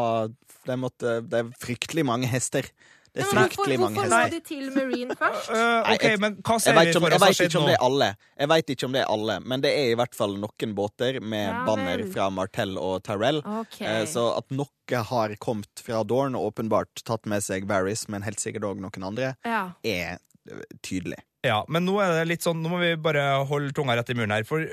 de 0.65 0.75
måtte, 0.79 1.19
Det 1.29 1.39
er 1.43 1.51
fryktelig 1.61 2.05
mange 2.07 2.27
hester. 2.31 2.65
Det 3.13 3.21
er 3.21 3.27
men 3.29 3.43
fryktelig 3.43 3.75
mange 3.77 3.93
mange 4.01 4.07
hvorfor 4.09 4.23
må 4.23 4.29
de 4.33 4.39
til 4.41 4.69
Marine 4.73 5.15
først? 5.19 5.49
uh, 5.53 5.91
OK, 5.93 6.05
men 6.17 6.37
hva 6.41 6.55
Jeg 6.57 6.61
ser 6.63 6.73
vet 6.73 6.87
vi 6.87 6.89
ikke 6.89 6.97
om, 6.97 7.03
for 7.03 7.13
jeg 7.13 7.19
oss 7.19 7.21
har 7.21 7.29
vet 7.29 7.37
skjedd 7.37 7.51
ikke 7.51 7.59
om 7.59 7.63
nå? 7.63 7.67
det 7.69 7.75
er 7.75 7.83
alle, 7.85 8.07
Jeg 8.39 8.49
vet 8.53 8.71
ikke 8.73 8.85
om 8.87 8.95
det 8.95 9.01
er 9.03 9.11
alle, 9.13 9.35
men 9.51 9.61
det 9.61 9.73
er 9.77 9.91
i 9.91 9.97
hvert 9.99 10.15
fall 10.17 10.33
noen 10.41 10.73
båter 10.79 11.19
med 11.21 11.45
Ja 11.45 11.59
banner 11.67 12.03
fra 12.15 12.29
Martell 12.33 12.73
og 12.81 13.03
Tyrell. 13.05 13.43
Ok. 13.45 13.77
Eh, 13.85 14.05
Så 14.09 14.23
at 14.37 14.49
noe 14.49 15.03
har 15.11 15.35
kommet 15.37 15.83
fra 15.85 16.01
Dorn 16.03 16.33
og 16.39 16.47
åpenbart 16.55 17.03
tatt 17.05 17.29
med 17.29 17.43
seg 17.45 17.67
Varys, 17.69 18.07
men 18.09 18.25
helt 18.25 18.41
sikkert 18.41 18.65
òg 18.71 18.81
noen 18.81 19.05
andre, 19.11 19.35
Ja. 19.45 19.67
er 19.85 20.17
eh, 20.49 20.65
tydelig. 20.81 21.21
Ja, 21.43 21.59
men 21.67 21.83
nå 21.83 21.97
er 21.99 22.13
det 22.15 22.27
litt 22.29 22.45
sånn, 22.45 22.61
nå 22.63 22.69
må 22.71 22.77
vi 22.79 22.93
bare 23.03 23.43
holde 23.49 23.73
tunga 23.75 23.97
rett 23.99 24.11
i 24.13 24.15
muren 24.15 24.31
her. 24.31 24.45
For 24.47 24.63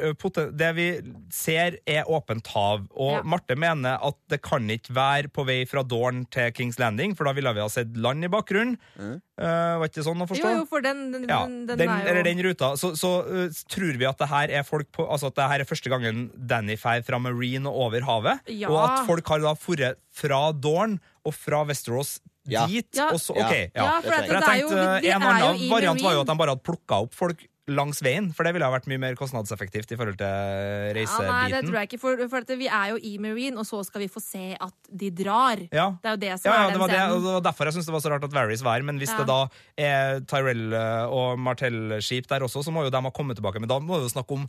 det 0.54 0.68
vi 0.76 0.86
ser, 1.34 1.80
er 1.82 2.06
åpent 2.06 2.46
hav. 2.54 2.84
Og 2.94 3.16
Ja. 3.18 3.22
Marte 3.26 3.56
mener 3.58 3.98
at 3.98 4.16
det 4.30 4.40
kan 4.46 4.68
ikke 4.70 4.94
være 4.94 5.32
på 5.34 5.44
vei 5.48 5.64
fra 5.66 5.82
Dorn 5.82 6.24
til 6.30 6.52
Kings 6.54 6.78
Landing, 6.78 7.16
for 7.18 7.26
da 7.26 7.34
ville 7.34 7.52
vi 7.56 7.60
ha 7.64 7.68
sett 7.68 7.96
land 7.96 8.24
i 8.24 8.30
bakgrunnen. 8.30 8.78
Mm. 8.96 9.18
Uh, 9.40 9.80
var 9.80 9.88
ikke 9.88 10.04
sånn 10.04 10.20
å 10.20 10.28
forstå? 10.28 10.46
Jo, 10.46 10.60
jo, 10.60 10.64
for 10.68 10.84
den, 10.84 10.98
den, 11.14 11.24
Ja, 11.24 11.42
den, 11.48 11.66
den, 11.66 11.88
er 11.88 12.04
jo 12.04 12.10
eller 12.12 12.26
den 12.28 12.42
ruta. 12.44 12.74
Så, 12.76 12.92
så 12.94 13.12
uh, 13.24 13.62
tror 13.72 13.96
vi 13.96 14.06
at 14.06 14.20
det 14.20 14.28
her 14.30 14.52
er 14.60 14.66
folk 14.68 14.90
på 14.92 15.06
Altså 15.10 15.30
at 15.30 15.38
det 15.38 15.46
her 15.48 15.62
er 15.64 15.68
første 15.68 15.90
gangen 15.90 16.28
Danny 16.36 16.76
drar 16.76 17.02
fra 17.06 17.18
Marine 17.18 17.66
og 17.70 17.88
over 17.88 18.04
havet. 18.06 18.44
Ja. 18.52 18.68
Og 18.70 18.78
at 18.84 19.06
folk 19.08 19.26
har 19.32 19.40
da 19.42 19.54
dratt 19.56 19.98
fra 20.12 20.52
Dorn 20.52 21.00
og 21.24 21.34
fra 21.34 21.64
Westeros 21.68 22.18
Ja. 22.52 22.66
dit. 22.66 22.90
Ja. 22.98 23.10
Og 23.14 23.20
så, 23.22 23.32
ok, 23.36 23.54
ja. 23.54 23.68
Ja, 23.74 24.00
det 24.00 24.10
for, 24.10 24.16
jeg. 24.16 24.26
For 24.26 24.34
det 24.34 24.48
er 24.50 24.60
jo, 24.60 24.68
tenkte 24.74 25.14
En 25.14 25.22
annen 25.22 25.70
variant 25.70 26.02
var 26.02 26.12
jo 26.18 26.20
at 26.26 26.26
de 26.34 26.36
bare 26.42 26.54
hadde 26.56 26.66
plukka 26.66 27.00
opp 27.06 27.14
folk 27.14 27.46
langs 27.70 28.00
veien, 28.02 28.32
for 28.34 28.42
det 28.42 28.50
ville 28.56 28.66
ha 28.66 28.72
vært 28.72 28.88
mye 28.90 28.98
mer 28.98 29.14
kostnadseffektivt 29.14 29.92
i 29.94 29.96
forhold 29.96 30.16
til 30.18 30.26
reisebiten. 30.96 31.28
ja, 31.28 31.34
Nei, 31.36 31.50
det 31.52 31.60
tror 31.68 31.76
jeg 31.78 31.86
ikke, 31.90 31.98
for, 32.02 32.22
for 32.32 32.56
vi 32.58 32.66
er 32.66 32.88
jo 32.90 32.96
i 32.98 33.12
Marine, 33.22 33.54
og 33.62 33.66
så 33.68 33.84
skal 33.86 34.02
vi 34.02 34.08
få 34.10 34.18
se 34.24 34.56
at 34.58 34.74
de 34.90 35.10
drar. 35.14 35.62
Ja. 35.70 35.84
Det 36.02 36.10
er 36.10 36.16
jo 36.16 36.20
det 36.24 36.32
som 36.40 36.50
Ja, 36.50 36.56
ja, 36.56 36.64
er 36.64 36.66
det 36.66 36.74
den 36.74 36.82
var, 36.82 36.88
det, 36.90 36.98
og 36.98 37.06
scenen. 37.12 37.22
det 37.28 37.34
var 37.36 37.44
derfor 37.46 37.70
jeg 37.70 37.76
syntes 37.76 37.86
det 37.86 37.94
var 37.94 38.02
så 38.02 38.10
rart 38.16 38.26
at 38.26 38.34
Varys 38.34 38.64
var 38.66 38.74
her. 38.80 38.82
Men 38.90 38.98
hvis 38.98 39.12
Ja. 39.14 39.18
det 39.22 39.26
da 39.30 39.38
er 39.78 40.20
Tyrell 40.26 40.74
eh, 40.74 41.06
og 41.14 41.38
Martell-skip 41.38 42.26
der 42.26 42.40
også, 42.48 42.64
så 42.66 42.74
må 42.74 42.82
jo 42.88 42.90
de 42.90 43.04
ha 43.06 43.10
kommet 43.14 43.38
tilbake. 43.38 43.60
Men 43.62 43.68
da 43.70 43.78
må 43.78 44.00
vi 44.02 44.08
jo 44.08 44.14
snakke 44.16 44.34
om 44.40 44.48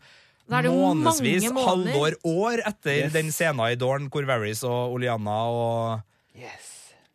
Da 0.49 0.57
er 0.57 0.61
det 0.65 0.71
jo 0.73 0.79
månedsvis, 0.81 1.45
halvår, 1.53 2.17
år 2.25 2.65
etter 2.65 3.03
Yes. 3.05 3.13
den 3.13 3.29
scenen 3.29 3.61
i 3.69 3.75
Dorn 3.77 4.09
hvor 4.09 4.25
Varys 4.25 4.63
og 4.65 4.97
Oliana 4.97 5.37
og 5.45 6.01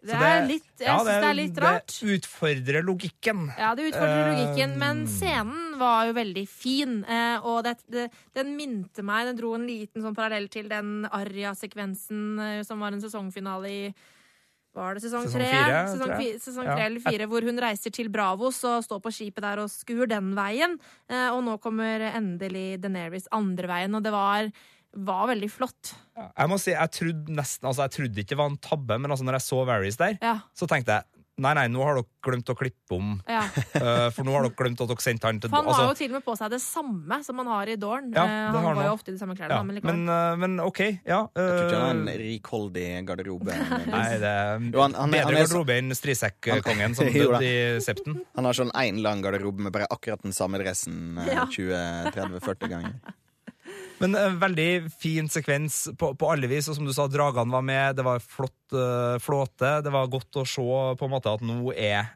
Det 0.06 0.14
er 0.14 0.44
litt, 0.46 0.66
jeg 0.78 0.86
ja, 0.86 0.96
synes 1.00 1.22
det 1.22 1.28
er 1.28 1.36
litt 1.38 1.60
rart. 1.62 1.94
Det 1.94 2.16
utfordrer 2.18 2.84
logikken. 2.86 3.46
Ja, 3.58 3.70
det 3.74 3.88
utfordrer 3.90 4.26
Eh, 4.26 4.34
logikken, 4.34 4.74
men 4.78 5.06
scenen 5.10 5.78
var 5.80 6.10
jo 6.10 6.16
veldig 6.18 6.44
fin. 6.50 6.98
Eh, 7.04 7.38
og 7.42 7.64
det, 7.66 7.76
det, 7.90 8.10
den 8.36 8.52
minte 8.58 9.02
meg 9.06 9.30
Den 9.30 9.40
dro 9.40 9.54
en 9.56 9.66
liten 9.66 10.04
sånn 10.04 10.14
parallell 10.14 10.46
til 10.52 10.68
den 10.70 11.08
Arja-sekvensen 11.08 12.38
eh, 12.38 12.60
som 12.66 12.84
var 12.84 12.94
en 12.94 13.02
sesongfinale 13.02 13.72
i 13.72 13.80
var 14.76 14.92
det 14.96 15.06
sesong 15.06 15.24
tre? 15.32 15.46
fire, 15.48 15.76
Sesong, 15.88 16.10
tror 16.12 16.40
sesong 16.44 16.66
tre 16.68 16.86
eller 16.90 17.00
fire, 17.00 17.26
hvor 17.30 17.44
hun 17.48 17.60
reiser 17.64 17.92
til 17.96 18.10
Bravos 18.12 18.58
og 18.68 18.84
står 18.84 19.00
på 19.06 19.12
skipet 19.14 19.40
der 19.40 19.62
og 19.62 19.70
skuer 19.72 20.10
den 20.10 20.34
veien. 20.36 20.76
Eh, 21.08 21.30
og 21.32 21.40
nå 21.46 21.56
kommer 21.64 22.04
endelig 22.10 22.82
Deneris 22.82 23.30
andre 23.32 23.70
veien, 23.70 23.96
og 23.96 24.04
det 24.04 24.12
var, 24.12 24.50
var 24.96 25.26
veldig 25.28 25.50
flott. 25.52 25.94
Jeg 26.16 26.48
må 26.48 26.56
si, 26.60 26.72
jeg 26.72 26.90
trodde 26.96 27.36
nesten 27.36 27.68
Altså, 27.68 27.84
jeg 27.84 27.96
trodde 27.98 28.22
ikke 28.22 28.32
det 28.36 28.38
var 28.40 28.48
en 28.52 28.56
tabbe, 28.64 28.96
men 28.98 29.10
altså, 29.12 29.26
når 29.28 29.36
jeg 29.40 29.46
så 29.50 29.64
Varys 29.68 29.96
der, 30.00 30.16
Ja. 30.22 30.38
så 30.56 30.66
tenkte 30.70 30.96
jeg 31.00 31.04
Nei, 31.36 31.50
nei, 31.52 31.66
nå 31.68 31.82
har 31.84 31.98
dere 31.98 32.06
glemt 32.24 32.48
å 32.48 32.54
klippe 32.56 32.96
om. 32.96 33.10
Ja. 33.28 33.42
Uh, 33.76 34.06
for 34.16 34.24
nå 34.24 34.32
har 34.32 34.46
dere 34.46 34.56
glemt 34.56 34.80
at 34.80 34.88
dere 34.88 35.02
sendte 35.04 35.28
han 35.28 35.36
til 35.36 35.50
For 35.52 35.58
han 35.58 35.66
altså- 35.68 35.82
har 35.82 35.90
jo 35.90 35.98
til 35.98 36.08
og 36.08 36.14
med 36.16 36.24
på 36.24 36.36
seg 36.40 36.48
det 36.54 36.60
samme 36.64 37.18
som 37.26 37.42
han 37.42 37.50
har 37.52 37.68
i 37.68 37.74
Dorn. 37.76 38.06
Ja, 38.16 38.24
uh, 38.24 38.56
han 38.56 38.64
går 38.64 38.80
jo 38.86 38.94
ofte 38.94 39.12
i 39.12 39.16
de 39.18 39.20
samme 39.20 39.36
klærne, 39.36 39.52
ja. 39.52 39.66
men 39.68 39.82
men, 39.84 40.00
uh, 40.08 40.32
men 40.40 40.54
OK, 40.64 40.80
ja. 41.04 41.18
Jeg 41.36 41.36
tror 41.36 41.60
ikke 41.66 41.82
han 41.82 41.84
har 41.84 42.00
en 42.14 42.22
rikholdig 42.22 42.86
garderobe. 43.10 43.52
Nei, 43.92 44.06
det 44.24 44.32
er 44.32 44.64
Jo, 44.64 44.80
han- 44.80 44.96
han 44.96 45.12
bedre 45.12 45.28
han 45.28 45.34
er 45.36 45.42
garderobe 45.44 45.76
enn 45.76 45.92
Strisekkongen 46.00 46.96
som 46.96 47.12
døde 47.18 47.42
i 47.44 47.84
septen. 47.84 48.16
Han 48.40 48.48
har 48.48 48.56
sånn 48.56 48.72
én 48.72 49.04
lang 49.04 49.20
garderobe 49.20 49.60
med 49.68 49.76
bare 49.76 49.92
akkurat 49.92 50.24
den 50.24 50.32
samme 50.32 50.56
dressen 50.64 51.20
eh, 51.20 51.44
20-30-40 51.52 52.72
ganger. 52.72 52.96
Men 54.02 54.16
en 54.18 54.38
veldig 54.40 54.90
fin 54.92 55.28
sekvens 55.30 55.86
på, 55.98 56.10
på 56.18 56.28
alle 56.28 56.48
vis. 56.50 56.68
Og 56.68 56.76
som 56.78 56.86
du 56.86 56.92
sa, 56.94 57.06
dragene 57.08 57.54
var 57.54 57.64
med, 57.64 57.96
det 57.96 58.04
var 58.04 58.20
flott 58.20 58.74
uh, 58.76 59.16
flåte. 59.22 59.70
Det 59.84 59.92
var 59.94 60.10
godt 60.12 60.40
å 60.40 60.44
se 60.48 60.64
på 61.00 61.06
en 61.06 61.12
måte 61.12 61.32
at 61.32 61.44
nå 61.46 61.72
er 61.72 62.10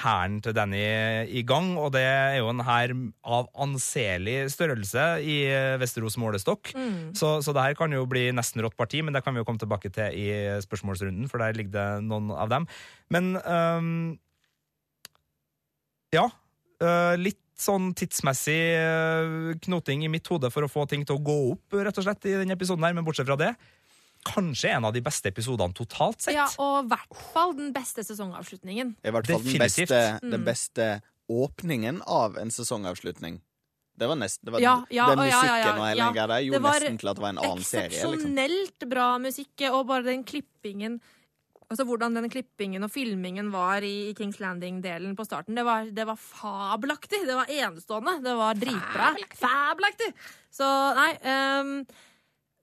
hæren 0.00 0.38
uh, 0.38 0.42
til 0.46 0.56
Danny 0.56 0.82
i 1.28 1.42
gang. 1.48 1.74
Og 1.80 1.92
det 1.96 2.04
er 2.06 2.38
jo 2.38 2.48
en 2.52 2.64
hær 2.64 2.94
av 3.28 3.50
anselig 3.66 4.38
størrelse 4.54 5.08
i 5.20 5.38
Vesterås 5.82 6.18
målestokk. 6.20 6.72
Mm. 6.76 7.12
Så, 7.18 7.38
så 7.44 7.56
det 7.56 7.66
her 7.66 7.78
kan 7.78 7.92
jo 7.92 8.06
bli 8.08 8.28
nesten 8.36 8.64
rått 8.64 8.78
parti, 8.78 9.02
men 9.04 9.16
det 9.16 9.24
kan 9.26 9.36
vi 9.36 9.42
jo 9.42 9.48
komme 9.48 9.60
tilbake 9.60 9.92
til 9.94 10.16
i 10.16 10.30
spørsmålsrunden, 10.64 11.28
for 11.28 11.44
der 11.44 11.56
ligger 11.58 11.76
det 11.76 12.08
noen 12.08 12.32
av 12.32 12.52
dem. 12.52 12.68
Men 13.12 13.34
um, 13.44 14.16
ja. 16.14 16.28
Uh, 16.78 17.18
litt 17.18 17.40
sånn 17.58 17.90
tidsmessig 17.98 18.58
eh, 18.78 19.56
knoting 19.66 20.04
i 20.06 20.10
mitt 20.12 20.26
hode 20.30 20.50
for 20.54 20.66
å 20.66 20.70
få 20.70 20.86
ting 20.90 21.04
til 21.06 21.18
å 21.18 21.22
gå 21.24 21.36
opp, 21.52 21.74
rett 21.74 21.98
og 21.98 22.06
slett, 22.06 22.24
i 22.30 22.36
denne 22.38 22.54
episoden 22.54 22.86
her, 22.86 22.94
men 22.96 23.06
bortsett 23.06 23.28
fra 23.28 23.38
det 23.40 23.54
Kanskje 24.26 24.72
en 24.74 24.84
av 24.84 24.92
de 24.92 25.00
beste 25.00 25.30
episodene 25.30 25.72
totalt 25.78 26.20
sett. 26.24 26.34
Ja, 26.34 26.48
og 26.58 26.84
i 26.84 26.88
hvert 26.90 27.20
fall 27.32 27.52
den 27.56 27.68
beste 27.72 28.02
sesongavslutningen. 28.02 28.96
I 29.06 29.12
hvert 29.14 29.28
fall 29.30 29.44
den 29.46 29.62
beste, 29.62 30.00
Mm. 30.18 30.30
den 30.34 30.44
beste 30.44 30.88
åpningen 31.30 32.02
av 32.02 32.36
en 32.36 32.50
sesongavslutning. 32.50 33.38
Det 33.98 34.06
var 34.06 34.16
nesten 34.16 34.44
det 34.44 34.52
var, 34.52 34.60
Ja, 34.60 34.74
ja, 34.90 35.06
den 35.10 35.18
musikken 35.18 35.48
ja, 35.48 35.56
ja, 35.58 35.70
og 35.78 35.86
hele 35.86 36.10
ja. 36.14 36.26
der 36.26 36.42
gjorde 36.46 36.60
nesten 36.66 36.98
til 36.98 37.08
at 37.08 37.16
det 37.16 37.22
var 37.22 37.28
en 37.34 37.38
annen 37.38 37.64
serie. 37.64 37.88
Liksom. 37.90 38.12
Eksepsjonelt 38.14 38.88
bra 38.90 39.08
musikk, 39.18 39.64
og 39.70 39.86
bare 39.86 40.02
den 40.02 40.24
klippingen 40.24 41.00
Altså 41.68 41.84
Hvordan 41.84 42.14
den 42.16 42.30
klippingen 42.32 42.84
og 42.86 42.90
filmingen 42.92 43.50
var 43.52 43.84
i 43.84 44.14
Kings 44.16 44.38
Landing-delen 44.40 45.12
på 45.16 45.26
starten, 45.28 45.56
det 45.58 45.66
var, 45.68 45.90
det 45.92 46.06
var 46.08 46.16
fabelaktig. 46.16 47.26
Det 47.28 47.36
var 47.36 47.50
enestående. 47.52 48.14
Det 48.24 48.36
var 48.38 48.56
dritbra. 48.56 49.10
Fabelaktig! 49.36 50.08
Så 50.48 50.64
nei 50.96 51.10
um, 51.60 51.74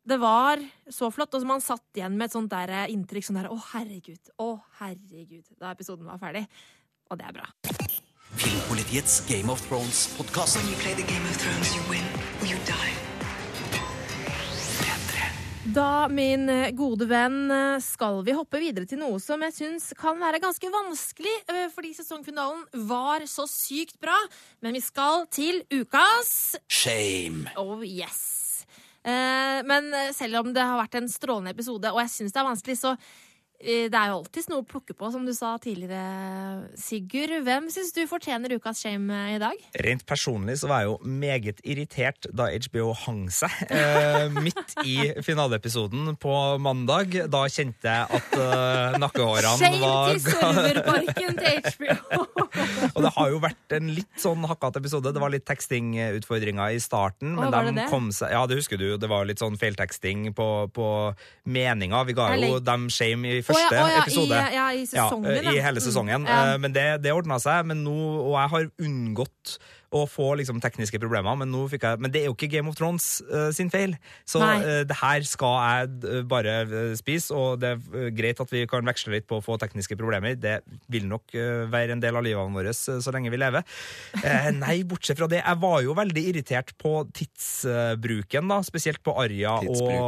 Det 0.06 0.18
var 0.22 0.64
så 0.90 1.12
flott. 1.14 1.38
Og 1.38 1.44
så 1.44 1.50
man 1.50 1.62
satt 1.62 1.86
igjen 1.94 2.18
med 2.18 2.32
et 2.32 2.38
sånt 2.38 2.50
der 2.50 2.74
eh, 2.74 2.92
inntrykk 2.96 3.30
sånn 3.30 3.40
der 3.44 3.52
Å, 3.54 3.60
herregud. 3.76 4.34
Å, 4.42 4.50
herregud. 4.82 5.54
Da 5.62 5.76
episoden 5.78 6.10
var 6.10 6.18
ferdig. 6.22 6.48
Og 7.14 7.22
det 7.22 7.30
er 7.30 7.38
bra. 7.38 7.50
Filmpolitiets 8.42 9.22
Game 9.30 9.54
of 9.54 9.62
Thrones-podkast. 9.70 10.58
Da, 15.66 16.06
min 16.14 16.46
eh, 16.50 16.70
gode 16.78 17.08
venn, 17.10 17.50
eh, 17.50 17.80
skal 17.82 18.20
vi 18.26 18.36
hoppe 18.38 18.60
videre 18.62 18.86
til 18.86 19.00
noe 19.02 19.18
som 19.22 19.42
jeg 19.48 19.54
syns 19.56 19.88
kan 19.98 20.20
være 20.22 20.38
ganske 20.44 20.70
vanskelig, 20.70 21.34
eh, 21.50 21.64
fordi 21.74 21.90
sesongfinalen 21.98 22.62
var 22.86 23.26
så 23.26 23.48
sykt 23.50 23.98
bra. 23.98 24.14
Men 24.62 24.78
vi 24.78 24.84
skal 24.86 25.26
til 25.34 25.64
ukas 25.74 26.54
Shame. 26.70 27.50
Oh 27.58 27.82
yes. 27.82 28.44
Men 29.06 29.92
selv 30.18 30.40
om 30.40 30.48
det 30.50 30.64
har 30.66 30.80
vært 30.80 30.96
en 30.98 31.10
strålende 31.10 31.52
episode, 31.54 31.92
og 31.94 32.00
jeg 32.02 32.10
syns 32.10 32.34
det 32.34 32.40
er 32.42 32.48
vanskelig, 32.48 32.76
så 32.80 32.94
det 33.62 33.96
er 33.96 34.12
jo 34.12 34.20
alltids 34.20 34.50
noe 34.52 34.64
å 34.64 34.68
plukke 34.68 34.94
på, 34.98 35.10
som 35.14 35.24
du 35.26 35.32
sa 35.36 35.56
tidligere, 35.62 36.68
Sigurd. 36.80 37.34
Hvem 37.46 37.70
syns 37.74 37.94
du 37.96 38.02
fortjener 38.10 38.56
ukas 38.58 38.82
shame 38.84 39.14
eh, 39.14 39.36
i 39.38 39.40
dag? 39.42 39.62
Rent 39.86 40.06
personlig 40.08 40.58
så 40.62 40.70
var 40.70 40.84
jeg 40.84 40.92
jo 40.92 40.98
meget 41.24 41.62
irritert 41.64 42.28
da 42.36 42.50
HBO 42.52 42.92
hang 43.06 43.24
seg 43.34 43.52
eh, 43.70 44.28
midt 44.46 44.76
i 44.84 44.98
finaleepisoden 45.26 46.18
på 46.22 46.36
mandag. 46.62 47.16
Da 47.32 47.46
kjente 47.52 47.96
jeg 47.96 48.20
at 48.20 48.38
eh, 48.40 49.00
nakkehårene 49.02 49.56
Shame 49.60 49.82
var 49.84 50.12
til 50.12 50.22
serverparken 50.36 51.40
til 51.42 51.62
HBO! 51.72 52.26
Og 52.96 53.02
det 53.04 53.12
har 53.18 53.32
jo 53.32 53.40
vært 53.44 53.76
en 53.76 53.90
litt 53.96 54.22
sånn 54.22 54.46
hakkete 54.48 54.82
episode. 54.84 55.12
Det 55.16 55.22
var 55.22 55.34
litt 55.34 55.46
tekstingutfordringer 55.48 56.76
i 56.76 56.82
starten. 56.84 57.36
Å, 57.36 57.46
Men 57.46 57.56
var 57.56 57.70
det 57.70 57.76
de 57.80 57.88
kom 57.92 58.12
seg 58.16 58.34
Ja, 58.36 58.46
det 58.50 58.60
husker 58.60 58.80
du. 58.80 58.88
Det 59.00 59.10
var 59.12 59.28
litt 59.28 59.42
sånn 59.44 59.58
feilteksting 59.60 60.30
på, 60.36 60.50
på 60.76 60.90
meninga. 61.52 62.04
Vi 62.08 62.16
ga 62.18 62.30
jo 62.40 62.60
dem 62.64 62.88
shame 62.94 63.38
i 63.40 63.45
Første 63.46 63.78
ja, 63.78 63.84
oh, 63.86 63.92
ja, 63.94 64.02
episode. 64.04 64.42
I, 64.42 64.56
ja, 64.58 64.68
i 64.74 64.84
sesongen. 64.90 65.40
Ja, 65.44 65.54
I 65.56 65.64
hele 65.64 65.80
Mm, 65.80 65.86
sesongen. 65.88 66.26
ja. 66.28 66.42
Eh, 66.54 66.58
Men 66.66 66.74
det, 66.76 66.86
det 67.06 67.14
ordna 67.14 67.38
seg. 67.40 67.66
Men 67.70 67.84
nå, 67.86 67.96
og 68.26 68.36
jeg 68.40 68.54
har 68.58 68.70
unngått 68.90 69.58
å 69.96 70.02
få 70.12 70.34
liksom, 70.36 70.58
tekniske 70.60 71.00
problemer, 71.00 71.38
men, 71.40 71.48
nå 71.54 71.70
fikk 71.72 71.86
jeg, 71.88 72.00
men 72.04 72.12
det 72.12 72.20
er 72.20 72.26
jo 72.28 72.34
ikke 72.36 72.50
Game 72.52 72.68
of 72.68 72.76
Thrones 72.76 73.22
uh, 73.32 73.48
sin 73.56 73.70
feil. 73.72 73.94
Så 74.28 74.42
eh, 74.44 74.82
det 74.90 74.98
her 75.00 75.24
skal 75.24 75.54
jeg 75.62 75.94
eh, 76.10 76.24
bare 76.28 76.56
eh, 76.66 76.96
spise, 77.00 77.32
og 77.32 77.62
det 77.62 77.70
er 77.78 78.02
eh, 78.02 78.10
greit 78.18 78.42
at 78.44 78.52
vi 78.52 78.66
kan 78.68 78.84
veksle 78.90 79.14
litt 79.14 79.28
på 79.30 79.38
å 79.40 79.44
få 79.46 79.56
tekniske 79.62 79.96
problemer. 79.96 80.36
Det 80.36 80.58
vil 80.92 81.08
nok 81.08 81.38
eh, 81.40 81.64
være 81.72 81.96
en 81.96 82.04
del 82.04 82.18
av 82.20 82.26
livene 82.28 82.58
våre 82.58 82.74
eh, 82.76 83.00
så 83.00 83.14
lenge 83.16 83.32
vi 83.32 83.40
lever. 83.40 83.64
Eh, 84.20 84.50
nei, 84.58 84.82
bortsett 84.90 85.22
fra 85.22 85.30
det. 85.32 85.40
Jeg 85.46 85.62
var 85.64 85.80
jo 85.86 85.96
veldig 85.96 86.26
irritert 86.34 86.76
på 86.82 86.98
tidsbruken, 87.16 88.52
da, 88.52 88.60
spesielt 88.68 89.00
på 89.06 89.16
Arja 89.22 89.62
Tidsbruk. 89.64 90.02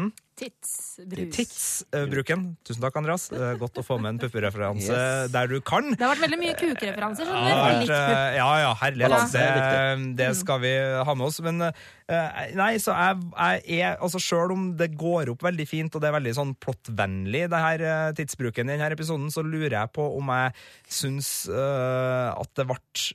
og 0.00 0.08
Tidsbrus. 0.36 1.32
Tidsbruken. 1.32 2.42
Tusen 2.66 2.82
takk, 2.84 2.96
Andreas. 3.00 3.30
Eh, 3.32 3.54
Godt 3.60 3.80
å 3.80 3.84
få 3.86 3.96
med 3.96 4.14
en 4.14 4.18
puppereferanse 4.20 4.92
Yes. 4.92 5.30
der 5.32 5.48
du 5.48 5.60
kan. 5.64 5.88
Det 5.94 6.02
har 6.04 6.12
vært 6.12 6.26
veldig 6.26 6.40
mye 6.42 6.54
kukereferanser. 6.60 7.24
Ja, 7.24 7.70
eh, 7.80 8.36
ja, 8.36 8.50
ja, 8.60 8.74
herlighet. 8.82 9.34
Er 9.34 9.96
Det, 9.96 10.16
det 10.20 10.30
skal 10.36 10.60
vi 10.60 10.74
ha 10.76 11.14
med 11.16 11.26
oss. 11.26 11.40
Men 11.40 11.62
eh, 11.62 12.52
nei, 12.54 12.76
så 12.82 12.92
jeg, 12.92 13.24
jeg 13.64 13.80
er 13.88 13.96
Altså, 13.96 14.20
sjøl 14.20 14.52
om 14.52 14.76
det 14.76 14.92
går 14.98 15.32
opp 15.32 15.42
veldig 15.46 15.66
fint, 15.68 15.94
og 15.96 16.04
det 16.04 16.10
er 16.10 16.18
veldig 16.20 16.34
sånn 16.36 16.54
plottvennlig, 16.60 17.46
det 17.50 17.62
her 17.66 17.86
eh, 17.88 18.12
tidsbruken 18.18 18.68
i 18.68 18.76
denne 18.76 18.92
episoden, 18.92 19.30
så 19.32 19.44
lurer 19.46 19.80
jeg 19.80 19.94
på 19.96 20.04
om 20.18 20.32
jeg 20.36 20.52
syns 20.88 21.30
uh, 21.50 22.34
at 22.36 22.50
det 22.58 22.66
ble 22.68 22.76
eh, 22.76 23.14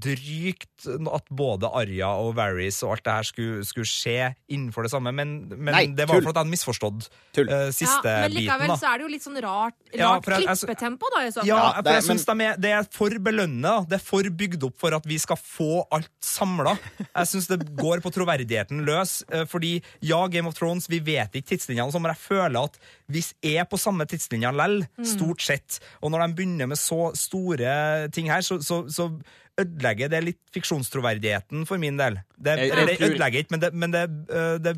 drygt 0.00 0.86
at 1.12 1.26
både 1.36 1.68
Arja 1.76 2.08
og 2.22 2.34
Varys 2.38 2.78
og 2.86 2.94
alt 2.96 3.04
det 3.04 3.12
her 3.18 3.26
skulle, 3.28 3.64
skulle 3.68 3.88
skje 3.88 4.30
innenfor 4.52 4.86
det 4.86 4.92
samme, 4.94 5.12
men, 5.14 5.34
men 5.52 5.74
Nei, 5.74 5.82
det 5.92 6.06
var 6.08 6.16
tull. 6.16 6.24
fordi 6.24 6.32
jeg 6.32 6.42
hadde 6.44 6.52
misforstått 6.54 7.08
Tull. 7.36 7.50
eh, 7.52 7.68
siste 7.76 8.08
ja, 8.14 8.22
men 8.24 8.32
likevel 8.36 8.64
biten. 8.70 8.80
så 8.80 8.88
er 8.92 8.98
det 9.02 9.06
jo 9.06 9.10
litt 9.12 9.26
sånn 9.26 9.38
rart, 9.44 9.76
rart 9.76 9.98
Ja, 9.98 10.10
jeg- 10.16 10.46
jeg- 10.46 10.56
klippetempo, 10.62 11.10
da. 11.14 11.20
I. 11.26 11.30
Ja, 11.44 11.56
Ja, 11.56 11.82
for 11.82 11.92
jeg 11.92 12.02
synes 12.08 12.24
de 12.24 12.36
er, 12.46 12.56
det 12.56 12.70
er 12.72 12.88
for 12.90 13.10
belønnende. 13.10 13.74
Det 13.88 14.00
er 14.00 14.04
for 14.04 14.22
bygd 14.22 14.64
opp 14.64 14.78
for 14.78 14.94
at 14.94 15.04
vi 15.06 15.18
skal 15.18 15.36
få 15.36 15.84
alt 15.92 16.10
samla. 16.20 16.78
Jeg 16.98 17.26
syns 17.26 17.48
det 17.48 17.60
går 17.76 18.00
på 18.00 18.12
troverdigheten 18.12 18.84
løs. 18.86 19.22
eh, 19.30 19.44
Fordi 19.44 19.82
ja, 20.00 20.26
Game 20.28 20.46
of 20.48 20.54
Thrones, 20.54 20.86
vi 20.88 20.98
vet 21.00 21.32
ikke 21.32 21.56
tidslinjene, 21.56 21.92
sånn, 21.92 22.02
men 22.02 22.14
jeg 22.14 22.22
føler 22.24 22.64
at 22.64 22.78
vi 23.08 23.22
er 23.56 23.64
på 23.70 23.78
samme 23.78 24.06
tidslinja 24.08 24.50
lell, 24.56 24.80
stort 25.06 25.40
sett. 25.44 25.78
Og 26.02 26.10
når 26.10 26.26
de 26.26 26.34
begynner 26.40 26.66
med 26.66 26.76
så 26.80 27.12
store 27.14 28.08
ting 28.10 28.30
her, 28.32 28.40
så, 28.42 28.58
så, 28.62 28.82
så 28.90 29.10
ødelegger 29.58 30.10
det 30.12 30.24
litt 30.24 30.40
fiksjonstroverdigheten 30.52 31.64
for 31.68 31.78
min 31.78 31.96
del. 31.96 32.18
Det, 32.36 32.56
Jeg- 32.58 32.68
jeg 32.72 32.86
det 32.98 33.00
ødelegger 33.10 33.38
ikke, 33.44 33.50
men 33.56 33.60
det, 33.60 33.70
men 33.74 33.90
det, 33.94 34.02
eh, 34.30 34.58
det 34.58 34.76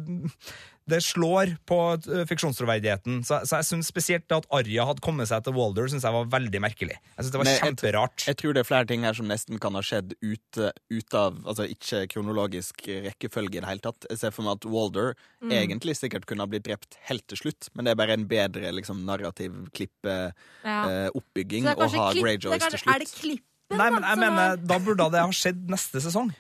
det 0.88 1.02
slår 1.04 1.52
på 1.68 1.78
eh, 2.08 2.24
fiksjonstroverdigheten. 2.30 3.20
Så, 3.28 3.42
så 3.48 3.58
jeg 3.60 3.66
synes 3.68 3.90
spesielt 3.92 4.32
at 4.32 4.46
Arja 4.54 4.86
hadde 4.88 5.02
kommet 5.04 5.28
seg 5.30 5.44
til 5.44 5.54
Walder, 5.56 5.88
synes 5.92 6.06
jeg 6.06 6.14
var 6.16 6.28
veldig 6.32 6.60
merkelig. 6.64 6.96
Jeg 6.96 7.18
synes 7.20 7.32
det 7.34 7.40
var 7.42 7.48
Men 7.50 7.60
kjemperart. 7.62 8.24
Jeg 8.26 8.38
tror 8.40 8.56
det 8.56 8.62
er 8.64 8.68
flere 8.70 8.88
ting 8.88 9.04
her 9.06 9.16
som 9.18 9.28
nesten 9.30 9.60
kan 9.62 9.76
ha 9.78 9.82
skjedd 9.84 10.14
ut, 10.24 10.60
ut 10.90 11.14
av 11.20 11.36
Altså 11.48 11.66
ikke 11.68 12.06
kronologisk 12.12 12.86
rekkefølge 13.08 13.58
i 13.58 13.62
det 13.62 13.68
hele 13.68 13.84
tatt. 13.84 14.08
Jeg 14.10 14.18
ser 14.24 14.34
for 14.34 14.48
meg 14.48 14.58
at 14.58 14.68
Walder 14.72 15.14
Mm. 15.38 15.52
egentlig 15.54 15.94
sikkert 15.94 16.24
kunne 16.26 16.42
ha 16.42 16.48
blitt 16.50 16.64
drept 16.66 16.96
helt 17.06 17.22
til 17.30 17.38
slutt, 17.38 17.68
men 17.78 17.84
det 17.86 17.92
er 17.92 17.98
bare 18.00 18.16
en 18.18 18.24
bedre 18.26 18.72
liksom, 18.74 19.04
narrativ 19.06 19.52
klippe 19.70 20.32
Ja. 20.64 20.82
eh, 20.88 21.10
det 21.14 21.46
er 21.46 21.76
å 21.76 21.86
ha 21.94 22.12
klipp- 22.12 22.24
Greyjoys 22.24 22.58
det 22.58 22.70
til 22.72 22.78
slutt. 22.82 22.94
Er 22.94 22.98
det 22.98 23.06
klippet, 23.06 23.44
klippen, 23.68 23.78
Nei, 23.78 23.90
men 23.90 24.02
jeg 24.02 24.18
mener, 24.18 24.52
er- 24.52 24.56
da 24.56 24.78
burde 24.80 25.10
det 25.12 25.20
ha 25.20 25.28
skjedd 25.28 25.68
neste 25.68 26.00
sesong. 26.02 26.34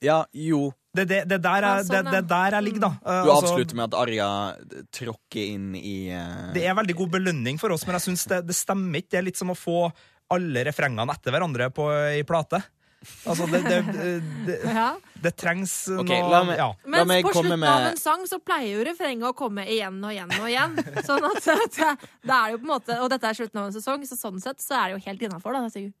Ja, 0.00 0.26
jo. 0.32 0.74
Det 0.96 1.04
det, 1.10 1.20
det, 1.30 1.38
der, 1.44 1.66
Ja, 1.66 1.72
er, 1.78 1.86
sånn, 1.88 2.06
det, 2.08 2.14
det 2.16 2.22
der 2.32 2.56
jeg 2.58 2.66
ligger, 2.70 2.84
da. 2.86 2.92
Eh, 3.04 3.22
Du 3.26 3.30
altså, 3.32 3.52
avslutter 3.52 3.78
med 3.78 3.86
at 3.90 3.98
Arja 4.00 4.28
tråkker 5.00 5.42
inn 5.54 5.74
i 5.78 5.96
uh... 6.12 6.52
Det 6.56 6.64
er 6.66 6.76
veldig 6.78 6.96
god 7.02 7.12
belønning 7.18 7.60
for 7.62 7.74
oss, 7.76 7.84
men 7.86 7.98
jeg 7.98 8.08
synes 8.08 8.24
det, 8.32 8.42
det 8.48 8.56
stemmer 8.56 9.02
ikke. 9.02 9.12
Det 9.16 9.20
er 9.22 9.28
litt 9.30 9.40
som 9.40 9.52
å 9.52 9.58
få 9.58 9.78
alle 10.34 10.64
refrengene 10.66 11.06
etter 11.14 11.34
hverandre 11.36 11.68
på 11.74 11.86
ei 12.16 12.24
plate. 12.26 12.62
Altså, 13.28 13.44
det, 13.46 13.60
det, 13.68 13.76
det, 14.48 14.54
ja. 14.80 14.86
det 15.22 15.30
trengs 15.38 15.74
Ok, 15.94 16.08
noe 16.10 16.30
la 16.32 16.40
meg- 16.48 16.58
ja. 16.58 16.68
La 16.90 17.04
Mens 17.06 17.26
på 17.28 17.34
komme 17.36 17.52
slutten 17.52 17.60
med- 17.62 17.70
av 17.70 17.84
en 17.92 18.00
sang 18.00 18.24
så 18.26 18.40
pleier 18.42 18.72
jo 18.80 18.86
refrenget 18.88 19.28
å 19.28 19.34
komme 19.38 19.62
igjen 19.70 20.00
og 20.02 20.10
igjen 20.16 20.32
og 20.40 20.48
igjen. 20.50 20.74
Sånn 21.06 21.28
at 21.28 21.38
det, 21.76 21.92
det 22.26 22.34
er 22.40 22.56
jo 22.56 22.58
på 22.62 22.66
en 22.66 22.72
måte 22.72 22.96
Og 23.04 23.12
dette 23.12 23.30
er 23.30 23.38
slutten 23.38 23.62
av 23.62 23.68
en 23.68 23.76
sesong, 23.76 24.02
så 24.10 24.18
sånn 24.18 24.42
sett 24.42 24.64
så 24.64 24.74
er 24.80 24.88
det 24.88 24.96
jo 24.98 25.04
helt 25.06 25.22
innafor, 25.28 25.54
da. 25.54 25.68
Sigurd. 25.70 25.94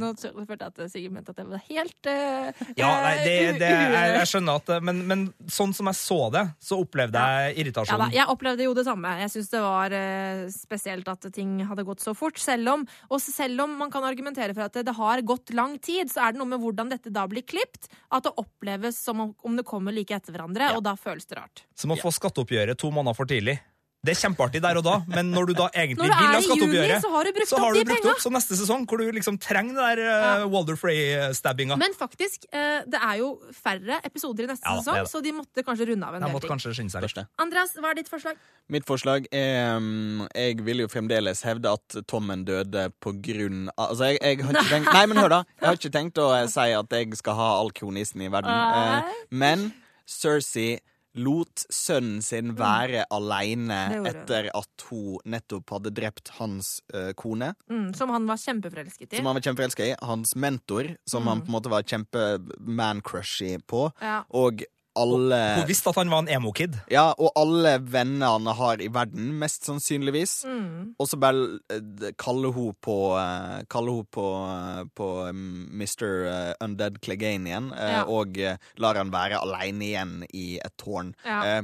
Nå 0.00 0.10
følte 0.18 0.56
jeg 0.58 0.72
at 0.72 0.92
Sigurd 0.92 1.14
mente 1.14 1.34
at 1.34 1.40
jeg 1.40 1.48
var 1.50 1.62
helt 1.68 2.08
uh, 2.10 2.64
Ja, 2.78 2.90
nei, 3.04 3.12
det, 3.22 3.34
eh, 3.34 3.58
det, 3.60 3.70
jeg, 3.70 4.12
jeg 4.18 4.30
skjønner 4.30 4.60
at 4.60 4.72
Men, 4.84 5.02
men 5.08 5.24
sånn 5.50 5.74
som 5.76 5.90
jeg 5.90 5.98
så 5.98 6.18
det, 6.34 6.44
så 6.62 6.78
opplevde 6.82 7.20
jeg 7.20 7.54
Ja 7.54 7.60
irritasjon. 7.62 8.00
da, 8.04 8.08
jeg 8.14 8.28
opplevde 8.32 8.66
jo 8.66 8.74
det 8.76 8.86
samme. 8.86 9.12
Jeg 9.22 9.32
syns 9.34 9.50
det 9.52 9.62
var 9.64 9.94
uh, 9.94 10.44
spesielt 10.52 11.10
at 11.12 11.28
ting 11.34 11.56
hadde 11.68 11.86
gått 11.86 12.04
så 12.04 12.14
fort. 12.16 12.40
Selv 12.40 12.72
om, 12.74 12.86
og 13.10 13.22
selv 13.22 13.66
om 13.66 13.76
man 13.80 13.92
kan 13.94 14.06
argumentere 14.06 14.56
for 14.56 14.66
at 14.66 14.76
det, 14.76 14.86
det 14.88 14.96
har 14.98 15.24
gått 15.26 15.54
lang 15.56 15.76
tid, 15.82 16.12
så 16.12 16.26
er 16.26 16.34
det 16.34 16.42
noe 16.42 16.52
med 16.54 16.62
hvordan 16.62 16.92
dette 16.92 17.12
da 17.14 17.26
blir 17.30 17.46
klipt, 17.46 17.90
at 18.14 18.26
det 18.26 18.34
oppleves 18.40 18.98
som 19.00 19.22
om, 19.24 19.34
om 19.46 19.58
det 19.58 19.66
kommer 19.68 19.94
like 19.94 20.16
etter 20.16 20.34
hverandre, 20.34 20.72
og 20.78 20.84
da 20.86 20.96
føles 20.98 21.28
det 21.30 21.38
rart. 21.38 21.64
Som 21.78 21.94
å 21.94 22.00
få 22.00 22.12
skatteoppgjøret 22.14 22.80
to 22.80 22.90
måneder 22.94 23.18
for 23.18 23.30
tidlig. 23.30 23.58
Det 24.04 24.12
er 24.12 24.18
kjempeartig 24.20 24.60
der 24.64 24.78
og 24.80 24.84
da, 24.84 24.94
men 25.08 25.30
når 25.32 25.50
du 25.50 25.54
da 25.58 25.68
egentlig 25.72 26.08
vil 26.10 26.12
ha 26.12 26.40
skatteoppgjøret, 26.44 27.04
så 27.04 27.12
har 27.14 27.28
du 27.28 27.32
brukt 27.38 27.50
så 27.50 27.56
opp 27.56 27.64
har 27.64 27.76
de 27.76 27.84
du 27.84 27.90
brukt 27.90 28.08
opp. 28.12 28.22
Så 28.24 28.32
neste 28.34 28.58
sesong, 28.58 28.84
hvor 28.88 29.00
du 29.00 29.08
liksom 29.16 29.38
trenger 29.40 29.78
det 29.78 29.86
der 30.04 30.42
uh, 30.44 30.46
Walder 30.52 30.76
Frey-stabbinga 30.78 31.78
Men 31.80 31.96
faktisk, 31.96 32.44
eh, 32.52 32.82
det 32.90 33.00
er 33.00 33.20
jo 33.22 33.30
færre 33.56 34.00
episoder 34.04 34.46
i 34.46 34.50
neste 34.52 34.68
Ja 34.68 34.76
sesong, 34.80 35.08
så 35.08 35.22
de 35.24 35.32
måtte 35.36 35.64
kanskje 35.66 35.88
runde 35.92 36.10
av 36.10 36.18
en 36.18 36.26
del 36.26 36.44
ting. 36.44 36.92
seg 36.92 37.06
litt. 37.06 37.22
Andreas, 37.40 37.74
hva 37.80 37.92
er 37.94 38.00
ditt 38.02 38.12
forslag? 38.12 38.40
Mitt 38.72 38.86
forslag 38.88 39.26
er 39.34 39.76
um, 39.76 40.24
Jeg 40.32 40.60
vil 40.64 40.84
jo 40.84 40.88
fremdeles 40.88 41.42
hevde 41.44 41.72
at 41.76 41.98
Tommen 42.08 42.44
døde 42.48 42.88
på 43.04 43.12
grunn 43.24 43.68
av 43.76 43.94
Altså, 43.94 44.12
jeg, 44.12 44.20
jeg 44.22 44.44
har 44.44 44.56
ikke 44.56 44.70
tenkt 44.70 44.92
Nei, 44.96 45.04
men 45.10 45.20
hør, 45.20 45.32
da. 45.32 45.40
Jeg 45.60 45.68
har 45.68 45.80
ikke 45.80 45.94
tenkt 45.94 46.20
å 46.22 46.28
eh, 46.36 46.46
si 46.50 46.68
at 46.76 46.96
jeg 46.98 47.20
skal 47.20 47.38
ha 47.38 47.50
all 47.60 47.72
kronisen 47.74 48.24
i 48.24 48.30
verden. 48.32 48.52
Nei. 48.52 48.98
Eh, 48.98 49.22
men 49.44 49.70
Cersei 50.08 50.78
lot 51.14 51.62
sønnen 51.70 52.22
sin 52.22 52.54
være 52.58 53.04
aleine 53.14 53.76
gjorde 53.92 53.98
hun. 53.98 54.06
etter 54.24 54.48
at 54.54 54.84
hun 54.90 55.18
nettopp 55.30 55.70
hadde 55.76 55.92
drept 55.94 56.32
hans 56.40 56.80
uh, 56.94 57.12
kone, 57.14 57.52
Mm, 57.70 57.92
som 57.94 58.10
han 58.10 58.26
var 58.26 58.36
kjempeforelsket 58.42 59.12
i. 59.12 59.16
som 59.20 59.26
han 59.30 59.34
var 59.38 59.44
kjempeforelsket 59.46 59.86
i. 59.92 59.94
Hans 60.02 60.34
mentor, 60.36 60.96
som 61.06 61.26
han 61.30 61.40
på 61.44 61.52
en 61.52 61.56
måte 61.58 61.70
var 61.70 61.82
kjempe-man-crushy 61.86 63.58
på. 63.66 63.88
Ja. 64.02 64.22
Og 64.34 64.64
alle 64.96 65.38
Hun 65.58 65.66
visste 65.68 65.90
at 65.90 65.98
han 66.00 66.10
var 66.12 66.22
en 66.24 66.30
emo-kid. 66.36 66.76
Ja, 66.92 67.08
og 67.18 67.32
alle 67.38 67.76
vennene 67.82 68.28
han 68.30 68.46
har 68.58 68.82
i 68.84 68.88
verden, 68.94 69.32
mest 69.40 69.66
sannsynligvis. 69.68 70.34
Mm. 70.46 70.94
Og 70.98 71.08
så 71.10 71.18
bare 71.20 71.58
eh, 71.74 72.12
kaller 72.20 72.54
hun 72.54 72.74
på 72.84 72.96
eh, 73.18 73.62
Kaller 73.70 73.98
hun 74.00 74.08
på, 74.14 74.26
eh, 74.48 74.82
på 74.94 75.08
mm, 75.34 75.68
Mr. 75.82 76.08
eh, 76.30 76.52
Undead 76.64 77.00
Clegane 77.04 77.50
igjen, 77.50 77.70
Ja. 77.74 78.04
og 78.06 78.38
lar 78.80 78.98
han 79.00 79.10
være 79.14 79.40
aleine 79.42 79.84
igjen 79.90 80.14
i 80.32 80.58
et 80.62 80.74
tårn. 80.80 81.14
Ja. 81.26 81.60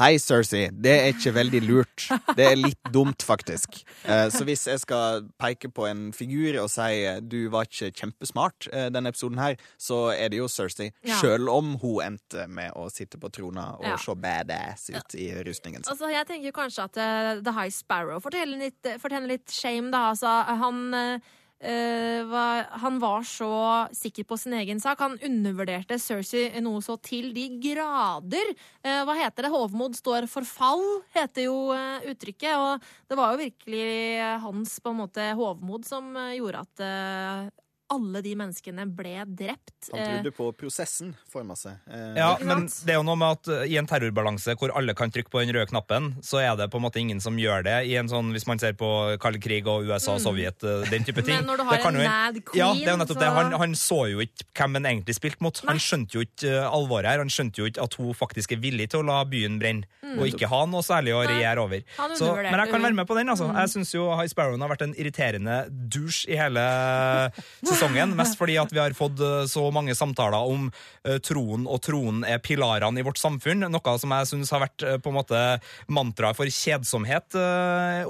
Hei, 0.00 0.16
Cersei. 0.16 0.70
Det 0.72 0.92
er 0.96 1.10
ikke 1.12 1.32
veldig 1.36 1.58
lurt. 1.66 2.06
Det 2.38 2.44
er 2.46 2.54
litt 2.56 2.88
dumt, 2.94 3.20
faktisk. 3.26 3.82
Eh, 4.08 4.30
Så 4.32 4.46
hvis 4.48 4.62
jeg 4.70 4.80
skal 4.80 5.26
peke 5.36 5.68
på 5.76 5.84
en 5.90 6.06
figur 6.16 6.56
og 6.62 6.70
si 6.72 7.02
eh, 7.04 7.18
du 7.20 7.50
var 7.52 7.66
ikke 7.68 7.90
kjempesmart 7.98 8.70
eh, 8.72 8.86
denne 8.94 9.12
episoden 9.12 9.36
her, 9.42 9.58
så 9.76 9.98
er 10.14 10.32
det 10.32 10.40
jo 10.40 10.48
Cersei. 10.48 10.88
Ja. 11.04 11.18
Selv 11.20 11.52
om 11.52 11.74
hun 11.82 12.00
endte 12.06 12.46
med 12.48 12.72
å 12.80 12.86
sitte 12.88 13.20
på 13.20 13.28
trona 13.28 13.74
og 13.76 13.84
Ja. 13.90 13.98
se 14.00 14.14
badass 14.16 14.88
ut 14.94 15.18
i 15.20 15.28
rustningen 15.44 15.84
sin. 15.84 15.92
Altså, 15.92 16.08
jeg 16.14 16.26
tenker 16.32 16.56
kanskje 16.56 16.86
at 16.88 16.96
uh, 16.96 17.42
The 17.44 17.52
High 17.60 17.74
Sparrow 17.74 18.20
fortjener 18.24 18.56
litt, 18.70 18.92
fortjener 19.02 19.28
litt 19.34 19.52
shame, 19.52 19.90
da. 19.92 20.06
Altså, 20.14 20.32
han, 20.64 20.80
eh, 20.96 21.28
var, 21.60 22.66
han 22.80 22.98
var 23.02 23.24
så 23.28 23.50
sikker 23.92 24.24
på 24.24 24.36
sin 24.40 24.54
egen 24.56 24.80
sak. 24.80 25.00
Han 25.04 25.18
undervurderte 25.20 25.98
Cersei 26.00 26.60
noe 26.64 26.80
så 26.84 26.96
til 27.04 27.34
de 27.36 27.46
grader. 27.60 28.54
Eh, 28.80 29.02
hva 29.04 29.16
heter 29.18 29.44
det? 29.46 29.52
Hovmod 29.52 29.98
står 29.98 30.28
for 30.30 30.48
fall, 30.48 30.84
heter 31.16 31.48
jo 31.50 31.58
eh, 31.76 32.08
uttrykket. 32.12 32.54
Og 32.56 33.10
det 33.10 33.18
var 33.20 33.34
jo 33.34 33.42
virkelig 33.42 33.90
eh, 34.16 34.38
hans 34.40 34.78
på 34.80 34.94
en 34.94 35.02
måte 35.02 35.32
hovmod 35.36 35.84
som 35.88 36.14
eh, 36.16 36.38
gjorde 36.38 36.64
at 36.64 36.84
eh, 36.86 37.50
alle 37.90 38.20
de 38.22 38.34
menneskene 38.38 38.84
ble 38.94 39.24
drept. 39.26 39.90
Han 39.92 39.98
Eh, 40.00 40.08
trodde 40.22 40.30
på 40.36 40.52
prosessen 40.56 41.14
forma 41.32 41.56
seg. 41.58 41.72
Eh, 41.90 42.14
Ja, 42.16 42.36
men 42.40 42.66
det 42.66 42.90
er 42.94 42.98
jo 43.00 43.02
noe 43.02 43.16
med 43.18 43.28
at 43.40 43.48
uh, 43.48 43.64
i 43.66 43.76
en 43.80 43.86
terrorbalanse 43.86 44.54
hvor 44.56 44.70
alle 44.76 44.94
kan 44.94 45.10
trykke 45.10 45.30
på 45.30 45.40
den 45.44 45.52
røde 45.54 45.66
knappen, 45.72 46.14
så 46.22 46.38
er 46.40 46.54
det 46.56 46.70
på 46.70 46.78
en 46.78 46.84
måte 46.86 47.00
ingen 47.02 47.20
som 47.20 47.36
gjør 47.36 47.64
det. 47.66 47.76
I 47.90 47.96
en 47.96 48.08
sånn, 48.08 48.30
Hvis 48.32 48.46
man 48.46 48.58
ser 48.62 48.72
på 48.78 49.18
kald 49.20 49.40
krig 49.42 49.66
og 49.66 49.84
USA 49.90 50.14
og 50.14 50.20
Sovjet, 50.20 50.62
uh, 50.62 50.84
den 50.90 51.02
type 51.04 51.22
ting. 51.26 51.40
Mm. 51.40 51.46
Men 51.46 51.50
når 51.50 51.56
du 51.56 51.64
har 51.64 51.78
en 51.78 51.94
mad 51.94 52.34
mad 52.34 52.34
Ja, 52.54 52.70
queen, 52.72 52.78
det 52.84 52.88
er 52.88 52.92
jo 52.94 53.00
nettopp 53.02 53.16
så- 53.16 53.24
det. 53.26 53.32
Han, 53.34 53.52
han 53.52 53.72
så 53.74 54.00
jo 54.12 54.18
ikke 54.20 54.44
hvem 54.54 54.74
han 54.74 54.84
egentlig 54.86 55.14
spilte 55.18 55.40
mot. 55.40 55.58
Han 55.66 55.76
skjønte 55.78 56.12
jo 56.14 56.20
ikke 56.20 56.54
alvoret 56.70 57.06
her. 57.10 57.18
Han 57.18 57.28
skjønte 57.28 57.58
jo 57.58 57.66
ikke 57.66 57.82
at 57.82 57.94
hun 57.94 58.14
faktisk 58.14 58.52
er 58.52 58.60
villig 58.62 58.88
til 58.90 59.00
å 59.02 59.06
la 59.06 59.24
byen 59.24 59.58
brenne, 59.58 59.84
og 60.18 60.26
ikke 60.30 60.46
ha 60.48 60.64
noe 60.66 60.82
særlig 60.82 61.14
å 61.16 61.20
Mm. 61.20 61.28
Regjere 61.30 61.58
over. 61.62 61.82
Så, 62.16 62.34
men 62.36 62.54
jeg 62.58 62.70
kan 62.72 62.82
være 62.82 62.94
med 62.94 63.06
på 63.06 63.14
den. 63.14 63.28
altså. 63.28 63.46
Jeg 63.54 63.68
syns 63.68 63.92
jo 63.94 64.08
High 64.16 64.26
Sparrowen 64.28 64.60
har 64.60 64.68
vært 64.68 64.82
en 64.82 64.94
irriterende 64.94 65.68
douche 65.90 66.26
i 66.28 66.36
hele 66.36 66.60
sesongen. 67.80 68.12
Mest 68.18 68.36
fordi 68.38 68.56
at 68.60 68.72
vi 68.72 68.80
har 68.80 68.94
fått 68.96 69.20
uh, 69.24 69.44
så 69.48 69.62
mange 69.74 69.94
samtaler 69.96 70.52
om 70.52 70.68
uh, 70.68 71.16
troen, 71.24 71.66
og 71.70 71.80
troen 71.84 72.22
er 72.28 72.40
pilarene 72.42 73.00
i 73.00 73.06
vårt 73.06 73.20
samfunn. 73.20 73.64
Noe 73.72 73.94
som 74.00 74.14
jeg 74.16 74.28
syns 74.30 74.52
har 74.54 74.64
vært 74.64 74.84
uh, 74.84 74.96
på 75.00 75.12
en 75.12 75.16
måte 75.16 75.40
mantraet 75.88 76.38
for 76.38 76.50
kjedsomhet 76.50 77.36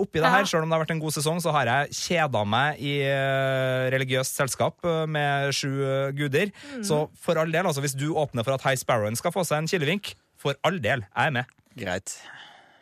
oppi 0.01 0.23
det 0.23 0.33
her. 0.33 0.47
Selv 0.49 0.65
om 0.65 0.71
det 0.71 0.77
har 0.77 0.85
vært 0.85 0.95
en 0.95 1.03
god 1.03 1.15
sesong, 1.15 1.41
så 1.43 1.55
har 1.55 1.71
jeg 1.71 1.95
kjeda 2.01 2.43
meg 2.49 2.81
i 2.83 2.95
religiøst 3.93 4.41
selskap 4.41 4.87
med 5.11 5.55
sju 5.57 5.71
guder. 6.17 6.51
Mm. 6.75 6.85
Så 6.87 7.03
for 7.21 7.41
all 7.41 7.53
del, 7.53 7.67
altså, 7.67 7.85
hvis 7.85 7.97
du 7.99 8.11
åpner 8.11 8.47
for 8.47 8.57
at 8.57 8.67
High 8.67 8.81
Sparrowen 8.81 9.19
skal 9.19 9.35
få 9.35 9.47
seg 9.47 9.63
en 9.63 9.71
kilevink, 9.71 10.15
for 10.41 10.57
all 10.67 10.81
del, 10.83 11.05
jeg 11.07 11.33
er 11.33 11.41
med. 11.41 11.57
Greit. 11.79 12.19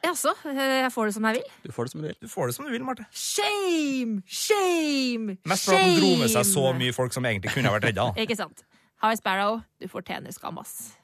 Jaså, 0.04 0.32
eh, 0.46 0.58
jeg 0.84 0.92
får 0.94 1.08
det 1.08 1.14
som 1.16 1.24
jeg 1.28 1.38
vil? 1.40 1.52
Du 1.66 1.72
får 1.74 1.88
det 1.88 1.92
som 1.92 2.00
du 2.02 2.06
vil. 2.06 2.16
Du 2.22 2.28
får 2.30 2.46
det 2.46 2.54
som 2.54 2.66
du 2.66 2.70
vil, 2.70 2.84
Marte. 2.86 3.06
Shame! 3.10 4.22
Shame! 4.26 5.38
Mest 5.44 5.66
fordi 5.66 5.82
han 5.82 5.98
dro 5.98 6.10
med 6.22 6.32
seg 6.32 6.46
så 6.46 6.66
mye 6.78 6.94
folk 6.94 7.16
som 7.16 7.26
egentlig 7.26 7.54
kunne 7.56 7.72
vært 7.74 7.90
redda. 7.90 8.10
Ikke 8.24 8.38
sant. 8.38 8.62
High 9.02 9.18
Sparrow, 9.18 9.60
du 9.78 9.86
fortjener 9.90 10.34
skam, 10.34 10.58
ass. 10.62 10.94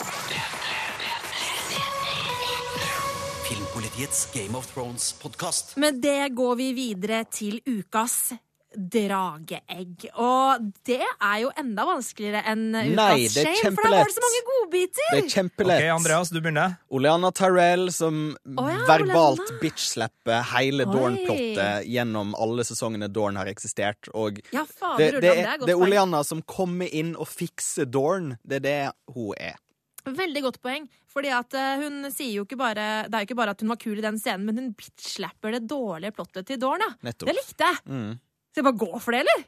Filmpolitiets 3.44 4.28
Game 4.34 4.58
of 4.58 4.66
Thrones-podkast. 4.72 5.76
Med 5.82 6.00
det 6.02 6.32
går 6.34 6.54
vi 6.58 6.72
videre 6.74 7.24
til 7.30 7.60
ukas 7.66 8.32
drageegg. 8.76 10.06
Og 10.20 10.68
det 10.86 11.00
er 11.02 11.36
jo 11.42 11.50
enda 11.60 11.86
vanskeligere 11.88 12.42
enn 12.50 12.66
ukas 12.74 12.94
Nei, 12.98 13.26
det 13.32 13.44
er 13.44 13.58
shame, 13.60 13.74
for 13.76 13.86
der 13.86 13.96
var 13.96 14.10
det 14.10 14.16
så 14.16 14.24
mange 14.24 14.42
godbiter! 14.50 15.08
Det 15.10 15.20
er 15.20 15.30
kjempelett. 15.34 15.84
Ok, 15.84 15.90
Andreas, 15.96 16.32
du 16.34 16.40
begynner. 16.40 16.76
Oleana 16.94 17.30
Tyrell 17.34 17.88
som 17.94 18.22
oh, 18.34 18.70
ja, 18.70 18.84
verbalt 18.88 19.54
bitch-slapper 19.62 20.44
hele 20.54 20.88
Dorn-plottet 20.90 21.88
gjennom 21.90 22.34
alle 22.38 22.66
sesongene 22.66 23.10
Dorn 23.12 23.40
har 23.40 23.50
eksistert. 23.50 24.10
Og 24.14 24.40
Ja, 24.54 24.66
det, 24.98 25.10
det, 25.18 25.24
det 25.24 25.34
er, 25.34 25.54
det 25.62 25.74
er. 25.74 25.80
Oleana 25.80 26.24
som 26.26 26.42
kommer 26.42 26.90
inn 26.90 27.14
og 27.16 27.30
fikser 27.30 27.88
Dorn. 27.90 28.34
Det 28.42 28.62
er 28.62 28.66
det 28.68 28.80
hun 29.14 29.32
er. 29.38 29.60
Veldig 30.04 30.42
godt 30.44 30.60
poeng. 30.64 30.84
Fordi 31.14 31.30
at 31.32 31.54
eh, 31.56 31.80
hun 31.80 32.10
sier 32.12 32.40
jo 32.40 32.44
ikke 32.44 32.58
bare 32.58 33.06
Det 33.06 33.14
er 33.14 33.22
jo 33.22 33.28
ikke 33.28 33.38
bare 33.38 33.54
at 33.54 33.62
hun 33.62 33.70
var 33.70 33.78
kul 33.80 33.98
i 34.00 34.04
den 34.04 34.18
scenen, 34.20 34.48
men 34.48 34.58
hun 34.60 34.70
bitch-slapper 34.76 35.54
det 35.56 35.64
dårlige 35.70 36.14
plottet 36.16 36.48
til 36.50 36.60
Dorn, 36.60 36.82
ja. 36.82 37.12
Det 37.14 37.36
likte 37.36 37.68
jeg. 37.70 37.82
Mm. 37.86 38.14
Skal 38.54 38.62
jeg 38.62 38.66
bare 38.68 38.78
gå 38.86 38.98
for 39.02 39.10
det, 39.16 39.20
eller? 39.24 39.40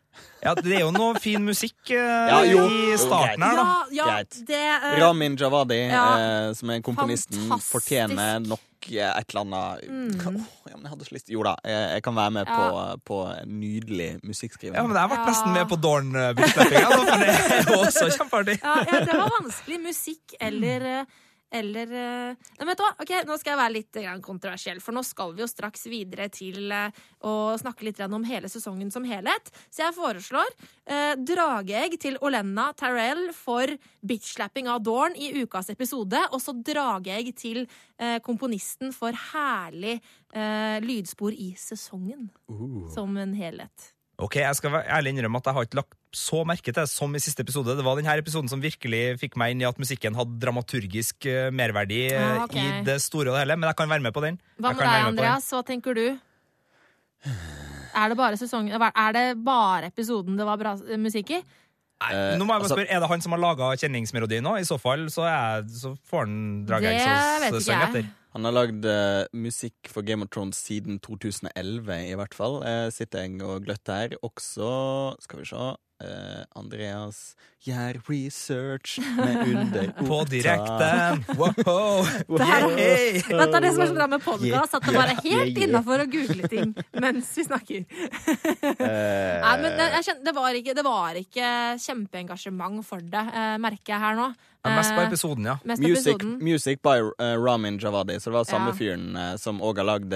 Ja, 0.43 0.53
Det 0.59 0.73
er 0.75 0.81
jo 0.83 0.89
noe 0.91 1.15
fin 1.23 1.45
musikk 1.47 1.93
eh, 1.95 2.29
Ja, 2.33 2.41
jo. 2.43 2.65
i 2.67 2.97
starten 2.99 3.45
her, 3.47 3.55
da. 3.55 3.63
Ja, 3.63 3.85
ja, 3.95 4.07
Greit. 4.17 4.39
det 4.49 4.59
eh, 4.59 4.97
Ramin 4.99 5.37
Javadi, 5.39 5.79
ja. 5.87 6.07
eh, 6.19 6.47
som 6.59 6.73
er 6.75 6.81
komponisten, 6.83 7.45
Fantastisk. 7.47 7.71
fortjener 7.77 8.41
nok 8.43 8.89
eh, 8.91 9.07
et 9.07 9.31
eller 9.31 9.45
annet 9.45 9.85
Mm. 9.87 10.17
Åh, 10.19 10.49
ja, 10.67 10.75
men 10.75 10.83
jeg 10.89 10.91
hadde 10.91 11.07
så 11.07 11.15
lyst 11.15 11.31
Jo 11.31 11.45
da, 11.47 11.53
jeg, 11.63 11.85
jeg 11.95 12.03
kan 12.03 12.17
være 12.19 12.35
med 12.35 12.51
Ja. 12.51 12.57
på, 12.59 12.83
på 13.13 13.21
nydelig 13.47 14.09
musikkskriving. 14.27 14.75
Ja, 14.75 14.83
men 14.83 14.97
Jeg 14.99 15.13
ble 15.13 15.21
Ja. 15.21 15.27
nesten 15.31 15.55
med 15.55 15.69
på 15.71 15.79
Dorn-bitch-slappinga, 15.87 16.99
for 17.07 17.23
det 17.23 17.31
er 17.31 17.71
jo 17.71 17.79
også 17.87 18.11
kjempeartig. 18.17 18.59
ja, 18.63 18.75
ja, 18.91 19.05
det 19.07 19.15
var 19.23 19.31
vanskelig. 19.39 19.79
Musikk 19.87 20.35
eller 20.41 20.89
eh, 20.97 21.05
eller 21.55 21.93
eh, 21.93 22.47
Nei, 22.59 22.67
vet 22.69 22.79
du 22.79 22.83
hva? 22.85 22.93
Ok, 23.03 23.13
Nå 23.27 23.37
skal 23.39 23.53
jeg 23.53 23.61
være 23.61 23.75
litt 23.75 23.99
kontroversiell, 24.25 24.81
for 24.83 24.97
nå 24.97 25.03
skal 25.07 25.35
vi 25.37 25.45
jo 25.45 25.49
straks 25.51 25.87
videre 25.91 26.29
til 26.33 26.73
eh, 26.75 27.03
å 27.27 27.55
snakke 27.61 27.87
litt 27.87 28.01
om 28.07 28.27
hele 28.27 28.51
sesongen 28.51 28.91
som 28.93 29.07
helhet. 29.07 29.51
Så 29.71 29.85
jeg 29.85 29.97
foreslår 29.97 30.51
eh, 30.85 31.15
drageegg 31.19 31.99
til 32.03 32.19
Olenna 32.25 32.71
Tarell 32.77 33.29
for 33.37 33.71
bitch-slapping 34.07 34.71
av 34.71 34.83
Dorn 34.87 35.17
i 35.19 35.33
ukas 35.43 35.71
episode, 35.73 36.21
og 36.33 36.43
så 36.43 36.55
drageegg 36.57 37.33
til 37.39 37.65
eh, 37.65 38.19
komponisten 38.27 38.95
for 38.97 39.17
herlig 39.33 39.99
eh, 40.35 40.79
lydspor 40.85 41.37
i 41.37 41.53
sesongen. 41.61 42.29
Som 42.95 43.17
en 43.21 43.37
helhet. 43.39 43.93
Ok, 44.17 44.39
Jeg 44.41 44.57
skal 44.57 44.73
være 44.73 44.89
ærlig 44.97 45.13
innrømme 45.13 45.37
at 45.43 45.49
jeg 45.51 45.55
har 45.59 45.67
ikke 45.67 45.77
lagt 45.77 45.97
så 46.17 46.39
merke 46.49 46.65
til 46.71 46.77
det 46.79 46.87
som 46.89 47.13
i 47.13 47.21
siste 47.21 47.45
episode. 47.45 47.75
Det 47.77 47.85
var 47.85 47.99
denne 47.99 48.15
episoden 48.17 48.49
som 48.49 48.63
virkelig 48.63 49.03
fikk 49.21 49.37
meg 49.37 49.53
inn 49.53 49.61
i 49.61 49.67
at 49.69 49.77
musikken 49.77 50.17
hadde 50.17 50.39
dramaturgisk 50.41 51.27
eh, 51.29 51.51
merverdi 51.53 52.07
eh, 52.15 52.23
Ah, 52.23 52.45
okay. 52.47 52.65
i 52.81 52.85
det 52.87 52.97
store 53.05 53.29
og 53.29 53.37
det 53.37 53.43
hele, 53.45 53.59
men 53.61 53.69
jeg 53.69 53.77
kan 53.77 53.93
være 53.93 54.05
med 54.07 54.15
på 54.17 54.25
den. 54.25 54.39
Hva 54.57 54.73
med 54.73 54.81
deg. 54.87 55.05
Andreas? 55.11 55.51
Hva 55.53 55.61
tenker 55.69 55.99
du? 55.99 56.07
Er 57.97 58.13
det 58.13 58.17
bare 58.19 58.37
sesongen 58.41 58.77
Er 58.77 59.13
det 59.17 59.27
bare 59.45 59.89
episoden 59.93 60.37
det 60.37 60.47
var 60.49 60.61
bra 60.61 60.75
musikk 61.01 61.37
i? 61.37 61.43
Nei, 61.97 62.13
Eh, 62.13 62.37
nå 62.37 62.45
må 62.45 62.53
jeg 62.53 62.61
bare 62.61 62.63
altså- 62.67 62.77
spørre, 62.77 62.91
Er 62.93 63.01
det 63.01 63.09
han 63.09 63.21
som 63.25 63.33
har 63.33 63.41
laga 63.41 63.71
kjenningsmelodien 63.81 64.45
nå? 64.45 64.59
I 64.61 64.65
så 64.69 64.77
fall 64.79 65.07
så, 65.09 65.25
er, 65.25 65.63
så 65.65 65.95
får 66.05 66.27
han 66.27 66.67
ikke 66.69 67.57
sesong 67.57 67.81
jeg. 67.81 67.89
etter. 67.89 68.11
Han 68.37 68.45
har 68.45 68.53
lagd 68.53 68.85
uh, 68.85 69.25
musikk 69.33 69.89
for 69.89 70.03
Game 70.05 70.21
of 70.23 70.29
Thrones 70.29 70.59
siden 70.61 71.01
2011, 71.01 72.11
i 72.13 72.15
hvert 72.21 72.35
fall. 72.37 72.59
Eh, 72.69 72.91
sitter 72.93 73.25
jeg 73.25 73.41
og 73.41 73.65
gløtter 73.65 73.95
her. 73.97 74.17
Også, 74.23 75.17
skal 75.25 75.41
vi 75.41 75.47
se 75.49 75.57
eh, 76.03 76.43
Andreas 76.59 77.35
gjør 77.67 77.99
research 78.09 78.99
med 79.17 79.41
under 79.53 79.93
På 79.99 80.21
direkten! 80.29 81.25
Wow! 81.39 82.07
Det 82.39 82.49
her-! 82.49 83.23
Dette 83.27 83.61
er 83.61 83.65
det 83.65 83.73
som 83.75 83.85
er 83.85 83.91
så 83.91 83.97
bra 83.97 84.09
med 84.11 84.25
podkast, 84.25 84.77
at 84.79 84.87
det 84.87 84.97
bare 84.97 85.17
er 85.17 85.23
helt 85.25 85.63
innafor 85.67 86.05
å 86.05 86.09
google 86.11 86.51
ting 86.53 86.75
mens 86.97 87.33
vi 87.37 87.47
snakker. 87.47 87.87
Nei, 87.87 89.55
men 89.63 89.71
det, 89.79 89.89
jeg 89.99 90.09
kjenner, 90.11 90.25
det, 90.29 90.37
var 90.37 90.61
ikke, 90.61 90.77
det 90.77 90.87
var 90.87 91.21
ikke 91.23 91.49
kjempeengasjement 91.83 92.85
for 92.87 93.03
det, 93.03 93.25
eh, 93.33 93.57
merker 93.63 93.97
jeg 93.97 94.05
her 94.05 94.21
nå. 94.21 94.31
Ja, 94.67 94.77
mest 94.77 94.91
på 94.95 95.01
Eh, 95.01 95.07
episoden, 95.09 95.45
ja. 95.47 95.57
mest 95.65 95.83
Music, 95.83 96.07
episoden. 96.07 96.39
music 96.45 96.83
by 96.83 96.99
uh, 97.01 97.37
Ramin 97.39 97.79
Javadi. 97.79 98.19
Så 98.21 98.31
det 98.31 98.37
var 98.37 98.45
samme 98.45 98.73
Ja. 98.73 98.77
fyren 98.79 99.17
uh, 99.17 99.37
som 99.37 99.61
òg 99.63 99.79
har 99.79 99.85
lagd 99.87 100.15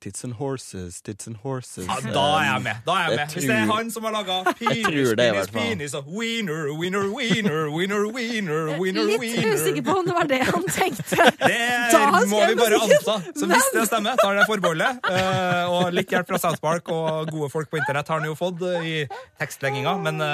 Tits 0.00 0.24
and 0.24 0.34
Horses, 0.36 1.00
Tits 1.00 1.26
and 1.28 1.36
Horses. 1.42 1.86
Ja, 1.86 1.96
da 2.12 2.24
er 2.40 2.44
jeg 2.52 2.62
med. 2.62 2.76
da 2.86 2.92
er 2.92 3.02
jeg 3.04 3.10
Jeg 3.10 3.16
med 3.18 3.34
Hvis 3.34 3.46
det 3.48 3.56
er 3.56 3.70
han 3.72 3.90
som 3.90 4.04
har 4.04 4.12
laga 4.12 4.34
tror 4.44 4.58
penis, 4.58 5.14
penis, 5.16 5.50
penis 5.54 5.94
og 5.94 6.04
wiener, 6.12 6.66
wiener, 6.76 7.06
wiener, 7.08 7.70
wiener, 7.72 8.04
wiener, 8.12 8.74
wiener, 8.80 9.06
Litt 9.08 9.46
usikker 9.54 9.82
på 9.86 9.96
om 10.00 10.04
det 10.10 10.14
var 10.18 10.28
det 10.28 10.42
han 10.44 10.66
tenkte. 10.68 11.16
Det 11.48 11.60
Da 11.94 12.20
må 12.28 12.42
vi 12.46 12.54
bare 12.58 12.82
anta. 12.84 13.16
Så 13.38 13.46
hvis 13.48 13.70
det 13.74 13.86
stemmer, 13.88 14.16
tar 14.20 14.36
det 14.36 14.44
forbeholdet. 14.50 15.00
Uh, 15.08 15.72
og 15.72 15.92
litt 15.96 16.10
hjelp 16.12 16.28
fra 16.28 16.38
South 16.42 16.60
Park 16.60 16.88
og 16.92 17.30
gode 17.32 17.48
folk 17.52 17.70
på 17.72 17.80
internett 17.80 18.08
har 18.08 18.20
han 18.20 18.28
jo 18.28 18.36
fått 18.38 18.60
i 18.84 19.06
tekstlegginga, 19.40 19.96
men 20.04 20.18
det 20.20 20.28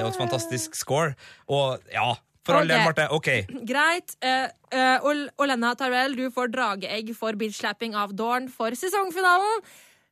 er 0.00 0.04
jo 0.04 0.08
et 0.12 0.18
fantastisk 0.20 0.74
score. 0.78 1.14
Og 1.50 1.78
ja, 1.92 2.14
for 2.50 2.58
all 2.60 2.72
del, 2.72 2.82
Marte. 2.84 3.06
OK. 3.16 3.30
Greit. 3.70 4.16
Uh, 4.20 4.48
uh, 4.74 5.38
Olena 5.40 5.72
Tarvel, 5.78 6.16
du 6.18 6.26
får 6.34 6.50
drageegg 6.54 7.14
for 7.18 7.38
bitch-slapping 7.40 7.96
av 7.98 8.12
Dorn 8.18 8.50
for 8.52 8.76
sesongfinalen. 8.78 9.62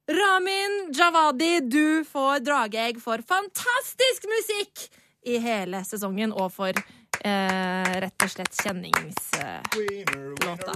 Ramin 0.08 0.78
Javadi, 0.96 1.58
du 1.68 2.04
får 2.08 2.40
drageegg 2.46 2.96
for 3.04 3.20
fantastisk 3.28 4.24
musikk 4.30 4.86
i 5.28 5.36
hele 5.44 5.82
sesongen 5.84 6.32
og 6.32 6.48
for 6.54 6.72
uh, 6.72 7.92
rett 8.06 8.24
og 8.24 8.30
slett 8.32 8.56
kjenningslåta. 8.62 9.42
eh, 9.44 10.14
Låta. 10.46 10.72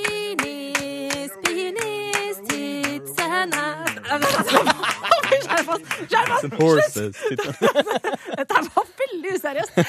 Penis, 0.00 1.32
penis, 1.44 2.36
tits 2.48 3.18
and 3.18 3.54
ass 3.54 4.79
Oss! 5.00 6.44
Horses. 6.58 7.16
Dette 7.30 8.62
var 8.74 8.86
veldig 9.00 9.34
useriøst. 9.36 9.76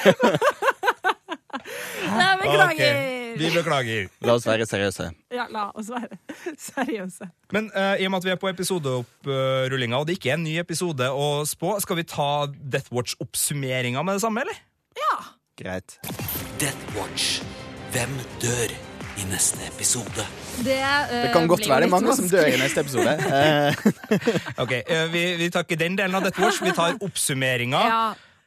Nei, 2.12 2.36
beklager. 2.40 2.72
Okay. 2.72 3.38
Vi 3.38 3.50
beklager. 3.54 4.08
La 4.24 4.36
oss 4.36 4.46
være 4.48 4.66
seriøse. 4.68 5.08
Ja, 5.34 5.46
la 5.52 5.68
oss 5.78 5.90
være 5.92 6.18
seriøse. 6.68 7.28
Men 7.54 7.70
uh, 7.76 7.94
i 8.00 8.06
og 8.06 8.14
med 8.14 8.22
at 8.22 8.28
vi 8.28 8.34
er 8.34 8.40
på 8.40 8.50
episodeopprullinga, 8.52 10.00
og 10.00 10.08
det 10.08 10.18
ikke 10.18 10.34
er 10.34 10.40
en 10.40 10.46
ny 10.46 10.56
episode 10.62 11.08
å 11.12 11.42
spå, 11.48 11.76
skal 11.84 12.00
vi 12.00 12.06
ta 12.08 12.30
Death 12.52 12.92
Watch-oppsummeringa 12.94 14.04
med 14.06 14.18
det 14.18 14.24
samme, 14.26 14.46
eller? 14.46 14.62
Ja. 14.98 15.18
Greit. 15.60 15.98
Death 16.60 16.96
Watch. 16.98 17.42
Hvem 17.92 18.16
dør 18.40 18.72
i 19.20 19.24
neste 19.28 19.60
episode? 19.68 20.24
Det, 20.64 20.78
uh, 20.80 21.12
Det 21.26 21.30
kan 21.34 21.46
godt 21.50 21.66
være 21.68 21.84
det 21.86 21.90
mange 21.92 22.14
som 22.16 22.28
dør 22.32 22.48
i 22.48 22.58
neste 22.60 22.80
episode. 22.84 23.16
Eh, 23.32 23.74
Ok, 24.62 24.72
eh, 24.86 25.06
vi, 25.12 25.22
vi 25.40 25.48
tar 25.52 25.64
ikke 25.66 25.78
den 25.80 25.96
delen 25.98 26.14
av 26.18 26.24
dette 26.26 26.40
vårs, 26.42 26.60
vi 26.64 26.72
tar 26.76 26.96
oppsummeringa. 27.04 27.80
Ja. 27.88 28.02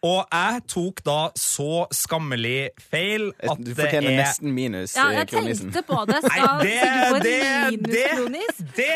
Og 0.06 0.20
jeg 0.30 0.60
tok 0.70 1.00
da 1.08 1.16
så 1.40 1.86
skammelig 1.96 2.68
feil 2.92 3.32
at 3.42 3.58
det 3.58 3.72
er 3.72 3.72
du 3.72 3.72
fortjener 3.80 4.12
er 4.12 4.20
nesten 4.20 4.52
minus 4.54 4.94
Ja, 4.94 5.08
i 5.10 5.16
jeg 5.18 5.30
kronisen. 5.32 5.72
tenkte 5.74 5.82
på 5.88 6.04
det. 6.06 6.20
Nei, 6.28 6.36
Skal 6.36 6.60
det, 6.62 6.76
Sigurd 6.84 7.24
det, 7.24 7.34
det, 7.40 8.04
minuskronis? 8.12 8.60
det, 8.78 8.92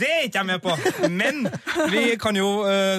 det 0.00 0.10
er 0.16 0.24
ikke 0.26 0.40
jeg 0.42 0.48
med 0.50 0.64
på. 0.64 0.74
Men 1.14 1.44
vi 1.94 2.02
kan 2.18 2.34
jo 2.40 2.48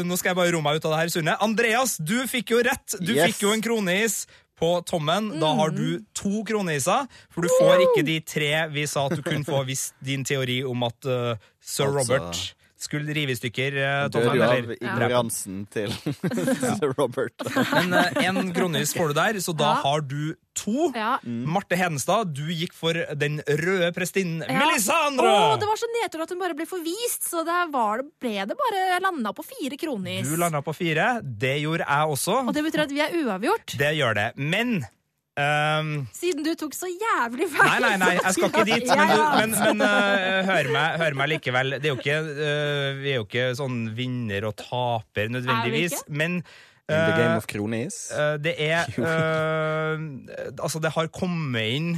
Nå 0.08 0.16
skal 0.22 0.32
jeg 0.32 0.40
bare 0.40 0.56
roe 0.56 0.64
meg 0.70 0.80
ut 0.80 0.88
av 0.88 0.96
det 0.96 1.02
her, 1.02 1.12
Sunne. 1.18 1.36
Andreas, 1.44 1.98
du 2.00 2.16
fikk 2.32 2.56
jo 2.56 2.64
rett. 2.64 2.96
Du 3.02 3.12
Yes. 3.12 3.34
fikk 3.34 3.44
jo 3.44 3.52
en 3.58 3.66
kronis 3.66 4.22
på 4.60 4.82
tommen. 4.86 5.40
Da 5.40 5.54
har 5.54 5.70
Mm. 5.70 5.76
du 5.76 6.04
to 6.14 6.44
kroner 6.44 6.74
i 6.74 6.80
seg, 6.80 7.08
for 7.30 7.42
du 7.42 7.48
får 7.60 7.84
ikke 7.86 8.06
de 8.06 8.20
tre 8.22 8.68
vi 8.74 8.86
sa 8.88 9.06
at 9.06 9.16
du 9.16 9.22
kunne 9.22 9.46
få 9.46 9.64
hvis 9.66 9.94
din 10.04 10.24
teori 10.26 10.64
om 10.66 10.84
at 10.84 11.06
uh, 11.06 11.36
sir 11.62 11.86
Altså- 11.86 11.98
Robert 12.00 12.54
skulle 12.78 13.14
rive 13.16 13.34
i 13.34 13.38
stykker 13.40 13.76
uh, 13.78 14.08
Dør 14.14 14.36
jo 14.38 14.44
av 14.46 14.72
ignoransen 14.78 15.64
til 15.74 15.94
Robert. 16.98 17.34
Men 17.74 17.96
én 18.22 18.52
kronis 18.56 18.94
får 18.98 19.14
du 19.14 19.18
der, 19.18 19.40
så 19.44 19.56
da 19.58 19.72
Ja. 19.76 19.82
har 19.84 20.02
du 20.06 20.36
to. 20.58 20.92
Ja. 20.96 21.18
Marte 21.24 21.78
Hedenstad, 21.78 22.32
du 22.34 22.48
gikk 22.50 22.74
for 22.74 22.98
den 23.16 23.40
røde 23.46 23.92
prestinnen 23.94 24.42
Ja. 24.48 24.58
Melisandre! 24.62 25.28
Oh, 25.28 25.56
det 25.62 25.68
var 25.70 25.78
så 25.78 25.90
nedtur 26.02 26.24
at 26.26 26.34
hun 26.34 26.40
bare 26.42 26.58
ble 26.58 26.66
forvist, 26.70 27.28
så 27.30 27.44
der 27.46 27.70
var 27.74 28.02
det, 28.02 28.10
ble 28.22 28.46
det 28.50 28.58
bare 28.58 29.00
landa 29.04 29.34
på 29.38 29.46
fire 29.46 29.78
kronis. 29.78 30.26
Du 30.28 30.38
landa 30.40 30.62
på 30.66 30.74
fire. 30.78 31.20
Det 31.24 31.58
gjorde 31.62 31.86
jeg 31.86 32.14
også. 32.18 32.40
Og 32.48 32.54
det 32.58 32.64
betyr 32.66 32.86
at 32.88 32.94
vi 32.94 33.02
er 33.06 33.18
uavgjort. 33.24 33.78
Det 33.78 33.92
gjør 34.00 34.18
det. 34.18 34.28
Men 34.38 34.80
ehm, 35.42 35.92
Siden 36.16 36.46
du 36.46 36.52
tok 36.60 36.76
så 36.78 36.90
jævlig 36.92 37.48
feil. 37.54 37.70
Nei, 37.70 37.80
nei, 37.84 37.96
nei, 38.02 38.14
jeg 38.18 38.38
skal 38.38 38.52
ikke 38.52 38.66
dit. 38.72 38.88
Men, 38.90 39.12
du, 39.12 39.24
men, 39.40 39.58
men 39.58 39.84
uh, 39.86 40.40
hør, 40.50 40.72
meg, 40.76 40.98
hør 41.04 41.20
meg 41.22 41.32
likevel. 41.36 41.78
Det 41.78 41.90
er 41.90 41.94
jo 41.94 42.00
ikke, 42.02 42.18
uh, 42.24 42.90
vi 43.02 43.14
er 43.14 43.20
jo 43.20 43.28
ikke 43.28 43.50
sånn 43.60 43.84
vinner 43.98 44.50
og 44.50 44.58
taper 44.62 45.32
nødvendigvis. 45.38 46.02
Er 46.04 46.10
vi 46.10 46.22
Men 46.24 46.42
In 46.88 46.96
the 46.96 47.18
game 47.20 47.34
øh, 47.34 47.38
of 47.42 47.48
kronis. 47.52 47.96
det 48.40 48.54
er 48.64 48.86
Altså, 50.64 50.80
det 50.80 50.94
har 50.96 51.10
kommet 51.12 51.74
inn 51.76 51.90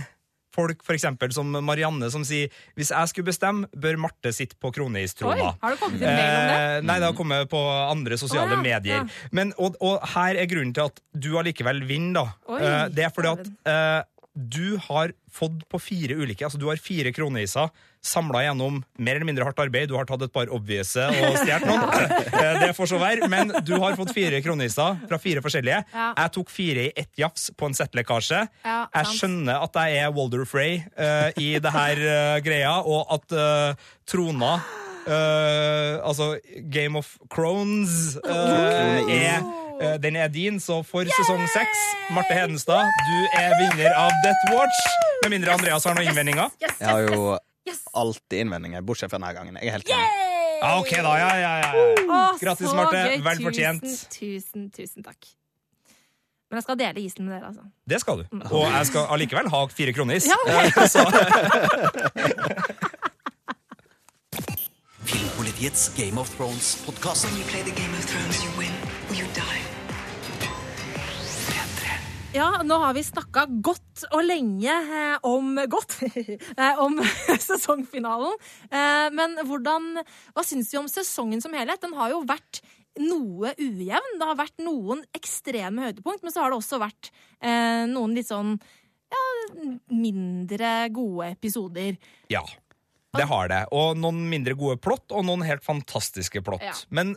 folk 0.60 0.84
for 0.86 0.98
eksempel 0.98 1.32
som 1.36 1.56
Marianne 1.66 2.12
som 2.14 2.26
sier 2.28 2.52
hvis 2.76 2.92
jeg 2.92 3.12
skulle 3.14 3.32
bestemme, 3.32 3.70
bør 3.74 4.00
Marte 4.06 4.34
sitte 4.36 4.60
på 4.60 4.70
Oi, 4.70 4.76
kronistrona. 4.80 5.50
har 5.64 5.76
det 5.76 5.82
kommet 5.82 6.04
en 6.04 6.20
mail 6.20 6.36
om 6.36 6.46
det? 6.52 6.60
Eh, 6.60 6.78
nei, 6.90 7.00
det 7.00 7.10
har 7.10 7.18
kommet 7.18 7.50
på 7.52 7.64
andre 7.80 8.20
sosiale 8.20 8.54
oh, 8.54 8.60
ja, 8.60 8.62
medier. 8.68 9.02
ja. 9.04 9.30
Men, 9.36 9.56
og, 9.58 9.80
og 9.84 10.04
her 10.14 10.40
er 10.44 10.50
grunnen 10.52 10.76
til 10.76 10.90
at 10.92 11.02
du 11.16 11.32
allikevel 11.40 11.84
vinner, 11.90 12.20
da. 12.22 12.54
Oi, 12.54 12.60
Eh, 12.60 12.86
det 12.92 13.06
er 13.08 13.12
fordi 13.16 13.30
at 13.32 13.48
du 14.34 14.78
har 14.88 15.12
fått 15.32 15.64
på 15.70 15.80
fire 15.82 16.16
ulike 16.16 16.46
Altså 16.46 16.60
du 16.62 16.68
har 16.70 16.80
fire 16.82 17.12
kroneiser 17.14 17.70
samla 18.06 18.46
gjennom 18.46 18.78
mer 18.96 19.18
eller 19.18 19.28
mindre 19.28 19.44
hardt 19.44 19.60
arbeid. 19.60 19.90
Du 19.92 19.98
har 19.98 20.06
tatt 20.08 20.22
et 20.24 20.32
par 20.32 20.48
obvious 20.56 20.94
og 21.02 21.40
stjålet 21.42 21.66
noen. 21.68 22.14
Eh, 22.40 22.60
det 22.62 22.70
får 22.78 22.88
så 22.94 23.00
være. 23.02 23.28
Men 23.32 23.52
du 23.68 23.74
har 23.82 23.98
fått 24.00 24.14
fire 24.16 24.40
kroniser 24.46 25.02
fra 25.10 25.20
fire 25.20 25.44
forskjellige. 25.44 25.82
Ja. 25.92 26.08
Jeg 26.16 26.34
tok 26.38 26.54
fire 26.54 26.86
i 26.88 26.94
ett 26.96 27.12
jafs 27.20 27.50
på 27.60 27.68
en 27.68 27.76
settlekkasje. 27.76 28.46
Ja, 28.64 28.78
Jeg 28.96 29.18
skjønner 29.20 29.66
at 29.66 29.80
jeg 29.82 30.04
er 30.06 30.14
Walder 30.16 30.46
Frey 30.48 30.80
uh, 30.96 31.28
i 31.36 31.58
det 31.60 31.74
her 31.76 32.04
uh, 32.06 32.38
greia, 32.46 32.78
og 32.80 33.12
at 33.18 33.36
uh, 33.36 33.90
trona 34.08 34.60
eh, 35.10 36.08
altså 36.08 36.38
Game 36.72 36.98
of 36.98 37.18
Crones 37.30 38.18
eh, 38.24 39.14
er 39.14 39.44
den 40.04 40.16
er 40.20 40.28
din, 40.34 40.60
så 40.60 40.82
for 40.84 41.08
sesong 41.20 41.46
seks, 41.54 41.84
Marte 42.16 42.36
Hedenstad, 42.36 42.90
du 43.08 43.18
er 43.40 43.54
vinner 43.62 43.96
av 43.96 44.12
Death 44.26 44.52
Watch. 44.54 44.80
Med 45.24 45.36
mindre 45.38 45.54
Andreas 45.56 45.88
har 45.88 45.96
noen 45.98 46.10
innvendinger. 46.12 46.52
Yes, 46.64 46.76
Jeg 46.80 46.90
har 46.90 47.08
jo 47.08 47.38
alltid 48.00 48.44
innvendinger, 48.46 48.84
bortsett 48.86 49.12
fra 49.12 49.20
denne 49.20 49.34
gangen. 49.38 49.60
Jeg 49.62 49.72
er 49.72 49.78
helt 49.80 49.90
enig. 49.96 50.28
Ja, 50.60 50.72
ok 50.82 50.92
da, 50.92 51.12
ja, 51.20 51.30
ja, 51.40 51.52
ja. 51.64 52.22
Grattis, 52.42 52.74
Marte. 52.76 53.04
Vel 53.24 53.44
fortjent. 53.46 53.86
Tusen, 54.12 54.70
tusen, 54.76 55.04
takk. 55.06 55.32
Men 56.50 56.58
jeg 56.58 56.66
skal 56.66 56.80
dele 56.80 57.04
isen 57.06 57.28
med 57.28 57.36
dere, 57.38 57.52
altså. 57.52 57.68
Det 57.88 58.00
skal 58.02 58.24
du. 58.24 58.40
Og 58.50 58.66
jeg 58.66 58.88
skal 58.90 59.06
allikevel 59.14 59.52
ha 59.54 59.60
fire 59.70 59.94
kronis. 59.94 60.28
Ja, 60.28 60.40
ok. 60.44 60.50
Eh, 65.10 65.10
Filmpolitiets 65.10 65.90
Game 65.96 66.18
of 66.22 66.30
Thrones-podkast. 66.38 67.26
When 67.26 67.38
you 67.38 67.46
play 67.46 67.64
the 67.64 67.72
Game 67.72 67.94
of 67.98 68.06
Thrones, 68.06 68.44
you 68.44 68.50
win 68.58 68.72
or 69.10 69.16
you 69.16 69.26
die. 69.34 69.69
Ja, 72.30 72.62
nå 72.62 72.76
har 72.78 72.94
vi 72.94 73.02
snakka 73.02 73.48
godt 73.66 74.04
og 74.12 74.22
lenge 74.22 74.70
eh, 74.70 75.16
om 75.26 75.56
Godt! 75.72 75.96
eh, 76.62 76.82
om 76.82 77.00
sesongfinalen. 77.48 78.36
Eh, 78.70 79.08
men 79.18 79.34
hvordan 79.50 79.88
Hva 80.36 80.44
syns 80.46 80.70
vi 80.70 80.78
om 80.78 80.90
sesongen 80.92 81.42
som 81.42 81.56
helhet? 81.58 81.82
Den 81.82 81.96
har 81.98 82.14
jo 82.14 82.22
vært 82.30 82.62
noe 83.02 83.56
ujevn. 83.58 84.20
Det 84.22 84.28
har 84.30 84.38
vært 84.38 84.62
noen 84.62 85.02
ekstreme 85.18 85.88
høydepunkt, 85.88 86.22
men 86.22 86.36
så 86.36 86.44
har 86.44 86.54
det 86.54 86.60
også 86.60 86.82
vært 86.82 87.12
noen 87.40 88.16
litt 88.18 88.28
sånn 88.28 88.58
ja, 88.60 89.22
mindre 89.88 90.72
gode 90.94 91.30
episoder. 91.38 91.96
ja. 92.34 92.44
Det 93.18 93.26
har 93.26 93.48
det. 93.50 93.64
Og 93.74 93.98
noen 93.98 94.20
mindre 94.30 94.54
gode 94.54 94.78
plott, 94.78 95.08
og 95.10 95.24
noen 95.26 95.42
helt 95.42 95.64
fantastiske 95.66 96.44
plott. 96.46 96.62
Ja. 96.62 96.76
Men 96.94 97.16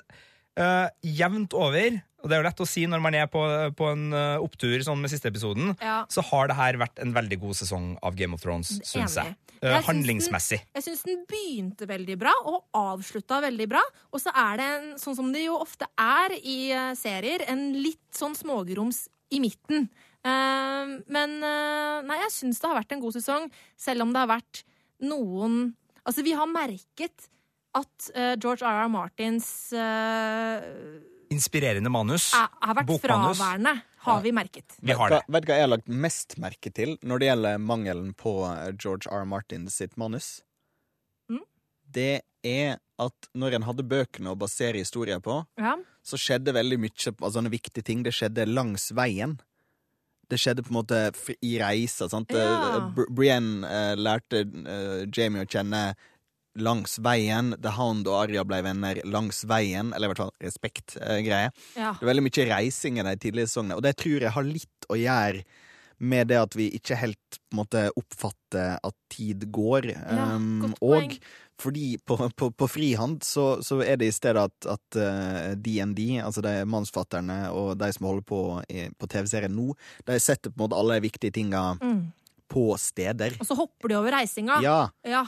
uh, 0.56 0.88
jevnt 1.04 1.52
over, 1.52 1.98
og 2.22 2.28
det 2.30 2.36
er 2.36 2.42
jo 2.42 2.46
lett 2.46 2.62
å 2.62 2.66
si 2.70 2.84
når 2.86 3.02
man 3.02 3.16
er 3.18 3.26
på, 3.30 3.40
på 3.78 3.88
en 3.90 4.04
eh, 4.14 4.42
opptur 4.42 4.82
sånn 4.86 5.00
med 5.02 5.10
siste 5.12 5.28
episoden, 5.32 5.72
Ja. 5.82 6.02
så 6.08 6.22
har 6.30 6.48
det 6.48 6.56
her 6.58 6.78
vært 6.80 7.02
en 7.02 7.14
veldig 7.16 7.40
god 7.42 7.58
sesong 7.58 7.96
av 8.02 8.14
Game 8.18 8.36
of 8.38 8.44
Thrones, 8.44 8.76
syns 8.86 9.16
jeg. 9.18 9.34
Eh, 9.62 9.68
Jeg 9.68 9.82
syns 9.82 9.88
handlingsmessig. 9.90 10.60
Den, 10.62 10.70
jeg 10.78 10.86
syns 10.86 11.02
den 11.06 11.24
begynte 11.30 11.86
veldig 11.90 12.16
bra 12.18 12.32
og 12.50 12.64
avslutta 12.78 13.40
veldig 13.44 13.68
bra. 13.74 13.82
Og 14.12 14.22
så 14.22 14.32
er 14.34 14.56
det, 14.58 14.70
en, 14.78 14.88
sånn 15.02 15.18
som 15.18 15.28
det 15.34 15.44
jo 15.44 15.58
ofte 15.58 15.86
er 15.98 16.34
i 16.38 16.56
eh, 16.70 16.94
serier, 16.98 17.44
en 17.50 17.68
litt 17.82 18.08
sånn 18.16 18.34
smågroms 18.38 19.04
i 19.32 19.42
midten. 19.42 19.88
Uh, 20.22 21.02
men 21.10 21.32
eh, 21.42 21.98
nei, 22.06 22.18
jeg 22.20 22.30
syns 22.30 22.60
det 22.62 22.68
har 22.70 22.76
vært 22.78 22.92
en 22.94 23.00
god 23.02 23.16
sesong, 23.16 23.48
selv 23.74 24.04
om 24.04 24.12
det 24.14 24.20
har 24.22 24.30
vært 24.38 24.62
noen 25.02 25.72
Altså, 26.02 26.22
vi 26.26 26.32
har 26.34 26.48
merket 26.50 27.28
at 27.78 28.08
eh, 28.18 28.32
George 28.42 28.66
R.R. 28.66 28.88
Martins 28.90 29.46
eh, 29.70 30.64
Inspirerende 31.32 31.90
manus. 31.92 32.30
Jeg 32.34 32.48
har 32.68 32.76
vært 32.78 32.88
Bokmanus. 32.90 33.38
fraværende, 33.40 33.74
har 34.06 34.20
vi 34.24 34.32
merket. 34.36 34.74
Vi 34.82 34.92
har 34.98 35.10
det. 35.14 35.20
Vet, 35.28 35.44
du 35.44 35.50
hva 35.52 35.56
jeg 35.58 35.66
har 35.66 35.72
lagt 35.72 35.88
mest 35.88 36.36
merke 36.42 36.72
til 36.74 36.96
når 37.02 37.22
det 37.22 37.28
gjelder 37.30 37.58
mangelen 37.62 38.10
på 38.18 38.34
eh, 38.50 38.72
George 38.76 39.08
R. 39.10 39.24
Martin 39.28 39.68
sitt 39.72 39.96
manus? 39.96 40.42
Mm. 41.30 41.44
Det 41.92 42.10
er 42.44 42.76
at 43.02 43.30
når 43.34 43.56
en 43.58 43.64
hadde 43.66 43.86
bøkene 43.88 44.34
å 44.34 44.38
basere 44.38 44.78
historier 44.82 45.20
på, 45.24 45.40
Ja. 45.58 45.76
så 46.04 46.18
skjedde 46.20 46.52
veldig 46.54 46.78
mye 46.82 47.14
av 47.22 47.32
sånne 47.34 47.50
viktige 47.50 47.84
ting. 47.86 48.02
Det 48.02 48.12
skjedde 48.14 48.46
langs 48.50 48.90
veien. 48.94 49.38
Det 50.30 50.38
skjedde 50.40 50.62
på 50.64 50.70
en 50.72 50.78
måte 50.80 51.00
i 51.44 51.56
reisa. 51.60 52.08
sant? 52.08 52.30
Ja. 52.30 52.78
Eh, 52.78 53.04
Brienne 53.10 53.66
eh, 53.68 53.94
lærte 53.96 54.44
Jamie 55.14 55.44
å 55.44 55.48
kjenne 55.50 55.94
langs 56.58 56.98
veien. 57.00 57.54
The 57.62 57.72
Hound 57.78 58.06
og 58.10 58.18
Arja 58.26 58.44
ble 58.44 58.62
venner 58.66 59.00
langs 59.08 59.44
veien. 59.48 59.92
Eller 59.94 60.08
i 60.08 60.12
hvert 60.12 60.22
fall 60.26 60.34
respekt-greie. 60.42 61.50
ja. 61.76 61.92
Det 61.98 62.02
er 62.06 62.10
veldig 62.12 62.24
mye 62.28 62.48
reising 62.50 62.98
i 63.00 63.06
de 63.06 63.16
tidlige 63.16 63.48
sesongene, 63.50 63.76
og 63.78 63.82
det 63.86 63.96
tror 63.96 64.20
jeg 64.26 64.34
har 64.34 64.42
litt 64.48 64.88
å 64.92 64.98
gjøre 65.00 65.44
med 66.02 66.26
det 66.32 66.38
at 66.40 66.54
vi 66.58 66.64
ikke 66.74 66.96
helt 66.98 67.36
på 67.38 67.54
en 67.54 67.60
måte 67.60 67.82
oppfatter 67.96 68.78
at 68.82 68.96
tid 69.12 69.44
går. 69.54 69.92
Ja, 69.94 70.24
Um, 70.34 70.72
og 70.82 71.14
fordi 71.62 71.92
på, 72.04 72.16
på, 72.34 72.48
på 72.58 72.66
frihånd 72.66 73.22
så, 73.22 73.60
så 73.62 73.76
er 73.86 74.00
det 74.00 74.08
i 74.10 74.14
stedet 74.16 74.42
at, 74.42 74.66
at 74.66 74.96
uh, 74.98 75.52
DND, 75.54 76.00
altså 76.24 76.42
de 76.42 76.56
mannsfatterne 76.66 77.36
og 77.54 77.76
de 77.78 77.92
som 77.94 78.08
holder 78.08 78.24
på 78.26 78.40
i, 78.72 78.88
på 78.98 79.06
TV-serien 79.12 79.54
nå, 79.54 79.76
de 80.08 80.18
setter 80.18 80.50
på 80.50 80.58
en 80.58 80.64
måte 80.64 80.80
alle 80.80 80.98
de 80.98 81.06
viktige 81.06 81.36
tinga 81.38 81.76
Mm. 81.78 82.00
på 82.50 82.64
steder. 82.82 83.36
Og 83.40 83.46
så 83.46 83.54
hopper 83.56 83.88
de 83.92 84.00
over 84.00 84.10
reisinga. 84.18 84.58
Ja, 84.64 84.80
Ja. 85.06 85.22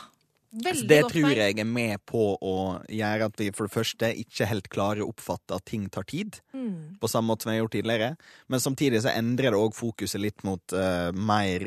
Så 0.55 0.65
Veldig 0.69 0.89
det 0.89 1.01
tror 1.11 1.31
jeg 1.35 1.59
er 1.59 1.67
med 1.67 1.99
på 2.07 2.39
å 2.39 2.55
gjøre 2.89 3.27
at 3.27 3.41
vi 3.41 3.51
for 3.51 3.67
det 3.67 3.75
første 3.75 4.11
ikke 4.23 4.47
helt 4.47 4.69
klarer 4.71 5.03
å 5.03 5.09
oppfatte 5.11 5.57
at 5.59 5.65
ting 5.67 5.89
tar 5.91 6.07
tid 6.07 6.41
Mm. 6.55 6.97
på 7.03 7.09
samme 7.11 7.29
måte 7.33 7.43
som 7.43 7.51
jeg 7.53 7.59
har 7.61 7.65
gjort 7.65 7.75
tidligere. 7.75 8.17
Men 8.49 8.61
samtidig 8.61 9.03
så 9.03 9.11
endrer 9.11 9.51
det 9.51 9.59
òg 9.59 9.75
fokuset 9.75 10.21
litt 10.23 10.45
mot 10.47 10.73
uh, 10.73 11.11
mer 11.13 11.67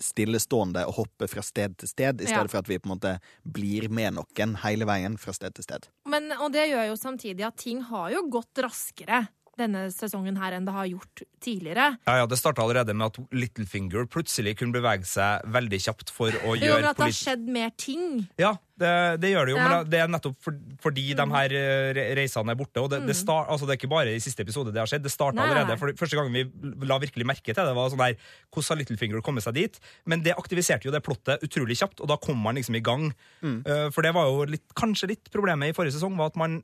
stillestående 0.00 0.82
og 0.88 0.96
hoppe 1.02 1.28
fra 1.30 1.42
sted 1.44 1.76
til 1.78 1.88
sted, 1.88 2.20
i 2.20 2.30
Ja. 2.30 2.42
for 2.48 2.58
at 2.58 2.68
vi 2.68 2.78
på 2.78 2.88
en 2.90 2.96
måte 2.98 3.20
blir 3.46 3.88
med 3.88 4.14
noen 4.14 4.56
hele 4.64 4.84
veien 4.88 5.16
fra 5.18 5.32
sted 5.32 5.54
til 5.54 5.64
sted. 5.64 5.88
Men, 6.06 6.32
og 6.32 6.52
det 6.52 6.68
gjør 6.70 6.88
jo 6.88 6.96
samtidig 6.96 7.46
at 7.46 7.56
ting 7.56 7.80
har 7.82 8.10
jo 8.10 8.24
gått 8.28 8.54
raskere 8.64 9.28
denne 9.60 9.84
sesongen 9.94 10.36
her 10.40 10.56
enn 10.56 10.64
det 10.66 10.72
har 10.74 10.88
gjort 10.90 11.22
tidligere. 11.44 11.86
Ja, 12.08 12.16
ja, 12.20 12.26
Det 12.26 12.38
starta 12.40 12.64
allerede 12.64 12.94
med 12.96 13.06
at 13.12 13.18
Littlefinger 13.34 14.06
plutselig 14.10 14.56
kunne 14.58 14.74
bevege 14.74 15.06
seg 15.06 15.44
veldig 15.54 15.80
kjapt 15.84 16.10
for 16.10 16.34
å 16.42 16.54
gjøre 16.56 16.66
Jo, 16.66 16.78
men 16.80 16.88
at 16.90 16.98
det 16.98 17.06
har 17.06 17.14
skjedd 17.18 17.44
mer 17.54 17.70
ting. 17.78 18.04
Ja, 18.40 18.54
det, 18.80 18.90
det 19.22 19.30
gjør 19.30 19.46
det 19.46 19.52
jo, 19.54 19.58
Ja. 19.60 19.68
men 19.68 19.90
det 19.92 20.00
er 20.02 20.10
nettopp 20.10 20.34
for, 20.42 20.56
fordi 20.82 21.04
de 21.14 21.26
her 21.36 21.54
eh, 21.54 22.00
reisene 22.18 22.50
er 22.50 22.58
borte. 22.58 22.82
Og 22.82 22.90
det, 22.90 23.02
det, 23.06 23.14
start, 23.14 23.46
altså 23.52 23.68
det 23.68 23.76
er 23.76 23.80
ikke 23.82 23.92
bare 23.94 24.16
i 24.16 24.22
siste 24.24 24.42
episode 24.42 24.74
det 24.74 24.82
har 24.82 24.90
skjedd, 24.90 25.04
det 25.06 25.14
starta 25.14 25.44
allerede. 25.44 25.78
For 25.78 25.94
første 26.02 26.18
gang 26.18 26.32
vi 26.34 26.42
la 26.90 26.98
virkelig 27.02 27.28
merke 27.30 27.54
til 27.54 27.60
det, 27.62 27.76
var 27.78 27.92
sånn 27.94 28.02
der 28.02 28.18
Hvordan 28.50 28.74
har 28.74 28.82
Littlefinger 28.82 29.22
kommet 29.22 29.46
seg 29.46 29.54
dit? 29.60 29.78
Men 30.10 30.24
det 30.26 30.34
aktiviserte 30.34 30.88
jo 30.88 30.94
det 30.94 31.04
plottet 31.06 31.42
utrolig 31.46 31.78
kjapt, 31.78 32.02
og 32.02 32.10
da 32.10 32.18
kom 32.18 32.40
man 32.42 32.58
liksom 32.58 32.74
i 32.74 32.82
gang. 32.84 33.12
Eh, 33.44 33.88
for 33.94 34.02
det 34.02 34.14
var 34.16 34.26
jo 34.32 34.46
litt, 34.50 34.66
kanskje 34.74 35.12
litt 35.14 35.30
problemet 35.34 35.70
i 35.70 35.76
forrige 35.76 35.94
sesong, 36.00 36.18
var 36.18 36.32
at 36.34 36.40
man 36.40 36.62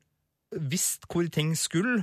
visste 0.51 1.07
hvor 1.07 1.29
ting 1.31 1.55
skulle. 1.59 2.03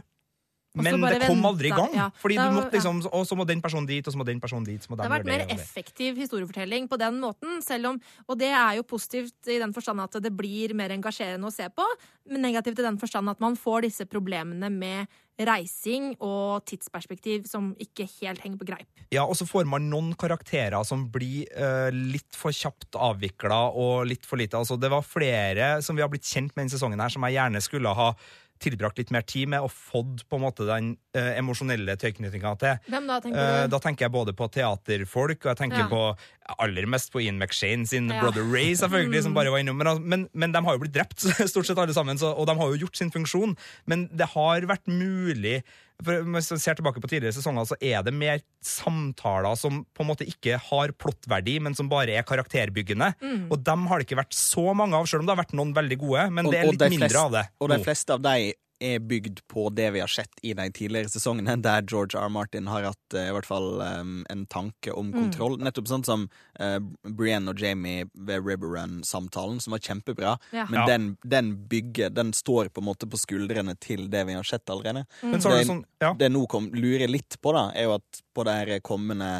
Men 0.76 1.02
det 1.02 1.26
kom 1.26 1.46
aldri 1.48 1.72
i 1.72 1.76
gang. 1.76 1.94
ja. 1.96 2.08
Fordi 2.22 2.38
da, 2.38 2.48
du 2.50 2.58
måtte 2.60 2.78
liksom, 2.78 3.00
Og 3.10 3.28
så 3.28 3.38
må 3.40 3.46
den 3.50 3.62
personen 3.64 3.88
dit, 3.90 4.06
og 4.06 4.14
så 4.14 4.20
må 4.20 4.26
den 4.28 4.42
personen 4.44 4.66
dit. 4.68 4.84
Så 4.84 4.92
må 4.92 4.98
Det 4.98 5.06
den 5.06 5.12
har 5.12 5.20
vært 5.20 5.26
det, 5.26 5.32
mer 5.34 5.46
det. 5.48 5.58
effektiv 5.58 6.18
historiefortelling 6.22 6.90
på 6.92 7.00
den 7.02 7.22
måten, 7.24 7.62
selv 7.66 7.94
om, 7.94 8.02
og 8.28 8.40
det 8.40 8.52
er 8.52 8.78
jo 8.78 8.84
positivt 8.84 9.50
i 9.50 9.60
den 9.62 9.74
forstand 9.74 10.04
at 10.04 10.20
det 10.22 10.34
blir 10.38 10.76
mer 10.78 10.94
engasjerende 10.94 11.48
å 11.48 11.54
se 11.54 11.70
på, 11.70 11.86
men 12.30 12.46
negativt 12.46 12.80
i 12.80 12.86
den 12.86 13.00
forstand 13.02 13.30
at 13.30 13.40
man 13.44 13.58
får 13.58 13.88
disse 13.88 14.06
problemene 14.06 14.70
med 14.74 15.08
reising 15.38 16.16
og 16.24 16.66
tidsperspektiv 16.66 17.46
som 17.46 17.70
ikke 17.82 18.08
helt 18.18 18.42
henger 18.42 18.58
på 18.58 18.70
greip. 18.72 18.88
Ja, 19.14 19.24
og 19.24 19.38
så 19.38 19.46
får 19.48 19.68
man 19.70 19.86
noen 19.92 20.16
karakterer 20.18 20.82
som 20.88 21.06
blir 21.14 21.46
uh, 21.54 21.94
litt 21.94 22.34
for 22.36 22.52
kjapt 22.56 22.98
avvikla 22.98 23.68
og 23.70 24.08
litt 24.10 24.26
for 24.26 24.42
lite. 24.42 24.58
Altså, 24.58 24.80
det 24.82 24.90
var 24.92 25.06
flere 25.06 25.78
som 25.86 25.98
vi 25.98 26.04
har 26.04 26.10
blitt 26.12 26.26
kjent 26.26 26.56
med 26.56 26.66
denne 26.66 26.74
sesongen 26.74 27.04
her, 27.04 27.14
som 27.14 27.26
jeg 27.28 27.38
gjerne 27.38 27.62
skulle 27.64 27.94
ha 27.98 28.12
tilbrakt 28.60 28.98
litt 28.98 29.12
mer 29.12 29.22
tid 29.28 29.50
med 29.50 29.62
og 29.62 29.72
fått 29.72 30.24
på 30.30 30.36
en 30.40 30.44
måte 30.44 30.66
den 30.68 30.98
eh, 31.14 31.38
emosjonelle 31.40 31.96
tilknytninga 31.98 32.56
til. 32.62 32.78
Hvem 32.92 33.08
da, 33.08 33.20
tenker 33.24 33.40
Eh, 33.40 33.64
du? 33.64 33.72
da 33.76 33.80
tenker 33.80 34.06
jeg 34.06 34.12
både 34.12 34.34
på 34.34 34.48
teaterfolk, 34.52 35.46
og 35.46 35.50
jeg 35.54 35.58
tenker 35.64 35.78
Ja. 35.78 35.88
på 35.88 36.18
aller 36.60 36.86
mest 36.88 37.12
på 37.12 37.22
Ian 37.22 37.38
McShane 37.40 37.86
sin 37.88 38.10
Ja. 38.10 38.22
Brother 38.22 38.44
Ray, 38.44 38.74
selvfølgelig, 38.76 39.20
Mm. 39.20 39.24
som 39.24 39.34
bare 39.34 39.52
var 39.52 39.60
innom. 39.60 39.78
Men, 39.78 40.04
men, 40.08 40.30
men 40.34 40.52
de 40.52 40.62
har 40.64 40.74
jo 40.78 40.80
blitt 40.86 40.94
drept, 40.96 41.20
stort 41.52 41.66
sett 41.68 41.78
alle 41.78 41.94
sammen, 41.94 42.18
så, 42.18 42.32
og 42.38 42.48
de 42.48 42.56
har 42.56 42.72
jo 42.72 42.86
gjort 42.86 42.96
sin 42.98 43.12
funksjon. 43.12 43.58
Men 43.86 44.08
det 44.16 44.30
har 44.34 44.62
vært 44.62 44.88
mulig 44.88 45.64
for 46.06 46.14
Hvis 46.22 46.52
man 46.54 46.60
ser 46.62 46.76
tilbake 46.78 47.02
på 47.02 47.10
tidligere 47.10 47.34
sesonger, 47.34 47.66
så 47.66 47.74
er 47.82 48.04
det 48.06 48.12
mer 48.14 48.38
samtaler 48.62 49.56
som 49.58 49.80
på 49.98 50.04
en 50.04 50.10
måte 50.12 50.28
ikke 50.30 50.60
har 50.62 50.92
plottverdi, 50.94 51.56
men 51.66 51.74
som 51.74 51.90
bare 51.90 52.14
er 52.20 52.22
karakterbyggende. 52.28 53.16
Mm. 53.18 53.48
Og 53.50 53.64
dem 53.66 53.88
har 53.90 53.98
det 53.98 54.06
ikke 54.06 54.20
vært 54.22 54.38
så 54.38 54.76
mange 54.78 54.94
av, 54.94 55.08
selv 55.10 55.24
om 55.24 55.26
det 55.26 55.34
har 55.36 55.42
vært 55.44 55.56
noen 55.58 55.74
veldig 55.74 55.98
gode. 56.04 56.28
Men 56.38 56.46
Og- 56.46 56.54
det 56.54 56.60
er 56.62 56.70
litt 56.70 56.80
de 56.84 56.90
mindre 56.94 57.10
flest, 57.10 57.24
av 57.26 57.32
det. 57.32 57.46
Og 57.60 57.70
de 57.74 57.80
fleste 57.84 58.14
av 58.14 58.22
de 58.22 58.54
er 58.80 59.00
bygd 59.00 59.40
på 59.50 59.68
det 59.74 59.90
vi 59.96 60.00
har 60.04 60.12
sett 60.12 60.40
i 60.46 60.54
de 60.54 60.68
tidligere 60.72 61.10
sesongene, 61.10 61.56
der 61.62 61.86
George 61.88 62.20
R. 62.20 62.30
Martin 62.30 62.68
har 62.70 62.86
hatt 62.90 63.16
eh, 63.18 63.30
i 63.30 63.34
hvert 63.36 63.48
fall 63.48 63.82
um, 63.82 64.20
en 64.30 64.46
tanke 64.46 64.94
om 64.94 65.10
kontroll. 65.14 65.58
Nettopp 65.64 65.90
sånn 65.90 66.06
som 66.06 66.26
uh, 66.62 66.78
Brienne 67.08 67.54
og 67.54 67.62
Jamie 67.62 68.06
ved 68.14 68.46
River 68.46 68.76
Run-samtalen, 68.76 69.60
som 69.64 69.74
var 69.76 69.84
kjempebra. 69.84 70.38
Ja. 70.52 70.68
Men 70.70 70.78
Ja. 70.78 70.86
den, 70.86 71.06
den 71.24 71.54
bygger 71.68 72.10
Den 72.14 72.34
står 72.34 72.70
på 72.70 72.82
en 72.82 72.86
måte 72.86 73.08
på 73.10 73.18
skuldrene 73.18 73.74
til 73.82 74.10
det 74.14 74.26
vi 74.28 74.36
har 74.38 74.46
sett 74.46 74.70
allerede. 74.70 75.08
Men 75.22 75.42
så 75.42 75.50
har 75.50 75.58
Det, 75.64 75.70
sånn, 75.72 75.86
ja. 76.04 76.14
det 76.14 76.30
nå 76.32 76.46
kom, 76.48 76.70
lurer 76.74 77.10
litt 77.10 77.40
på, 77.42 77.54
da, 77.56 77.72
er 77.74 77.90
jo 77.90 77.96
at 77.98 78.22
på 78.36 78.46
de 78.46 78.54
her 78.54 78.80
kommende 78.86 79.32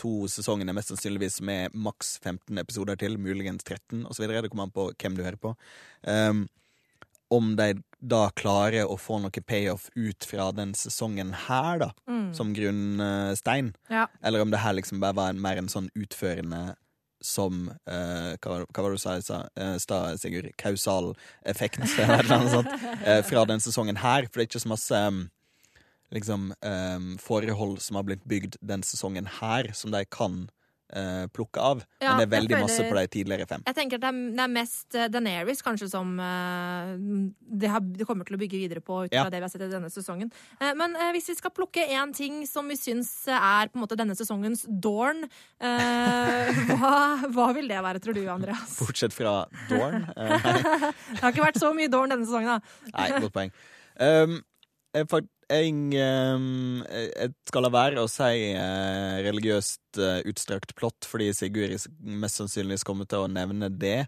to 0.00 0.26
sesongene, 0.28 0.74
mest 0.76 0.92
sannsynligvis 0.92 1.40
med 1.44 1.74
maks 1.74 2.18
15 2.22 2.58
episoder 2.58 2.98
til, 3.00 3.16
muligens 3.20 3.64
13 3.64 4.06
osv., 4.08 4.26
det 4.28 4.50
kommer 4.50 4.68
an 4.68 4.74
på 4.74 4.90
hvem 4.92 5.16
du 5.16 5.22
hører 5.24 5.40
på, 5.40 5.54
um, 6.08 6.46
om 7.32 7.54
de 7.56 7.74
da 8.02 8.30
klarer 8.34 8.88
å 8.90 8.96
få 8.98 9.20
noe 9.22 9.42
payoff 9.46 9.84
ut 9.94 10.24
fra 10.26 10.48
den 10.52 10.72
sesongen 10.74 11.32
her, 11.46 11.78
da, 11.78 11.90
som 12.34 12.50
grunnstein, 12.54 13.74
Ja. 13.88 14.08
eller 14.22 14.42
om 14.42 14.50
det 14.50 14.58
her 14.58 14.72
liksom 14.74 14.98
bare 15.00 15.14
var 15.14 15.30
en, 15.30 15.40
mer 15.40 15.56
en 15.56 15.68
sånn 15.70 15.88
utførende 15.94 16.74
som 17.22 17.68
eh, 17.86 18.32
hva, 18.42 18.64
hva 18.66 18.82
var 18.82 18.90
det 18.90 18.98
du 18.98 19.02
sa 19.04 19.20
sa- 19.22 19.48
eh, 19.54 20.16
Sigurd? 20.18 20.50
Kausal 20.58 21.12
effekt 21.46 21.78
eller 21.98 22.26
noe 22.26 22.50
sånt, 22.50 22.72
eh, 23.06 23.22
fra 23.22 23.44
den 23.46 23.60
sesongen 23.62 23.96
her. 24.02 24.26
For 24.26 24.40
det 24.40 24.48
er 24.48 24.50
ikke 24.50 24.64
så 24.64 24.72
masse 24.72 25.02
um, 25.06 25.20
liksom, 26.12 26.48
um, 26.66 27.06
forhold 27.22 27.78
som 27.80 27.96
har 28.00 28.02
blitt 28.08 28.24
bygd 28.26 28.56
den 28.60 28.82
sesongen 28.82 29.30
her, 29.38 29.70
som 29.72 29.92
de 29.94 30.02
kan 30.10 30.48
eh, 30.96 31.26
plukke 31.32 31.60
av. 31.62 31.82
Ja, 32.00 32.12
Men 32.12 32.20
det 32.20 32.26
er 32.26 32.30
veldig 32.32 32.52
veldig 32.52 32.62
masse 32.66 32.78
føler- 32.82 32.90
på 32.92 32.98
de 33.00 33.10
tidligere 33.16 33.46
fem. 33.48 33.62
Jeg 33.66 33.74
tenker 33.78 33.98
at 33.98 34.04
det 34.04 34.10
er, 34.12 34.20
det 34.36 34.44
er 34.44 34.52
mest 34.52 34.94
eh, 34.98 35.08
Daenerys 35.12 35.62
kanskje 35.64 35.88
som 35.90 36.12
uh, 36.20 36.92
det, 37.40 37.70
har, 37.72 37.80
det 37.80 38.06
kommer 38.08 38.28
til 38.28 38.36
å 38.36 38.40
bygge 38.42 38.60
videre 38.60 38.82
på 38.84 39.04
ut 39.06 39.10
fra 39.12 39.24
Ja. 39.24 39.24
det 39.30 39.40
vi 39.40 39.46
har 39.46 39.52
sett 39.52 39.64
i 39.66 39.70
denne 39.72 39.90
sesongen. 39.92 40.30
Uh, 40.60 40.72
men 40.78 40.96
hvis 41.16 41.28
vi 41.32 41.36
skal 41.38 41.54
plukke 41.54 41.84
én 41.88 42.14
ting 42.16 42.42
som 42.46 42.68
vi 42.68 42.76
syns 42.80 43.10
er 43.28 43.68
på 43.72 43.78
en 43.80 43.84
måte 43.86 43.98
denne 43.98 44.16
sesongens 44.18 44.64
Dorn, 44.68 45.24
hva, 45.62 46.94
hva 47.32 47.48
vil 47.56 47.68
det 47.70 47.82
være, 47.84 48.00
tror 48.02 48.16
du, 48.16 48.22
Andreas? 48.32 48.76
Bortsett 48.80 49.14
fra 49.14 49.44
Dorn. 49.70 50.06
Det 50.12 51.20
har 51.20 51.32
ikke 51.32 51.44
vært 51.44 51.60
så 51.60 51.72
mye 51.76 51.90
Dorn 51.92 52.12
denne 52.12 52.26
sesongen, 52.26 52.58
da. 52.58 52.90
Nei, 52.96 53.08
godt 53.22 53.34
poeng. 53.34 53.52
Um, 54.00 54.38
jeg, 54.92 55.08
jeg, 55.52 55.72
um, 56.34 56.80
jeg 56.88 57.32
skal 57.48 57.64
la 57.66 57.70
være 57.72 58.02
å 58.02 58.08
si 58.10 58.48
eh, 58.52 59.18
religiøst 59.26 60.00
eh, 60.00 60.20
utstrakt 60.30 60.74
plott, 60.78 61.06
fordi 61.08 61.28
Sigurd 61.36 61.76
mest 62.00 62.40
sannsynligvis 62.40 62.84
kommer 62.88 63.08
til 63.10 63.26
å 63.26 63.30
nevne 63.30 63.68
det. 63.72 64.06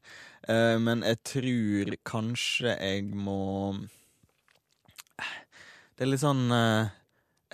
Eh, 0.48 0.76
men 0.82 1.04
jeg 1.06 1.20
tror 1.30 1.94
kanskje 2.08 2.74
jeg 2.74 3.06
må 3.14 3.76
Det 5.94 6.04
er 6.04 6.10
litt 6.10 6.24
sånn 6.24 6.50
eh, 6.52 6.92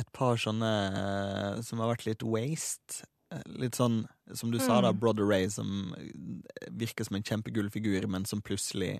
Et 0.01 0.11
par 0.17 0.41
sånne 0.41 0.73
eh, 1.05 1.62
som 1.67 1.83
har 1.83 1.93
vært 1.93 2.07
litt 2.09 2.25
waste. 2.25 3.05
Eh, 3.35 3.43
Litt 3.62 3.77
sånn, 3.79 4.05
som 4.35 4.51
du 4.51 4.59
sa, 4.59 4.81
da, 4.83 4.95
Brother 4.97 5.29
Ray, 5.29 5.47
som 5.53 5.93
eh, 5.99 6.71
virker 6.71 7.07
som 7.07 7.19
en 7.19 7.27
kjempegull 7.27 7.71
figur, 7.71 8.09
men 8.11 8.25
som 8.27 8.43
plutselig 8.43 8.97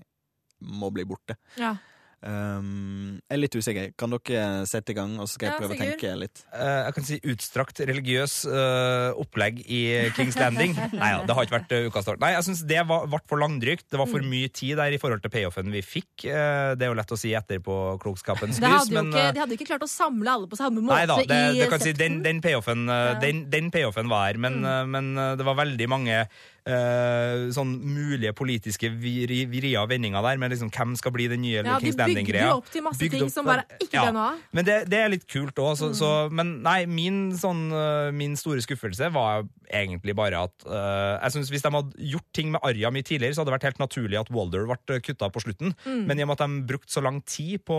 må 0.61 0.91
bli 0.93 1.07
borte. 1.09 1.35
Ja. 1.57 1.75
Um, 2.21 3.17
jeg 3.25 3.33
er 3.33 3.39
litt 3.41 3.55
usikker. 3.57 3.87
Kan 3.97 4.13
dere 4.13 4.65
sette 4.69 4.93
i 4.93 4.97
gang, 4.97 5.15
og 5.17 5.25
så 5.25 5.39
skal 5.39 5.47
jeg 5.47 5.55
Ja, 5.55 5.61
prøve 5.63 5.73
å 5.73 5.79
tenke 5.79 6.11
litt? 6.21 6.43
Uh, 6.53 6.83
jeg 6.85 6.95
kan 6.97 7.07
si 7.07 7.17
utstrakt 7.33 7.81
religiøs 7.89 8.35
uh, 8.45 9.17
opplegg 9.21 9.63
i 9.65 9.79
Kings 10.13 10.37
Landing. 10.37 10.75
Nei, 10.93 11.09
ja, 11.15 11.23
det 11.25 11.37
har 11.37 11.47
ikke 11.47 11.57
vært 11.57 11.73
uh, 11.73 11.87
ukas 11.89 12.05
start. 12.05 12.21
Nei, 12.21 12.33
jeg 12.35 12.45
syns 12.45 12.61
det 12.69 12.83
var- 12.91 13.07
ble 13.09 13.21
for 13.31 13.41
langdrygt. 13.41 13.87
Det 13.89 13.97
var 14.01 14.11
for 14.11 14.21
mye 14.21 14.51
tid 14.53 14.77
der 14.77 14.93
i 14.93 15.01
forhold 15.01 15.25
til 15.25 15.33
payoffen 15.33 15.73
vi 15.73 15.81
fikk. 15.81 16.27
Uh, 16.27 16.77
det 16.77 16.85
er 16.85 16.93
jo 16.93 16.99
lett 17.01 17.15
å 17.15 17.19
si 17.19 17.33
etterpå 17.37 17.79
klokskapens 18.05 18.61
lys, 18.61 18.93
men 18.93 19.09
ikke, 19.09 19.25
de 19.33 19.43
hadde 19.45 19.57
ikke 19.57 19.69
klart 19.73 19.87
å 19.87 19.89
samle 19.89 20.37
alle 20.37 20.51
på 20.51 20.59
samme 20.59 20.83
måte 20.85 21.01
Nei 21.01 21.09
da, 21.09 21.17
det, 21.25 21.41
i 21.55 21.63
det 21.63 21.71
kan 21.73 21.81
si, 21.81 21.95
den, 21.97 22.21
den 22.25 22.41
payoffen 22.43 22.85
den, 23.21 23.45
den 23.49 23.73
payoffen 23.73 24.09
var 24.11 24.29
her, 24.29 24.39
men, 24.41 24.61
eh, 24.65 24.83
men 24.89 25.13
det 25.39 25.45
var 25.47 25.57
veldig 25.57 25.87
mange 25.89 26.21
eh, 26.67 27.47
sånn 27.55 27.73
mulige 27.81 28.33
politiske 28.37 28.91
vrier 28.91 29.79
og 29.81 29.89
vendinger 29.91 30.23
der, 30.25 30.39
med 30.41 30.53
liksom 30.53 30.71
hvem 30.73 30.95
skal 30.99 31.13
bli 31.15 31.27
den 31.31 31.41
nye 31.43 31.59
Ja, 31.59 31.63
de 31.63 31.85
Kings 31.85 31.95
bygde 31.95 32.07
Landing-greia. 32.07 32.49
jo 32.49 32.59
opp 32.59 32.69
til 32.71 32.85
masse 32.85 33.01
Bygde 33.01 33.17
ting 33.17 33.25
opp- 33.27 33.33
som 33.33 33.47
bare 33.47 33.65
ikke 33.79 33.97
ja. 33.97 34.05
ble 34.05 34.15
noe 34.17 34.27
av. 34.33 34.43
Men 34.51 34.67
det, 34.67 34.77
det 34.91 34.99
er 34.99 35.13
litt 35.13 35.27
kult 35.31 35.61
òg. 35.61 35.73
Så, 35.79 35.91
så, 35.97 36.11
men 36.31 36.59
nei, 36.65 36.85
min, 36.85 37.19
sånn, 37.37 37.67
øh, 37.73 38.11
min 38.15 38.35
store 38.39 38.61
skuffelse 38.63 39.11
var 39.13 39.45
egentlig 39.71 40.15
bare 40.17 40.41
at 40.43 40.65
uh, 40.67 41.15
Jeg 41.23 41.31
synes 41.31 41.49
Hvis 41.53 41.63
de 41.63 41.69
hadde 41.71 42.07
gjort 42.11 42.25
ting 42.35 42.49
med 42.51 42.59
Arja 42.67 42.91
mye 42.91 43.05
tidligere, 43.07 43.33
så 43.33 43.41
hadde 43.41 43.53
det 43.53 43.55
vært 43.55 43.67
helt 43.69 43.79
naturlig 43.79 44.19
at 44.19 44.31
Walder 44.33 44.67
ble 44.67 44.99
kutta 45.05 45.29
på 45.31 45.43
slutten. 45.43 45.73
Men 45.85 46.19
i 46.19 46.25
og 46.25 46.31
med 46.31 46.35
at 46.35 46.43
de 46.43 46.65
brukte 46.67 46.91
så 46.91 47.03
lang 47.03 47.21
tid 47.23 47.63
på, 47.67 47.77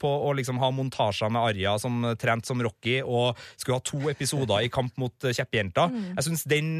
på 0.00 0.10
å 0.26 0.32
liksom 0.36 0.58
ha 0.62 0.70
montasjer 0.74 1.30
med 1.30 1.52
Arja 1.52 1.76
som 1.78 2.02
trente 2.20 2.50
som 2.50 2.60
Rocky, 2.62 2.98
og 3.02 3.38
skulle 3.56 3.78
ha 3.78 3.84
to 3.86 4.10
episoder 4.10 4.66
i 4.66 4.70
kamp 4.72 4.96
mot 5.00 5.14
kjeppjenta, 5.22 5.86
mm. 5.90 6.08
Jeg 6.16 6.26
synes 6.26 6.44
den, 6.50 6.70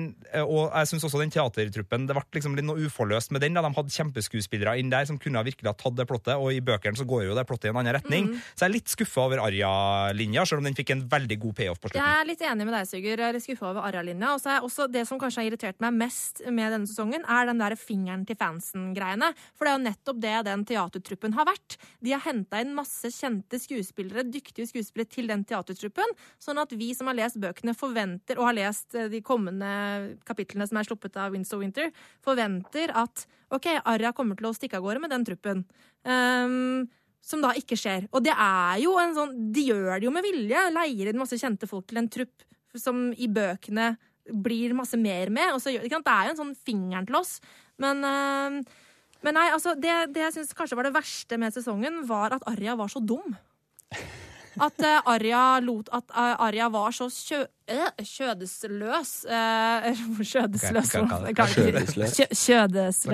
og 0.43 0.73
jeg 0.75 0.91
synes 0.91 1.07
også 1.07 1.21
den 1.23 1.30
teatertruppen 1.33 2.07
Det 2.09 2.17
ble 2.17 2.25
liksom 2.37 2.57
litt 2.59 2.67
noe 2.67 2.87
uforløst 2.87 3.35
med 3.35 3.45
den. 3.45 3.57
Da. 3.57 3.65
De 3.65 3.73
hadde 3.77 3.95
kjempeskuespillere 3.95 4.77
inn 4.81 4.93
der 4.93 5.07
som 5.09 5.19
kunne 5.21 5.43
virkelig 5.47 5.71
ha 5.71 5.77
tatt 5.79 5.97
det 5.99 6.07
plottet, 6.11 6.37
og 6.37 6.53
i 6.55 6.63
bøkene 6.65 6.99
så 6.99 7.07
går 7.09 7.29
jo 7.29 7.37
det 7.39 7.47
plottet 7.49 7.71
i 7.71 7.73
en 7.73 7.81
annen 7.81 7.97
retning. 7.97 8.31
Så 8.55 8.65
jeg 8.65 8.69
er 8.69 8.75
litt 8.77 8.93
skuffa 8.93 9.25
over 9.27 9.43
Arja-linja, 9.45 10.45
selv 10.49 10.63
om 10.63 10.69
den 10.69 10.79
fikk 10.79 10.95
en 10.95 11.05
veldig 11.11 11.39
god 11.47 11.57
payoff 11.61 11.81
på 11.81 11.91
slutten. 11.91 12.03
Jeg 12.03 12.21
er 12.21 12.29
litt 12.29 12.45
enig 12.51 12.69
med 12.69 12.77
deg, 12.77 12.89
Sigurd. 12.91 13.23
Jeg 13.23 13.29
er 13.29 13.37
litt 13.39 13.47
skuffa 13.47 13.71
over 13.71 13.89
Arja-linja. 13.89 14.35
Og 14.35 14.43
så 14.43 14.55
er 14.55 14.67
også 14.67 14.89
det 14.91 15.07
som 15.09 15.21
kanskje 15.21 15.43
har 15.43 15.51
irritert 15.51 15.81
meg 15.83 15.97
mest 16.01 16.43
med 16.49 16.75
denne 16.75 16.91
sesongen, 16.91 17.25
er 17.25 17.51
den 17.51 17.63
der 17.63 17.77
fingeren 17.81 18.27
til 18.29 18.39
fansen-greiene. 18.41 19.33
For 19.55 19.67
det 19.67 19.73
er 19.73 19.79
jo 19.79 19.85
nettopp 19.87 20.23
det 20.25 20.37
den 20.51 20.67
teatertruppen 20.69 21.37
har 21.39 21.49
vært. 21.49 21.79
De 22.01 22.15
har 22.15 22.25
henta 22.25 22.61
inn 22.63 22.75
masse 22.77 23.13
kjente 23.15 23.61
skuespillere, 23.61 24.27
dyktige 24.29 24.69
skuespillere 24.71 25.11
til 25.11 25.31
den 25.31 25.45
teatertruppen, 25.49 26.17
sånn 26.43 26.61
at 26.63 26.73
vi 26.77 26.93
som 26.97 27.11
har 27.11 27.19
lest 27.19 27.41
bøkene, 27.41 27.75
forventer, 27.77 28.39
og 28.41 28.51
har 28.51 28.59
lest 28.59 28.97
eh, 28.99 29.11
de 29.13 29.23
kommende 29.25 29.71
kapitlene 30.29 30.67
som 30.69 30.81
er 30.81 30.89
sluppet 30.89 31.17
av 31.23 31.35
Winds 31.35 31.53
Winter, 31.61 31.91
forventer 32.25 32.93
at 32.97 33.27
OK, 33.51 33.69
Arja 33.83 34.15
kommer 34.17 34.39
til 34.39 34.49
å 34.51 34.55
stikke 34.55 34.79
av 34.79 34.87
gårde 34.87 35.03
med 35.03 35.13
den 35.13 35.27
truppen. 35.27 35.65
Um, 36.07 36.87
som 37.21 37.43
da 37.45 37.53
ikke 37.59 37.77
skjer. 37.79 38.07
Og 38.15 38.25
det 38.25 38.33
er 38.33 38.79
jo 38.81 38.95
en 39.01 39.13
sånn 39.17 39.35
De 39.53 39.67
gjør 39.69 39.99
det 39.99 40.07
jo 40.07 40.15
med 40.15 40.25
vilje. 40.25 40.63
Leier 40.73 41.11
inn 41.11 41.21
masse 41.21 41.39
kjente 41.41 41.69
folk 41.69 41.89
til 41.91 42.01
en 42.01 42.09
trupp 42.11 42.47
som 42.79 43.11
i 43.13 43.29
bøkene 43.31 43.93
blir 44.31 44.75
masse 44.79 44.99
mer 45.01 45.33
med. 45.35 45.59
Så, 45.61 45.75
det 45.75 45.91
er 45.91 46.31
jo 46.31 46.35
en 46.35 46.41
sånn 46.41 46.55
fingeren 46.57 47.09
til 47.09 47.19
oss. 47.19 47.39
Men, 47.81 48.05
eh, 48.07 48.81
men 49.27 49.37
nei, 49.37 49.49
altså, 49.53 49.75
det, 49.79 50.13
det 50.15 50.25
jeg 50.29 50.39
syns 50.39 50.55
kanskje 50.57 50.79
var 50.79 50.89
det 50.89 50.97
verste 50.97 51.39
med 51.41 51.55
sesongen, 51.57 52.03
var 52.09 52.37
at 52.37 52.47
Arja 52.51 52.77
var 52.79 52.93
så 52.93 53.03
dum. 53.03 53.35
At 54.61 54.83
uh, 54.85 55.11
Arja 55.15 55.43
lot 55.65 55.89
At 55.97 56.11
uh, 56.13 56.35
Arja 56.47 56.67
var 56.73 56.93
så 56.93 57.07
kjø, 57.13 57.39
øh, 57.73 58.03
kjødesløs 58.05 59.13
Kjødesløs 60.33 60.93
Kjødesløs? 62.45 63.07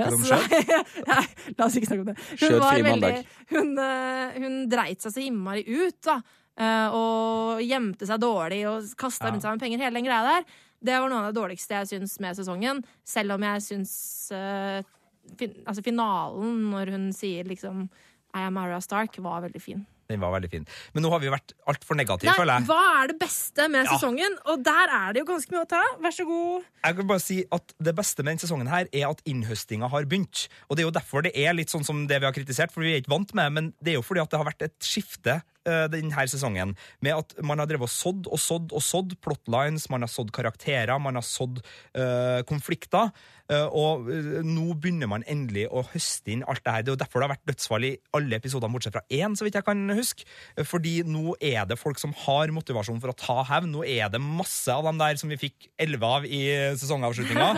Nei, 1.11 1.25
La 1.59 1.69
oss 1.69 1.77
ikke 1.79 1.91
snakke 1.91 2.03
om 2.05 2.11
det. 2.11 2.17
Hun 2.41 2.59
var 2.65 2.81
veldig. 2.91 3.13
Hun, 3.53 3.73
eh, 3.79 4.37
hun 4.43 4.57
dreit 4.73 5.05
seg 5.07 5.15
så 5.15 5.23
innmari 5.23 5.63
ut, 5.69 5.99
da. 6.07 6.19
eh, 6.59 6.89
Og 6.97 7.63
gjemte 7.65 8.09
seg 8.11 8.21
dårlig 8.23 8.63
og 8.71 8.91
kasta 8.99 9.31
rundt 9.31 9.45
seg 9.47 9.55
med 9.57 9.63
penger. 9.67 9.85
Hele 9.87 10.01
den 10.01 10.09
greia 10.09 10.23
der. 10.37 10.49
Det 10.87 10.99
var 11.01 11.09
noe 11.11 11.23
av 11.25 11.31
det 11.33 11.39
dårligste 11.41 11.79
jeg 11.81 11.91
syns 11.95 12.19
med 12.21 12.37
sesongen. 12.39 12.83
Selv 13.07 13.37
om 13.39 13.47
jeg 13.47 13.63
syns 13.65 13.95
eh, 14.35 14.81
fin, 15.39 15.55
Altså 15.67 15.83
finalen, 15.87 16.59
når 16.73 16.93
hun 16.97 17.07
sier 17.17 17.47
liksom 17.49 17.87
I 18.37 18.45
am 18.51 18.59
Arya 18.61 18.81
Stark, 18.85 19.17
var 19.25 19.47
veldig 19.47 19.63
fin. 19.63 19.87
Den 20.09 20.21
var 20.23 20.31
veldig 20.37 20.51
fin. 20.51 20.67
Men 20.95 21.03
nå 21.03 21.11
har 21.11 21.19
vi 21.23 21.31
vært 21.33 21.53
altfor 21.67 21.97
negative, 21.99 22.31
Nei, 22.31 22.37
føler 22.39 22.61
jeg. 22.61 22.67
hva 22.69 23.03
er 23.03 23.07
det 23.09 23.19
beste 23.19 23.69
med 23.69 23.87
Ja. 23.87 23.97
sesongen? 23.97 24.37
Og 24.47 24.63
der 24.63 24.89
er 24.93 25.13
det 25.13 25.21
jo 25.25 25.27
ganske 25.33 25.51
mye 25.51 25.65
å 25.65 25.69
ta. 25.69 25.83
Vær 26.01 26.15
så 26.15 26.25
god. 26.27 26.65
Jeg 26.85 26.97
kan 26.97 27.07
bare 27.07 27.21
si 27.21 27.45
at 27.51 27.75
Det 27.83 27.95
beste 27.95 28.23
med 28.23 28.37
denne 28.37 28.45
sesongen 28.47 28.69
her 28.69 28.87
er 28.93 29.11
at 29.11 29.23
innhøstinga 29.27 29.89
har 29.91 30.05
begynt. 30.05 30.49
Og 30.71 30.77
Det 30.77 30.85
er 30.85 30.89
jo 30.89 30.95
derfor 31.01 31.23
det 31.23 31.33
er 31.37 31.53
litt 31.55 31.69
sånn 31.69 31.85
som 31.85 32.07
det 32.07 32.21
vi 32.21 32.27
har 32.27 32.33
kritisert, 32.33 32.71
for 32.71 32.81
vi 32.83 32.95
er 32.95 33.01
ikke 33.03 33.11
vant 33.11 33.35
med 33.35 33.53
men 33.53 33.75
det 33.83 33.93
er 33.95 33.99
jo 34.01 34.03
fordi 34.03 34.23
at 34.23 34.31
det 34.31 34.39
har 34.39 34.47
vært 34.47 34.63
et 34.63 34.79
skifte 34.81 35.43
denne 35.93 36.27
sesongen, 36.31 36.75
med 37.03 37.15
at 37.19 37.35
man 37.43 37.59
har 37.59 37.67
drevet 37.71 37.89
og 37.89 37.93
sådd 37.93 38.29
og 38.33 38.39
sådd 38.41 38.73
og 38.77 38.83
sådd 38.83 39.17
plotlines, 39.25 39.89
man 39.91 40.05
har 40.07 40.13
sådd 40.13 40.31
karakterer, 40.37 40.99
man 41.03 41.19
har 41.19 41.27
sådd 41.27 41.61
eh, 41.95 42.43
konflikter, 42.49 43.11
eh, 43.51 43.67
og 43.67 44.09
eh, 44.13 44.41
nå 44.47 44.75
begynner 44.79 45.11
man 45.11 45.25
endelig 45.31 45.67
å 45.71 45.83
høste 45.93 46.33
inn 46.35 46.45
alt 46.47 46.63
det 46.65 46.73
her. 46.75 46.83
Det 46.87 46.93
er 46.93 46.97
jo 46.97 47.01
derfor 47.05 47.23
det 47.23 47.29
har 47.29 47.35
vært 47.37 47.51
dødsfall 47.53 47.87
i 47.89 47.93
alle 48.17 48.39
episodene, 48.41 48.73
bortsett 48.75 48.97
fra 48.97 49.05
én, 49.13 49.37
så 49.39 49.47
vidt 49.47 49.59
jeg 49.59 49.67
kan 49.67 49.85
huske. 49.97 50.27
Eh, 50.57 50.65
Fordi 50.67 50.97
nå 51.07 51.35
er 51.41 51.67
det 51.71 51.79
folk 51.81 51.99
som 52.03 52.15
har 52.27 52.53
motivasjon 52.55 53.01
for 53.03 53.13
å 53.13 53.17
ta 53.19 53.39
hevn. 53.53 53.71
Nå 53.75 53.85
er 53.87 54.11
det 54.13 54.21
masse 54.23 54.73
av 54.73 54.85
dem 54.89 54.99
der 55.03 55.19
som 55.21 55.31
vi 55.33 55.39
fikk 55.41 55.69
elleve 55.83 56.07
av 56.19 56.27
i 56.27 56.43
sesongavslutninga. 56.81 57.49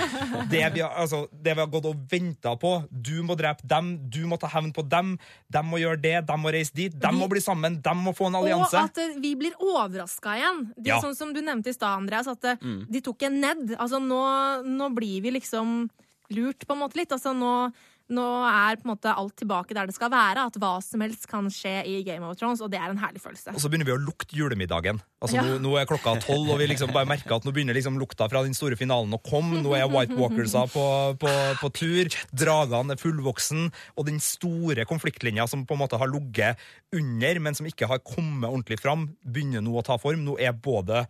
Det, 0.50 0.64
vi 0.74 0.80
har- 0.84 0.94
altså, 1.04 1.24
det 1.32 1.54
vi 1.56 1.60
har 1.64 1.70
gått 1.72 1.86
og 1.90 2.00
venta 2.10 2.54
på. 2.60 2.72
Du 2.90 3.22
må 3.22 3.36
drepe 3.38 3.66
dem, 3.68 3.94
du 4.10 4.22
må 4.30 4.38
ta 4.40 4.48
hevn 4.52 4.72
på 4.76 4.84
dem. 4.88 5.16
De 5.52 5.62
må 5.64 5.80
gjøre 5.82 6.00
det, 6.02 6.16
de 6.28 6.36
må 6.40 6.52
reise 6.54 6.74
dit. 6.76 6.92
De 6.94 7.10
må 7.14 7.28
bli 7.30 7.40
sammen, 7.44 7.80
de 7.98 8.04
må 8.06 8.14
få 8.16 8.30
en 8.30 8.38
allianse. 8.40 8.72
Og 8.78 8.88
at 8.88 8.98
uh, 9.02 9.18
vi 9.20 9.34
blir 9.36 9.58
overraska 9.60 10.36
igjen. 10.38 10.64
Det, 10.76 10.88
Ja. 10.92 11.00
Sånn 11.04 11.16
som 11.18 11.34
du 11.34 11.42
nevnte 11.42 11.68
i 11.72 11.76
stad, 11.76 11.98
Andreas, 12.00 12.30
at 12.30 12.44
uh, 12.44 12.56
Mm. 12.62 12.86
de 12.88 13.00
tok 13.04 13.22
en 13.28 13.40
ned. 13.42 13.76
Altså, 13.76 13.98
nå, 14.00 14.22
nå 14.64 14.88
blir 14.94 15.20
vi 15.26 15.30
liksom 15.36 15.90
lurt 16.30 16.66
på 16.68 16.74
en 16.76 16.82
måte 16.82 16.96
litt. 17.00 17.12
Altså, 17.12 17.34
nå, 17.36 17.72
nå 18.08 18.24
er 18.48 18.78
på 18.80 18.86
en 18.86 18.92
måte 18.94 19.12
alt 19.12 19.34
tilbake 19.36 19.74
der 19.76 19.88
det 19.90 19.94
skal 19.96 20.10
være. 20.12 20.46
At 20.48 20.56
hva 20.60 20.70
som 20.84 21.02
helst 21.04 21.26
kan 21.28 21.48
skje 21.52 21.74
i 21.86 21.98
Game 22.06 22.24
of 22.24 22.38
Thrones, 22.40 22.62
og 22.64 22.70
det 22.72 22.80
er 22.80 22.88
en 22.92 23.00
herlig 23.02 23.20
følelse. 23.20 23.52
Og 23.52 23.60
så 23.60 23.68
begynner 23.68 23.88
vi 23.90 23.94
å 23.96 24.00
lukte 24.00 24.36
julemiddagen. 24.38 25.00
Altså 25.20 25.36
Ja. 25.36 25.42
nå, 25.44 25.58
nå 25.60 25.74
er 25.80 25.86
klokka 25.90 26.14
tolv, 26.24 26.48
og 26.54 26.58
vi 26.62 26.68
liksom 26.70 26.92
bare 26.94 27.08
merker 27.10 27.36
at 27.36 27.44
nå 27.44 27.52
begynner 27.52 27.74
liksom 27.76 27.98
lukta 28.00 28.28
fra 28.30 28.42
den 28.46 28.54
store 28.56 28.76
finalen 28.80 29.12
å 29.12 29.20
komme. 29.22 29.60
Nå 29.62 29.74
er 29.76 29.88
White 29.92 30.16
Walkersa 30.16 30.64
på, 30.72 30.84
på, 31.20 31.34
på 31.60 31.72
tur. 31.74 32.08
Dragene 32.32 32.94
er 32.96 33.02
fullvoksen. 33.02 33.68
Og 33.98 34.06
den 34.08 34.20
store 34.24 34.86
konfliktlinja 34.88 35.48
som 35.50 35.66
på 35.66 35.76
en 35.76 35.82
måte 35.84 35.98
har 36.00 36.08
ligget 36.08 36.56
under, 36.94 37.40
men 37.44 37.54
som 37.58 37.66
ikke 37.68 37.88
har 37.90 37.98
kommet 38.00 38.48
ordentlig 38.48 38.80
fram, 38.80 39.08
begynner 39.26 39.60
nå 39.64 39.74
å 39.76 39.84
ta 39.84 39.98
form. 40.00 40.24
Nå 40.24 40.38
er 40.40 40.52
både 40.56 41.04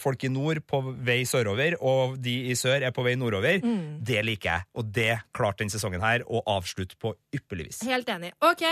folk 0.00 0.24
i 0.26 0.30
nord 0.32 0.58
på 0.66 0.80
vei 1.06 1.20
sørover, 1.28 1.76
og 1.86 2.16
de 2.22 2.34
i 2.50 2.56
sør 2.58 2.82
er 2.88 2.94
på 2.94 3.04
vei 3.06 3.14
nordover. 3.20 3.60
Det 4.00 4.24
liker 4.26 4.50
jeg, 4.50 4.68
og 4.74 4.90
det 4.94 5.12
klarte 5.36 5.62
denne 5.62 5.74
sesongen 5.74 6.02
her 6.02 6.24
å 6.26 6.42
avslutte 6.50 6.98
på 7.00 7.14
ypperlig 7.34 7.70
vis. 7.70 7.84
Helt 7.88 8.10
enig. 8.12 8.32
OK, 8.44 8.64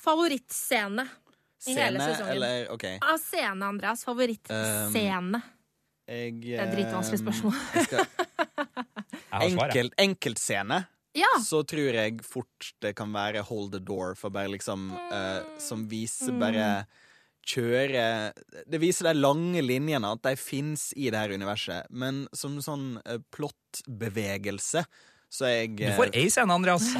favorittscene 0.00 1.08
i 1.66 1.74
hele 1.76 1.98
Scene, 1.98 2.14
sesongen. 2.14 2.32
eller 2.36 2.70
OK. 2.74 2.86
Av 2.98 3.18
scene, 3.22 3.66
Andreas. 3.66 4.04
Favorittscene. 4.06 5.42
Jeg, 6.10 6.38
det 6.42 6.56
er 6.56 6.64
et 6.64 6.72
dritvanskelig 6.74 7.20
eh, 7.20 7.22
spørsmål. 7.22 7.54
Enkelt, 9.42 9.94
enkeltscene. 10.02 10.82
Ja. 11.16 11.28
Så 11.44 11.60
tror 11.68 11.92
jeg 11.92 12.22
fort 12.24 12.72
det 12.82 12.94
kan 12.96 13.12
være 13.14 13.44
Hold 13.46 13.74
the 13.74 13.80
Door, 13.84 14.16
for 14.18 14.32
bare 14.32 14.48
liksom 14.54 14.88
uh, 14.96 15.44
Som 15.60 15.84
viser 15.90 16.32
bare 16.40 16.86
Kjøre 17.42 18.32
Det 18.70 18.78
viser 18.78 19.08
de 19.08 19.16
lange 19.18 19.62
linjene, 19.64 20.12
at 20.14 20.22
de 20.22 20.36
fins 20.38 20.90
i 20.94 21.10
det 21.10 21.18
her 21.18 21.34
universet. 21.34 21.88
Men 21.90 22.26
som 22.36 22.60
sånn 22.62 23.00
uh, 23.02 23.18
plottbevegelse 23.34 24.84
så 25.32 25.46
er 25.48 25.54
jeg 25.62 25.70
Du 25.78 25.84
eh, 25.86 25.94
får 25.96 26.10
ei 26.12 26.26
scene, 26.28 26.52
Andreas. 26.52 26.90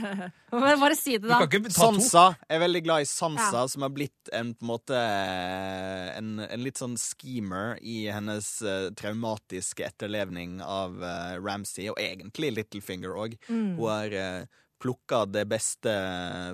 Bare 0.52 0.76
bare 0.78 0.94
si 0.94 1.16
det, 1.16 1.24
Du 1.24 1.32
da. 1.32 1.40
kan 1.42 1.50
ikke 1.58 1.72
ta. 1.72 1.88
Sansa. 1.88 2.22
Jeg 2.46 2.60
er 2.60 2.62
veldig 2.62 2.82
glad 2.86 3.02
i 3.02 3.08
Sansa, 3.10 3.64
Ja. 3.64 3.64
som 3.72 3.82
har 3.82 3.90
blitt 3.90 4.30
en 4.32 4.52
på 4.54 4.62
en 4.62 4.70
måte 4.70 4.94
eh, 4.94 6.12
en, 6.14 6.28
en 6.44 6.62
litt 6.62 6.78
sånn 6.78 6.94
schemer 7.00 7.80
i 7.82 8.04
hennes 8.14 8.52
uh, 8.62 8.92
traumatiske 8.94 9.88
etterlevning 9.88 10.60
av 10.62 11.02
uh, 11.02 11.34
Ramsay, 11.42 11.88
og 11.90 11.98
egentlig 11.98 12.52
Littlefinger 12.60 13.10
òg. 13.10 13.34
Mm. 13.50 13.74
Hun 13.80 13.84
har 13.90 14.14
uh, 14.14 14.62
plukka 14.80 15.24
det 15.26 15.48
beste 15.50 15.96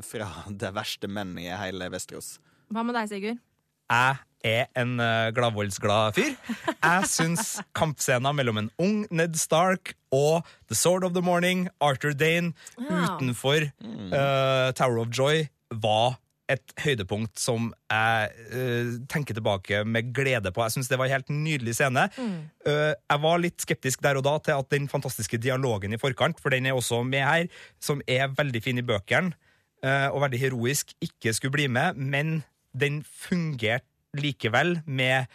fra 0.09 0.33
det 0.65 0.73
verste 0.73 1.11
menn 1.11 1.37
i 1.37 1.51
hele 1.53 1.93
Vesterås. 1.93 2.39
Hva 2.73 2.83
med 2.87 2.97
deg, 2.99 3.09
Sigurd? 3.11 3.39
Jeg 3.87 4.17
er 4.47 4.67
en 4.79 4.97
uh, 5.01 5.31
gladvoldsglad 5.35 6.17
fyr. 6.17 6.33
Jeg 6.75 7.09
syns 7.11 7.57
kampscenen 7.77 8.35
mellom 8.37 8.59
en 8.63 8.71
ung 8.83 9.01
Ned 9.15 9.37
Stark 9.39 9.95
og 10.15 10.47
The 10.71 10.77
Sword 10.79 11.07
of 11.07 11.15
the 11.15 11.23
Morning, 11.25 11.69
Arthur 11.83 12.15
Dane, 12.15 12.53
Ja. 12.79 13.03
utenfor 13.17 13.69
uh, 13.71 14.71
Tower 14.79 15.03
of 15.05 15.11
Joy, 15.15 15.47
var 15.71 16.19
et 16.51 16.71
høydepunkt 16.79 17.41
som 17.43 17.73
jeg 17.91 18.29
uh, 18.55 18.91
tenker 19.11 19.35
tilbake 19.35 19.81
med 19.87 20.13
glede 20.15 20.53
på. 20.55 20.63
Jeg 20.63 20.77
syns 20.77 20.91
det 20.91 20.99
var 21.01 21.09
en 21.11 21.17
helt 21.17 21.31
nydelig 21.35 21.75
scene. 21.79 22.05
Uh, 22.19 22.93
jeg 22.95 23.23
var 23.25 23.43
litt 23.43 23.63
skeptisk 23.67 24.03
der 24.07 24.19
og 24.21 24.27
da 24.29 24.37
til 24.47 24.59
at 24.59 24.71
den 24.75 24.87
fantastiske 24.91 25.41
dialogen 25.43 25.95
i 25.95 25.99
forkant, 26.03 26.39
for 26.43 26.55
den 26.55 26.67
er 26.71 26.79
også 26.79 27.03
med 27.07 27.23
her, 27.27 27.49
som 27.83 28.03
er 28.07 28.31
veldig 28.35 28.63
fin 28.63 28.79
i 28.79 28.87
bøkene, 28.87 29.35
eh, 29.83 30.07
og 30.11 30.23
veldig 30.23 30.39
heroisk 30.41 30.95
ikke 31.05 31.35
skulle 31.37 31.55
bli 31.59 31.67
med, 31.71 31.99
men 31.99 32.39
den 32.81 33.03
fungerte 33.05 33.87
likevel 34.17 34.81
med 34.87 35.27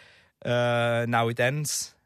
uh, 0.46 1.06
Now 1.10 1.30
It 1.30 1.40
Ends. 1.40 1.96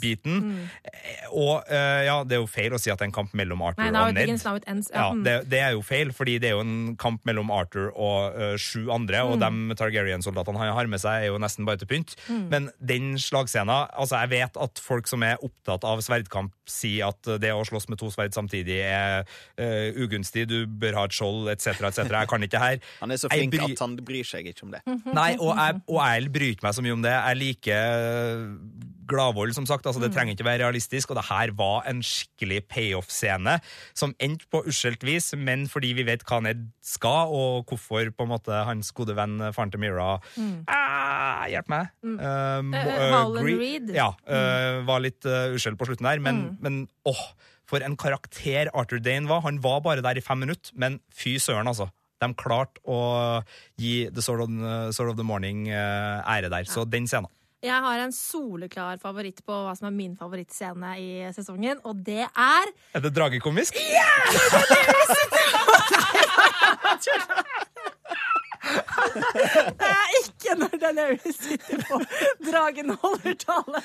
Biten. 0.00 0.38
Mm. 0.42 0.68
Eh, 0.84 1.28
Og 1.32 1.62
uh, 1.70 2.00
ja, 2.04 2.16
det 2.28 2.36
er 2.36 2.40
jo 2.42 2.48
feil 2.50 2.74
å 2.74 2.80
si 2.80 2.90
at 2.92 2.98
det 3.00 3.06
er 3.06 3.10
en 3.10 3.14
kamp 3.14 3.32
mellom 3.38 3.62
Arthur 3.64 3.86
Nei, 3.90 4.02
og 4.02 4.14
Ned. 4.14 4.28
ends. 4.68 4.90
Ja, 4.92 5.06
mm. 5.14 5.22
det, 5.24 5.34
det 5.50 5.60
er 5.62 5.72
jo 5.76 5.82
feil, 5.86 6.10
fordi 6.12 6.38
det 6.42 6.50
er 6.50 6.56
jo 6.56 6.64
en 6.64 6.96
kamp 7.00 7.22
mellom 7.28 7.50
Arthur 7.54 7.90
og 7.94 8.34
uh, 8.36 8.56
sju 8.60 8.90
andre, 8.92 9.22
og 9.24 9.38
Mm. 9.42 9.70
de 9.70 9.74
Targaryen-soldatene 9.80 10.58
han 10.60 10.74
har 10.76 10.86
med 10.90 11.00
seg, 11.00 11.24
er 11.24 11.30
jo 11.32 11.38
nesten 11.40 11.64
bare 11.66 11.80
til 11.80 11.88
pynt. 11.90 12.12
Mm. 12.28 12.42
Men 12.52 12.68
den 12.78 13.14
slagscena 13.18 13.88
Altså, 13.96 14.18
jeg 14.20 14.30
vet 14.30 14.56
at 14.60 14.78
folk 14.82 15.06
som 15.08 15.22
er 15.26 15.40
opptatt 15.42 15.84
av 15.88 15.98
sverdkamp, 16.04 16.52
sier 16.68 17.08
at 17.08 17.22
det 17.42 17.50
å 17.52 17.62
slåss 17.66 17.88
med 17.90 17.98
to 17.98 18.10
sverd 18.12 18.34
samtidig 18.36 18.76
er 18.84 19.24
eh, 19.58 19.90
ugunstig, 19.98 20.44
du 20.48 20.66
bør 20.66 20.94
ha 21.00 21.04
et 21.08 21.16
skjold, 21.16 21.48
etc., 21.52 21.80
etc. 21.88 22.04
Jeg 22.12 22.28
kan 22.30 22.42
ikke 22.46 22.52
det 22.56 22.62
her. 22.62 22.78
Han 23.00 23.10
er 23.10 23.16
så 23.20 23.30
flink 23.32 23.52
bry- 23.54 23.72
at 23.72 23.82
han 23.82 23.96
bryr 24.04 24.24
seg 24.28 24.46
ikke 24.52 24.66
om 24.68 24.72
det. 24.76 24.82
Nei, 25.14 25.32
og 25.40 25.56
jeg, 25.58 25.80
og 25.88 25.98
jeg 26.04 26.32
bryr 26.32 26.62
meg 26.62 26.76
så 26.76 26.84
mye 26.86 26.94
om 26.96 27.02
det. 27.04 27.12
Jeg 27.16 27.40
liker 27.42 28.46
Gladvold, 29.12 29.52
som 29.54 29.66
sagt. 29.66 29.84
altså 29.86 30.00
Det 30.00 30.12
trenger 30.14 30.32
ikke 30.36 30.46
være 30.46 30.62
realistisk. 30.62 31.10
Og 31.10 31.18
det 31.18 31.26
her 31.28 31.50
var 31.58 31.82
en 31.90 32.00
skikkelig 32.06 32.62
payoff-scene 32.70 33.58
som 33.98 34.14
endte 34.22 34.46
på 34.52 34.62
uskjelt 34.70 35.02
vis, 35.04 35.32
men 35.36 35.66
fordi 35.68 35.92
vi 35.98 36.06
vet 36.06 36.24
hva 36.28 36.40
Ned 36.44 36.68
skal, 36.86 37.32
og 37.34 37.66
hvorfor 37.68 38.08
på 38.14 38.26
en 38.26 38.32
måte 38.32 38.62
hans 38.68 38.92
gode 38.96 39.16
venn 39.18 39.38
faren 39.52 39.72
til 39.74 39.82
Mira 39.82 40.14
ah, 40.70 41.44
Hjelp 41.50 41.68
meg! 41.72 41.90
Uh, 42.04 42.62
Mo- 42.64 42.82
Eh, 42.82 42.98
uh, 43.02 43.16
Howland 43.16 43.60
Reed. 43.60 43.92
Ja, 43.96 44.10
uh, 44.28 44.82
var 44.88 45.02
litt 45.04 45.26
uh, 45.28 45.52
uskjelt 45.54 45.78
på 45.80 45.88
slutten 45.90 46.08
der, 46.08 46.22
men, 46.22 46.44
men 46.62 46.86
åh, 47.08 47.24
for 47.68 47.84
en 47.84 47.96
karakter 48.00 48.70
Arthur 48.74 49.02
Dane 49.02 49.28
var. 49.30 49.42
Han 49.46 49.60
var 49.64 49.82
bare 49.84 50.04
der 50.04 50.18
i 50.18 50.24
fem 50.24 50.40
minutter, 50.44 50.72
men 50.74 51.00
fy 51.14 51.36
søren, 51.42 51.68
altså. 51.70 51.90
De 52.22 52.28
klarte 52.38 52.78
å 52.86 53.42
gi 53.80 54.06
The 54.14 54.22
Sword 54.22 54.44
of, 54.46 55.00
of 55.10 55.16
the 55.18 55.26
Morning 55.26 55.66
uh, 55.72 56.22
ære 56.22 56.52
der. 56.52 56.68
Så 56.70 56.86
den 56.86 57.08
scenen. 57.10 57.30
Jeg 57.62 57.78
har 57.84 58.00
en 58.02 58.10
soleklar 58.10 58.98
favoritt 58.98 59.38
på 59.46 59.54
hva 59.54 59.74
som 59.78 59.86
er 59.86 59.94
min 59.94 60.16
favorittscene 60.18 60.96
i 60.98 61.10
sesongen, 61.36 61.78
og 61.86 62.00
det 62.02 62.24
er 62.26 62.72
Er 62.96 63.04
det 63.04 63.12
dragekomisk? 63.14 63.78
Ja! 63.78 64.08
Det 68.72 69.88
er 69.88 70.12
ikke 70.22 70.54
når 70.58 70.76
Daenerys 70.82 71.38
sitter 71.38 71.82
på 71.88 71.98
dragen 72.46 72.94
holder 73.02 73.34
tale. 73.38 73.82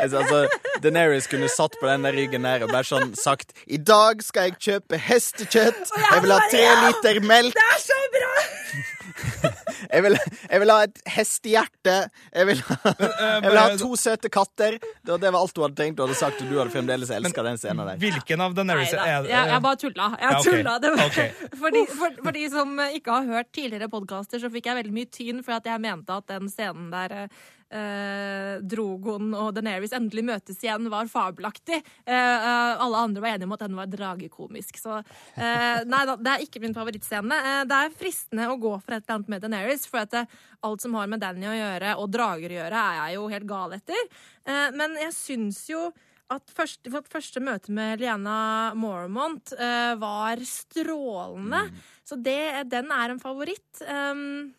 Altså, 0.00 0.18
altså, 0.18 0.40
Daenerys 0.82 1.28
kunne 1.30 1.48
satt 1.52 1.76
på 1.80 1.86
den 1.88 2.04
der 2.04 2.16
ryggen 2.16 2.44
der 2.48 2.64
og 2.66 2.72
bare 2.72 2.88
sånn 2.88 3.12
sagt 3.16 3.52
I 3.70 3.78
dag 3.78 4.24
skal 4.24 4.50
jeg 4.50 4.58
kjøpe 4.68 4.98
hestekjøtt. 5.08 5.92
Jeg 6.10 6.24
vil 6.24 6.34
ha 6.34 6.40
tre 6.50 6.64
liter 6.86 7.22
melk. 7.24 7.54
Det 7.56 7.68
er 7.70 7.84
så 7.86 8.00
bra! 8.16 9.55
Jeg 9.90 10.04
vil, 10.06 10.18
jeg 10.50 10.62
vil 10.62 10.72
ha 10.72 10.78
et 10.86 11.00
hestehjerte. 11.16 11.96
Jeg 12.32 12.48
vil 12.50 12.62
ha, 12.68 12.78
jeg 12.96 13.46
vil 13.46 13.60
ha 13.60 13.66
to 13.80 13.90
søte 14.00 14.30
katter. 14.32 14.78
Det 15.06 15.16
var, 15.18 15.38
alt 15.40 15.56
du 15.56 15.62
hadde 15.64 15.78
tenkt 15.78 15.98
du 15.98 16.04
hadde 16.04 16.18
sagt, 16.18 16.42
og 16.42 16.50
du 16.50 16.58
hadde 16.60 16.74
fremdeles 16.74 17.12
elska 17.14 17.44
den 17.46 17.60
scenen 17.60 17.86
der. 17.90 18.00
Hvilken 18.02 18.44
av 18.44 18.56
Daenerys 18.56 18.94
er 18.94 19.12
jeg, 19.12 19.32
jeg 19.52 19.62
bare 19.66 19.80
tulla. 19.82 20.10
Jeg 20.22 20.44
tulla. 20.46 20.78
Det 20.82 20.94
var, 20.96 21.20
for, 21.60 21.76
de, 21.76 21.84
for, 21.92 22.22
for 22.22 22.38
de 22.38 22.46
som 22.52 22.80
ikke 22.86 23.18
har 23.18 23.30
hørt 23.36 23.52
tidligere 23.56 23.90
podkaster, 23.92 24.42
så 24.42 24.52
fikk 24.52 24.70
jeg 24.70 24.80
veldig 24.82 24.96
mye 24.96 25.12
tyn 25.12 25.44
for 25.46 25.58
at 25.58 25.68
jeg 25.68 25.82
mente 25.82 26.16
at 26.16 26.28
den 26.32 26.50
scenen 26.52 26.90
der 26.94 27.28
eh, 27.70 28.56
Drogon 28.62 29.34
og 29.36 29.52
Daenerys 29.56 29.94
endelig 29.96 30.24
møtes 30.26 30.62
igjen, 30.62 30.88
var 30.92 31.10
fabelaktig. 31.10 31.80
Eh, 32.06 32.14
eh, 32.14 32.72
alle 32.84 33.02
andre 33.08 33.24
var 33.24 33.34
enige 33.34 33.48
om 33.48 33.56
at 33.56 33.66
den 33.66 33.78
var 33.78 33.90
dragekomisk. 33.92 34.80
Så 34.80 34.98
eh, 35.00 35.84
nei 35.88 36.02
da, 36.08 36.16
det 36.16 36.32
er 36.34 36.46
ikke 36.46 36.62
min 36.64 36.76
favorittscene. 36.76 37.40
Eh, 37.52 37.62
det 37.68 37.82
er 37.82 37.94
fristende 37.96 38.50
å 38.52 38.58
gå 38.60 38.74
for 38.80 38.96
et 38.96 39.04
eller 39.04 39.18
annet 39.18 39.32
med 39.34 39.46
Daenerys, 39.46 39.86
for 39.90 40.12
det, 40.12 40.26
alt 40.66 40.84
som 40.84 40.98
har 40.98 41.10
med 41.10 41.22
Danny 41.22 41.48
å 41.50 41.56
gjøre, 41.56 41.94
og 42.00 42.10
drager 42.14 42.52
å 42.52 42.60
gjøre, 42.60 42.82
er 42.82 43.00
jeg 43.00 43.18
jo 43.18 43.30
helt 43.32 43.48
gal 43.50 43.78
etter. 43.78 44.12
Eh, 44.46 44.68
men 44.76 44.98
jeg 45.02 45.16
syns 45.16 45.64
jo 45.70 45.88
at 46.32 46.50
første, 46.50 46.90
for 46.90 47.02
at 47.02 47.10
første 47.10 47.42
møte 47.44 47.72
med 47.74 48.00
Liana 48.02 48.74
Mormont 48.78 49.52
uh, 49.54 49.94
var 50.00 50.42
strålende. 50.42 51.60
Så 52.06 52.18
det, 52.18 52.66
den 52.72 52.90
er 52.94 53.14
en 53.14 53.22
favoritt. 53.22 53.82
Um, 53.86 54.50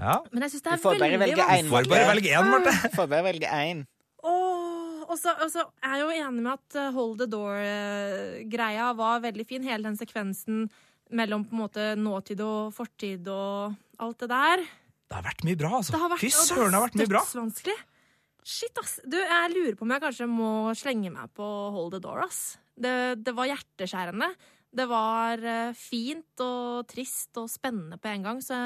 Ja. 0.00 0.16
men 0.32 0.42
jeg 0.42 0.50
syns 0.54 0.64
det 0.64 0.70
Du 0.70 0.74
er 0.74 0.82
får 0.82 0.96
bare 0.98 1.18
veldig 1.18 1.20
velge 1.22 1.44
vanskelig. 1.46 1.64
Du 1.64 1.70
Får 1.70 1.90
bare 1.92 2.08
velge 2.10 2.30
én, 2.34 2.48
Marte. 2.50 2.72
Du 2.90 2.96
får 2.96 3.10
bare 3.12 3.26
velge 3.28 3.50
én. 3.58 3.82
Åh, 4.24 5.04
og 5.04 5.18
så 5.20 5.34
og 5.36 5.58
er 5.84 5.94
jeg 5.94 6.00
jo 6.02 6.14
enig 6.24 6.42
med 6.42 6.52
at 6.54 6.78
eh, 6.80 6.90
Hold 6.96 7.18
the 7.20 7.28
Door-greia 7.30 8.88
var 8.98 9.22
veldig 9.24 9.46
fin. 9.46 9.62
Hele 9.66 9.86
den 9.86 9.98
sekvensen 10.00 10.64
mellom 11.14 11.44
på 11.46 11.54
en 11.54 11.60
måte 11.60 11.88
nåtid 12.00 12.40
og 12.42 12.72
fortid 12.74 13.28
og 13.30 13.74
alt 14.02 14.24
det 14.24 14.30
der. 14.32 14.64
Det 15.04 15.18
har 15.18 15.26
vært 15.26 15.44
mye 15.46 15.58
bra, 15.60 15.70
altså. 15.78 15.94
Det 15.94 16.00
har 16.00 16.10
vært, 16.14 16.24
Fy 16.24 16.30
søren, 16.32 16.72
det 16.72 16.78
har 16.78 16.86
vært 16.88 16.98
mye 16.98 17.10
bra. 17.12 17.22
dødsvanskelig. 17.22 17.76
Shit, 18.44 18.80
ass. 18.80 18.96
Du, 19.08 19.16
jeg 19.20 19.52
lurer 19.54 19.76
på 19.78 19.86
om 19.86 19.92
jeg 19.94 20.02
kanskje 20.02 20.26
må 20.28 20.50
slenge 20.76 21.12
meg 21.12 21.30
på 21.36 21.46
Hold 21.76 21.94
the 21.94 22.02
Door, 22.04 22.24
ass. 22.26 22.40
Det, 22.74 22.94
det 23.22 23.34
var 23.36 23.48
hjerteskjærende. 23.52 24.32
Det 24.74 24.88
var 24.90 25.44
eh, 25.46 25.76
fint 25.78 26.42
og 26.42 26.88
trist 26.90 27.38
og 27.38 27.46
spennende 27.52 28.00
på 28.02 28.10
en 28.10 28.24
gang, 28.26 28.40
så 28.42 28.58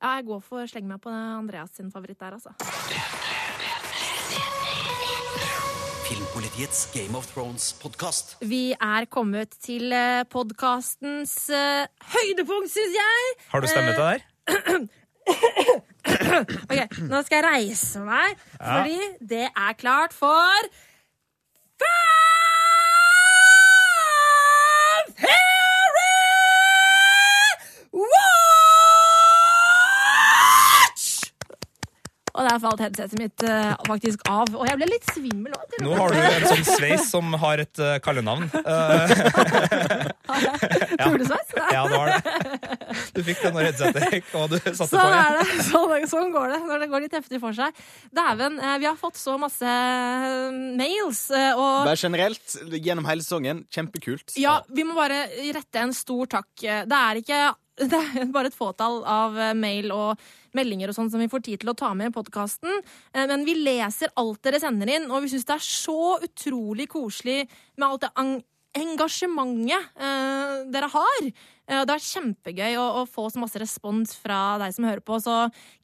ja, 0.00 0.16
jeg 0.18 0.26
går 0.30 0.40
for 0.44 0.62
å 0.62 0.68
slenge 0.70 0.88
meg 0.88 1.00
på 1.04 1.12
Andreas 1.12 1.74
sin 1.76 1.90
favoritt 1.92 2.20
der, 2.20 2.36
altså. 2.38 2.54
Filmpolitiets 6.08 6.88
Game 6.94 7.14
of 7.18 7.28
Thrones-podkast. 7.30 8.38
Vi 8.42 8.72
er 8.74 9.06
kommet 9.12 9.54
til 9.62 9.92
podkastens 10.32 11.36
høydepunkt, 12.16 12.72
syns 12.72 12.96
jeg. 12.98 13.36
Har 13.52 13.62
du 13.62 13.70
stemme 13.70 13.94
til 13.94 14.00
det 14.00 14.08
der? 14.10 14.88
Ok, 15.30 16.96
Nå 17.06 17.20
skal 17.22 17.36
jeg 17.36 17.44
reise 17.44 18.00
meg, 18.02 18.40
fordi 18.56 18.96
det 19.30 19.44
er 19.52 19.76
klart 19.78 20.16
for 20.16 20.70
Fanfare 21.80 22.39
Og 32.40 32.46
der 32.48 32.60
falt 32.62 32.80
headsetet 32.80 33.18
mitt 33.20 33.42
uh, 33.44 33.74
faktisk 33.84 34.22
av. 34.30 34.48
Og 34.56 34.64
jeg 34.64 34.78
ble 34.80 34.86
litt 34.88 35.08
svimmel 35.12 35.52
òg. 35.56 35.74
Nå 35.84 35.92
har 35.98 36.14
du 36.14 36.20
en 36.20 36.46
sånn 36.48 36.64
sveis 36.78 37.04
som 37.10 37.34
har 37.42 37.60
et 37.66 37.82
uh, 37.84 37.98
kallenavn. 38.04 38.48
Uh, 40.30 40.46
Fuglesveis. 41.02 41.48
ja, 41.72 41.82
det 41.88 41.96
var 41.96 42.10
det. 42.10 42.20
Du 43.16 43.20
fikk 43.26 43.40
det 43.42 43.50
når 43.54 43.66
headsetet 43.68 44.14
gikk, 44.14 44.28
og 44.38 44.52
du 44.52 44.56
satte 44.60 44.76
på 44.78 44.86
Sånn 44.92 45.10
igjen. 45.10 45.18
er 45.20 45.38
det. 45.40 45.64
Sånn, 45.66 45.94
sånn 46.10 46.30
går 46.34 46.52
det 46.54 46.58
når 46.68 46.84
det 46.84 46.88
går 46.92 47.04
litt 47.06 47.16
heftig 47.18 47.40
for 47.42 47.56
seg. 47.56 47.80
Dæven, 48.14 48.58
eh, 48.62 48.76
vi 48.82 48.88
har 48.88 48.98
fått 49.00 49.18
så 49.20 49.34
masse 49.42 49.66
eh, 49.66 50.60
mails, 50.78 51.24
eh, 51.34 51.50
og 51.56 51.88
Bare 51.88 51.98
generelt, 52.00 52.56
gjennom 52.76 53.08
hele 53.10 53.26
sesongen, 53.26 53.64
kjempekult. 53.74 54.36
ja, 54.40 54.60
vi 54.70 54.86
må 54.86 54.94
bare 54.98 55.24
rette 55.56 55.82
en 55.82 55.94
stor 55.96 56.30
takk. 56.38 56.50
Det 56.62 57.00
er 57.02 57.20
ikke 57.24 57.42
det 57.88 58.00
er 58.20 58.30
bare 58.34 58.50
et 58.50 58.56
fåtall 58.56 59.00
av 59.08 59.38
eh, 59.38 59.56
mail 59.56 59.90
og 59.94 60.20
meldinger 60.56 60.90
og 60.90 60.96
sånn 60.96 61.10
som 61.12 61.22
vi 61.22 61.30
får 61.30 61.44
tid 61.46 61.62
til 61.62 61.72
å 61.72 61.78
ta 61.78 61.92
med 61.94 62.10
i 62.10 62.14
podkasten. 62.14 62.80
Men 63.14 63.44
vi 63.46 63.52
leser 63.54 64.10
alt 64.18 64.40
dere 64.42 64.58
sender 64.58 64.90
inn, 64.90 65.04
og 65.06 65.22
vi 65.22 65.28
syns 65.30 65.46
det 65.46 65.54
er 65.54 65.62
så 65.62 66.16
utrolig 66.26 66.88
koselig 66.90 67.44
med 67.78 67.86
alt 67.86 68.02
det 68.02 68.10
engasjementet 68.78 69.88
eh, 69.98 70.56
dere 70.70 70.90
har. 70.92 71.30
Eh, 71.70 71.84
det 71.86 71.94
er 71.94 72.04
kjempegøy 72.04 72.78
å, 72.80 72.86
å 73.00 73.06
få 73.08 73.28
så 73.30 73.42
masse 73.42 73.60
respons 73.62 74.16
fra 74.18 74.58
deg 74.62 74.74
som 74.74 74.86
hører 74.88 75.04
på, 75.06 75.20
så 75.22 75.36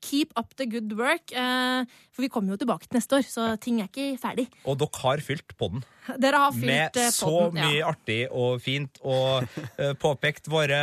keep 0.05 0.35
up 0.39 0.57
the 0.59 0.67
good 0.71 0.97
work. 0.99 1.31
eh, 1.31 1.87
for 2.11 2.25
vi 2.25 2.31
kommer 2.33 2.55
jo 2.55 2.63
tilbake 2.63 2.89
til 2.89 2.99
neste 2.99 3.21
år, 3.21 3.29
så 3.29 3.49
ting 3.63 3.81
er 3.83 3.91
ikke 3.91 4.17
ferdig. 4.21 4.49
Og 4.65 4.79
dere 4.81 5.03
har 5.05 5.23
fylt 5.25 5.55
podden 5.59 5.85
Dere 6.23 6.39
har 6.39 6.53
fylt 6.55 6.69
med 6.71 6.99
eh, 7.03 7.11
så 7.11 7.31
podden, 7.31 7.61
mye 7.61 7.81
ja. 7.81 7.91
artig 7.91 8.19
og 8.31 8.61
fint, 8.63 9.01
og 9.03 9.47
påpekt 10.03 10.47
våre 10.51 10.79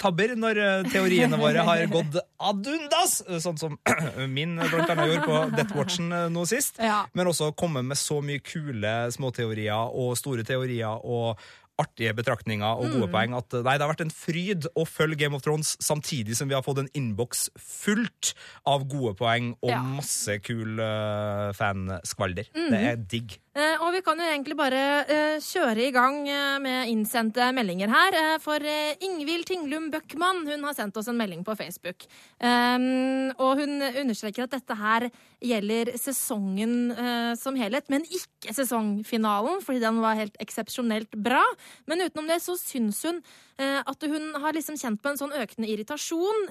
tabber 0.00 0.34
når 0.36 0.60
teoriene 0.92 1.38
våre 1.40 1.64
har 1.64 1.84
gått 1.96 2.18
ad 2.20 2.68
undas, 2.68 3.22
sånn 3.44 3.60
som 3.60 3.78
min 4.36 4.58
blant 4.60 4.92
annet 4.92 5.14
gjorde 5.14 5.24
på 5.24 5.40
Death 5.56 5.78
Watchen 5.78 6.12
nå 6.32 6.44
sist. 6.48 6.76
Ja. 6.80 7.02
Men 7.16 7.32
også 7.32 7.54
komme 7.56 7.82
med 7.86 7.98
så 8.00 8.20
mye 8.24 8.44
kule 8.44 8.94
småteorier 9.16 9.96
og 9.96 10.12
store 10.20 10.44
teorier 10.46 11.00
og 11.08 11.40
artige 11.78 12.12
betraktninger 12.18 12.66
og 12.66 12.88
Mm. 12.88 12.92
gode 13.00 13.08
poeng 13.12 13.34
at 13.38 13.54
eh, 13.54 13.62
nei, 13.62 13.76
det 13.78 13.84
har 13.86 13.92
vært 13.94 14.00
en 14.06 14.10
fryd 14.10 14.66
å 14.76 14.84
følge 14.88 15.18
Game 15.18 15.34
of 15.36 15.42
Thrones 15.42 15.76
samtidig 15.80 16.34
som 16.36 16.48
vi 16.48 16.54
har 16.54 16.62
fått 16.66 16.78
en 16.82 16.88
innboks 16.94 17.48
fullt 17.58 18.32
av 18.66 18.86
gode 18.88 19.14
poeng 19.16 19.52
og 19.62 19.70
Ja. 19.70 19.80
masse 19.82 20.38
kul 20.42 20.80
uh, 20.80 21.52
fanskvalder. 21.54 22.48
Det 22.54 22.82
er 22.92 22.96
digg. 22.96 23.38
Eh, 23.58 23.80
og 23.82 23.90
vi 23.90 24.02
kan 24.06 24.20
jo 24.20 24.26
egentlig 24.28 24.54
bare 24.58 24.80
eh, 25.10 25.38
kjøre 25.42 25.88
i 25.88 25.94
gang 25.94 26.20
eh, 26.30 26.58
med 26.62 26.90
innsendte 26.92 27.48
meldinger 27.56 27.90
her. 27.90 28.16
For 28.42 28.62
Ingvild 29.02 29.48
Tinglum 29.48 29.88
Bøckmann 29.90 30.44
hun 30.46 30.66
har 30.68 30.76
sendt 30.78 30.98
oss 31.00 31.08
en 31.10 31.18
melding 31.18 31.42
på 31.46 31.56
Facebook. 31.58 32.06
Um, 32.38 33.32
og 33.34 33.58
hun 33.58 33.82
understreker 33.82 34.46
at 34.46 34.54
dette 34.54 34.76
her 34.78 35.08
gjelder 35.42 35.92
sesongen 35.98 36.90
som 37.38 37.56
helhet, 37.58 37.86
men 37.92 38.02
ikke 38.02 38.54
sesongfinalen, 38.54 39.60
fordi 39.62 39.82
den 39.82 40.00
var 40.02 40.18
helt 40.18 40.34
eksepsjonelt 40.42 41.14
bra. 41.14 41.42
Men 41.90 42.02
utenom 42.02 42.30
det 42.30 42.40
så 42.42 42.56
syns 42.58 43.04
hun 43.06 43.20
at 43.58 44.04
hun 44.06 44.34
har 44.38 44.54
liksom 44.54 44.76
kjent 44.78 45.00
på 45.02 45.10
en 45.10 45.18
sånn 45.18 45.34
økende 45.34 45.70
irritasjon 45.70 46.44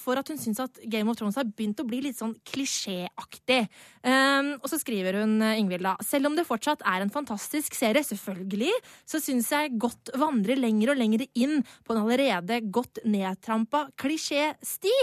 for 0.00 0.20
at 0.20 0.28
hun 0.32 0.40
syns 0.40 0.60
at 0.64 0.80
Game 0.92 1.08
of 1.12 1.18
Thrones 1.18 1.36
har 1.40 1.48
begynt 1.48 1.80
å 1.80 1.88
bli 1.88 2.02
litt 2.04 2.20
sånn 2.20 2.34
klisjéaktig. 2.48 3.64
Um, 4.04 4.54
og 4.60 4.68
så 4.72 4.80
skriver 4.80 5.20
hun 5.22 5.38
Ingvild 5.44 5.84
da 5.88 5.96
selv 6.04 6.28
om 6.30 6.36
det 6.36 6.46
fortsatt 6.54 6.84
er 6.88 7.04
en 7.04 7.12
fantastisk 7.12 7.76
serie, 7.76 8.04
selvfølgelig, 8.06 8.72
så 9.08 9.20
syns 9.22 9.50
jeg 9.52 9.74
godt 9.80 10.14
vandrer 10.20 10.60
lenger 10.60 10.94
og 10.94 11.00
lenger 11.00 11.26
inn 11.34 11.60
på 11.84 11.94
en 11.94 12.02
allerede 12.04 12.60
godt 12.74 13.02
nedtrampa 13.04 13.88
klisjésti. 14.00 14.94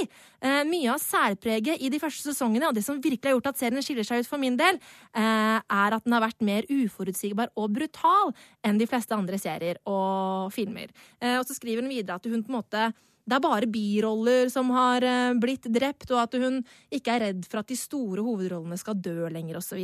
Eh, 0.42 0.64
mye 0.68 0.94
av 0.94 1.02
særpreget 1.04 1.82
i 1.82 1.92
de 1.94 2.00
første 2.02 2.32
sesongene, 2.32 2.70
og 2.70 2.78
det 2.78 2.86
som 2.86 3.02
virkelig 3.02 3.30
har 3.30 3.38
gjort 3.38 3.52
at 3.54 3.62
serien 3.62 3.86
skiller 3.86 4.08
seg 4.08 4.24
ut 4.24 4.32
for 4.32 4.42
min 4.42 4.58
del, 4.60 4.80
eh, 5.14 5.60
er 5.60 5.98
at 5.98 6.04
den 6.06 6.16
har 6.18 6.26
vært 6.26 6.42
mer 6.42 6.68
uforutsigbar 6.70 7.54
og 7.56 7.72
brutal 7.76 8.34
enn 8.64 8.80
de 8.80 8.88
fleste 8.90 9.16
andre 9.16 9.40
serier 9.42 9.78
og 9.86 10.52
filmer. 10.54 10.90
Eh, 11.22 11.38
og 11.38 11.46
så 11.46 11.58
skriver 11.58 11.84
hun 11.84 11.92
videre 11.92 12.16
at 12.16 12.26
hun 12.26 12.44
på 12.44 12.52
en 12.52 12.60
måte 12.62 12.92
det 13.32 13.38
er 13.38 13.44
bare 13.46 13.72
biroller 13.72 14.50
som 14.52 14.72
har 14.76 15.06
eh, 15.08 15.34
blitt 15.40 15.70
drept, 15.72 16.10
og 16.12 16.26
at 16.26 16.36
hun 16.42 16.60
ikke 16.92 17.16
er 17.16 17.26
redd 17.30 17.46
for 17.48 17.62
at 17.62 17.72
de 17.72 17.80
store 17.80 18.26
hovedrollene 18.26 18.80
skal 18.80 19.00
dø 19.00 19.30
lenger, 19.32 19.62
osv. 19.62 19.80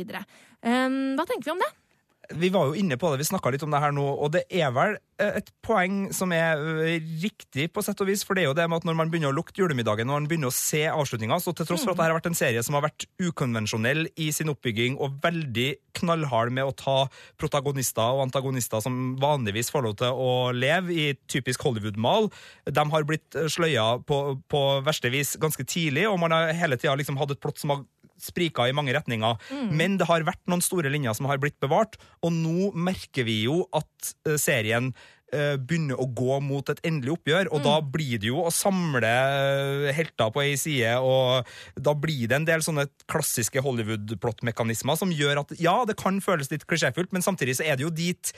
Um, 0.60 0.98
hva 1.16 1.24
tenker 1.24 1.48
vi 1.48 1.54
om 1.54 1.62
det? 1.64 1.70
Vi 2.36 2.50
var 2.52 2.68
jo 2.68 2.76
inne 2.76 2.98
på 3.00 3.08
det, 3.10 3.22
vi 3.22 3.28
snakka 3.30 3.52
litt 3.54 3.62
om 3.64 3.72
det 3.72 3.80
her 3.80 3.94
nå, 3.94 4.04
og 4.04 4.32
det 4.34 4.42
er 4.52 4.72
vel 4.76 4.96
eh, 5.20 5.38
et 5.40 5.48
poeng 5.64 6.10
som 6.12 6.32
er 6.36 6.60
eh, 6.84 7.06
riktig, 7.22 7.70
på 7.72 7.84
sett 7.84 8.00
og 8.04 8.10
vis. 8.10 8.24
For 8.26 8.36
det 8.36 8.44
er 8.44 8.50
jo 8.50 8.56
det 8.58 8.66
med 8.68 8.82
at 8.82 8.88
når 8.88 8.98
man 8.98 9.12
begynner 9.12 9.32
å 9.32 9.36
lukte 9.38 9.62
julemiddagen, 9.62 10.08
når 10.10 10.20
man 10.20 10.28
begynner 10.28 10.52
å 10.52 10.56
se 10.56 10.82
avslutninga, 10.90 11.40
så 11.40 11.54
til 11.56 11.68
tross 11.68 11.86
for 11.86 11.94
at 11.94 12.00
dette 12.00 12.08
har 12.10 12.18
vært 12.18 12.30
en 12.30 12.38
serie 12.38 12.64
som 12.66 12.76
har 12.76 12.84
vært 12.84 13.08
ukonvensjonell 13.22 14.10
i 14.20 14.28
sin 14.34 14.52
oppbygging 14.52 14.98
og 15.00 15.16
veldig 15.24 15.68
knallhard 15.98 16.52
med 16.54 16.68
å 16.68 16.76
ta 16.76 16.98
protagonister 17.40 18.18
og 18.18 18.26
antagonister 18.28 18.82
som 18.84 19.16
vanligvis 19.20 19.72
får 19.74 19.86
lov 19.86 19.96
til 20.02 20.20
å 20.28 20.32
leve 20.54 20.94
i 20.94 21.06
typisk 21.30 21.64
Hollywood-mal, 21.66 22.28
de 22.68 22.84
har 22.92 23.08
blitt 23.08 23.40
sløya 23.50 23.88
på, 24.06 24.20
på 24.50 24.64
verste 24.86 25.10
vis 25.14 25.34
ganske 25.40 25.64
tidlig, 25.66 26.06
og 26.10 26.20
man 26.22 26.34
har 26.36 26.52
hele 26.56 26.78
tida 26.78 26.96
liksom 26.98 27.18
hatt 27.20 27.34
et 27.34 27.42
plott 27.42 27.58
som 27.60 27.74
har 27.74 27.86
sprika 28.22 28.68
i 28.68 28.74
mange 28.76 28.94
retninger. 28.96 29.38
Men 29.74 29.98
det 30.00 30.08
har 30.08 30.26
vært 30.26 30.42
noen 30.50 30.64
store 30.64 30.92
linjer 30.92 31.16
som 31.16 31.28
har 31.30 31.40
blitt 31.42 31.58
bevart, 31.62 31.98
og 32.24 32.34
nå 32.34 32.72
merker 32.74 33.26
vi 33.28 33.42
jo 33.46 33.62
at 33.76 34.12
eh, 34.28 34.36
serien 34.40 34.90
eh, 35.32 35.56
begynner 35.56 36.00
å 36.00 36.08
gå 36.10 36.38
mot 36.44 36.68
et 36.72 36.82
endelig 36.88 37.16
oppgjør, 37.16 37.50
og 37.54 37.64
da 37.66 37.78
blir 37.84 38.20
det 38.20 38.30
jo 38.30 38.42
å 38.44 38.54
samle 38.54 39.08
eh, 39.08 39.88
helter 39.96 40.32
på 40.34 40.44
ei 40.44 40.54
side, 40.60 40.96
og 41.00 41.48
da 41.76 41.94
blir 41.98 42.26
det 42.30 42.38
en 42.40 42.48
del 42.48 42.64
sånne 42.64 42.88
klassiske 43.10 43.62
Hollywood-plottmekanismer 43.64 45.00
som 45.00 45.14
gjør 45.14 45.44
at 45.44 45.56
ja, 45.62 45.80
det 45.88 45.98
kan 46.00 46.22
føles 46.24 46.52
litt 46.52 46.66
klisjéfullt, 46.68 47.12
men 47.14 47.24
samtidig 47.24 47.58
så 47.58 47.68
er 47.68 47.78
det 47.78 47.86
jo 47.86 47.94
dit 47.94 48.34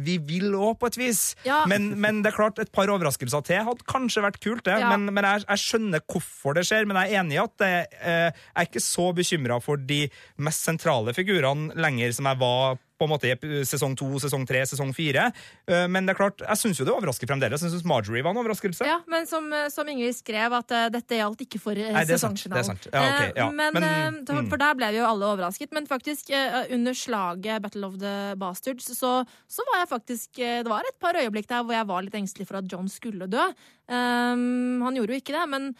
vi 0.00 0.16
vil 0.24 0.54
òg, 0.56 0.78
på 0.80 0.88
et 0.88 0.98
vis. 1.00 1.22
Ja. 1.46 1.62
Men, 1.68 1.90
men 2.00 2.22
det 2.24 2.32
er 2.32 2.38
klart, 2.38 2.60
et 2.62 2.72
par 2.72 2.90
overraskelser 2.92 3.44
til 3.46 3.66
hadde 3.66 3.88
kanskje 3.88 4.24
vært 4.24 4.40
kult, 4.42 4.64
det. 4.68 4.78
Ja. 4.80 4.92
Men, 4.94 5.12
men 5.12 5.26
jeg, 5.28 5.44
jeg 5.48 5.64
skjønner 5.64 6.04
hvorfor 6.06 6.56
det 6.56 6.64
skjer, 6.68 6.88
men 6.88 6.98
jeg 7.00 7.12
er 7.12 7.22
enig 7.22 7.36
i 7.36 7.42
at 7.42 7.56
det, 7.62 7.74
eh, 8.00 8.28
jeg 8.30 8.62
er 8.64 8.70
ikke 8.70 8.84
så 8.84 9.10
bekymra 9.16 9.60
for 9.64 9.80
de 9.92 10.06
mest 10.42 10.64
sentrale 10.68 11.14
figurene 11.16 11.76
lenger 11.76 12.16
som 12.16 12.30
jeg 12.30 12.40
var 12.40 12.80
på 13.02 13.08
en 13.08 13.12
måte 13.12 13.32
i 13.32 13.62
sesong 13.66 13.96
to, 13.98 14.08
sesong 14.22 14.46
tre, 14.48 14.62
sesong 14.68 14.92
fire. 14.94 15.28
Eh, 15.66 15.86
men 15.90 16.06
det 16.06 16.14
er 16.14 16.20
klart, 16.20 16.42
jeg 16.44 16.60
syns 16.60 16.80
jo 16.80 16.86
det 16.86 16.94
overrasker 16.94 17.30
fremdeles. 17.30 17.64
Jeg 17.64 17.74
syns 17.74 17.86
Marjorie 17.88 18.22
var 18.24 18.34
en 18.34 18.42
overraskelse. 18.44 18.86
Ja, 18.86 19.00
men 19.10 19.26
som, 19.30 19.48
eh, 19.52 19.68
som 19.74 19.88
Ingrid 19.90 20.16
skrev, 20.16 20.54
at 20.58 20.74
eh, 20.74 20.88
dette 20.94 21.18
gjaldt 21.18 21.44
ikke 21.46 21.60
for 21.62 21.78
Nei, 21.78 22.04
sesongfinalen. 22.08 22.82
Ja, 22.92 23.02
ok, 23.02 23.38
ja. 23.40 23.48
Men, 23.50 23.78
Men, 23.78 24.20
mm. 24.22 24.50
For 24.52 24.60
der 24.60 24.76
ble 24.78 24.92
vi 24.94 25.00
jo 25.00 25.08
alle 25.08 25.30
overrasket. 25.34 25.72
Men 25.74 25.88
faktisk, 25.90 26.30
under 26.72 26.96
slaget 26.96 27.62
Battle 27.64 27.88
of 27.88 27.98
the 28.00 28.14
Bastards, 28.38 28.90
så, 28.98 29.12
så 29.50 29.64
var 29.70 29.82
jeg 29.82 29.90
faktisk 29.90 30.38
Det 30.38 30.70
var 30.70 30.86
et 30.86 30.98
par 31.02 31.16
øyeblikk 31.18 31.48
der 31.50 31.64
hvor 31.64 31.74
jeg 31.74 31.88
var 31.88 32.04
litt 32.04 32.16
engstelig 32.18 32.46
for 32.48 32.60
at 32.60 32.68
John 32.70 32.88
skulle 32.92 33.28
dø. 33.30 33.46
Um, 33.90 34.82
han 34.84 34.96
gjorde 34.96 35.16
jo 35.16 35.22
ikke 35.22 35.34
det, 35.34 35.44
men, 35.50 35.72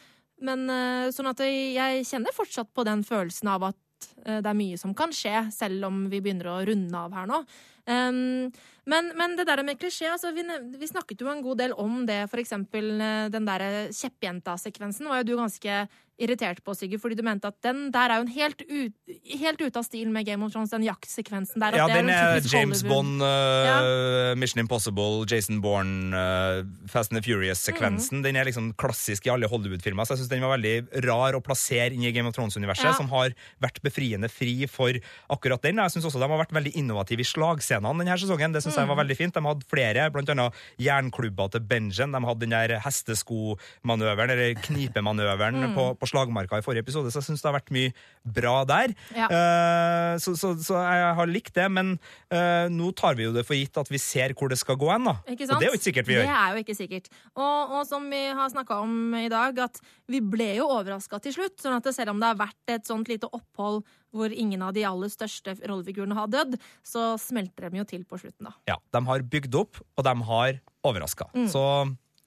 men 0.42 0.66
sånn 1.14 1.30
at 1.30 1.42
jeg, 1.44 1.72
jeg 1.76 2.06
kjenner 2.08 2.34
fortsatt 2.36 2.72
på 2.74 2.84
den 2.88 3.04
følelsen 3.06 3.52
av 3.52 3.70
at 3.70 3.78
det 4.24 4.46
er 4.46 4.58
mye 4.58 4.78
som 4.78 4.94
kan 4.94 5.12
skje, 5.14 5.48
selv 5.54 5.88
om 5.88 6.04
vi 6.12 6.20
begynner 6.22 6.50
å 6.52 6.60
runde 6.68 6.98
av 6.98 7.14
her 7.16 7.26
nå. 7.30 7.42
Um, 7.82 8.52
men, 8.86 9.08
men 9.18 9.34
det 9.38 9.46
der 9.48 9.62
med 9.66 9.78
klisjé, 9.78 10.06
altså, 10.10 10.30
vi, 10.34 10.42
vi 10.78 10.86
snakket 10.90 11.22
jo 11.22 11.30
en 11.30 11.42
god 11.42 11.58
del 11.62 11.74
om 11.78 12.04
det, 12.06 12.24
for 12.30 12.42
eksempel 12.42 12.94
eh, 12.98 13.26
den 13.30 13.46
der 13.46 13.90
kjeppjenta-sekvensen 13.94 15.06
var 15.10 15.20
jo 15.22 15.32
du 15.32 15.36
ganske 15.38 15.84
irritert 16.22 16.60
på, 16.62 16.74
Sigurd, 16.76 17.00
fordi 17.02 17.16
du 17.18 17.22
mente 17.26 17.48
at 17.50 17.56
den 17.64 17.86
der 17.94 18.12
er 18.12 18.20
jo 18.20 18.26
en 18.26 18.32
helt, 18.34 18.60
ut, 18.68 19.14
helt 19.40 19.62
ute 19.62 19.78
av 19.80 19.86
stil 19.86 20.10
med 20.12 20.26
Game 20.26 20.44
of 20.44 20.52
Thrones, 20.52 20.70
den 20.74 20.84
jaktsekvensen 20.86 21.62
der. 21.62 21.78
Ja, 21.78 21.86
den 21.90 22.10
er, 22.12 22.36
er 22.36 22.46
James 22.46 22.82
Hollywood- 22.84 22.92
Bond, 22.92 23.24
uh, 23.24 24.34
Mission 24.38 24.62
Impossible, 24.62 25.24
Jason 25.30 25.62
Bourne, 25.64 26.12
uh, 26.14 26.62
Fast 26.90 27.10
and 27.10 27.18
the 27.18 27.24
Furious-sekvensen. 27.26 28.20
Mm. 28.20 28.26
Den 28.28 28.38
er 28.38 28.50
liksom 28.50 28.70
klassisk 28.78 29.26
i 29.26 29.32
alle 29.34 29.50
Hollywood-filmer, 29.50 30.06
så 30.06 30.14
jeg 30.14 30.22
syns 30.22 30.34
den 30.34 30.44
var 30.44 30.54
veldig 30.58 31.02
rar 31.08 31.38
å 31.38 31.42
plassere 31.42 31.90
inn 31.96 32.04
i 32.06 32.12
Game 32.14 32.28
of 32.30 32.36
Thrones-universet, 32.36 32.92
Ja. 32.92 32.94
som 32.98 33.10
har 33.10 33.34
vært 33.62 33.80
befriende 33.82 34.11
fri 34.30 34.66
for 34.66 34.92
akkurat 35.30 35.62
den. 35.62 35.76
Jeg 35.76 35.90
syns 35.90 36.04
også 36.04 36.18
de 36.20 36.28
har 36.28 36.38
vært 36.44 36.52
veldig 36.52 36.74
innovative 36.76 37.20
i 37.20 37.24
slagscenene 37.24 37.98
denne 38.04 38.18
sesongen. 38.18 38.52
Det 38.52 38.62
synes 38.62 38.76
jeg 38.76 38.86
var 38.88 38.96
Mm. 38.96 39.02
veldig 39.08 39.16
fint. 39.16 39.34
De 39.34 39.40
hadde 39.40 39.64
flere, 39.68 40.10
annet 40.12 40.52
jernklubber 40.78 41.50
til 41.50 41.60
Benjen. 41.60 42.12
De 42.12 42.20
hadde 42.26 42.40
den 42.40 42.50
der 42.50 42.78
hesteskomanøveren, 42.80 44.30
eller 44.30 44.54
knipemanøveren, 44.54 45.62
Mm. 45.62 45.74
på, 45.74 45.84
på 45.98 46.06
slagmarka 46.08 46.58
i 46.58 46.62
forrige 46.62 46.82
episode, 46.82 47.10
så 47.12 47.20
jeg 47.20 47.28
syns 47.30 47.42
det 47.42 47.50
har 47.52 47.60
vært 47.60 47.70
mye 47.70 47.92
bra 48.24 48.64
der. 48.64 48.94
Ja. 49.14 49.26
Uh, 49.30 50.18
så, 50.18 50.34
så, 50.36 50.54
så 50.58 50.74
jeg 50.82 51.14
har 51.14 51.26
likt 51.26 51.54
det, 51.54 51.70
men 51.70 51.98
uh, 52.32 52.68
nå 52.72 52.92
tar 52.94 53.14
vi 53.14 53.24
jo 53.24 53.32
det 53.32 53.44
for 53.46 53.54
gitt 53.54 53.76
at 53.78 53.88
vi 53.92 53.98
ser 53.98 54.34
hvor 54.34 54.48
det 54.48 54.58
skal 54.58 54.76
gå 54.76 54.90
hen. 54.90 55.04
da. 55.04 55.16
Ikke 55.28 55.46
sant? 55.46 55.56
Og 55.56 55.60
det 55.60 55.68
er 55.68 55.72
jo 55.72 55.78
ikke 55.78 55.88
sikkert 55.90 56.06
vi 56.10 56.14
gjør. 56.18 56.26
Det 56.26 56.36
er 56.42 56.52
jo 56.56 56.62
ikke 56.64 56.76
sikkert. 56.78 57.08
Og, 57.36 57.72
og 57.78 57.86
som 57.86 58.08
vi 58.10 58.22
har 58.32 58.48
snakka 58.52 58.80
om 58.82 59.14
i 59.14 59.28
dag, 59.32 59.58
at 59.58 59.80
vi 60.08 60.20
ble 60.20 60.56
jo 60.58 60.68
overraska 60.68 61.20
til 61.22 61.32
slutt. 61.36 61.58
sånn 61.62 61.76
at 61.78 61.88
selv 61.94 62.10
om 62.14 62.20
det 62.20 62.26
har 62.32 62.40
vært 62.40 62.74
et 62.74 62.86
sånt 62.88 63.08
lite 63.08 63.28
opphold 63.32 63.82
hvor 64.12 64.32
ingen 64.32 64.62
av 64.64 64.74
de 64.76 64.84
aller 64.88 65.10
største 65.12 65.56
rollefigurene 65.64 66.16
har 66.16 66.30
dødd, 66.32 66.58
så 66.86 67.12
smelter 67.20 67.70
de 67.70 67.80
jo 67.80 67.88
til 67.88 68.04
på 68.08 68.20
slutten, 68.20 68.50
da. 68.50 68.54
Ja, 68.68 68.78
De 68.92 69.04
har 69.08 69.24
bygd 69.34 69.56
opp, 69.58 69.80
og 69.96 70.04
de 70.06 70.14
har 70.28 70.60
overraska. 70.84 71.28
Mm. 71.34 71.48
Så 71.52 71.64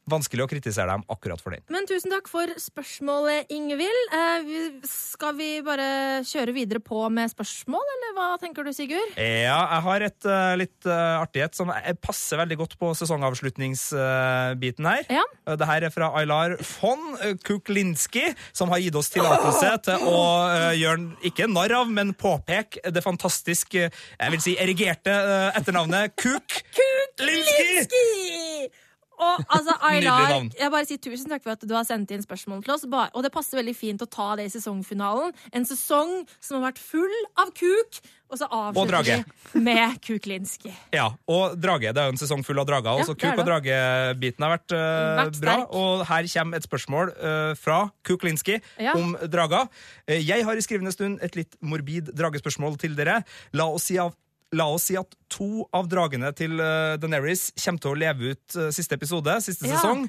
vanskelig 0.10 0.46
å 0.46 0.50
kritisere 0.50 0.92
dem 0.92 1.04
akkurat 1.12 1.42
for 1.42 1.56
den. 1.56 1.64
Men 1.74 1.88
tusen 1.90 2.14
takk 2.14 2.28
for 2.30 2.52
spørsmålet, 2.62 3.50
Ingvild. 3.54 4.14
Eh, 4.14 4.52
skal 4.90 5.34
vi 5.38 5.50
bare 5.66 6.22
kjøre 6.28 6.54
videre 6.56 6.82
på 6.84 7.02
med 7.14 7.32
spørsmål, 7.34 7.82
eller 7.96 8.14
hva 8.18 8.28
tenker 8.42 8.66
du, 8.66 8.72
Sigurd? 8.76 9.16
Ja, 9.18 9.58
jeg 9.76 9.82
har 9.88 10.06
et 10.06 10.30
uh, 10.30 10.54
litt 10.62 10.90
uh, 10.90 11.24
artighet 11.24 11.58
som 11.58 11.72
eh, 11.74 11.94
passer 11.98 12.40
veldig 12.42 12.60
godt 12.62 12.78
på 12.82 12.92
sesongavslutningsbiten 13.02 14.90
her. 14.92 15.10
Ja. 15.18 15.26
Uh, 15.48 15.56
det 15.60 15.70
her 15.72 15.88
er 15.90 15.96
fra 15.96 16.12
Aylar 16.22 16.58
von 16.76 17.18
uh, 17.22 17.34
Kuklinski, 17.46 18.30
som 18.56 18.74
har 18.74 18.84
gitt 18.84 18.98
oss 19.00 19.12
tillatelse 19.14 19.74
til 19.90 20.08
å 20.12 20.22
uh, 20.52 20.72
gjøre 20.78 21.28
ikke 21.32 21.50
narr 21.50 21.80
av, 21.82 21.90
men 21.92 22.14
påpeke 22.18 22.94
det 22.94 23.06
fantastisk, 23.06 23.78
uh, 23.80 23.90
jeg 24.22 24.38
vil 24.38 24.46
si 24.46 24.58
erigerte 24.62 25.14
uh, 25.14 25.50
etternavnet 25.58 26.14
Kuk. 26.14 26.62
Kuklinski! 26.78 27.70
Kuklinski! 27.90 28.85
Og 29.20 29.46
altså, 29.48 29.78
Aylar, 29.90 30.36
jeg 30.56 30.74
bare 30.74 30.90
sier 30.90 31.02
tusen 31.02 31.32
takk 31.32 31.46
for 31.46 31.56
at 31.56 31.64
du 31.66 31.74
har 31.76 31.88
sendt 31.88 32.12
inn 32.16 32.24
spørsmål 32.26 32.66
til 32.66 32.76
oss. 32.76 32.86
Og 32.88 33.22
det 33.26 33.32
passer 33.36 33.62
veldig 33.62 33.76
fint 33.78 34.04
å 34.04 34.10
ta 34.10 34.34
det 34.40 34.50
i 34.50 34.54
sesongfinalen. 34.54 35.34
En 35.56 35.68
sesong 35.68 36.22
som 36.40 36.60
har 36.60 36.72
vært 36.72 36.84
full 36.84 37.18
av 37.42 37.54
kuk. 37.56 38.02
Og 38.26 38.40
så 38.42 38.48
avslutter 38.50 39.06
vi 39.54 39.62
med 39.62 40.00
Kuklinski. 40.02 40.72
Ja, 40.98 41.12
og 41.30 41.54
drage. 41.62 41.92
Det 41.94 42.02
er 42.02 42.10
jo 42.10 42.16
en 42.16 42.20
sesong 42.20 42.42
full 42.46 42.60
av 42.60 42.66
drager. 42.68 42.98
Ja, 42.98 43.06
også 43.06 43.14
Kuk- 43.20 43.38
og 43.38 43.46
dragebiten 43.48 44.46
har 44.46 44.56
vært, 44.56 44.74
uh, 44.74 45.22
Vært 45.22 45.40
bra. 45.44 45.58
Og 45.70 46.06
her 46.10 46.30
kommer 46.34 46.58
et 46.60 46.66
spørsmål 46.66 47.14
uh, 47.14 47.54
fra 47.60 47.80
Kuklinski 48.08 48.58
Ja. 48.82 48.96
om 48.98 49.14
drager. 49.30 49.70
Uh, 50.10 50.18
jeg 50.18 50.46
har 50.48 50.58
i 50.58 50.66
skrivende 50.66 50.94
stund 50.96 51.22
et 51.26 51.38
litt 51.38 51.56
morbid 51.62 52.10
dragespørsmål 52.18 52.80
til 52.82 52.98
dere. 52.98 53.22
La 53.54 53.70
oss 53.70 53.92
si, 53.92 54.00
av, 54.02 54.16
la 54.54 54.68
oss 54.72 54.84
si 54.88 54.96
at 54.96 55.16
to 55.34 55.66
av 55.76 55.88
dragene 55.90 56.30
til 56.38 56.54
uh, 56.62 56.96
Daenerys 57.02 57.50
kommer 57.58 57.82
til 57.82 57.92
å 57.92 57.98
leve 57.98 58.34
ut 58.36 58.56
uh, 58.56 58.68
siste 58.72 58.94
episode, 58.96 59.34
siste 59.44 59.66
Ja. 59.68 59.80
sesong, 59.80 60.06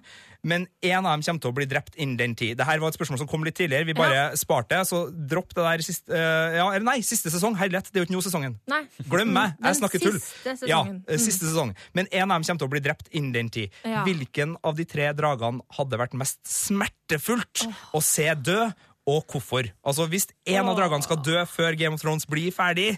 men 0.47 0.67
én 0.85 1.01
av 1.01 1.17
dem 1.17 1.23
kommer 1.25 1.41
til 1.43 1.51
å 1.51 1.57
bli 1.57 1.67
drept 1.67 1.97
innen 1.97 2.19
den 2.21 2.35
tid. 2.39 2.53
Dette 2.61 2.77
var 2.79 2.93
et 2.93 2.99
spørsmål 2.99 3.19
som 3.19 3.27
kom 3.31 3.43
litt 3.43 3.57
tidligere. 3.59 3.89
Vi 3.89 3.97
bare 3.97 4.37
sparte, 4.39 4.79
så 4.87 5.07
dropp 5.11 5.55
det 5.57 5.65
der 5.65 5.83
siste 5.83 6.13
uh, 6.13 6.55
Ja, 6.59 6.67
eller 6.69 6.85
nei, 6.87 6.99
siste 7.03 7.33
sesong. 7.33 7.57
Herlighet, 7.59 7.89
det 7.91 7.99
er 7.99 8.05
jo 8.05 8.11
ikke 8.11 8.19
nå 8.19 8.23
sesongen. 8.29 8.55
Nei. 8.71 8.83
Glem 9.11 9.33
meg, 9.35 9.57
jeg 9.67 9.81
snakker 9.81 10.05
tull. 10.05 10.21
siste 10.21 10.69
Ja, 10.71 10.83
eh, 11.09 11.19
siste 11.19 11.49
sesong. 11.49 11.73
Men 11.97 12.07
en 12.13 12.29
av 12.31 12.37
dem 12.37 12.47
kommer 12.47 12.63
til 12.63 12.69
å 12.69 12.75
bli 12.77 12.85
drept 12.85 13.11
innen 13.17 13.33
den 13.35 13.51
tid. 13.51 13.75
Ja. 13.89 14.05
Hvilken 14.07 14.55
av 14.63 14.77
de 14.79 14.87
tre 14.87 15.11
dragene 15.17 15.65
hadde 15.81 15.99
vært 16.05 16.15
mest 16.15 16.39
smertefullt 16.47 17.67
å 17.97 18.05
se 18.05 18.29
dø, 18.39 18.69
og 19.07 19.27
hvorfor? 19.31 19.69
Altså, 19.87 20.07
Hvis 20.11 20.29
en 20.51 20.67
av 20.71 20.77
dragene 20.79 21.05
skal 21.07 21.21
dø 21.23 21.43
før 21.51 21.77
Game 21.79 21.95
of 21.95 22.03
Thrones 22.03 22.27
blir 22.31 22.51
ferdig, 22.55 22.97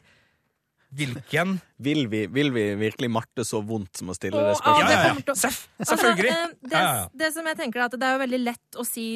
Hvilken 0.88 1.58
Vil 1.76 2.06
vi, 2.08 2.22
vil 2.32 2.48
vi 2.54 2.62
virkelig 2.80 3.10
Marte 3.12 3.44
så 3.44 3.60
vondt 3.64 4.00
som 4.00 4.08
å 4.08 4.16
stille 4.16 4.40
det 4.40 4.54
spørsmålet? 4.56 4.94
Ja, 4.94 5.02
ja, 5.10 5.18
ja. 5.20 5.34
Seff, 5.36 5.66
selvfølgelig. 5.82 6.32
Altså, 6.32 6.70
det, 6.72 6.86
det 7.20 7.28
som 7.34 7.50
jeg 7.50 7.58
tenker 7.60 7.82
er 7.82 7.90
at 7.90 7.98
det 7.98 8.08
er 8.08 8.16
jo 8.16 8.22
veldig 8.24 8.40
lett 8.46 8.80
å 8.80 8.86
si 8.88 9.06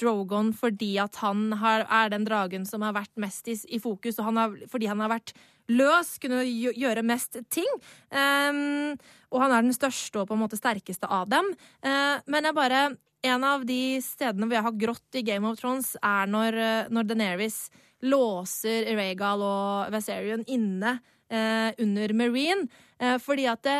Drogon 0.00 0.54
fordi 0.56 0.94
at 1.02 1.18
han 1.20 1.50
har, 1.60 1.84
er 1.84 2.12
den 2.14 2.24
dragen 2.24 2.64
som 2.68 2.84
har 2.86 2.94
vært 2.96 3.12
mest 3.20 3.50
i, 3.52 3.56
i 3.68 3.80
fokus, 3.82 4.16
og 4.18 4.30
han 4.30 4.40
har, 4.40 4.54
fordi 4.72 4.88
han 4.88 5.02
har 5.04 5.12
vært 5.12 5.34
løs, 5.70 6.14
kunne 6.22 6.40
gjøre 6.46 7.04
mest 7.06 7.36
ting. 7.52 7.68
Um, 8.10 8.96
og 9.30 9.44
han 9.44 9.54
er 9.54 9.66
den 9.66 9.76
største 9.76 10.22
og 10.22 10.30
på 10.30 10.38
en 10.38 10.42
måte 10.42 10.58
sterkeste 10.58 11.06
av 11.06 11.28
dem. 11.30 11.52
Uh, 11.84 12.16
men 12.30 12.48
jeg 12.48 12.56
bare 12.56 12.82
En 13.22 13.44
av 13.44 13.64
de 13.68 14.00
stedene 14.00 14.46
hvor 14.48 14.56
jeg 14.56 14.64
har 14.66 14.78
grått 14.80 15.18
i 15.20 15.24
Game 15.26 15.48
of 15.48 15.58
Thrones, 15.60 15.92
er 16.00 16.26
når, 16.30 16.56
eh, 16.56 16.88
når 16.90 17.08
Daenerys 17.10 17.58
låser 18.02 18.88
Rhaegal 18.96 19.42
og 19.44 19.90
Viserion 19.92 20.44
inne 20.48 20.94
eh, 21.28 21.70
under 21.84 22.14
Marine. 22.16 22.64
Eh, 22.98 23.18
fordi 23.20 23.44
at 23.50 23.62
det, 23.66 23.78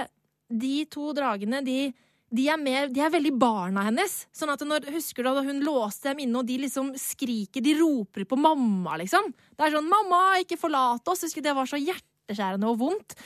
de 0.50 0.84
to 0.92 1.12
dragene, 1.16 1.64
de 1.64 1.92
de 2.30 2.44
er, 2.46 2.60
mer, 2.62 2.86
de 2.94 3.00
er 3.02 3.10
veldig 3.10 3.32
barna 3.42 3.82
hennes. 3.88 4.12
Sånn 4.30 4.52
at 4.52 4.60
når, 4.62 4.84
Husker 4.94 5.26
du 5.26 5.32
da 5.34 5.42
hun 5.42 5.64
låste 5.66 6.12
dem 6.12 6.20
inne, 6.22 6.38
og 6.38 6.46
de 6.46 6.60
liksom 6.62 6.92
skriker, 6.94 7.58
de 7.58 7.72
roper 7.74 8.22
på 8.22 8.38
mamma, 8.38 8.94
liksom? 9.00 9.32
Det 9.58 9.66
er 9.66 9.74
sånn 9.74 9.88
'Mamma, 9.90 10.38
ikke 10.38 10.54
forlat 10.60 11.02
oss!' 11.10 11.24
Husker 11.26 11.42
Det 11.42 11.56
var 11.58 11.66
så 11.66 11.74
hjerteskjærende 11.82 12.70
og 12.70 12.78
vondt. 12.78 13.16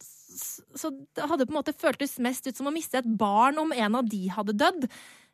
S- 0.00 0.19
så 0.40 0.92
det 1.16 1.26
hadde 1.30 1.46
på 1.46 1.54
en 1.54 1.60
måte 1.60 1.76
føltes 1.76 2.18
mest 2.22 2.46
ut 2.48 2.56
som 2.56 2.68
å 2.70 2.74
miste 2.74 3.00
et 3.00 3.10
barn 3.20 3.58
om 3.62 3.74
en 3.74 4.00
av 4.00 4.08
de 4.08 4.24
hadde 4.32 4.56
dødd. 4.60 4.88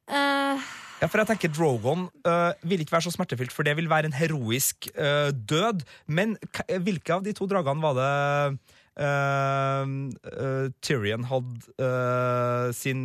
Uh, 0.06 0.60
Ja, 0.96 1.10
for 1.10 1.20
jeg 1.20 1.28
tenker 1.28 1.50
Drogon 1.52 2.06
uh, 2.24 2.52
vil 2.64 2.80
ikke 2.80 2.94
være 2.94 3.04
så 3.08 3.12
smertefylt, 3.12 3.52
for 3.52 3.66
det 3.66 3.74
vil 3.76 3.90
være 3.90 4.08
en 4.08 4.16
heroisk 4.16 4.88
uh, 4.96 5.28
død. 5.28 5.82
Men 6.08 6.36
hvilke 6.86 7.18
av 7.18 7.26
de 7.26 7.34
to 7.36 7.48
dragene 7.50 7.84
var 7.84 7.98
det 7.98 8.75
øh, 8.96 10.70
Tyrion 10.84 11.26
hadde 11.28 11.74
uh, 11.82 12.72
sin 12.76 13.02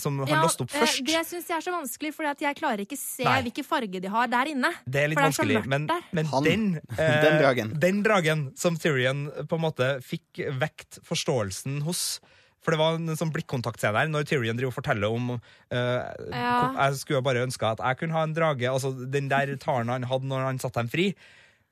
Som 0.00 0.18
han 0.24 0.32
ja, 0.32 0.40
låst 0.44 0.62
opp 0.64 0.72
eh, 0.72 0.80
først? 0.80 1.02
det 1.06 1.22
syns 1.28 1.50
jeg 1.50 1.56
er 1.58 1.64
så 1.66 1.74
vanskelig, 1.74 2.12
for 2.16 2.28
jeg 2.30 2.58
klarer 2.58 2.84
ikke 2.86 2.98
se 2.98 3.26
Nei. 3.26 3.40
hvilken 3.46 3.66
farge 3.66 4.00
de 4.00 4.10
har 4.12 4.30
der 4.32 4.52
inne. 4.54 4.72
Det 4.86 5.04
er 5.04 5.12
litt 5.12 5.20
for 5.20 5.26
det 5.26 5.32
er 5.32 5.36
så 5.36 5.44
vanskelig, 5.44 5.60
mørkt 5.60 5.72
men, 5.74 5.88
men 6.16 6.30
Han. 6.32 6.48
den, 6.48 6.66
uh, 6.92 7.06
Den 7.26 7.38
dragen. 7.42 7.72
Den 7.86 8.02
dragen 8.06 8.44
som 8.58 8.78
Tyrion 8.80 9.26
på 9.48 9.60
en 9.60 9.64
måte 9.64 9.90
fikk 10.04 10.44
vekt 10.60 11.00
forståelsen 11.06 11.82
hos. 11.86 12.20
For 12.60 12.74
det 12.74 12.80
var 12.80 12.98
en 12.98 13.16
sånn 13.16 13.32
blikkontaktscene 13.32 14.02
her 14.02 14.10
når 14.12 14.26
Tyrion 14.28 14.58
driver 14.58 14.72
og 14.72 14.76
forteller 14.76 15.16
om 15.16 15.34
uh, 15.36 15.40
Ja. 15.72 16.56
Jeg 16.76 17.00
skulle 17.00 17.24
bare 17.24 17.44
ønske 17.46 17.68
at 17.68 17.80
jeg 17.80 18.00
kunne 18.02 18.16
ha 18.16 18.24
en 18.26 18.36
drage. 18.36 18.68
Altså 18.68 18.92
Den 19.08 19.30
der 19.32 19.52
taren 19.60 19.92
han 19.92 20.08
hadde 20.08 20.28
når 20.28 20.48
han 20.48 20.60
satte 20.62 20.82
dem 20.82 20.90
fri. 20.92 21.10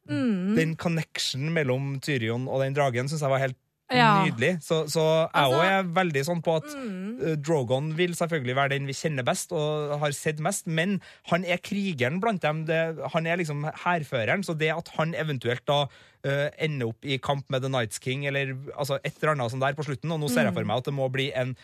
Mm. 0.09 0.55
Den 0.57 0.77
connection 0.77 1.53
mellom 1.53 2.01
Tyrion 2.01 2.49
og 2.49 2.61
den 2.65 2.75
dragen 2.75 3.09
syns 3.09 3.21
jeg 3.21 3.31
var 3.31 3.39
helt 3.39 3.57
Ja. 3.91 4.25
nydelig. 4.27 4.61
Så, 4.63 4.85
så 4.93 5.01
jeg 5.01 5.31
Altså- 5.33 5.63
er 5.65 5.83
veldig 5.85 6.23
sånn 6.27 6.43
på 6.45 6.57
at 6.59 6.65
Mm. 6.77 7.23
eh, 7.27 7.37
Drogon 7.37 7.95
vil 7.97 8.11
selvfølgelig 8.13 8.55
være 8.55 8.69
den 8.71 8.87
vi 8.87 8.93
kjenner 8.93 9.25
best 9.25 9.51
og 9.51 9.99
har 9.99 10.11
sett 10.13 10.39
mest, 10.41 10.67
men 10.67 11.01
han 11.31 11.43
er 11.47 11.57
krigeren 11.57 12.21
blant 12.21 12.43
dem. 12.43 12.67
Det, 12.67 12.99
han 13.15 13.27
er 13.27 13.37
liksom 13.39 13.65
hærføreren, 13.65 14.45
så 14.45 14.57
det 14.59 14.69
at 14.77 14.89
han 14.99 15.15
eventuelt 15.15 15.65
da 15.65 15.87
uh, 16.27 16.51
ender 16.59 16.89
opp 16.89 17.05
i 17.05 17.17
kamp 17.17 17.49
med 17.49 17.63
The 17.63 17.69
Nights 17.71 17.99
King, 18.01 18.27
eller 18.27 18.53
altså 18.77 18.99
et 19.05 19.15
eller 19.23 19.35
annet 19.37 19.53
sånt 19.53 19.61
der 19.61 19.73
på 19.73 19.85
slutten, 19.87 20.11
og 20.13 20.19
nå 20.21 20.29
ser 20.29 20.43
jeg 20.45 20.53
Mm. 20.53 20.55
for 20.55 20.65
meg 20.65 20.77
at 20.79 20.85
det 20.85 20.95
må 20.95 21.09
bli 21.13 21.33
en 21.33 21.57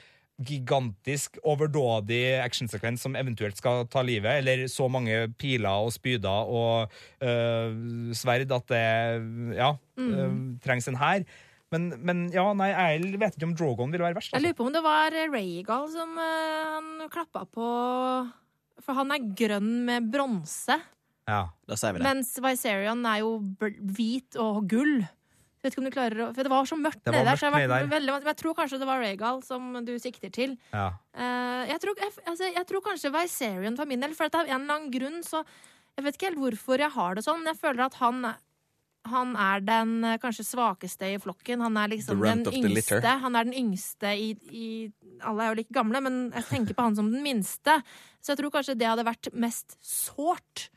gigantisk, 0.42 1.38
overdådig 1.46 2.40
actionsekvens 2.42 3.04
som 3.04 3.14
eventuelt 3.16 3.56
skal 3.60 3.86
ta 3.86 4.02
livet, 4.02 4.40
eller 4.42 4.66
så 4.72 4.88
mange 4.90 5.28
piler 5.38 5.70
og 5.86 5.92
spyder 5.94 6.50
og 6.50 6.90
øh, 7.22 8.14
sverd 8.18 8.50
at 8.52 8.68
det 8.68 9.56
ja, 9.56 9.72
Mm. 9.96 10.10
eh, 10.10 10.58
trengs 10.64 10.88
en 10.90 10.96
hær. 10.98 11.22
Men, 11.70 11.92
men 12.02 12.24
ja, 12.34 12.48
nei, 12.54 12.68
jeg 12.74 13.18
vet 13.18 13.34
ikke 13.36 13.46
om 13.46 13.54
Drogon 13.56 13.92
vil 13.94 14.02
være 14.02 14.14
verst. 14.14 14.32
Jeg 14.32 14.38
Altså. 14.38 14.46
lurer 14.48 14.58
på 14.58 14.66
om 14.66 14.72
det 14.74 14.82
var 14.82 15.14
Rhaegal 15.32 15.86
som 15.90 16.18
øh, 16.18 16.64
han 16.74 17.08
klappa 17.10 17.44
på 17.46 17.68
For 18.82 18.92
han 18.98 19.10
er 19.14 19.22
grønn 19.38 19.84
med 19.86 20.10
bronse, 20.12 20.80
Ja. 21.28 21.46
Da 21.66 21.76
sier 21.78 21.94
vi 21.94 22.02
det. 22.02 22.04
mens 22.04 22.34
Viserion 22.42 23.06
er 23.06 23.20
jo 23.22 23.38
hvit 23.96 24.36
og 24.36 24.66
gull. 24.68 25.06
Vet 25.64 25.72
ikke 25.72 25.80
om 25.80 25.88
du 25.88 25.94
klarer 25.94 26.18
å 26.20 26.30
For 26.36 26.44
det 26.44 26.52
var 26.52 26.66
så 26.68 26.76
mørkt 26.76 27.00
Det 27.06 27.12
var 27.14 27.24
der. 27.24 27.38
Så 27.40 27.46
jeg, 27.46 27.52
har 27.52 27.56
mørkt 27.56 27.70
vært 27.72 27.86
der. 27.86 27.92
veldig, 27.94 28.14
men 28.14 28.30
jeg 28.34 28.40
tror 28.42 28.56
kanskje 28.58 28.80
det 28.82 28.88
var 28.88 29.00
Regal 29.00 29.38
som 29.46 29.70
du 29.86 29.94
sikter 30.02 30.32
til. 30.34 30.56
Ja. 30.74 30.88
Uh, 31.16 31.62
jeg, 31.70 31.78
tror, 31.80 32.00
jeg, 32.04 32.16
altså, 32.28 32.50
jeg 32.52 32.68
tror 32.68 32.84
kanskje 32.84 33.12
Viserion 33.14 33.78
for 33.80 33.88
min 33.88 34.04
del, 34.04 34.16
for 34.18 34.28
at 34.28 34.42
av 34.42 34.50
en 34.50 34.58
eller 34.58 34.76
annen 34.76 34.92
grunn 34.92 35.22
så 35.24 35.44
Jeg 35.94 36.04
vet 36.04 36.18
ikke 36.18 36.32
helt 36.32 36.42
hvorfor 36.42 36.82
jeg 36.82 36.90
har 36.90 37.14
det 37.16 37.22
sånn, 37.24 37.40
men 37.40 37.52
jeg 37.54 37.62
føler 37.62 37.86
at 37.86 37.96
han 38.02 38.26
han 39.04 39.34
er 39.36 39.60
den 39.60 39.98
eh, 40.06 40.18
kanskje 40.20 40.46
svakeste 40.48 41.10
i 41.12 41.18
flokken. 41.20 41.60
Han 41.60 41.76
er 41.76 41.90
liksom 41.92 42.22
den 42.24 42.44
yngste. 42.48 43.02
Han 43.20 43.36
er 43.36 43.44
den 43.44 43.56
yngste 43.60 44.14
i, 44.16 44.30
i 44.48 44.68
Alle 45.20 45.44
er 45.44 45.52
jo 45.52 45.58
like 45.60 45.76
gamle, 45.76 46.00
men 46.04 46.16
jeg 46.32 46.48
tenker 46.48 46.76
på 46.76 46.86
han 46.86 46.96
som 46.96 47.10
den 47.12 47.24
minste. 47.24 47.76
Så 48.24 48.32
jeg 48.32 48.40
tror 48.40 48.54
kanskje 48.54 48.78
det 48.80 48.88
hadde 48.88 49.04
vært 49.06 49.28
mest 49.36 49.76
sårt. 49.84 50.70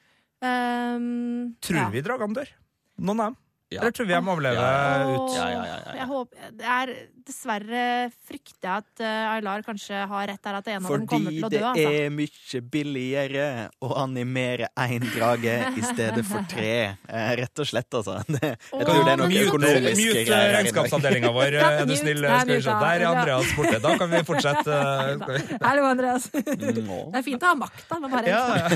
Um, 0.43 1.55
Tror 1.63 1.79
ja. 1.79 1.89
vi 1.93 2.03
dragene 2.05 2.41
dør? 2.41 2.51
Noen 2.99 3.23
av 3.23 3.31
dem? 3.31 3.39
Ja. 3.71 3.81
Eller 3.81 3.91
tror 3.91 4.05
vi 4.07 4.13
jeg 4.13 4.27
overlever 4.27 4.61
Ja, 4.61 5.07
ut? 5.11 5.33
Ja, 5.35 5.47
ja, 5.49 5.57
ja, 5.57 5.63
ja, 5.65 5.79
ja. 5.85 5.95
Jeg 5.97 6.05
håper, 6.07 6.51
det 6.59 6.65
er, 6.65 6.91
dessverre 7.27 7.83
frykter 8.27 8.67
jeg 8.67 8.83
at 8.83 9.01
uh, 9.03 9.33
Aylar 9.35 9.63
kanskje 9.65 9.99
har 10.09 10.27
rett 10.31 10.49
her, 10.49 10.57
at 10.59 10.69
en 10.73 10.85
av 10.85 10.93
dem 10.93 11.05
kommer 11.09 11.33
til 11.33 11.45
å 11.45 11.49
det 11.51 11.61
Fordi 11.61 11.83
Altså. 11.83 12.03
er 12.03 12.13
mye 12.13 12.61
billigere 12.73 13.45
å 13.83 13.89
animere 14.01 14.69
én 14.83 15.05
drage 15.13 15.55
i 15.77 15.83
stedet 15.85 16.23
for 16.27 16.47
tre. 16.49 16.73
Eh, 17.07 17.31
rett 17.41 17.63
og 17.63 17.67
slett, 17.69 17.89
altså. 17.99 18.17
Det, 18.27 18.53
jeg 18.71 18.87
tror 18.87 19.03
det 19.03 19.13
er 19.13 19.21
noe 19.21 19.41
økonomisk 19.47 20.01
Mute 20.01 20.23
dag. 20.29 20.51
regnskapsavdelinga 20.57 21.31
vår, 21.35 21.57
er 21.61 21.85
du 21.89 21.95
snill. 21.99 22.23
Skal 22.23 22.51
vi 22.51 22.59
se. 22.65 22.75
Der 22.83 23.03
er. 23.03 23.07
Andreas 23.11 23.53
borte. 23.57 23.79
Da 23.83 23.95
kan 23.99 24.11
vi 24.11 24.21
fortsette. 24.27 24.77
eh, 25.37 25.55
Hallo, 25.63 25.87
Andreas. 25.89 26.29
Det 26.33 27.19
er 27.19 27.25
fint 27.25 27.43
å 27.43 27.51
ha 27.51 27.57
makta, 27.59 27.99
men 28.03 28.13
bare 28.13 28.31
Ja, 28.31 28.43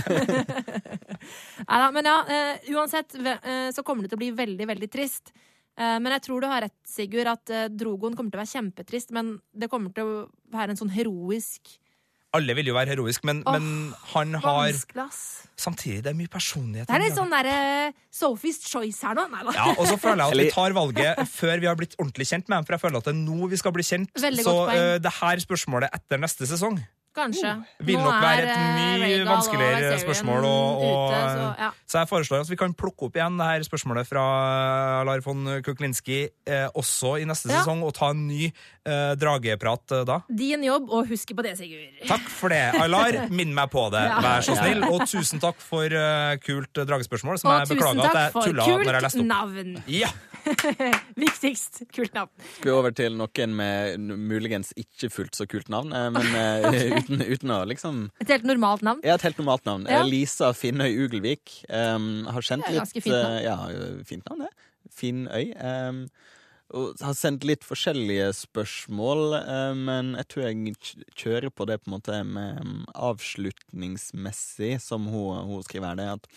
ja. 1.68 1.88
Men 1.94 2.08
ja, 2.08 2.18
eh, 2.28 2.74
uansett 2.76 3.16
eh, 3.16 3.70
så 3.76 3.86
kommer 3.86 4.06
det 4.06 4.14
til 4.14 4.20
å 4.20 4.24
bli 4.24 4.32
veldig, 4.36 4.68
veldig 4.74 4.92
trist. 4.92 5.34
Eh, 5.82 5.98
men 5.98 6.14
jeg 6.18 6.26
tror 6.28 6.44
du 6.44 6.50
har 6.52 6.66
rett, 6.68 6.78
Sigurd, 6.88 7.30
at 7.32 7.54
Drogoen 7.74 8.18
kommer 8.18 8.34
til 8.34 8.38
å 8.38 8.44
være 8.44 8.54
kjempetrist, 8.54 9.14
men 9.16 9.40
det 9.58 9.72
kommer 9.72 9.94
til 9.96 10.06
å 10.06 10.20
være 10.54 10.76
en 10.76 10.80
sånn 10.80 10.92
heroisk 10.94 11.74
Alle 12.38 12.54
vil 12.56 12.70
jo 12.70 12.76
være 12.78 12.94
heroisk, 12.94 13.26
men, 13.28 13.42
oh, 13.44 13.58
men 13.58 13.90
han 14.14 14.38
har 14.40 14.70
vanskelig, 14.70 15.04
ass. 15.04 15.24
Samtidig 15.60 16.04
det 16.06 16.14
er 16.14 16.16
mye 16.16 16.32
personlighet. 16.32 16.88
Det 16.88 16.96
er 16.96 17.04
litt 17.04 17.18
sånn 17.18 17.34
derre 17.34 17.56
Sophie's 18.14 18.62
Choice 18.70 19.04
her 19.04 19.18
nå. 19.18 19.26
Nei. 19.34 19.44
Ja, 19.58 19.68
og 19.74 19.84
så 19.90 19.98
føler 20.00 20.24
jeg 20.24 20.38
at 20.38 20.44
vi 20.46 20.54
tar 20.56 20.78
valget 20.78 21.22
før 21.34 21.60
vi 21.60 21.68
har 21.70 21.76
blitt 21.80 21.98
ordentlig 22.00 22.30
kjent 22.32 22.48
med 22.48 22.62
dem. 22.62 22.70
For 22.70 22.78
jeg 22.78 22.84
føler 22.86 23.02
at 23.02 23.10
det 23.10 23.14
er 23.18 23.20
nå 23.20 23.52
vi 23.52 23.60
skal 23.60 23.76
bli 23.76 23.86
kjent. 23.86 24.14
Veldig 24.24 24.46
så 24.48 24.56
eh, 24.74 24.96
det 25.04 25.14
her 25.20 25.44
spørsmålet 25.44 25.98
etter 26.00 26.22
neste 26.24 26.48
sesong 26.50 26.80
Kanskje. 27.12 27.50
vil 27.84 27.98
nok 28.00 28.22
være 28.24 28.44
et 28.46 28.52
eh, 28.56 29.02
mye 29.04 29.26
vanskeligere 29.28 29.98
spørsmål. 30.00 30.46
Og, 30.48 30.84
og, 30.86 31.10
ute, 31.12 31.18
så, 31.36 31.48
ja. 31.60 31.70
så 31.92 31.98
jeg 32.00 32.08
foreslår 32.08 32.44
at 32.46 32.52
vi 32.54 32.58
kan 32.62 32.74
plukke 32.74 33.10
opp 33.10 33.18
igjen 33.20 33.36
det 33.42 33.48
her 33.50 33.66
spørsmålet 33.68 34.08
fra 34.08 34.24
Lar 35.08 35.20
von 35.26 35.42
Kuklinski 35.66 36.22
eh, 36.48 36.68
også 36.72 37.18
i 37.22 37.26
neste 37.28 37.52
Ja. 37.52 37.60
sesong, 37.66 37.84
og 37.84 37.92
ta 37.98 38.12
en 38.16 38.24
ny 38.30 38.46
eh, 38.48 39.12
drageprat 39.20 39.92
eh, 39.98 40.06
da. 40.08 40.22
Din 40.30 40.64
jobb, 40.64 40.88
og 40.90 41.12
husk 41.12 41.36
på 41.36 41.44
det, 41.44 41.58
Sigurd. 41.60 42.00
Takk 42.08 42.30
for 42.32 42.54
det, 42.56 42.62
Aylar. 42.80 43.26
Minn 43.42 43.52
meg 43.58 43.68
på 43.76 43.90
det, 43.92 44.06
Ja. 44.08 44.22
vær 44.24 44.46
så 44.48 44.56
snill. 44.56 44.86
Og 44.88 45.04
tusen 45.12 45.44
takk 45.44 45.60
for 45.62 45.84
eh, 45.92 46.38
kult 46.46 46.80
eh, 46.80 46.88
dragespørsmål, 46.88 47.42
som 47.44 47.52
Og 47.52 47.60
jeg 47.60 47.74
beklager 47.76 48.06
at 48.06 48.08
takk 48.08 48.22
jeg 48.24 48.36
for 48.38 48.48
tulla 48.48 48.68
når 48.72 48.94
jeg 49.02 49.06
leste 49.10 49.20
kult 49.20 49.28
opp. 49.28 49.36
navn. 49.36 49.84
Ja, 49.92 50.10
Viktigst. 51.24 51.82
Kult 51.96 52.14
navn. 52.18 52.32
Skal 52.58 52.70
vi 52.70 52.74
over 52.76 52.96
til 52.96 53.16
noen 53.20 53.56
med 53.58 54.10
muligens 54.32 54.74
ikke 54.80 55.10
fullt 55.14 55.38
så 55.38 55.48
kult 55.50 55.72
navn, 55.72 55.94
eh, 55.96 56.10
men 56.16 56.28
okay. 56.70 56.92
uten, 56.98 57.24
uten 57.26 57.56
å 57.56 57.62
liksom 57.70 58.02
Et 58.24 58.34
helt 58.36 58.48
normalt 58.48 58.86
navn. 58.86 59.02
Ja, 59.08 59.16
et 59.18 59.26
helt 59.28 59.40
normalt 59.42 59.66
navn. 59.70 59.88
Ja. 59.90 60.02
Eh, 60.02 60.10
Lisa 60.12 60.52
Finnøy 60.58 60.92
Ugelvik. 61.06 61.62
Um, 61.70 62.28
har 62.32 62.46
sendt 62.46 62.68
litt 62.70 62.82
ganske 62.84 63.04
fint 63.04 63.16
navn. 63.16 63.40
eh, 63.40 63.48
Ja, 63.48 64.04
fint 64.08 64.30
navn, 64.30 64.46
det. 64.48 64.70
Finnøy. 64.92 65.52
Um, 65.62 66.06
og 66.72 67.02
har 67.04 67.16
sendt 67.20 67.44
litt 67.48 67.66
forskjellige 67.68 68.30
spørsmål, 68.38 69.36
eh, 69.42 69.74
men 69.76 70.14
jeg 70.22 70.28
tror 70.32 70.46
jeg 70.46 70.76
kjører 71.20 71.52
på 71.52 71.68
det 71.68 71.82
på 71.82 71.90
en 71.90 71.96
måte 71.98 72.20
med 72.24 72.86
avslutningsmessig, 72.96 74.78
som 74.84 75.10
hun, 75.12 75.50
hun 75.50 75.66
skriver 75.68 75.92
her. 75.92 76.00
Det 76.00 76.08
at 76.14 76.30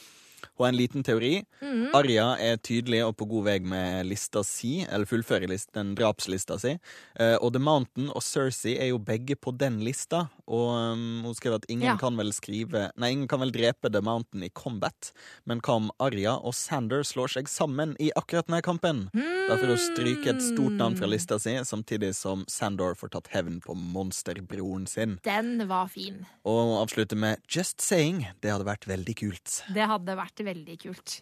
hun 0.54 0.64
har 0.66 0.72
en 0.72 0.78
liten 0.78 1.04
teori. 1.06 1.32
Mm. 1.62 1.88
Arja 1.96 2.26
er 2.40 2.56
tydelig 2.62 3.02
og 3.06 3.16
på 3.20 3.28
god 3.30 3.44
vei 3.48 3.58
med 3.60 4.06
lista 4.08 4.42
si, 4.46 4.82
eller 4.84 5.08
fullfører 5.08 5.48
listen, 5.50 5.94
drapslista 5.98 6.58
si. 6.60 6.76
Uh, 7.20 7.36
og 7.40 7.52
The 7.54 7.62
Mountain 7.62 8.10
og 8.14 8.22
Cersei 8.24 8.76
er 8.78 8.92
jo 8.92 8.98
begge 9.02 9.36
på 9.36 9.54
den 9.56 9.80
lista. 9.84 10.26
Og 10.44 10.74
um, 10.92 11.22
hun 11.24 11.34
skriver 11.38 11.56
at 11.62 11.68
ingen 11.72 11.84
Ja. 11.88 11.96
kan 12.00 12.16
vel 12.20 12.32
skrive 12.36 12.90
Nei, 13.00 13.10
ingen 13.14 13.28
kan 13.28 13.40
vel 13.40 13.50
drepe 13.52 13.88
The 13.92 14.00
Mountain 14.04 14.42
i 14.44 14.50
combat, 14.52 15.10
men 15.48 15.60
hva 15.64 15.76
om 15.80 15.90
Arja 16.00 16.34
og 16.36 16.52
Sander 16.54 17.02
slår 17.06 17.32
seg 17.38 17.48
sammen 17.48 17.94
i 18.00 18.10
akkurat 18.16 18.46
denne 18.48 18.60
kampen? 18.64 19.06
Da 19.14 19.56
får 19.56 19.72
hun 19.72 19.80
stryke 19.80 20.30
et 20.34 20.42
stort 20.44 20.76
navn 20.78 20.96
fra 20.96 21.08
lista 21.08 21.38
si, 21.40 21.52
samtidig 21.64 22.14
som 22.16 22.44
Sandor 22.48 22.94
får 22.96 23.12
tatt 23.16 23.28
hevn 23.34 23.58
på 23.64 23.74
monsterbroren 23.76 24.86
sin. 24.88 25.18
Den 25.24 25.66
var 25.68 25.88
fin. 25.92 26.22
Og 26.44 26.60
hun 26.60 26.74
avslutter 26.82 27.16
med 27.16 27.40
Just 27.48 27.80
saying. 27.84 28.24
Det 28.40 28.52
hadde 28.52 28.66
vært 28.68 28.86
veldig 28.88 29.14
kult. 29.20 29.58
Det 29.74 29.86
hadde 29.90 30.16
vært 30.18 30.33
veldig 30.42 30.80
kult. 30.82 31.20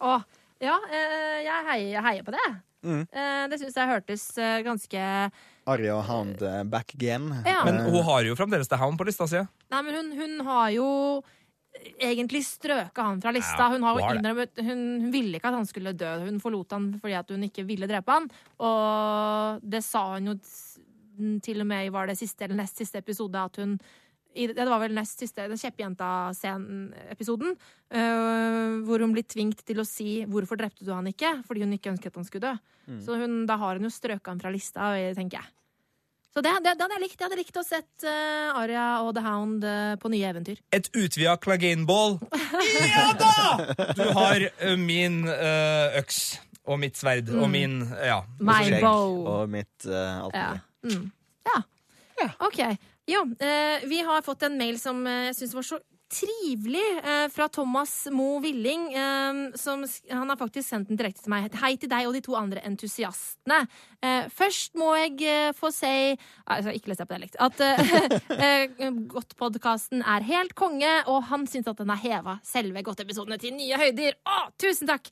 Å, 0.00 0.20
Ja, 0.60 0.76
eh, 0.92 1.38
jeg 1.46 1.64
heier, 1.70 2.02
heier 2.04 2.24
på 2.26 2.34
det. 2.36 2.48
Mm. 2.84 3.00
Eh, 3.08 3.44
det 3.48 3.58
syns 3.60 3.76
jeg 3.76 3.88
hørtes 3.88 4.24
eh, 4.36 4.58
ganske 4.64 5.00
Arja 5.70 5.94
og 5.96 6.04
Hound 6.04 6.42
back 6.68 6.92
again. 6.94 7.30
Ja. 7.46 7.62
Men 7.64 7.80
hun 7.86 8.02
har 8.04 8.24
jo 8.28 8.36
fremdeles 8.36 8.68
The 8.68 8.76
Hound 8.76 8.98
på 9.00 9.06
lista 9.08 9.24
si. 9.28 9.40
Nei, 9.72 9.80
men 9.86 9.96
hun, 9.96 10.10
hun 10.18 10.46
har 10.48 10.70
jo 10.74 10.88
egentlig 12.00 12.42
strøka 12.44 13.06
han 13.06 13.20
fra 13.22 13.32
lista. 13.32 13.56
Ja, 13.56 13.68
Hun, 13.72 13.84
har 13.86 13.94
hun 13.94 14.04
har 14.04 14.18
innrømmet, 14.18 14.52
hun, 14.58 14.84
hun 15.04 15.12
ville 15.14 15.38
ikke 15.38 15.48
at 15.48 15.58
han 15.60 15.68
skulle 15.68 15.94
dø. 15.96 16.10
Hun 16.26 16.40
forlot 16.42 16.76
han 16.76 16.90
fordi 17.00 17.16
at 17.20 17.32
hun 17.32 17.46
ikke 17.46 17.64
ville 17.68 17.88
drepe 17.88 18.18
han. 18.18 18.28
Og 18.60 19.64
det 19.64 19.84
sa 19.86 20.04
hun 20.16 20.32
jo 20.32 20.36
til 21.44 21.60
og 21.62 21.68
med 21.68 21.86
i 21.86 21.92
var 21.94 22.08
det 22.10 22.18
siste 22.20 22.44
eller 22.44 22.60
nest 22.62 22.80
siste 22.80 23.00
episode 23.00 23.40
at 23.40 23.60
hun 23.60 23.78
i, 24.34 24.46
det 24.54 24.66
var 24.68 24.78
vel 24.82 24.94
nest 24.94 25.18
siste, 25.18 25.48
den 25.50 25.58
Kjeppjenta-episoden, 25.58 27.56
hvor 28.86 29.02
hun 29.02 29.14
blir 29.16 29.26
tvingt 29.26 29.64
til 29.66 29.80
å 29.82 29.86
si 29.88 30.24
'hvorfor 30.24 30.56
drepte 30.60 30.84
du 30.86 30.92
han 30.94 31.08
ikke?' 31.10 31.42
fordi 31.46 31.64
hun 31.64 31.72
ikke 31.74 31.90
ønsket 31.90 32.12
at 32.12 32.20
han 32.20 32.24
skulle 32.28 32.46
dø. 32.46 32.54
Så 33.02 33.18
hun, 33.18 33.46
da 33.46 33.56
har 33.56 33.74
hun 33.74 33.84
jo 33.86 33.90
strøket 33.90 34.30
han 34.30 34.38
fra 34.38 34.50
lista, 34.54 34.92
tenker 35.14 35.40
jeg. 35.40 35.48
Så 36.30 36.42
det, 36.42 36.52
det, 36.62 36.76
det 36.78 36.84
hadde 36.84 36.94
jeg 36.94 37.02
likt. 37.02 37.16
Jeg 37.18 37.26
hadde 37.26 37.38
likt 37.40 37.56
å 37.58 37.62
sett 37.66 38.04
uh, 38.06 38.58
Aria 38.60 38.84
og 39.02 39.14
The 39.16 39.22
Hound 39.24 39.64
uh, 39.66 39.96
på 39.98 40.10
nye 40.12 40.28
eventyr. 40.30 40.60
Et 40.70 40.86
utvida 40.94 41.34
Clegane-bål. 41.42 42.20
Ja 42.94 43.10
da! 43.18 43.34
Du 43.98 44.04
har 44.14 44.44
uh, 44.46 44.76
min 44.78 45.24
øks 45.26 46.38
og 46.70 46.78
mitt 46.82 46.98
sverd 47.00 47.30
og 47.34 47.48
min 47.50 47.80
Ja. 47.98 48.20
My 48.38 48.62
bow. 48.78 49.16
Og 49.26 49.50
mitt 49.50 49.88
uh, 49.88 50.22
alt 50.26 50.38
Ja. 50.38 50.46
mulig. 50.52 50.62
Mm. 50.86 51.10
ja. 51.50 52.30
OK. 52.46 52.60
Jo, 53.10 53.24
eh, 53.42 53.88
vi 53.90 54.00
har 54.06 54.22
fått 54.22 54.42
en 54.46 54.58
mail 54.58 54.78
som 54.78 55.02
eh, 55.06 55.30
jeg 55.30 55.40
syns 55.40 55.54
var 55.56 55.66
så 55.66 55.78
trivelig, 56.10 57.00
eh, 57.04 57.28
fra 57.28 57.48
Thomas 57.48 58.08
Mo 58.10 58.40
Willing. 58.40 58.94
Eh, 58.94 59.32
som, 59.54 59.86
han 60.10 60.28
har 60.28 60.36
faktisk 60.36 60.68
sendt 60.68 60.88
den 60.88 60.98
direkte 60.98 61.22
til 61.22 61.30
meg. 61.32 61.54
Hei 61.62 61.76
til 61.78 61.90
deg 61.90 62.08
og 62.08 62.16
de 62.16 62.22
to 62.24 62.34
andre 62.38 62.62
entusiastene. 62.66 63.62
Eh, 64.00 64.26
først 64.32 64.78
må 64.80 64.94
jeg 64.96 65.18
eh, 65.28 65.50
få 65.52 65.68
si 65.76 65.90
Jeg 65.90 66.62
skal 66.64 66.76
ikke 66.76 66.94
det 66.94 67.04
på 67.04 67.14
dialekt. 67.14 67.36
At 67.38 67.60
eh, 67.60 67.92
eh, 68.46 68.88
Godt-podkasten 69.10 70.02
er 70.02 70.26
helt 70.26 70.54
konge, 70.58 70.90
og 71.06 71.28
han 71.30 71.46
syns 71.50 71.68
at 71.70 71.78
den 71.78 71.92
har 71.92 72.00
heva 72.00 72.38
selve 72.46 72.82
Godt-episodene 72.86 73.38
til 73.40 73.54
nye 73.54 73.78
høyder. 73.78 74.18
Å, 74.24 74.48
tusen 74.60 74.90
takk! 74.90 75.10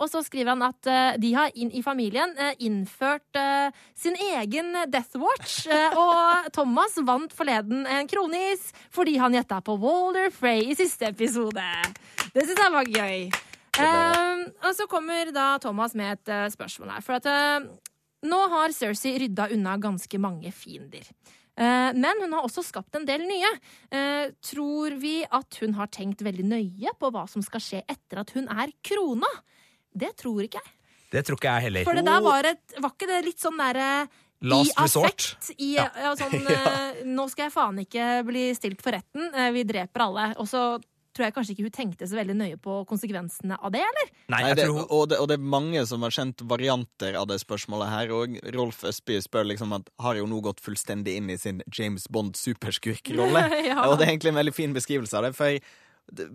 Og 0.00 0.06
så 0.08 0.22
skriver 0.24 0.54
han 0.54 0.62
at 0.64 1.18
de 1.20 1.30
har 1.36 1.52
inn 1.58 1.68
i 1.76 1.82
familien 1.84 2.30
innført 2.64 3.36
sin 3.98 4.14
egen 4.16 4.70
Death 4.88 5.18
Watch. 5.20 5.66
Og 5.68 6.48
Thomas 6.56 6.96
vant 7.04 7.34
forleden 7.36 7.84
en 7.84 8.08
kronis 8.08 8.70
fordi 8.94 9.18
han 9.20 9.36
gjetta 9.36 9.60
på 9.64 9.76
Walder 9.82 10.30
Frey 10.36 10.66
i 10.68 10.74
siste 10.76 11.08
episode. 11.08 11.64
Det 12.34 12.44
syns 12.44 12.60
jeg 12.60 12.72
var 12.74 12.88
gøy. 12.92 13.22
Um, 13.76 14.42
og 14.64 14.72
så 14.76 14.86
kommer 14.88 15.30
da 15.32 15.54
Thomas 15.62 15.94
med 15.96 16.18
et 16.18 16.32
uh, 16.32 16.44
spørsmål 16.52 16.92
her. 16.92 17.04
For 17.04 17.16
at 17.16 17.28
uh, 17.28 17.64
nå 18.26 18.40
har 18.52 18.74
Cersei 18.76 19.14
rydda 19.22 19.48
unna 19.56 19.76
ganske 19.80 20.20
mange 20.20 20.52
fiender. 20.52 21.08
Uh, 21.56 21.92
Men 21.96 22.20
hun 22.20 22.36
har 22.36 22.44
også 22.44 22.66
skapt 22.66 22.98
en 22.98 23.06
del 23.08 23.24
nye. 23.28 23.52
Tror 24.44 24.98
vi 25.00 25.22
at 25.24 25.60
hun 25.62 25.76
har 25.78 25.88
tenkt 25.92 26.24
veldig 26.24 26.44
nøye 26.50 26.92
på 27.00 27.12
hva 27.14 27.24
som 27.32 27.44
skal 27.44 27.64
skje 27.64 27.84
etter 27.88 28.20
at 28.20 28.32
hun 28.36 28.50
er 28.52 28.74
krona? 28.84 29.30
Det 29.96 30.12
tror 30.20 30.44
ikke 30.44 30.60
jeg. 30.60 30.72
Det 31.12 31.22
tror 31.24 31.38
ikke 31.38 31.52
jeg 31.54 31.68
heller. 31.68 31.86
For 31.86 31.96
det 31.96 32.04
der 32.04 32.24
var, 32.24 32.48
et, 32.50 32.76
var 32.82 32.92
ikke 32.92 33.08
det 33.08 33.24
litt 33.24 33.40
sånn 33.40 33.56
derre 33.60 33.90
Last 34.44 34.74
i 34.74 34.82
resort. 34.82 35.06
affekt. 35.38 35.54
I, 35.60 35.70
ja. 35.78 35.86
sånn, 36.18 36.44
eh, 36.52 37.00
nå 37.08 37.24
skal 37.32 37.48
jeg 37.48 37.54
faen 37.54 37.78
ikke 37.86 38.10
bli 38.28 38.50
stilt 38.58 38.82
for 38.84 38.92
retten. 38.98 39.30
eh, 39.32 39.50
Vi 39.56 39.64
dreper 39.68 40.06
alle. 40.08 40.26
Og 40.42 40.48
så 40.50 40.66
tror 41.16 41.24
jeg 41.30 41.32
kanskje 41.32 41.54
ikke 41.54 41.64
hun 41.64 41.72
tenkte 41.72 42.04
så 42.04 42.18
veldig 42.18 42.34
nøye 42.36 42.56
på 42.60 42.74
konsekvensene 42.90 43.56
av 43.56 43.70
det, 43.72 43.80
eller? 43.80 44.10
Nei, 44.28 44.34
Nei, 44.34 44.40
jeg 44.50 44.58
det, 44.58 44.66
tror 44.66 44.74
hun 44.76 44.90
og, 44.98 45.04
det, 45.08 45.16
og 45.22 45.30
det 45.30 45.38
er 45.38 45.46
mange 45.54 45.84
som 45.88 46.04
har 46.04 46.12
kjent 46.12 46.44
varianter 46.44 47.16
av 47.16 47.24
det 47.30 47.38
spørsmålet 47.40 47.88
her. 47.88 48.12
Og 48.12 48.36
Rolf 48.52 48.82
Østby 48.84 49.16
spør 49.24 49.48
liksom 49.48 49.72
at 49.78 49.88
har 50.04 50.20
jo 50.20 50.28
nå 50.28 50.42
gått 50.44 50.60
fullstendig 50.60 51.16
inn 51.16 51.32
i 51.32 51.38
sin 51.40 51.62
James 51.72 52.04
Bond-superskurkrolle. 52.12 53.46
Ja. 53.66 53.88
Og 53.88 53.96
det 53.98 54.06
er 54.06 54.12
egentlig 54.12 54.30
en 54.34 54.38
veldig 54.42 54.54
fin 54.54 54.76
beskrivelse 54.76 55.16
av 55.18 55.24
det. 55.26 55.32
For 55.36 55.56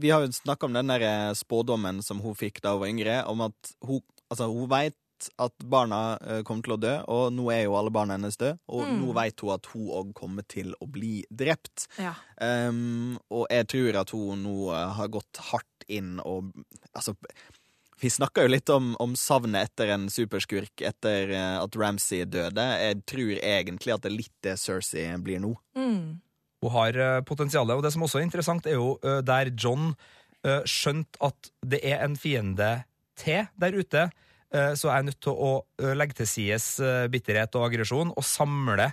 vi 0.01 0.09
har 0.11 0.25
jo 0.25 0.33
snakka 0.35 0.67
om 0.67 0.73
den 0.75 0.89
der 0.91 1.05
eh, 1.05 1.29
spådommen 1.37 2.01
som 2.03 2.19
hun 2.19 2.35
fikk 2.35 2.59
da 2.65 2.73
hun 2.73 2.81
var 2.81 2.89
yngre, 2.91 3.19
om 3.31 3.45
at 3.45 3.71
hun, 3.85 4.01
altså, 4.33 4.49
hun 4.51 4.67
veit 4.71 4.97
at 5.41 5.53
barna 5.69 6.17
eh, 6.21 6.41
kommer 6.47 6.63
til 6.65 6.73
å 6.75 6.79
dø, 6.81 6.93
og 7.11 7.33
nå 7.35 7.45
er 7.53 7.63
jo 7.65 7.75
alle 7.77 7.91
barna 7.93 8.15
hennes 8.17 8.37
døde. 8.39 8.57
Og 8.69 8.83
Mm. 8.87 8.99
nå 9.03 9.13
vet 9.17 9.39
hun 9.43 9.53
at 9.53 9.65
hun 9.73 9.87
òg 9.99 10.13
kommer 10.17 10.43
til 10.47 10.73
å 10.81 10.87
bli 10.89 11.23
drept. 11.29 11.87
Ja. 12.01 12.13
Um, 12.41 13.19
og 13.29 13.45
jeg 13.51 13.67
tror 13.67 13.99
at 14.01 14.09
hun 14.15 14.43
nå 14.43 14.55
eh, 14.73 14.93
har 14.97 15.07
gått 15.13 15.37
hardt 15.51 15.85
inn 15.87 16.19
og 16.23 16.51
Altså, 16.95 17.13
vi 18.01 18.09
snakka 18.09 18.43
jo 18.43 18.51
litt 18.51 18.69
om, 18.73 18.95
om 18.99 19.13
savnet 19.15 19.69
etter 19.69 19.91
en 19.93 20.07
superskurk 20.09 20.81
etter 20.81 21.29
eh, 21.31 21.57
at 21.61 21.75
Ramsay 21.77 22.25
døde. 22.25 22.65
Jeg 22.81 23.03
tror 23.05 23.33
egentlig 23.37 23.93
at 23.93 24.01
det 24.01 24.11
er 24.11 24.17
litt 24.17 24.33
det 24.41 24.57
Cersei 24.59 25.05
blir 25.21 25.39
nå. 25.43 25.53
Mm. 25.77 26.19
Hun 26.61 26.71
har 26.75 27.21
potensial. 27.25 27.69
Og 27.71 27.83
det 27.83 27.91
som 27.93 28.03
også 28.05 28.19
er 28.19 28.27
interessant, 28.27 28.65
er 28.69 28.77
jo 28.77 28.97
der 29.25 29.49
John 29.57 29.95
skjønte 30.65 31.17
at 31.21 31.49
det 31.65 31.79
er 31.85 32.03
en 32.05 32.15
fiende 32.17 32.83
til 33.21 33.45
der 33.61 33.75
ute, 33.77 34.07
så 34.75 34.89
er 34.91 34.99
jeg 35.01 35.09
nødt 35.11 35.21
til 35.23 35.33
å 35.33 35.51
eh, 35.79 35.93
legge 35.95 36.17
til 36.21 36.27
sides 36.27 36.65
eh, 36.83 37.07
bitterhet 37.11 37.55
og 37.55 37.69
aggresjon 37.69 38.11
og 38.15 38.25
samle 38.27 38.91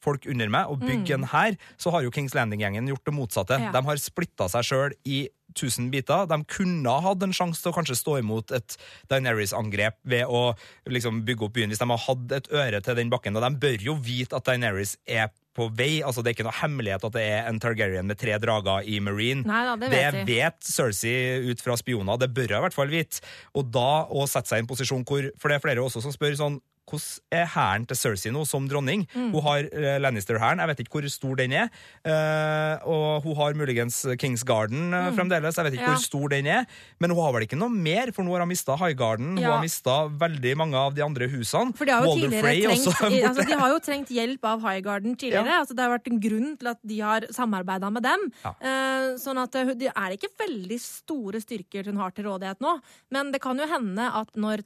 folk 0.00 0.24
under 0.32 0.48
meg 0.48 0.70
og 0.72 0.80
bygge 0.80 1.12
Mm. 1.12 1.22
en 1.22 1.28
hær, 1.28 1.56
så 1.76 1.90
har 1.92 2.02
jo 2.02 2.10
Kings 2.10 2.32
Landing-gjengen 2.32 2.86
gjort 2.88 3.04
det 3.04 3.12
motsatte. 3.12 3.58
Ja. 3.60 3.72
De 3.74 3.82
har 3.84 3.96
splitta 4.00 4.46
seg 4.48 4.64
sjøl 4.64 4.94
i 5.04 5.28
tusen 5.52 5.90
biter. 5.92 6.24
De 6.30 6.38
kunne 6.48 6.88
ha 6.88 7.02
hatt 7.04 7.22
en 7.26 7.34
sjanse 7.36 7.60
til 7.60 7.72
å 7.72 7.76
kanskje 7.76 7.98
stå 7.98 8.18
imot 8.22 8.50
et 8.56 8.76
Daenerys-angrep 9.10 9.98
ved 10.08 10.24
å 10.24 10.54
liksom 10.88 11.20
bygge 11.28 11.44
opp 11.44 11.52
byen, 11.58 11.68
hvis 11.68 11.82
de 11.82 11.88
har 11.90 12.00
hatt 12.06 12.32
et 12.32 12.48
øre 12.52 12.80
til 12.80 12.96
den 12.96 13.10
bakken. 13.12 13.36
Og 13.36 13.44
de 13.44 13.60
bør 13.60 13.84
jo 13.90 13.94
vite 14.00 14.36
at 14.40 14.46
Daenerys 14.48 14.96
er 15.04 15.28
på 15.56 15.68
vei. 15.76 16.00
altså 16.06 16.22
Det 16.22 16.32
er 16.32 16.38
ikke 16.38 16.48
noe 16.48 16.58
hemmelighet 16.60 17.06
at 17.08 17.16
det 17.16 17.26
er 17.26 17.50
en 17.50 17.60
Targaryen 17.62 18.08
med 18.08 18.18
tre 18.20 18.36
drager 18.42 18.86
i 18.86 19.00
Marine. 19.04 19.44
Nei 19.48 19.62
da, 19.66 19.76
det 19.80 19.92
vet 19.92 20.18
det 20.20 20.24
vet 20.28 20.58
Cersei 20.66 21.50
ut 21.50 21.62
fra 21.64 21.76
spioner, 21.80 22.20
det 22.20 22.32
bør 22.34 22.54
hun 22.54 22.60
i 22.60 22.64
hvert 22.68 22.76
fall 22.76 22.92
vite. 22.92 23.22
Og 23.58 23.70
da 23.74 24.04
å 24.06 24.26
sette 24.30 24.52
seg 24.52 24.60
i 24.60 24.64
en 24.66 24.70
posisjon 24.70 25.06
hvor 25.06 25.30
For 25.40 25.50
det 25.50 25.58
er 25.58 25.64
flere 25.64 25.84
også 25.84 26.02
som 26.04 26.14
spør 26.14 26.36
sånn 26.38 26.60
hvordan 26.90 27.38
er 27.40 27.46
hæren 27.54 27.86
til 27.88 27.98
Cersei 27.98 28.32
nå 28.34 28.44
som 28.48 28.66
dronning? 28.70 29.06
Mm. 29.14 29.30
Hun 29.34 29.44
har 29.46 29.68
eh, 29.70 29.98
Lannister-hæren, 30.02 30.62
jeg 30.62 30.72
vet 30.72 30.82
ikke 30.84 30.98
hvor 30.98 31.08
stor 31.12 31.38
den 31.40 31.54
er. 31.56 31.70
Eh, 32.04 32.88
og 32.90 33.24
hun 33.24 33.36
har 33.38 33.56
muligens 33.58 34.02
Kings 34.20 34.44
Garden 34.46 34.90
mm. 34.90 35.14
fremdeles, 35.18 35.56
jeg 35.56 35.68
vet 35.68 35.78
ikke. 35.78 35.86
Ja. 35.86 35.94
hvor 35.94 36.04
stor 36.04 36.34
den 36.34 36.50
er. 36.50 36.66
Men 37.00 37.14
hun 37.14 37.22
har 37.24 37.36
vel 37.36 37.46
ikke 37.46 37.58
noe 37.60 37.72
mer, 37.72 38.12
for 38.16 38.26
nå 38.26 38.34
har 38.34 38.44
hun 38.44 38.52
mista 38.52 38.76
High 38.80 38.96
Garden. 38.98 39.36
Hun 39.38 39.46
har 39.46 39.62
mista 39.62 39.96
veldig 40.20 40.56
mange 40.58 40.78
av 40.80 40.96
de 40.96 41.04
andre 41.04 41.30
husene. 41.30 41.74
For 41.78 41.88
de 41.88 41.94
har 41.94 42.06
jo 42.06 42.14
Walder 42.14 42.36
Frey 42.40 42.64
trengt, 42.66 42.88
altså, 43.30 43.46
de 43.46 43.60
har 43.62 43.74
jo 43.74 43.80
trengt 43.88 44.12
hjelp 44.14 44.50
av 44.50 44.64
Highgarden 44.64 45.16
tidligere. 45.16 45.60
Altså, 45.62 45.76
det 45.76 45.86
har 45.86 45.94
vært 45.94 46.10
en 46.10 46.20
grunn 46.22 46.54
til 46.60 46.72
at 46.72 46.80
de 46.92 47.00
har 47.04 47.28
samarbeida 47.34 47.92
med 47.94 48.06
dem. 48.06 48.26
Ja. 48.44 48.54
Eh, 48.58 49.06
sånn 49.20 49.40
at 49.42 49.56
eh, 49.58 49.74
det 49.78 49.92
er 49.92 50.16
ikke 50.16 50.32
veldig 50.40 50.80
store 50.82 51.42
styrker 51.42 51.90
hun 51.90 52.00
har 52.00 52.14
til 52.16 52.28
rådighet 52.28 52.62
nå. 52.64 52.76
Men 53.14 53.32
det 53.34 53.42
kan 53.44 53.58
jo 53.60 53.68
hende 53.70 54.10
at 54.20 54.34
når 54.40 54.64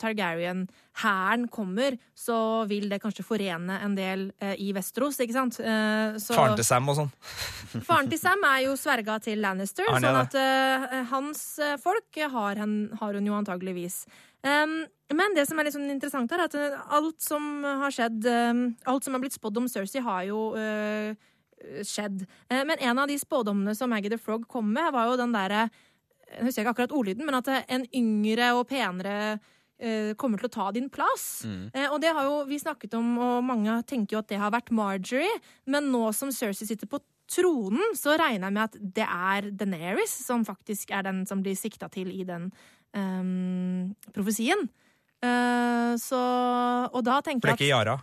Targaryen-hæren 0.94 1.48
kommer, 1.50 1.96
så 2.14 2.66
vil 2.68 2.88
det 2.88 3.00
kanskje 3.02 3.24
forene 3.24 3.80
en 3.82 3.94
del 3.96 4.32
eh, 4.40 4.54
i 4.58 4.72
Vesteros, 4.72 5.18
ikke 5.20 5.32
sant? 5.32 5.58
Eh, 5.60 6.16
så- 6.18 6.34
Faren 6.34 6.56
til 6.56 6.64
Sam 6.64 6.88
og 6.88 6.96
sånn. 6.96 7.10
Faren 7.88 8.08
til 8.10 8.18
Sam 8.18 8.42
er 8.44 8.64
jo 8.66 8.76
sverga 8.76 9.20
til 9.20 9.40
Lannister, 9.40 9.84
Arne, 9.88 10.00
sånn 10.00 10.20
at 10.22 10.34
eh, 10.34 11.04
hans 11.10 11.58
eh, 11.58 11.76
folk 11.76 12.14
har, 12.14 12.56
hen, 12.56 12.92
har 13.00 13.14
hun 13.14 13.26
jo 13.26 13.34
antageligvis. 13.34 14.06
Um, 14.44 14.84
men 15.14 15.34
det 15.34 15.46
som 15.48 15.58
er 15.58 15.64
litt 15.64 15.74
sånn 15.74 15.90
interessant 15.90 16.30
er 16.32 16.44
at 16.44 16.54
eh, 16.54 16.74
alt 16.92 17.20
som 17.24 17.64
har 17.64 17.90
skjedd 17.90 18.26
um, 18.28 18.58
Alt 18.84 19.06
som 19.06 19.14
er 19.14 19.22
blitt 19.22 19.32
spådd 19.32 19.56
om 19.56 19.68
Cersei, 19.72 20.02
har 20.04 20.26
jo 20.28 20.50
uh, 20.52 21.14
skjedd. 21.80 22.26
Uh, 22.52 22.60
men 22.68 22.76
en 22.78 22.98
av 22.98 23.08
de 23.08 23.16
spådommene 23.16 23.74
som 23.74 23.88
Maggie 23.88 24.12
the 24.12 24.18
Frog 24.20 24.44
kom 24.46 24.68
med, 24.72 24.92
var 24.92 25.08
jo 25.08 25.16
den 25.16 25.32
derre 25.32 25.70
Jeg 26.28 26.44
husker 26.44 26.62
ikke 26.62 26.74
akkurat 26.74 26.92
ordlyden, 26.92 27.24
men 27.24 27.38
at 27.38 27.48
en 27.68 27.86
yngre 27.94 28.52
og 28.58 28.66
penere 28.68 29.38
kommer 30.20 30.38
til 30.38 30.48
å 30.48 30.54
ta 30.54 30.68
din 30.74 30.86
plass. 30.92 31.44
Eh, 31.74 31.88
og 31.88 31.98
det 32.02 32.12
har 32.14 32.28
jo 32.28 32.44
vi 32.48 32.60
snakket 32.62 32.94
om, 32.98 33.16
og 33.18 33.44
mange 33.46 33.80
tenker 33.90 34.16
jo 34.16 34.22
at 34.22 34.30
det 34.30 34.38
har 34.40 34.54
vært 34.54 34.72
Marjorie. 34.74 35.40
Men 35.66 35.90
nå 35.92 36.06
som 36.16 36.32
Cersei 36.34 36.68
sitter 36.68 36.90
på 36.90 37.02
tronen, 37.30 37.96
så 37.96 38.14
regner 38.20 38.48
jeg 38.48 38.54
med 38.54 38.64
at 38.64 38.78
det 39.00 39.08
er 39.08 39.50
Daenerys 39.50 40.14
som 40.26 40.44
faktisk 40.46 40.92
er 40.94 41.06
den 41.06 41.24
som 41.28 41.42
blir 41.44 41.56
sikta 41.58 41.88
til 41.92 42.12
i 42.12 42.24
den 42.28 42.50
um, 42.92 43.94
profesien. 44.14 44.68
Uh, 45.24 45.96
så 45.96 46.20
Og 46.92 47.00
da 47.06 47.16
For 47.16 47.30
tenker 47.30 47.48
det 47.48 47.54
er 47.54 47.56
jeg 47.56 47.70
ikke 47.70 47.72
Yara. 47.72 47.96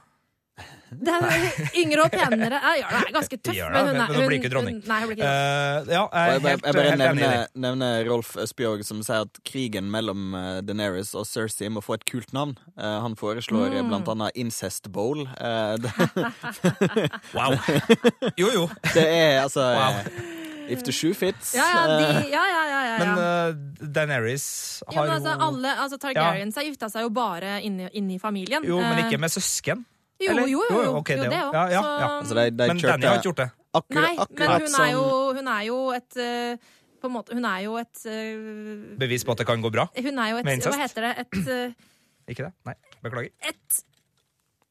Det 0.91 1.13
er 1.15 1.43
yngre 1.79 2.03
og 2.03 2.11
penere 2.11 2.57
Jeg 2.59 2.81
gjør 2.81 2.89
det, 2.91 3.01
er 3.01 3.13
ganske 3.15 3.37
tøff, 3.37 3.55
men 3.55 3.77
hun, 3.77 3.91
men 3.91 4.01
er, 4.01 4.11
hun 4.11 4.25
blir 4.27 4.37
ikke 4.41 4.51
dronning. 4.51 4.79
Hun, 4.81 4.89
nei, 4.91 4.99
hun 4.99 5.11
blir 5.11 5.15
ikke 5.15 5.29
dronning. 5.29 5.87
Uh, 5.87 5.93
ja, 5.95 6.01
jeg 6.11 6.41
jeg, 6.41 6.59
jeg 6.65 6.75
bare 6.75 6.89
helt 6.89 7.03
nevner, 7.03 7.45
nevner 7.67 8.09
Rolf 8.11 8.33
Østbjørg 8.43 8.83
som 8.87 8.99
sier 9.07 9.23
at 9.27 9.41
krigen 9.47 9.87
mellom 9.93 10.35
Deneris 10.67 10.91
Daenerys 10.91 11.13
og 11.15 11.25
Cersei 11.29 11.69
må 11.71 11.83
få 11.83 11.97
et 11.99 12.05
kult 12.09 12.33
navn. 12.35 12.57
Uh, 12.75 12.99
han 13.05 13.15
foreslår 13.19 13.77
mm. 13.77 13.89
blant 13.91 14.11
annet 14.11 14.35
Incest 14.35 14.91
Bowl. 14.91 15.25
Uh, 15.39 15.77
Wow. 17.35 17.55
Jo, 18.37 18.49
jo. 18.53 18.67
det 18.95 19.07
er 19.07 19.41
altså 19.41 19.61
Wow. 19.61 20.01
eh, 20.01 20.71
If 20.71 20.83
the 20.83 20.91
shoe 20.91 21.13
fits. 21.13 21.55
Ja, 21.55 21.65
ja, 21.73 21.97
de, 21.97 22.03
eh, 22.03 22.29
ja, 22.31 22.43
ja, 22.47 22.61
ja, 22.69 22.81
ja, 22.85 22.97
Men 22.99 23.09
uh, 23.17 23.87
Daenerys 23.95 24.83
har 24.87 25.05
men 25.05 25.13
altså, 25.17 25.33
jo 25.33 25.47
alle, 25.47 25.73
altså 25.83 25.97
Targaryens 25.99 26.55
har 26.55 26.67
gifta 26.67 26.87
seg 26.91 27.07
jo 27.07 27.09
bare 27.15 27.57
inni, 27.65 27.89
inni 27.97 28.19
familien. 28.21 28.63
Jo, 28.63 28.79
men 28.79 29.01
Eh, 29.01 29.07
ikke 29.07 29.19
med 29.19 29.33
søsken. 29.33 29.85
Jo, 30.21 30.31
eller? 30.31 30.47
jo, 30.51 30.61
jo. 30.69 30.81
Jo, 30.83 30.91
okay, 30.99 31.17
jo, 31.17 31.23
det 31.23 31.39
òg. 31.41 31.53
Ja, 31.57 31.63
ja, 31.73 31.81
Så- 31.81 31.95
ja. 32.01 32.09
altså, 32.19 32.35
de, 32.37 32.43
de 32.51 32.67
Men 32.67 32.77
kjørte 32.77 32.91
Danny 32.91 33.07
har 33.09 33.17
ikke 33.17 33.27
gjort 33.29 33.41
det. 33.41 33.49
akkurat, 33.73 34.03
Nei, 34.03 34.47
men 34.47 34.61
hun 34.61 34.75
er 34.85 34.91
jo, 34.91 35.03
hun 35.39 35.47
er 35.47 35.61
jo 35.67 35.77
et 35.95 36.17
uh, 36.21 36.57
På 37.01 37.07
en 37.09 37.13
måte, 37.15 37.33
hun 37.33 37.45
er 37.49 37.59
jo 37.65 37.77
et 37.81 38.01
uh, 38.05 38.97
Bevis 39.01 39.23
på 39.25 39.31
at 39.33 39.37
det 39.41 39.47
kan 39.49 39.61
gå 39.63 39.71
bra. 39.73 39.87
Hun 39.97 40.19
er 40.19 40.29
jo 40.33 40.37
et 40.41 40.45
Med 40.45 40.59
incest? 40.59 40.75
Hva 40.75 40.83
heter 40.85 41.07
det? 41.07 41.13
Et, 41.25 41.39
uh, 41.47 42.29
Ikke 42.29 42.43
det? 42.45 42.51
Nei, 42.69 42.75
beklager. 43.01 43.31
et 43.49 43.81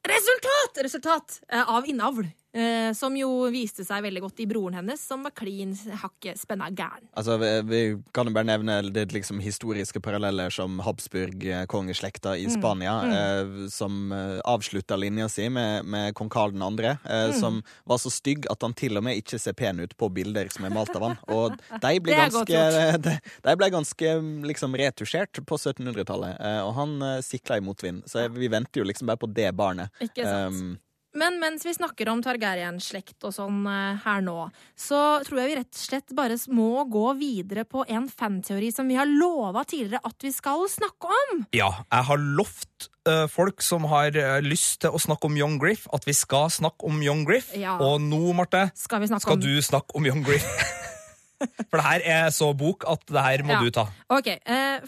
resultat! 0.07 0.83
Resultat 0.87 1.41
av 1.51 1.87
innavl. 1.91 2.29
Eh, 2.55 2.91
som 2.97 3.15
jo 3.17 3.29
viste 3.53 3.85
seg 3.87 4.03
veldig 4.03 4.23
godt 4.25 4.41
i 4.43 4.47
broren 4.51 4.75
hennes, 4.81 5.01
som 5.07 5.23
var 5.27 5.31
klin 5.37 5.75
hakke 6.03 6.35
spenna 6.39 6.71
gæren. 6.71 7.07
Altså, 7.17 7.37
vi, 7.41 7.51
vi 7.71 7.81
kan 8.17 8.27
jo 8.27 8.35
bare 8.35 8.49
nevne 8.51 8.81
det 8.93 9.09
liksom 9.15 9.41
historiske 9.43 10.01
paralleller 10.03 10.51
som 10.51 10.81
Habsburg-kongeslekta 10.81 12.31
Mm. 12.37 12.47
i 12.47 12.51
Spania, 12.51 12.95
eh, 13.05 13.69
som 13.69 14.13
eh, 14.13 14.41
avslutta 14.45 14.97
linja 14.97 15.29
si 15.29 15.49
med, 15.49 15.85
med 15.85 16.15
kong 16.15 16.29
Karl 16.31 16.53
2., 16.53 16.71
Mm. 16.71 16.99
eh, 17.05 17.33
som 17.33 17.63
var 17.85 17.99
så 17.99 18.11
stygg 18.11 18.47
at 18.51 18.63
han 18.63 18.75
til 18.75 18.97
og 18.97 19.05
med 19.05 19.17
ikke 19.21 19.39
ser 19.39 19.53
pen 19.53 19.81
ut 19.81 19.97
på 19.97 20.09
bilder 20.13 20.49
som 20.53 20.65
er 20.65 20.71
malt 20.75 20.95
av 20.97 21.03
han. 21.03 21.17
Og 21.29 21.57
de 21.81 22.01
ble 22.01 22.15
ganske, 22.15 22.61
de, 23.07 23.17
de 23.47 23.57
ble 23.57 23.71
ganske 23.71 24.13
liksom 24.47 24.75
retusjert 24.77 25.41
på 25.47 25.57
1700-tallet, 25.59 26.37
eh, 26.41 26.61
og 26.67 26.75
han 26.75 27.03
eh, 27.03 27.21
sikla 27.25 27.59
i 27.59 27.65
motvind. 27.65 28.03
Så 28.11 28.29
vi 28.35 28.49
venter 28.49 28.81
jo 28.83 28.87
liksom 28.89 29.07
bare 29.11 29.21
på 29.21 29.31
det 29.33 29.51
barnet. 29.57 29.91
Ikke 30.01 30.25
sant? 30.27 30.55
Um, 30.55 30.79
Men 31.19 31.41
mens 31.43 31.65
vi 31.67 31.73
snakker 31.75 32.09
om 32.13 32.21
Targaryen-slekt 32.23 33.25
og 33.27 33.33
sånn 33.35 33.65
eh, 33.67 33.99
her 34.05 34.21
nå, 34.23 34.45
så 34.79 35.19
tror 35.27 35.41
jeg 35.41 35.51
vi 35.51 35.57
rett 35.59 35.73
og 35.75 35.81
slett 35.83 36.13
bare 36.15 36.37
må 36.55 36.85
gå 36.91 37.07
videre 37.19 37.65
på 37.67 37.83
en 37.91 38.07
fanteori 38.07 38.71
som 38.75 38.87
vi 38.87 38.99
har 38.99 39.11
lova 39.11 39.65
tidligere 39.67 40.05
at 40.07 40.23
vi 40.23 40.31
skal 40.35 40.69
snakke 40.71 41.11
om. 41.11 41.43
Ja, 41.57 41.73
jeg 41.91 42.07
har 42.11 42.23
lovt 42.39 42.91
uh, 43.09 43.27
folk 43.31 43.65
som 43.65 43.89
har 43.91 44.15
uh, 44.15 44.39
lyst 44.45 44.85
til 44.85 44.95
å 44.95 45.01
snakke 45.03 45.27
om 45.27 45.39
Young 45.39 45.59
Griff, 45.63 45.89
at 45.95 46.07
vi 46.07 46.15
skal 46.15 46.47
snakke 46.55 46.87
om 46.87 47.03
Young 47.03 47.25
Griff. 47.27 47.51
Ja. 47.59 47.75
Og 47.83 47.99
nå, 48.05 48.23
Marte, 48.37 48.69
Skal 48.79 49.03
skal 49.11 49.35
om 49.35 49.43
du 49.43 49.59
snakke 49.67 49.99
om 49.99 50.07
Young 50.07 50.23
Griff. 50.27 50.47
For 51.73 51.81
det 51.81 51.87
her 51.87 52.07
er 52.21 52.31
så 52.37 52.53
bok 52.55 52.85
at 52.87 53.03
det 53.09 53.27
her 53.27 53.43
må 53.49 53.57
Ja. 53.57 53.61
du 53.65 53.71
ta. 53.73 53.87
Ok, 54.13 54.27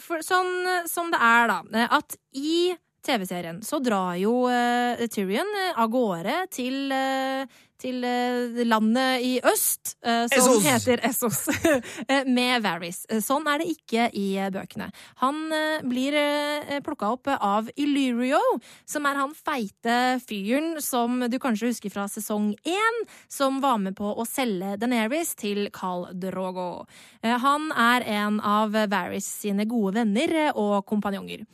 for 0.05 0.21
sånn 0.21 0.51
som 0.85 1.09
det 1.09 1.17
er 1.17 1.47
da, 1.49 1.87
at 1.97 2.13
i 2.37 2.75
TV-serien. 3.03 3.61
Så 3.63 3.79
drar 3.83 4.15
jo 4.21 4.47
eh, 4.49 5.03
Tyrion 5.11 5.49
eh, 5.59 5.79
av 5.79 5.91
gårde 5.91 6.37
til, 6.53 6.91
eh, 6.95 7.45
til 7.83 8.03
eh, 8.07 8.63
landet 8.67 9.23
i 9.25 9.33
øst, 9.43 9.95
eh, 10.05 10.25
som 10.31 10.39
Essos. 10.39 10.63
heter 10.65 11.03
Essos, 11.03 11.41
eh, 12.07 12.23
med 12.27 12.63
Varys. 12.63 13.03
Sånn 13.23 13.47
er 13.51 13.61
det 13.61 13.73
ikke 13.73 14.07
i 14.17 14.27
bøkene. 14.53 14.89
Han 15.23 15.41
blir 15.87 16.15
plukka 16.85 17.11
opp 17.15 17.29
av 17.33 17.69
Illyrio, 17.79 18.39
som 18.89 19.05
er 19.09 19.19
han 19.19 19.33
feite 19.35 19.97
fyren 20.23 20.77
som 20.83 21.25
du 21.29 21.37
kanskje 21.41 21.71
husker 21.71 21.93
fra 21.93 22.05
sesong 22.11 22.53
én, 22.67 22.99
som 23.31 23.59
var 23.63 23.79
med 23.81 23.97
på 23.97 24.07
å 24.07 24.25
selge 24.27 24.75
Daenerys 24.81 25.33
til 25.39 25.67
Khal 25.73 26.07
Drogo. 26.19 26.85
Han 27.23 27.69
er 27.79 28.05
en 28.15 28.39
av 28.43 28.75
Varys 28.91 29.27
sine 29.43 29.65
gode 29.69 29.95
venner 29.99 30.53
og 30.59 30.83
kompanjonger. 30.89 31.45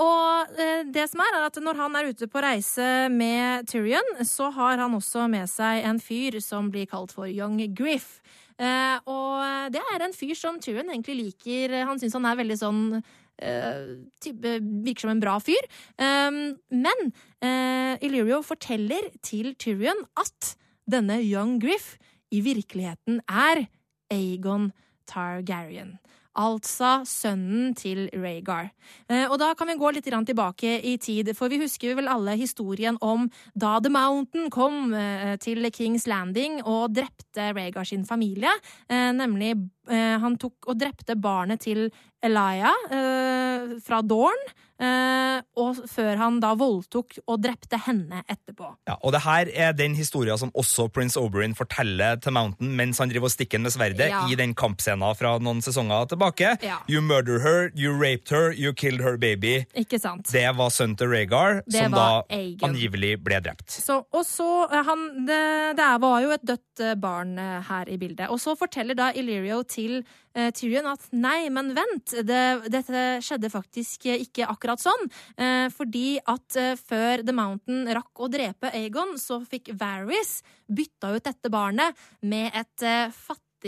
Og 0.00 0.60
det 0.92 1.06
som 1.10 1.22
er, 1.24 1.38
er 1.38 1.48
at 1.48 1.60
når 1.62 1.80
han 1.80 1.98
er 1.98 2.10
ute 2.12 2.28
på 2.30 2.44
reise 2.44 2.90
med 3.12 3.68
Tyrion, 3.70 4.12
så 4.28 4.50
har 4.54 4.80
han 4.82 4.96
også 4.98 5.26
med 5.30 5.49
seg 5.50 5.84
en 5.88 6.00
fyr 6.02 6.38
som 6.44 6.70
blir 6.72 6.88
kalt 6.90 7.14
for 7.14 7.30
Young 7.30 7.58
Griff. 7.76 8.20
Eh, 8.60 8.96
og 9.08 9.72
det 9.72 9.80
er 9.94 10.04
en 10.04 10.14
fyr 10.16 10.36
som 10.38 10.60
Tyrion 10.60 10.92
egentlig 10.92 11.16
liker. 11.18 11.80
Han 11.88 12.00
syns 12.00 12.16
han 12.18 12.28
er 12.28 12.38
veldig 12.40 12.58
sånn 12.60 12.82
eh, 12.96 13.96
type, 14.22 14.56
Virker 14.84 15.06
som 15.06 15.14
en 15.14 15.22
bra 15.22 15.38
fyr. 15.42 15.68
Eh, 16.00 16.30
men 16.70 17.06
uh, 17.44 17.94
Illyrio 18.04 18.42
forteller 18.46 19.10
til 19.26 19.54
Tyrion 19.60 20.04
at 20.20 20.54
denne 20.90 21.20
Young 21.22 21.58
Griff 21.62 21.94
i 22.30 22.42
virkeligheten 22.44 23.22
er 23.26 23.66
Aegon 24.12 24.70
Targaryen. 25.10 25.96
Altså 26.40 27.00
sønnen 27.08 27.74
til 27.76 28.06
Rhaegar. 28.14 28.70
Eh, 29.10 29.26
og 29.28 29.36
da 29.42 29.50
kan 29.58 29.68
vi 29.68 29.76
gå 29.80 29.90
litt 29.92 30.08
tilbake 30.08 30.78
i 30.86 30.96
tid, 30.96 31.34
for 31.36 31.52
vi 31.52 31.60
husker 31.60 31.94
vel 31.98 32.08
alle 32.08 32.36
historien 32.40 32.96
om 33.00 33.28
da 33.54 33.78
The 33.80 33.90
Mountain 33.92 34.48
kom 34.50 34.94
eh, 34.94 35.36
til 35.42 35.68
Kings 35.70 36.06
Landing 36.06 36.62
og 36.64 36.94
drepte 36.96 37.52
Rhaegar 37.52 37.84
sin 37.84 38.06
familie. 38.06 38.52
Eh, 38.88 39.12
nemlig 39.12 39.56
han 39.90 40.36
tok 40.38 40.70
og 40.70 40.78
drepte 40.78 41.16
barnet 41.20 41.60
til 41.66 41.88
Elia 42.22 42.70
eh, 42.92 43.78
fra 43.80 44.02
Dorn, 44.04 44.42
eh, 44.80 45.38
og 45.56 45.78
før 45.88 46.18
han 46.20 46.36
da 46.42 46.50
voldtok 46.60 47.14
og 47.24 47.38
drepte 47.40 47.78
henne 47.86 48.18
etterpå. 48.28 48.68
Ja, 48.90 48.98
og 49.00 49.14
det 49.14 49.22
her 49.24 49.48
er 49.68 49.72
den 49.76 49.94
historien 49.96 50.36
som 50.40 50.52
også 50.52 50.90
Prince 50.92 51.16
Oberyn 51.20 51.54
forteller 51.56 52.18
til 52.20 52.34
Mountain 52.36 52.74
mens 52.76 53.00
han 53.00 53.08
driver 53.08 53.30
og 53.30 53.32
stikker 53.32 53.62
med 53.64 53.72
sverdet 53.72 54.10
Ja. 54.10 54.26
i 54.28 54.36
den 54.36 54.52
kampscenen 54.54 55.16
fra 55.16 55.38
noen 55.40 55.62
sesonger 55.64 56.10
tilbake. 56.12 56.52
Ja. 56.62 56.76
You 56.92 57.00
murdered 57.00 57.40
her, 57.46 57.70
you 57.74 57.94
raped 57.96 58.28
her, 58.36 58.52
you 58.52 58.74
killed 58.76 59.00
her 59.00 59.16
baby. 59.16 59.64
Ikke 59.74 59.98
sant? 59.98 60.28
Det 60.28 60.44
var 60.60 60.68
sønnen 60.76 60.98
til 61.00 61.08
Rhaegar, 61.08 61.62
Det 61.64 61.86
som 61.86 61.96
da 61.96 62.06
Aegon. 62.28 62.68
angivelig 62.74 63.14
ble 63.24 63.40
drept. 63.40 63.70
Så, 63.80 64.02
og 64.12 64.26
så 64.28 64.50
eh, 64.68 64.84
han, 64.84 65.06
det, 65.24 65.40
det 65.80 65.88
var 66.04 66.20
jo 66.20 66.36
et 66.36 66.44
dødt 66.52 66.84
eh, 66.84 66.94
barn 67.00 67.32
eh, 67.40 67.62
her 67.72 67.88
i 67.88 67.96
bildet. 67.96 68.28
Og 68.28 68.36
så 68.44 68.52
forteller 68.60 68.92
da 69.00 69.08
Illyrio 69.16 69.62
til 69.64 69.79
eh, 69.82 70.50
Tyrion 70.56 70.88
at 70.90 71.06
nei, 71.12 71.48
men 71.52 71.72
vent, 71.76 72.14
det, 72.26 72.42
dette 72.72 73.04
skjedde 73.24 73.50
faktisk 73.52 74.06
eh, 74.10 74.22
ikke 74.26 74.48
akkurat 74.50 74.82
sånn. 74.82 75.08
Eh, 75.36 75.66
fordi 75.74 76.18
at 76.30 76.58
eh, 76.60 76.74
før 76.78 77.24
The 77.26 77.36
Mountain 77.36 77.90
rakk 77.96 78.24
å 78.24 78.30
drepe 78.32 78.72
Aegon, 78.74 79.16
så 79.20 79.40
fikk 79.44 79.72
Varys 79.80 80.40
bytta 80.70 81.14
ut 81.16 81.26
dette 81.26 81.52
barnet 81.52 81.98
med 82.22 82.52
et 82.54 82.86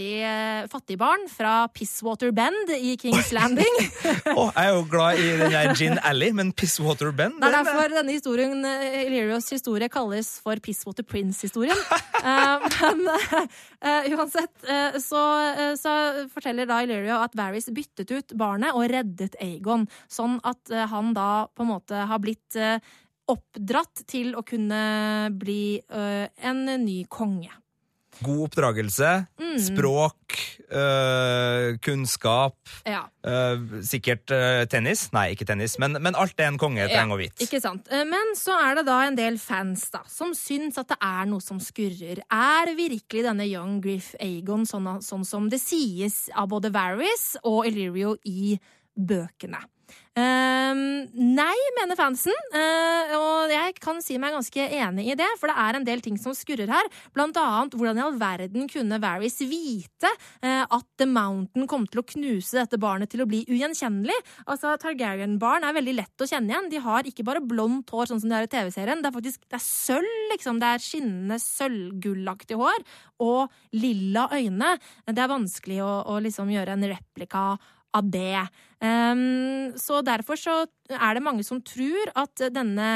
eh, 0.00 0.64
fattig 0.72 0.96
barn 1.00 1.28
fra 1.28 1.68
Pisswater 1.68 2.32
Bend 2.32 2.72
i 2.72 2.96
Kings 2.96 3.28
Landing. 3.36 3.76
oh, 4.38 4.48
jeg 4.54 4.64
er 4.64 4.72
jo 4.72 4.86
glad 4.88 5.20
i 5.20 5.28
den 5.42 5.52
der 5.52 5.74
Gin 5.76 6.00
Alley, 6.00 6.32
men 6.32 6.54
Pisswater 6.56 7.12
Bend 7.12 7.36
Det 7.42 7.50
er 7.50 7.58
derfor 7.58 7.92
denne 7.92 8.16
historien, 8.16 8.64
eh, 8.64 9.02
Illyrios 9.04 9.50
historie 9.52 9.90
kalles 9.92 10.38
for 10.42 10.56
Pisswater 10.64 11.04
Prince-historien. 11.04 11.76
uh, 12.24 12.64
men 12.80 13.04
uh, 13.12 14.16
uansett 14.16 14.54
uh, 14.64 14.98
så, 15.02 15.22
eh, 15.52 15.74
så 15.76 15.92
forteller 16.32 16.68
da 16.68 16.80
Illyrio 16.84 17.20
at 17.22 17.36
Varys 17.38 17.68
byttet 17.74 18.10
ut 18.12 18.34
barnet 18.38 18.74
og 18.76 18.88
reddet 18.92 19.36
Aegon, 19.42 19.86
sånn 20.10 20.38
at 20.46 20.72
eh, 20.72 20.86
han 20.90 21.12
da 21.16 21.46
på 21.52 21.64
en 21.64 21.72
måte 21.74 22.04
har 22.08 22.22
blitt 22.22 22.56
eh, 22.58 22.78
oppdratt 23.30 24.04
til 24.10 24.34
å 24.36 24.42
kunne 24.44 24.80
bli 25.38 25.78
ø, 25.78 26.06
en 26.42 26.64
ny 26.82 27.04
konge. 27.08 27.52
God 28.22 28.46
oppdragelse, 28.48 29.26
Mm. 29.42 29.58
språk, 29.58 30.36
øh, 30.72 31.76
kunnskap, 31.84 32.56
Ja. 32.86 33.02
øh, 33.26 33.82
sikkert 33.84 34.30
øh, 34.32 34.66
tennis. 34.66 35.10
Nei, 35.12 35.30
ikke 35.34 35.44
tennis, 35.44 35.78
men, 35.78 35.92
men 36.00 36.14
alt 36.16 36.36
det 36.38 36.46
en 36.46 36.58
konge 36.58 36.86
trenger 36.88 37.16
å 37.16 37.18
vite. 37.20 37.42
Ikke 37.44 37.60
sant. 37.60 37.88
Men 37.90 38.32
så 38.38 38.56
er 38.70 38.76
det 38.80 38.86
da 38.88 39.00
en 39.06 39.16
del 39.18 39.38
fans 39.38 39.88
da, 39.92 40.00
som 40.08 40.32
syns 40.34 40.78
at 40.80 40.88
det 40.94 40.98
er 41.02 41.26
noe 41.26 41.40
som 41.44 41.58
skurrer. 41.60 42.22
Er 42.30 42.72
virkelig 42.78 43.24
denne 43.26 43.46
Young 43.50 43.80
Griff 43.84 44.14
Aegon 44.20 44.64
sånn, 44.68 44.88
sånn 45.04 45.26
som 45.26 45.48
det 45.52 45.60
sies 45.60 46.28
av 46.34 46.48
både 46.48 46.72
Varys 46.72 47.36
og 47.44 47.66
Illyrio 47.68 48.16
i 48.24 48.58
bøkene? 48.98 49.60
Ehm, 50.12 51.08
nei, 51.16 51.56
mener 51.78 51.96
fansen, 51.96 52.36
Uh, 52.52 53.12
og 53.16 53.52
jeg 53.52 53.72
kan 53.80 53.96
si 54.04 54.18
meg 54.20 54.34
ganske 54.34 54.64
enig 54.76 55.06
i 55.08 55.14
det, 55.16 55.28
for 55.40 55.48
det 55.48 55.54
er 55.56 55.76
en 55.78 55.86
del 55.86 56.02
ting 56.04 56.18
som 56.20 56.34
skurrer 56.36 56.68
her. 56.68 56.88
Blant 57.16 57.38
annet 57.40 57.72
hvordan 57.78 57.96
i 57.96 58.02
all 58.04 58.18
verden 58.20 58.68
kunne 58.68 58.98
Varys 59.00 59.38
vite 59.48 60.10
uh, 60.44 60.66
at 60.68 60.86
The 61.00 61.08
Mountain 61.08 61.66
kom 61.70 61.86
til 61.88 62.02
å 62.02 62.06
knuse 62.12 62.60
dette 62.60 62.80
barnet 62.82 63.08
til 63.12 63.24
å 63.24 63.28
bli 63.30 63.40
ugjenkjennelig? 63.48 64.18
Altså, 64.44 64.76
Targaryen-barn 64.84 65.64
er 65.64 65.78
veldig 65.78 65.96
lett 65.96 66.24
å 66.24 66.28
kjenne 66.28 66.52
igjen. 66.52 66.70
De 66.74 66.84
har 66.84 67.08
ikke 67.08 67.24
bare 67.26 67.40
blondt 67.40 67.92
hår, 67.96 68.12
sånn 68.12 68.20
som 68.20 68.32
de 68.32 68.36
er 68.36 68.48
i 68.48 68.52
TV-serien. 68.52 69.00
Det 69.00 69.08
er 69.08 69.16
faktisk 69.16 69.48
det 69.48 69.58
er 69.58 69.64
sølv, 69.64 70.16
liksom. 70.34 70.60
Det 70.60 70.72
er 70.74 70.88
skinnende 70.90 71.40
sølvgullaktig 71.40 72.60
hår 72.60 72.84
og 73.24 73.78
lilla 73.80 74.28
øyne. 74.36 74.76
Det 75.08 75.24
er 75.24 75.32
vanskelig 75.32 75.80
å, 75.86 75.92
å 76.12 76.20
liksom 76.20 76.52
gjøre 76.52 76.76
en 76.76 76.92
replika 76.92 77.46
av 77.96 78.08
det. 78.12 78.44
Ehm, 78.82 79.72
så 79.78 80.00
derfor 80.02 80.38
så 80.40 80.54
er 80.90 81.14
det 81.14 81.22
mange 81.24 81.44
som 81.46 81.60
tror 81.64 82.10
at 82.18 82.42
denne 82.52 82.88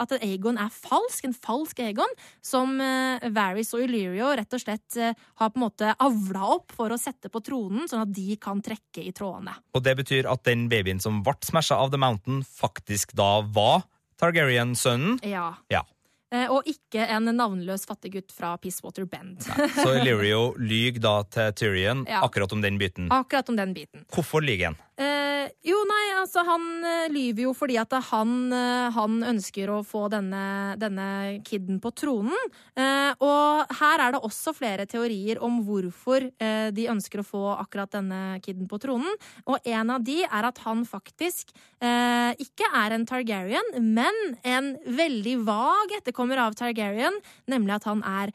at 0.00 0.14
Aegon 0.16 0.58
er 0.60 0.72
falsk, 0.72 1.26
en 1.28 1.36
falsk 1.36 1.82
Aegon, 1.84 2.16
som 2.44 2.78
uh, 2.80 3.22
Varys 3.34 3.74
og 3.76 3.84
Illyrio 3.84 4.32
rett 4.38 4.56
og 4.56 4.62
slett 4.62 4.96
eh, 4.98 5.14
har 5.40 5.52
på 5.52 5.60
en 5.60 5.66
måte 5.66 5.92
avla 6.02 6.48
opp 6.56 6.74
for 6.74 6.92
å 6.94 6.98
sette 7.00 7.30
på 7.32 7.42
tronen, 7.44 7.88
sånn 7.90 8.06
at 8.06 8.14
de 8.14 8.38
kan 8.40 8.62
trekke 8.64 9.04
i 9.04 9.12
trådene. 9.14 9.54
Og 9.76 9.84
det 9.84 9.96
betyr 10.00 10.30
at 10.30 10.44
den 10.48 10.66
babyen 10.72 11.02
som 11.02 11.22
ble 11.26 11.36
smasha 11.44 11.78
av 11.78 11.92
The 11.92 12.00
Mountain, 12.00 12.42
faktisk 12.46 13.14
da 13.18 13.44
var 13.44 13.84
Targaryen-sønnen. 14.22 15.18
Ja. 15.26 15.50
Ja. 15.72 15.84
Eh, 16.32 16.48
og 16.50 16.66
ikke 16.66 17.04
en 17.14 17.28
navnløs 17.36 17.84
fattiggutt 17.86 18.32
fra 18.34 18.54
Peacewater 18.58 19.04
Bend. 19.06 19.44
Så 19.76 19.90
Illyrio 20.00 20.54
lyver 20.58 21.02
da 21.04 21.14
til 21.30 21.52
Tyrion 21.60 22.04
Ja. 22.10 22.22
akkurat 22.26 22.52
om 22.56 22.62
den 22.64 22.78
biten. 22.80 23.10
Akkurat 23.12 23.48
om 23.52 23.56
den 23.60 23.74
biten. 23.76 24.06
Hvorfor 24.14 24.42
lyver 24.44 24.72
han? 24.72 24.78
Eh, 24.94 25.48
jo, 25.66 25.74
nei, 25.90 26.02
altså 26.20 26.44
han 26.46 26.66
eh, 26.86 27.08
lyver 27.10 27.48
jo 27.48 27.52
fordi 27.56 27.74
at 27.82 27.96
han, 28.12 28.34
eh, 28.54 28.92
han 28.94 29.16
ønsker 29.26 29.72
å 29.74 29.80
få 29.82 30.04
denne, 30.12 30.76
denne 30.78 31.06
kiden 31.42 31.80
på 31.82 31.90
tronen. 31.98 32.52
Eh, 32.78 33.10
og 33.18 33.74
her 33.80 34.04
er 34.04 34.14
det 34.14 34.22
også 34.22 34.54
flere 34.54 34.86
teorier 34.86 35.42
om 35.42 35.58
hvorfor 35.66 36.28
eh, 36.38 36.68
de 36.70 36.86
ønsker 36.92 37.24
å 37.24 37.26
få 37.26 37.42
akkurat 37.56 37.90
denne 37.96 38.38
kiden 38.44 38.70
på 38.70 38.78
tronen. 38.84 39.18
Og 39.50 39.66
en 39.66 39.90
av 39.96 40.06
de 40.06 40.20
er 40.28 40.46
at 40.46 40.62
han 40.62 40.86
faktisk 40.86 41.50
eh, 41.82 42.30
ikke 42.38 42.70
er 42.84 42.94
en 42.94 43.10
Targaryen, 43.10 43.74
men 43.82 44.22
en 44.46 44.76
veldig 44.86 45.40
vag 45.44 45.98
etterkommer 45.98 46.46
av 46.46 46.54
Targaryen, 46.58 47.18
nemlig 47.50 47.80
at 47.80 47.90
han 47.90 48.06
er 48.06 48.30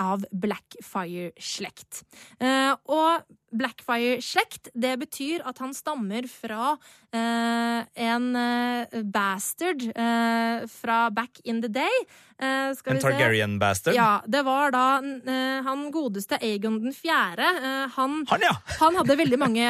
av 0.00 0.24
Blackfire-slekt. 0.32 2.02
Eh, 2.40 2.72
og 2.88 3.24
Blackfire-slekt, 3.52 4.70
det 4.72 4.94
betyr 5.02 5.42
at 5.48 5.58
han 5.60 5.74
stammer 5.76 6.24
fra 6.30 6.72
eh, 7.12 7.82
en 8.06 8.28
eh, 8.38 9.00
bastard 9.12 9.84
eh, 9.92 10.64
fra 10.72 10.98
back 11.12 11.42
in 11.44 11.60
the 11.60 11.68
day. 11.68 11.98
Eh, 12.40 12.72
skal 12.78 12.96
En. 12.96 13.02
Targaryen 13.04 13.58
bastard? 13.60 13.96
Ja, 13.98 14.22
det 14.24 14.42
var 14.46 14.72
da 14.72 14.86
han 15.66 15.84
godeste 15.92 16.40
Aegon 16.40 16.80
den 16.82 16.96
fjerde. 16.96 17.44
Eh, 17.44 17.92
han 17.98 18.22
Han, 18.30 18.46
ja! 18.48 18.56
han 18.80 18.96
hadde 19.02 19.20
veldig 19.20 19.40
mange 19.40 19.68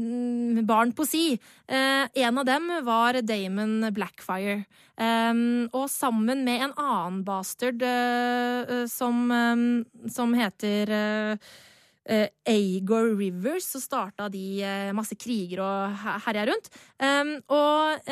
mm, 0.00 0.64
barn 0.66 0.96
på 0.96 1.04
si. 1.08 1.26
Eh, 1.68 2.04
en 2.24 2.40
av 2.40 2.48
dem 2.48 2.72
var 2.86 3.20
Damon 3.20 3.90
Blackfire. 3.92 4.64
Um, 5.00 5.64
og 5.72 5.86
sammen 5.88 6.42
med 6.44 6.66
en 6.66 6.74
annen 6.76 7.22
bastard 7.24 7.80
uh, 7.80 8.82
som, 8.90 9.30
um, 9.32 9.62
som 10.12 10.34
heter 10.36 10.92
uh, 10.92 11.50
eh, 12.04 12.26
Aegor 12.48 13.14
Rivers, 13.16 13.70
så 13.70 13.80
starta 13.80 14.28
de 14.28 14.90
masse 14.96 15.16
kriger 15.16 15.62
og 15.64 15.96
her- 16.02 16.20
herja 16.26 16.46
rundt. 16.50 16.68
Um, 17.00 17.36
og 17.48 18.10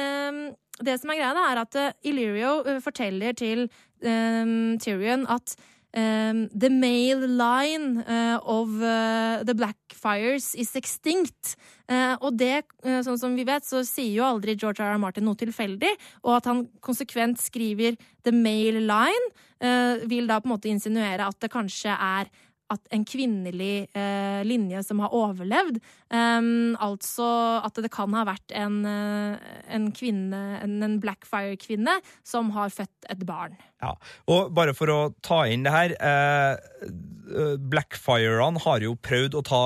det 0.87 0.95
som 1.01 1.11
er 1.11 1.19
greia, 1.19 1.45
er 1.51 1.61
at 1.65 1.79
Illyrio 2.07 2.79
forteller 2.85 3.35
til 3.35 3.67
Tyrion 3.99 5.27
at 5.27 5.57
um, 5.95 6.49
the 6.49 6.71
male 6.71 7.27
line 7.27 7.99
uh, 7.99 8.41
of 8.43 8.69
uh, 8.83 9.43
the 9.45 9.55
Blackfires 9.55 10.55
is 10.55 10.75
extinct. 10.77 11.57
Uh, 11.89 12.17
og 12.21 12.37
det, 12.37 12.65
eh, 12.85 13.01
sånn 13.01 13.17
som 13.17 13.37
vi 13.37 13.47
vet, 13.49 13.65
så 13.65 13.81
sier 13.87 14.13
jo 14.19 14.27
aldri 14.27 14.53
George 14.59 14.85
R. 14.85 14.93
R. 14.93 15.01
Martin 15.01 15.25
noe 15.25 15.39
tilfeldig, 15.41 15.95
og 16.21 16.35
at 16.37 16.49
han 16.51 16.67
konsekvent 16.85 17.41
skriver 17.41 17.97
the 18.29 18.33
male 18.35 18.83
line, 18.85 19.31
eh, 19.61 20.05
vil 20.05 20.29
da 20.29 20.37
på 20.41 20.51
en 20.51 20.53
måte 20.53 20.69
insinuere 20.69 21.25
at 21.25 21.41
det 21.41 21.51
kanskje 21.55 21.97
er 21.97 22.29
at 22.73 22.91
en 22.93 23.05
kvinnelig 23.09 23.89
eh, 23.97 24.41
linje 24.47 24.83
som 24.85 25.01
har 25.05 25.15
overlevd. 25.17 25.81
Um, 26.13 26.77
altså 26.85 27.29
at 27.65 27.81
det 27.81 27.91
kan 27.93 28.15
ha 28.17 28.25
vært 28.29 28.55
en, 28.57 28.81
eh, 28.89 29.57
en 29.75 29.89
kvinne, 29.97 30.43
en, 30.63 30.99
Blackfire-kvinne, 31.03 31.99
som 32.27 32.53
har 32.57 32.73
født 32.75 33.09
et 33.13 33.25
barn. 33.29 33.57
Ja, 33.83 33.95
og 34.29 34.53
bare 34.57 34.75
for 34.77 34.93
å 34.93 35.01
ta 35.25 35.45
inn 35.49 35.65
det 35.67 35.75
her 35.75 35.95
eh, 35.97 36.55
eh, 37.33 37.55
Blackfirerne 37.73 38.65
har 38.65 38.85
jo 38.85 38.97
prøvd 39.01 39.39
å 39.39 39.45
ta 39.47 39.63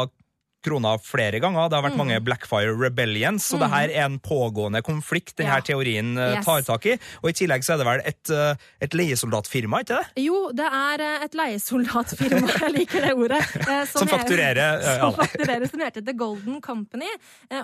krona 0.62 0.94
flere 1.02 1.40
ganger. 1.43 1.68
Det 1.68 1.76
har 1.78 1.82
Mm. 1.82 1.90
vært 1.90 1.98
mange 2.01 2.20
Blackfire 2.24 2.72
Rebellions, 2.78 3.44
så 3.51 3.59
det 3.59 3.68
her 3.70 3.89
er 3.90 4.05
en 4.06 4.18
pågående 4.18 4.82
konflikt 4.82 5.34
denne 5.36 5.56
Ja. 5.56 5.60
teorien 5.60 6.16
eh, 6.18 6.36
Yes. 6.36 6.44
tar 6.44 6.62
tak 6.62 6.86
i. 6.86 6.98
Og 7.22 7.30
i 7.30 7.32
tillegg 7.32 7.64
så 7.64 7.74
er 7.74 7.78
det 7.78 7.86
vel 7.86 8.02
et, 8.06 8.30
eh, 8.30 8.55
et 8.80 8.90
leiesoldatfirma, 8.94 9.80
ikke 9.82 9.98
det? 9.98 10.24
Jo, 10.24 10.51
det 10.52 10.66
er 10.66 11.01
eh, 11.01 11.24
et 11.24 11.32
leiesoldatfirma, 11.34 12.48
jeg 12.62 12.72
liker 12.72 13.01
det 13.01 13.14
ordet. 13.14 13.43
Som, 13.89 14.06
Som 14.06 14.09
fakturerer, 14.09 14.82
ja. 14.82 14.98
Som 15.01 15.14
fakturerer, 15.14 15.68
som 15.70 15.80
heter 15.80 16.05
The 16.05 16.12
Golden 16.14 16.60
Company. 16.60 17.09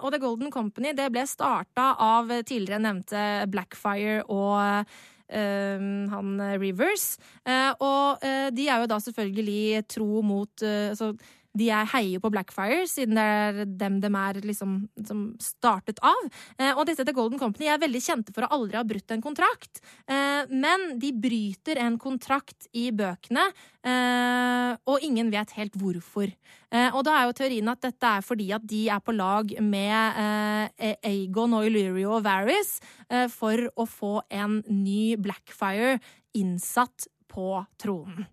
Og 0.03 0.11
The 0.13 0.19
Golden 0.19 0.51
Company 0.51 0.93
det 0.93 1.11
ble 1.13 1.23
starta 1.27 1.95
av 1.99 2.29
tidligere 2.45 2.81
nevnte 2.81 3.47
Blackfire 3.51 4.23
og 4.29 4.85
Uh, 5.29 6.09
han 6.09 6.41
Rivers. 6.59 7.19
Uh, 7.45 7.75
og 7.85 8.23
uh, 8.25 8.49
de 8.49 8.65
er 8.65 8.81
jo 8.81 8.87
da 8.89 8.97
selvfølgelig 8.97 9.83
tro 9.87 10.23
mot 10.25 10.63
altså, 10.65 11.11
de 11.59 11.69
er 11.75 11.89
heier 11.93 12.23
på 12.23 12.31
Blackfire, 12.33 12.85
siden 12.91 13.19
det 13.19 13.25
er 13.25 13.73
dem 13.81 13.99
de 14.03 14.11
er 14.21 14.41
liksom 14.47 14.77
som 15.09 15.25
startet 15.43 16.01
av. 16.05 16.29
Eh, 16.59 16.73
og 16.75 16.87
disse 16.89 17.05
til 17.07 17.17
Golden 17.17 17.41
Company 17.41 17.69
er 17.71 17.81
veldig 17.83 18.03
kjente 18.05 18.35
for 18.35 18.47
å 18.47 18.53
aldri 18.59 18.79
ha 18.79 18.85
brutt 18.87 19.15
en 19.15 19.25
kontrakt. 19.25 19.83
Eh, 20.07 20.49
men 20.51 20.95
de 21.01 21.13
bryter 21.13 21.81
en 21.83 21.99
kontrakt 22.01 22.69
i 22.77 22.89
bøkene, 22.95 23.49
eh, 23.83 24.73
og 24.89 25.05
ingen 25.05 25.33
vet 25.35 25.57
helt 25.59 25.77
hvorfor. 25.79 26.33
Og 26.69 27.01
da 27.01 27.15
er 27.17 27.23
jo 27.25 27.33
teorien 27.39 27.69
at 27.73 27.81
dette 27.81 28.09
er 28.19 28.21
fordi 28.21 28.51
at 28.53 28.65
de 28.69 28.83
er 28.93 29.01
på 29.01 29.15
lag 29.17 29.55
med 29.65 30.75
Aegon 30.77 31.55
og 31.57 31.65
Illyrio 31.65 32.11
og 32.19 32.27
Varys 32.27 32.75
for 33.33 33.71
å 33.73 33.87
få 33.89 34.11
en 34.29 34.59
ny 34.69 35.17
Blackfire 35.17 35.97
innsatt 36.37 37.09
på 37.31 37.61
tronen. 37.81 38.27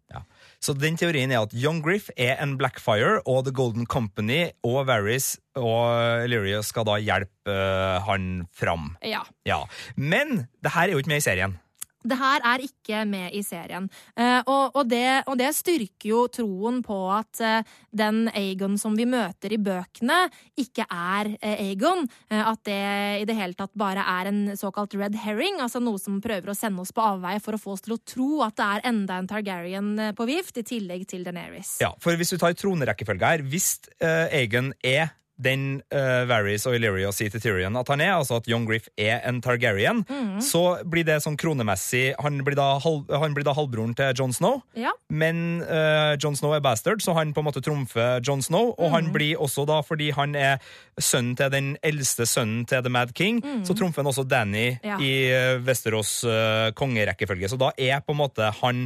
Så 0.63 0.73
den 0.77 0.97
teorien 0.99 1.33
er 1.33 1.43
at 1.45 1.53
Young 1.55 1.81
Griff 1.85 2.09
er 2.17 2.39
en 2.43 2.55
Blackfire, 2.59 3.19
og 3.25 3.45
The 3.45 3.53
Golden 3.55 3.85
Company 3.85 4.47
og 4.65 4.85
Varys 4.89 5.35
og 5.59 6.25
Illyria 6.25 6.61
skal 6.65 6.87
da 6.87 6.97
hjelpe 6.99 7.51
uh, 7.51 8.01
han 8.07 8.45
fram. 8.55 8.93
Ja. 9.05 9.23
Ja. 9.47 9.63
Men 9.95 10.47
det 10.63 10.73
her 10.75 10.89
er 10.89 10.95
jo 10.95 11.03
ikke 11.03 11.13
med 11.13 11.23
i 11.23 11.27
serien. 11.27 11.59
Det 12.05 12.17
her 12.19 12.43
er 12.53 12.63
ikke 12.65 13.03
med 13.09 13.33
i 13.35 13.41
serien. 13.45 13.87
Eh, 14.15 14.41
og, 14.45 14.75
og, 14.75 14.83
det, 14.89 15.25
og 15.29 15.37
det 15.39 15.51
styrker 15.57 16.09
jo 16.09 16.25
troen 16.31 16.81
på 16.85 16.99
at 17.13 17.41
eh, 17.41 17.75
den 17.95 18.25
Aegon 18.33 18.77
som 18.81 18.95
vi 18.97 19.07
møter 19.09 19.55
i 19.55 19.61
bøkene, 19.61 20.25
ikke 20.61 20.85
er 20.85 21.31
eh, 21.39 21.65
Aegon. 21.69 22.05
Eh, 22.29 22.43
at 22.45 22.63
det 22.67 22.81
i 23.23 23.27
det 23.27 23.37
hele 23.37 23.57
tatt 23.57 23.73
bare 23.77 24.05
er 24.15 24.29
en 24.31 24.41
såkalt 24.59 24.95
red 24.99 25.17
herring, 25.25 25.59
altså 25.63 25.81
noe 25.83 26.01
som 26.01 26.21
prøver 26.23 26.51
å 26.51 26.57
sende 26.57 26.83
oss 26.83 26.93
på 26.95 27.03
avveie 27.03 27.41
for 27.43 27.57
å 27.57 27.61
få 27.61 27.75
oss 27.75 27.85
til 27.85 27.97
å 27.97 28.01
tro 28.05 28.29
at 28.45 28.57
det 28.59 28.69
er 28.77 28.87
enda 28.91 29.19
en 29.19 29.29
Targaryen 29.29 29.91
eh, 29.99 30.15
på 30.15 30.29
vift, 30.29 30.57
i 30.61 30.65
tillegg 30.65 31.07
til 31.09 31.25
Daenerys. 31.25 31.77
Ja, 31.83 31.91
for 32.01 32.17
hvis 32.19 32.33
du 32.33 32.39
tar 32.41 32.55
tronerekkefølge 32.57 33.31
her, 33.33 33.43
hvis 33.49 33.75
uh, 33.97 34.27
Aegon 34.29 34.73
er 34.85 35.15
den 35.37 35.81
uh, 35.91 36.23
Varys 36.29 36.63
og 36.69 36.77
Illyria 36.77 37.09
sier 37.11 37.29
til 37.33 37.41
Tyrion 37.43 37.75
at 37.75 37.89
han 37.91 37.99
er, 38.01 38.13
altså 38.15 38.37
at 38.39 38.47
Young 38.47 38.63
Griff 38.69 38.85
er 38.95 39.19
en 39.27 39.41
Targaryen, 39.43 40.03
så 40.39 40.61
blir 40.87 41.03
det 41.03 41.17
sånn 41.25 41.35
kronemessig 41.35 42.13
Han 42.23 42.37
blir 42.47 42.55
da, 42.55 42.77
halv, 42.79 43.09
han 43.11 43.33
blir 43.35 43.43
da 43.43 43.51
halvbroren 43.57 43.91
til 43.99 44.13
Jon 44.15 44.31
Snow, 44.33 44.61
Ja. 44.79 44.93
men 45.11 45.59
uh, 45.67 46.15
Jon 46.21 46.37
Snow 46.39 46.53
er 46.55 46.63
bastard, 46.63 47.03
så 47.03 47.13
han 47.17 47.33
på 47.35 47.43
en 47.43 47.49
måte 47.49 47.63
trumfer 47.65 48.21
Jon 48.23 48.41
Snow, 48.45 48.71
og 48.79 48.91
han 48.95 49.11
blir 49.11 49.35
også 49.43 49.65
da, 49.67 49.81
fordi 49.83 50.11
han 50.15 50.35
er 50.39 50.63
sønnen 50.99 51.35
til 51.35 51.51
den 51.51 51.73
eldste 51.83 52.23
sønnen 52.29 52.63
til 52.69 52.81
The 52.85 52.93
Mad 52.95 53.11
King, 53.17 53.41
så 53.67 53.75
trumfer 53.75 54.03
han 54.05 54.11
også 54.13 54.23
Danny 54.27 54.77
Ja. 54.85 54.95
i 55.03 55.11
uh, 55.35 55.59
Westeros 55.67 56.21
uh, 56.23 56.71
kongerekkefølge. 56.79 57.49
Så 57.51 57.59
da 57.59 57.73
er 57.77 57.99
på 58.05 58.15
en 58.15 58.21
måte 58.23 58.47
han 58.61 58.85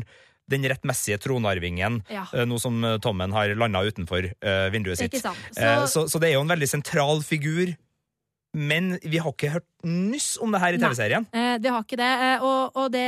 den 0.49 0.65
rettmessige 0.69 1.19
tronarvingen, 1.21 2.01
Ja. 2.11 2.25
eh, 2.33 2.45
nå 2.49 2.57
som 2.61 2.81
eh, 2.83 2.97
Tommen 3.03 3.31
har 3.35 3.53
landa 3.55 3.83
utenfor 3.85 4.25
eh, 4.31 4.65
vinduet 4.73 4.97
sitt. 4.99 5.15
Så... 5.21 5.33
Så- 5.87 6.07
så, 6.09 6.19
det 6.19 6.29
er 6.31 6.37
jo 6.39 6.41
en 6.45 6.51
veldig 6.55 6.67
sentral 6.69 7.21
figur, 7.25 7.75
men 8.57 8.95
vi 9.05 9.19
har 9.21 9.29
ikke 9.31 9.51
hørt 9.53 9.67
nyss 9.85 10.33
om 10.41 10.51
det 10.51 10.59
her 10.63 10.73
i 10.73 10.81
TV-serien. 10.81 11.27
Det 11.61 11.69
har 11.69 11.83
ikke 11.85 11.99
det, 12.01 12.11
og, 12.41 12.75
og 12.75 12.91
det 12.91 13.05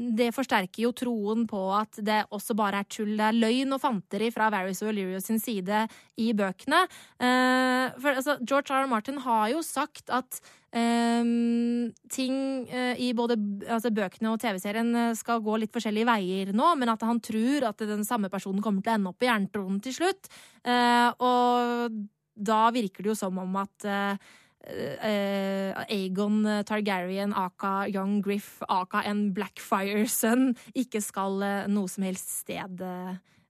det 0.00 0.30
forsterker 0.32 0.84
jo 0.86 0.92
troen 0.96 1.42
på 1.50 1.58
at 1.76 1.98
det 2.06 2.22
også 2.32 2.54
bare 2.56 2.78
er 2.80 2.86
tull, 2.88 3.10
det 3.18 3.24
er 3.26 3.36
løgn 3.36 3.74
og 3.74 3.80
fanteri 3.82 4.30
fra 4.32 4.46
Varys 4.54 4.78
og 4.86 4.92
Illyrio 4.94 5.18
sin 5.20 5.36
side 5.42 5.82
i 6.16 6.30
bøkene. 6.32 6.78
For 7.18 8.14
altså, 8.14 8.38
George 8.40 8.70
R. 8.72 8.86
R. 8.86 8.88
Martin 8.88 9.18
har 9.26 9.50
jo 9.52 9.60
sagt 9.66 10.08
at 10.14 10.38
eh, 10.76 11.30
ting 12.12 12.36
eh, 12.68 13.00
i 13.02 13.10
både 13.16 13.36
altså, 13.66 13.92
bøkene 13.94 14.32
og 14.32 14.40
TV-serien 14.42 14.90
eh, 14.94 15.14
skal 15.18 15.42
gå 15.44 15.58
litt 15.60 15.74
forskjellige 15.74 16.08
veier 16.08 16.52
nå, 16.56 16.72
men 16.80 16.92
at 16.92 17.04
han 17.06 17.22
tror 17.24 17.70
at 17.70 17.86
den 17.88 18.06
samme 18.06 18.30
personen 18.32 18.62
kommer 18.64 18.84
til 18.84 18.94
å 18.94 18.98
ende 18.98 19.14
opp 19.14 19.24
i 19.24 19.30
jerntronen 19.30 19.80
til 19.84 19.96
slutt. 19.96 20.30
Eh, 20.64 21.08
og 21.20 21.96
da 22.40 22.60
virker 22.74 23.04
det 23.04 23.12
jo 23.12 23.18
som 23.18 23.40
om 23.42 23.58
at 23.60 23.88
eh, 23.88 24.28
Aegon 24.60 26.42
Targaryen, 26.68 27.32
aka 27.32 27.88
Young 27.88 28.18
Griff, 28.24 28.58
aka 28.68 29.00
en 29.08 29.30
Blackfire-sønn, 29.34 30.50
ikke 30.76 31.00
skal 31.00 31.40
noe 31.72 31.88
som 31.88 32.04
helst 32.04 32.42
sted 32.42 32.84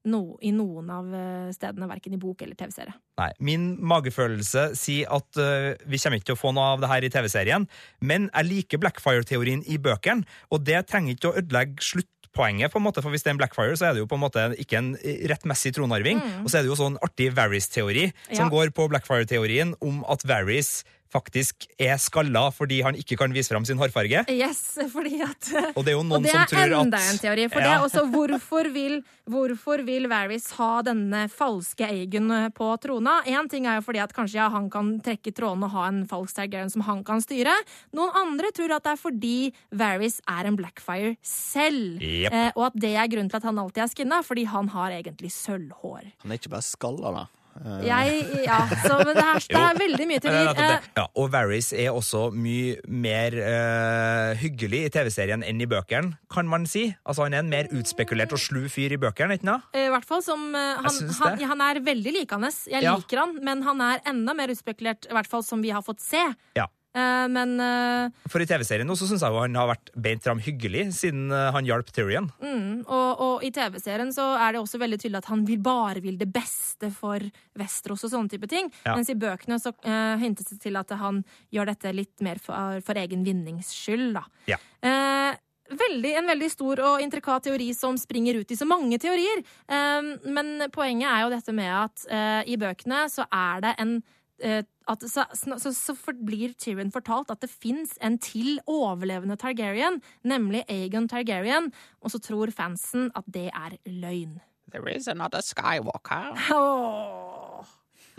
no, 0.08 0.38
i 0.40 0.52
noen 0.54 0.88
av 0.90 1.10
eh, 1.12 1.50
stedene, 1.52 1.88
verken 1.90 2.14
i 2.16 2.20
bok 2.20 2.40
eller 2.42 2.56
TV-serie. 2.56 2.94
Nei, 3.20 3.30
Min 3.44 3.66
magefølelse 3.84 4.70
sier 4.78 5.10
at 5.12 5.36
uh, 5.36 5.74
vi 5.84 5.98
kommer 6.00 6.16
ikke 6.20 6.30
til 6.30 6.38
å 6.38 6.40
få 6.40 6.52
noe 6.56 6.70
av 6.76 6.80
det 6.80 6.88
her 6.88 7.04
i 7.04 7.10
TV-serien, 7.12 7.66
men 8.00 8.30
jeg 8.32 8.48
liker 8.48 8.80
Blackfire-teorien 8.80 9.60
i 9.68 9.76
bøkene, 9.82 10.24
og 10.50 10.64
det 10.64 10.86
trenger 10.88 11.18
ikke 11.18 11.32
å 11.32 11.36
ødelegge 11.42 11.84
sluttpoenget, 11.84 12.72
på 12.72 12.80
en 12.80 12.86
måte, 12.86 13.02
for 13.04 13.12
hvis 13.12 13.26
det 13.26 13.32
er 13.32 13.36
en 13.36 13.42
Blackfire, 13.42 13.76
så 13.76 13.90
er 13.90 13.92
det 13.98 14.04
jo 14.04 14.08
på 14.08 14.16
en 14.16 14.24
måte 14.24 14.46
ikke 14.62 14.78
en 14.80 14.94
rettmessig 15.28 15.74
tronarving. 15.76 16.22
Og 16.44 16.48
så 16.48 16.60
er 16.60 16.64
det 16.64 16.72
jo 16.72 16.78
sånn 16.80 16.96
artig 17.04 17.28
Varys-teori, 17.36 18.08
som 18.30 18.46
Ja. 18.46 18.50
går 18.54 18.72
på 18.72 18.88
Blackfire-teorien 18.88 19.74
om 19.84 20.00
at 20.08 20.24
Varys 20.24 20.80
faktisk 21.10 21.66
er 21.80 21.96
skalla 21.98 22.46
fordi 22.54 22.80
han 22.86 22.94
ikke 22.98 23.16
kan 23.18 23.32
vise 23.34 23.50
fram 23.52 23.64
sin 23.66 23.78
hårfarge. 23.80 24.24
Yes, 24.30 24.78
fordi 24.92 25.20
at 25.26 25.50
Og 25.76 25.84
det 25.84 25.92
er 25.92 25.96
jo 25.98 26.04
noen 26.06 26.26
som 26.26 26.44
tror 26.46 26.46
at 26.46 26.52
og 26.52 26.56
det 26.56 26.60
er 26.60 26.74
enda 26.80 27.00
at 27.02 27.12
en 27.14 27.18
teori. 27.24 27.48
For 27.50 27.60
det 27.60 27.70
Ja. 27.70 27.78
er 27.78 27.86
også 27.86 28.04
hvorfor 28.12 28.70
vil, 28.72 29.00
hvorfor 29.28 29.84
vil 29.86 30.06
Varys 30.10 30.50
ha 30.58 30.70
denne 30.86 31.24
falske 31.30 31.86
Aegon 31.88 32.30
på 32.54 32.68
trona? 32.80 33.22
Én 33.26 33.48
ting 33.50 33.66
er 33.66 33.80
jo 33.80 33.86
fordi 33.88 34.02
at 34.02 34.12
kanskje 34.14 34.38
ja, 34.40 34.48
han 34.50 34.70
kan 34.70 35.00
trekke 35.00 35.32
trådene 35.34 35.64
og 35.66 35.74
ha 35.74 35.88
en 35.88 36.06
falsk 36.06 36.34
Targaryen 36.36 36.70
som 36.70 36.82
han 36.86 37.02
kan 37.04 37.20
styre. 37.20 37.54
Noen 37.92 38.14
andre 38.14 38.52
tror 38.54 38.70
at 38.76 38.84
det 38.86 38.92
er 38.94 39.02
fordi 39.02 39.52
Varys 39.72 40.20
er 40.28 40.46
en 40.46 40.56
Blackfire 40.56 41.16
selv. 41.22 42.00
yep. 42.00 42.32
Eh, 42.32 42.52
og 42.56 42.66
at 42.70 42.78
det 42.80 42.94
er 42.94 43.08
grunnen 43.10 43.30
til 43.30 43.36
at 43.36 43.42
han 43.50 43.58
alltid 43.58 43.82
er 43.82 43.90
skinna, 43.92 44.22
fordi 44.22 44.44
han 44.46 44.68
har 44.68 44.90
egentlig 44.94 45.30
sølvhår. 45.34 46.12
Han 46.22 46.30
er 46.32 46.38
ikke 46.38 46.50
bare 46.54 46.62
skalla, 46.66 47.12
da. 47.14 47.26
Eh, 47.60 47.82
Jeg, 47.86 48.20
ja, 48.46 48.58
så, 48.84 48.96
men 49.04 49.14
det, 49.16 49.24
er, 49.24 49.44
det 49.54 49.60
er 49.60 49.78
veldig 49.80 50.06
mye 50.08 50.18
er 50.20 50.24
teorier. 50.24 50.60
Eh. 50.78 50.88
Ja, 50.96 51.04
og 51.20 51.30
Varys 51.34 51.72
er 51.76 51.90
også 51.92 52.22
mye 52.32 52.78
mer 52.86 53.36
uh, 53.36 54.32
hyggelig 54.40 54.82
i 54.86 54.92
TV-serien 54.94 55.44
enn 55.46 55.60
i 55.60 55.68
bøkene, 55.70 56.14
kan 56.32 56.48
man 56.50 56.66
si. 56.70 56.86
Altså 57.04 57.26
Han 57.26 57.36
er 57.36 57.44
en 57.44 57.52
mer 57.52 57.70
utspekulert 57.76 58.32
og 58.36 58.40
slu 58.42 58.64
fyr 58.72 58.96
i 58.96 59.00
bøkene, 59.02 59.36
ikke 59.38 59.48
sant? 59.50 59.70
I 59.76 59.88
hvert 59.92 60.08
fall 60.08 60.24
som 60.24 60.48
uh, 60.54 60.80
han, 60.86 61.00
han, 61.20 61.46
han 61.54 61.64
er 61.68 61.82
veldig 61.86 62.16
likende. 62.20 62.52
Jeg 62.70 62.86
Ja. 62.86 62.96
liker 62.96 63.24
han, 63.24 63.36
men 63.44 63.62
han 63.66 63.80
er 63.84 64.00
enda 64.08 64.34
mer 64.36 64.52
utspekulert, 64.54 65.10
i 65.10 65.16
hvert 65.16 65.28
fall 65.30 65.44
som 65.46 65.62
vi 65.64 65.72
har 65.74 65.84
fått 65.86 66.00
se. 66.04 66.22
Ja. 66.58 66.66
Eh, 66.90 67.26
men 67.30 67.54
eh, 67.62 68.10
For 68.30 68.42
i 68.42 68.46
TV-serien 68.50 68.88
også 68.90 69.06
så 69.06 69.12
syns 69.12 69.22
jeg 69.22 69.34
jo 69.34 69.42
han 69.44 69.58
har 69.58 69.68
vært 69.70 69.92
beint 69.94 70.24
fram 70.24 70.40
hyggelig, 70.42 70.88
siden 70.96 71.28
eh, 71.30 71.50
han 71.54 71.68
hjalp 71.68 71.92
Tyrion. 71.94 72.30
mm, 72.42 72.80
og, 72.82 73.22
og 73.26 73.44
i 73.46 73.52
TV-serien 73.54 74.10
så 74.14 74.32
er 74.40 74.56
det 74.56 74.62
også 74.62 74.80
veldig 74.82 74.98
tydelig 74.98 75.20
at 75.22 75.30
han 75.30 75.44
vil 75.46 75.60
bare 75.62 76.02
vil 76.02 76.18
det 76.18 76.30
beste 76.34 76.90
for 76.94 77.22
Vesterås 77.58 78.06
og 78.08 78.14
sånne 78.14 78.32
type 78.32 78.50
ting. 78.50 78.72
Ja. 78.82 78.96
Mens 78.96 79.12
i 79.12 79.18
bøkene 79.18 79.60
så 79.62 79.72
uh, 79.84 80.16
hintes 80.20 80.50
det 80.50 80.58
til 80.64 80.78
at 80.80 80.90
han 80.98 81.22
gjør 81.54 81.70
dette 81.70 81.92
litt 81.94 82.24
mer 82.24 82.40
for, 82.42 82.80
for 82.86 82.98
egen 82.98 83.22
vinnings 83.26 83.70
skyld, 83.76 84.18
da. 84.18 84.26
Ja. 84.50 84.60
Uh, 84.82 85.38
Veldig, 85.70 86.10
en 86.18 86.26
veldig 86.26 86.48
stor 86.50 86.80
og 86.82 87.02
intrikat 87.04 87.44
teori 87.46 87.68
som 87.78 87.94
springer 87.94 88.40
ut 88.40 88.50
i 88.50 88.56
så 88.58 88.66
mange 88.66 88.96
teorier. 88.98 89.38
Eh, 89.70 90.08
men 90.34 90.64
poenget 90.74 91.06
er 91.06 91.20
jo 91.22 91.28
dette 91.30 91.54
med 91.54 91.70
at 91.70 92.02
i 92.50 92.56
bøkene 92.58 93.04
så 93.06 93.22
er 93.30 93.62
det 93.62 93.76
en 93.78 93.92
at 94.40 95.04
så, 95.06 95.24
så, 95.34 95.72
så 95.76 95.94
blir 96.24 96.54
Tyrion 96.58 96.90
fortalt 96.94 97.30
at 97.30 97.42
det 97.44 97.50
fins 97.52 97.92
en 98.02 98.18
til 98.18 98.58
overlevende 98.66 99.36
Targaryen, 99.40 100.00
nemlig 100.24 100.64
Aegon 100.68 101.08
Targaryen, 101.08 101.70
og 102.00 102.10
så 102.14 102.18
tror 102.22 102.50
fansen 102.54 103.10
at 103.14 103.28
det 103.30 103.48
er 103.52 103.76
løgn. 103.86 104.40
There 104.70 104.90
is 104.94 105.08
another 105.10 105.42
Skywalker. 105.42 106.30
Oh. 106.54 107.66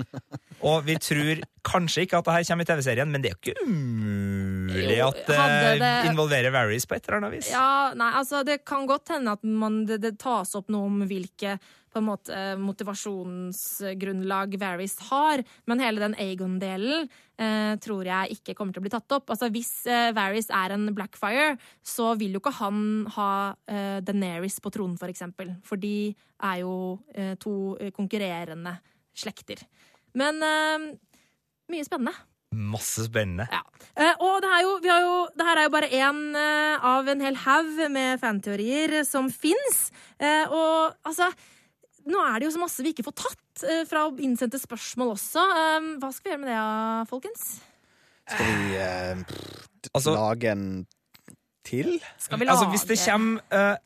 Og 0.68 0.84
vi 0.86 0.96
tror 1.02 1.42
kanskje 1.66 2.04
ikke 2.06 2.20
at 2.20 2.28
det 2.28 2.34
her 2.36 2.46
kommer 2.52 2.66
i 2.66 2.70
TV-serien, 2.70 3.10
men 3.12 3.24
det 3.24 3.32
er 3.32 3.36
jo 3.36 3.42
ikke 3.42 3.64
umulig 3.66 4.98
Jo, 5.00 5.08
at 5.10 5.22
det 5.28 5.80
det- 5.82 6.12
involverer 6.12 6.54
Varys 6.54 6.86
på 6.86 6.96
et 6.98 7.08
eller 7.08 7.18
annet 7.22 7.36
vis. 7.38 7.50
Ja, 7.54 7.94
nei, 7.98 8.12
altså 8.20 8.44
Det 8.46 8.60
kan 8.66 8.86
godt 8.90 9.10
hende 9.16 9.32
at 9.38 9.44
man, 9.44 9.86
det, 9.90 10.02
det 10.02 10.20
tas 10.22 10.54
opp 10.58 10.70
noe 10.70 10.86
om 10.90 11.02
hvilke 11.10 11.58
på 11.92 12.02
en 12.02 12.08
måte, 12.08 12.40
motivasjonsgrunnlag 12.62 14.56
Varys 14.62 14.98
har, 15.10 15.44
men 15.70 15.84
hele 15.84 16.04
den 16.04 16.16
Aegon-delen 16.20 17.06
eh, 17.42 17.76
tror 17.84 18.08
jeg 18.08 18.38
ikke 18.38 18.56
kommer 18.58 18.76
til 18.76 18.84
å 18.84 18.86
bli 18.88 18.94
tatt 18.94 19.18
opp. 19.18 19.30
Altså 19.34 19.52
Hvis 19.54 19.74
eh, 19.90 20.14
Varys 20.16 20.50
er 20.56 20.76
en 20.76 20.90
Blackfire, 20.96 21.58
så 21.84 22.14
vil 22.20 22.38
jo 22.38 22.44
ikke 22.44 22.56
han 22.62 22.82
ha 23.18 23.32
eh, 23.68 24.00
Daenerys 24.06 24.60
på 24.64 24.74
tronen, 24.74 24.98
for 25.02 25.12
eksempel. 25.12 25.56
For 25.68 25.82
de 25.82 26.12
er 26.42 26.64
jo 26.64 26.74
eh, 27.14 27.36
to 27.42 27.76
eh, 27.78 27.94
konkurrerende 27.96 28.78
slekter. 29.18 29.64
Men 30.18 30.44
eh, 30.44 30.92
mye 31.72 31.88
spennende. 31.88 32.16
Masse 32.52 33.06
spennende. 33.08 33.46
Ja. 33.48 33.62
Eh, 33.96 34.16
og 34.20 34.42
det, 34.44 34.50
er 34.52 34.64
jo, 34.66 34.72
vi 34.84 34.90
har 34.92 35.06
jo, 35.06 35.16
det 35.40 35.46
her 35.48 35.60
er 35.60 35.68
jo 35.68 35.72
bare 35.72 35.92
én 35.96 36.20
eh, 36.36 36.84
av 36.84 37.08
en 37.08 37.24
hel 37.24 37.38
haug 37.46 37.80
med 37.94 38.20
fanteorier 38.20 38.98
som 39.08 39.30
fins. 39.32 39.86
Eh, 40.20 40.52
og 40.52 40.98
altså 41.08 41.30
Nå 42.10 42.22
er 42.26 42.40
det 42.40 42.48
jo 42.50 42.54
så 42.56 42.62
masse 42.64 42.84
vi 42.86 42.94
ikke 42.96 43.06
får 43.06 43.16
tatt 43.22 43.64
eh, 43.68 43.84
fra 43.90 44.08
innsendte 44.24 44.60
spørsmål 44.62 45.14
også. 45.16 45.44
Eh, 45.58 45.90
hva 46.02 46.10
skal 46.16 46.26
vi 46.30 46.34
gjøre 46.34 46.42
med 46.46 46.52
det, 46.54 47.10
folkens? 47.12 47.46
Skal 48.32 48.46
vi 48.48 48.76
eh, 48.80 49.24
Altså- 49.94 50.16
lage 50.16 50.52
en 50.52 50.66
til? 51.68 52.00
Skal 52.18 52.40
vi 52.40 52.46
lage 52.46 52.58
Altså, 52.58 52.70
hvis 52.74 52.86
det 52.90 52.98
kommer 53.06 53.42
eh, 53.52 53.78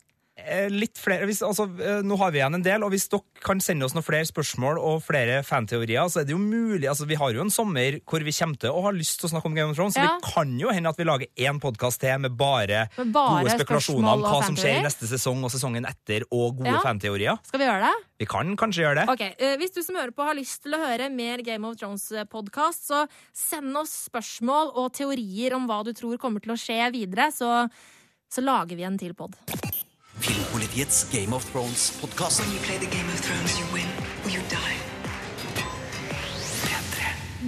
litt 0.72 0.98
flere 1.02 1.26
hvis, 1.30 1.42
altså, 1.46 1.66
eh, 1.82 2.02
Nå 2.06 2.18
har 2.22 2.32
vi 2.34 2.40
igjen 2.42 2.56
en 2.58 2.64
del, 2.66 2.84
og 2.86 2.92
hvis 2.94 3.08
dere 3.12 3.24
kan 3.46 3.60
sende 3.62 3.86
oss 3.86 3.94
noen 3.96 4.06
flere 4.06 4.26
spørsmål 4.30 4.80
og 4.82 5.04
flere 5.06 5.42
fanteorier, 5.46 6.08
så 6.10 6.22
er 6.22 6.28
det 6.30 6.34
jo 6.36 6.40
mulig 6.42 6.88
altså, 6.90 7.08
Vi 7.10 7.18
har 7.20 7.34
jo 7.36 7.42
en 7.44 7.52
sommer 7.54 8.00
hvor 8.06 8.24
vi 8.26 8.34
kommer 8.36 8.58
til 8.62 8.70
å 8.76 8.84
ha 8.86 8.92
lyst 8.96 9.20
til 9.22 9.30
å 9.30 9.34
snakke 9.34 9.50
om 9.52 9.56
Game 9.58 9.70
of 9.74 9.78
Thrones, 9.78 9.96
så 9.98 10.06
det 10.06 10.32
kan 10.34 10.54
jo 10.60 10.72
hende 10.74 10.90
at 10.90 10.98
vi 11.02 11.08
lager 11.08 11.28
én 11.50 11.60
podkast 11.64 12.02
til 12.04 12.20
med 12.24 12.36
bare, 12.38 12.86
Med 12.98 13.14
bare 13.16 13.44
gode 13.44 13.56
spekulasjoner 13.60 14.12
om 14.16 14.26
hva 14.26 14.42
som 14.46 14.56
skjer 14.60 14.80
i 14.80 14.84
neste 14.86 15.10
sesong 15.10 15.44
og 15.46 15.54
sesongen 15.54 15.86
etter, 15.90 16.26
og 16.32 16.58
gode 16.62 16.76
Ja. 16.76 16.82
fanteorier. 16.84 17.40
Skal 17.46 17.60
vi 17.60 17.66
gjøre 17.70 17.90
det? 17.90 17.96
Vi 18.20 18.26
kan 18.32 18.56
kanskje 18.58 18.84
gjøre 18.86 19.02
det. 19.02 19.10
Ok, 19.12 19.22
eh, 19.40 19.58
Hvis 19.60 19.74
du 19.76 19.82
som 19.84 19.96
hører 19.96 20.14
på 20.16 20.24
har 20.24 20.36
lyst 20.36 20.64
til 20.64 20.72
å 20.74 20.80
høre 20.80 21.10
mer 21.12 21.42
Game 21.44 21.66
of 21.68 21.76
Thrones-podkast, 21.76 22.88
så 22.92 23.08
send 23.34 23.76
oss 23.78 24.08
spørsmål 24.10 24.72
og 24.76 24.94
teorier 24.94 25.54
om 25.56 25.68
hva 25.68 25.84
du 25.84 25.92
tror 25.94 26.18
kommer 26.22 26.42
til 26.42 26.54
å 26.56 26.60
skje 26.60 26.92
videre, 26.96 27.28
så, 27.36 27.70
så 28.32 28.42
lager 28.44 28.76
vi 28.76 28.84
en 28.88 28.98
til 28.98 29.14
pod. 29.14 29.36
Filmpolitiets 30.26 31.06
Game 31.12 31.36
of 31.38 31.44
Thrones-podkast. 31.52 32.40
When 32.42 32.50
you 32.50 32.62
play 32.66 32.78
the 32.82 32.90
Game 32.90 33.06
of 33.14 33.20
Thrones, 33.22 33.54
you 33.60 33.66
win 33.70 33.86
or 34.26 34.32
you 34.34 34.42
die. 34.50 34.78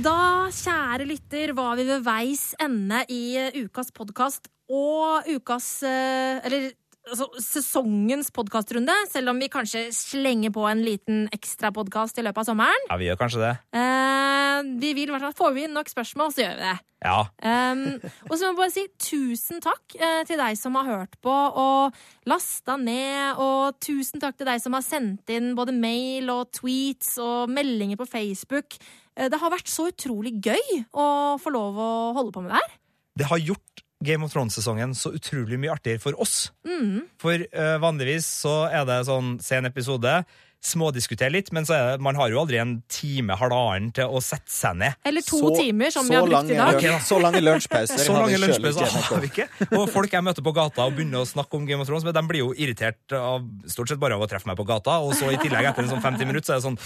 Da, 0.06 0.46
kjære 0.54 1.08
lytter, 1.10 1.56
var 1.58 1.74
vi 1.80 1.88
ved 1.88 2.04
veis 2.06 2.44
ende 2.62 3.00
i 3.10 3.24
ukas 3.64 3.90
podkast 3.90 4.52
og 4.70 5.26
ukas 5.26 5.72
eh, 5.90 6.38
Eller 6.46 6.70
altså, 7.12 7.28
sesongens 7.44 8.30
podkastrunde, 8.36 8.94
selv 9.12 9.32
om 9.32 9.40
vi 9.42 9.50
kanskje 9.52 9.88
slenger 9.96 10.54
på 10.56 10.66
en 10.70 10.84
liten 10.86 11.26
ekstra 11.36 11.72
podkast 11.76 12.20
i 12.20 12.26
løpet 12.26 12.44
av 12.44 12.50
sommeren. 12.52 12.90
Ja, 12.90 13.00
vi 13.00 13.08
gjør 13.10 13.22
kanskje 13.22 13.44
det. 13.44 13.54
Eh, 13.78 14.60
vi 14.82 14.94
vil 14.98 15.10
i 15.10 15.14
hvert 15.14 15.28
fall 15.28 15.36
Får 15.38 15.56
vi 15.56 15.66
inn 15.68 15.76
nok 15.78 15.90
spørsmål, 15.92 16.32
så 16.34 16.44
gjør 16.44 16.56
vi 16.58 16.66
det. 16.66 16.76
Ja. 17.06 17.18
Um, 17.46 17.82
og 18.26 18.32
så 18.34 18.40
må 18.42 18.50
jeg 18.50 18.58
bare 18.58 18.74
si 18.74 18.84
tusen 18.98 19.62
takk 19.62 19.98
eh, 20.00 20.22
til 20.26 20.40
deg 20.42 20.58
som 20.58 20.78
har 20.80 20.88
hørt 20.90 21.18
på 21.22 21.34
og 21.62 21.98
lasta 22.30 22.78
ned, 22.82 23.38
og 23.44 23.78
tusen 23.84 24.24
takk 24.24 24.40
til 24.40 24.50
deg 24.50 24.64
som 24.64 24.74
har 24.78 24.86
sendt 24.86 25.30
inn 25.34 25.54
både 25.58 25.76
mail 25.78 26.32
og 26.34 26.50
tweets 26.58 27.16
og 27.22 27.54
meldinger 27.54 28.02
på 28.02 28.10
Facebook. 28.10 28.80
Eh, 29.14 29.30
det 29.30 29.42
har 29.42 29.54
vært 29.54 29.70
så 29.72 29.90
utrolig 29.92 30.40
gøy 30.42 30.82
å 30.98 31.38
få 31.42 31.54
lov 31.54 31.78
å 31.78 31.92
holde 32.18 32.34
på 32.34 32.46
med 32.46 32.56
det 32.56 32.64
her. 32.64 32.80
Det 33.18 33.30
har 33.30 33.46
gjort 33.46 33.87
Game 34.06 34.26
of 34.26 34.34
Thrones-sesongen 34.34 34.94
så 34.98 35.14
utrolig 35.18 35.58
mye 35.60 35.74
artigere 35.74 36.02
for 36.04 36.18
oss. 36.22 36.52
Mm. 36.68 37.08
For 37.22 37.42
uh, 37.50 37.78
vanligvis 37.82 38.28
så 38.44 38.68
er 38.70 38.86
det 38.90 39.00
sånn 39.08 39.38
se 39.44 39.58
en 39.58 39.70
episode, 39.70 40.20
smådiskutere 40.64 41.32
litt, 41.32 41.52
men 41.56 41.66
så 41.68 41.76
er 41.76 41.84
det, 41.94 42.02
man 42.04 42.18
har 42.18 42.32
jo 42.34 42.40
aldri 42.42 42.58
en 42.60 42.72
time, 42.92 43.36
halvannen 43.40 43.92
til 43.96 44.10
å 44.10 44.20
sette 44.24 44.52
seg 44.52 44.76
ned. 44.82 44.96
Eller 45.08 45.22
to 45.22 45.38
Så- 45.40 45.52
timer, 45.60 45.92
som 45.94 46.08
vi 46.08 46.16
har 46.16 46.26
brukt 46.28 46.50
i 46.52 46.58
dag. 46.58 46.76
Okay, 46.76 46.90
da. 46.90 47.00
Så 47.00 47.20
lange 47.22 47.40
lunsjpauser 47.42 47.98
Så 48.08 48.12
har 48.14 48.26
lange 48.26 48.34
vi 48.36 48.42
selv 48.42 48.66
lunsjpauser 48.66 48.88
ikke. 48.88 49.04
har 49.08 49.22
vi 49.22 49.28
ikke. 49.32 49.78
Og 49.78 49.90
folk 49.94 50.12
jeg 50.18 50.24
møter 50.26 50.44
på 50.44 50.54
gata 50.58 50.86
og 50.88 50.96
begynner 50.98 51.22
å 51.24 51.28
snakke 51.30 51.54
om 51.60 51.66
Game 51.70 51.82
of 51.82 51.88
Thrones, 51.88 52.04
men 52.04 52.14
de 52.18 52.24
blir 52.28 52.42
jo 52.44 52.50
irritert 52.58 53.16
av, 53.16 53.46
stort 53.70 53.90
sett 53.94 54.00
bare 54.02 54.18
av 54.18 54.26
å 54.26 54.28
treffe 54.30 54.50
meg 54.50 54.58
på 54.60 54.66
gata, 54.68 54.98
og 55.00 55.14
så 55.16 55.32
i 55.32 55.38
tillegg 55.42 55.70
etter 55.72 55.84
en 55.86 55.90
sånn 55.94 56.04
50 56.04 56.26
minutter 56.26 56.48
så 56.48 56.58
er 56.58 56.62
det 56.62 56.68
sånn 56.68 56.80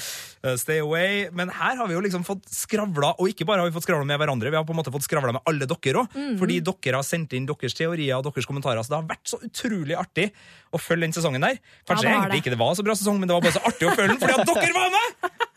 eh, 0.51 0.55
stay 0.61 0.79
away. 0.83 1.29
Men 1.31 1.49
her 1.49 1.75
har 1.81 1.87
vi 1.87 1.93
jo 1.97 2.03
liksom 2.05 2.25
fått 2.27 2.45
skravla, 2.51 3.15
og 3.17 3.31
ikke 3.31 3.47
bare 3.49 3.63
har 3.63 3.71
vi 3.71 3.75
fått 3.79 3.87
skravla 3.87 4.05
med 4.05 4.19
hverandre, 4.21 4.51
vi 4.51 4.59
har 4.59 4.65
på 4.67 4.75
en 4.75 4.81
måte 4.83 4.93
fått 4.93 5.07
skravla 5.07 5.33
med 5.39 5.41
alle 5.49 5.65
dere 5.69 6.03
òg. 6.05 6.19
Fordi 6.41 6.59
dere 6.61 6.99
har 7.01 7.07
sendt 7.07 7.33
inn 7.37 7.47
deres 7.49 7.73
teorier 7.77 8.17
og 8.19 8.27
deres 8.29 8.45
kommentarer, 8.49 8.83
så 8.83 8.93
det 8.93 8.99
har 9.01 9.09
vært 9.15 9.31
så 9.31 9.39
utrolig 9.41 9.95
artig 9.97 10.29
å 10.71 10.79
følge 10.81 11.07
den 11.07 11.15
sesongen 11.15 11.43
der. 11.43 11.59
Kanskje 11.87 12.07
det 12.07 12.11
har 12.11 12.17
egentlig 12.17 12.31
det. 12.31 12.43
ikke 12.45 12.55
det 12.55 12.61
var 12.61 12.75
så 12.79 12.85
bra 12.87 12.95
sesong, 12.95 13.19
men 13.19 13.29
det 13.29 13.35
var 13.37 13.43
bare 13.45 13.55
så 13.57 13.63
artig 13.67 13.89
å 13.89 13.95
følge 13.95 14.15
den 14.15 14.21
fordi 14.21 14.37
at 14.39 14.53
dere 14.55 14.75
var 14.77 14.93
med! 14.95 15.50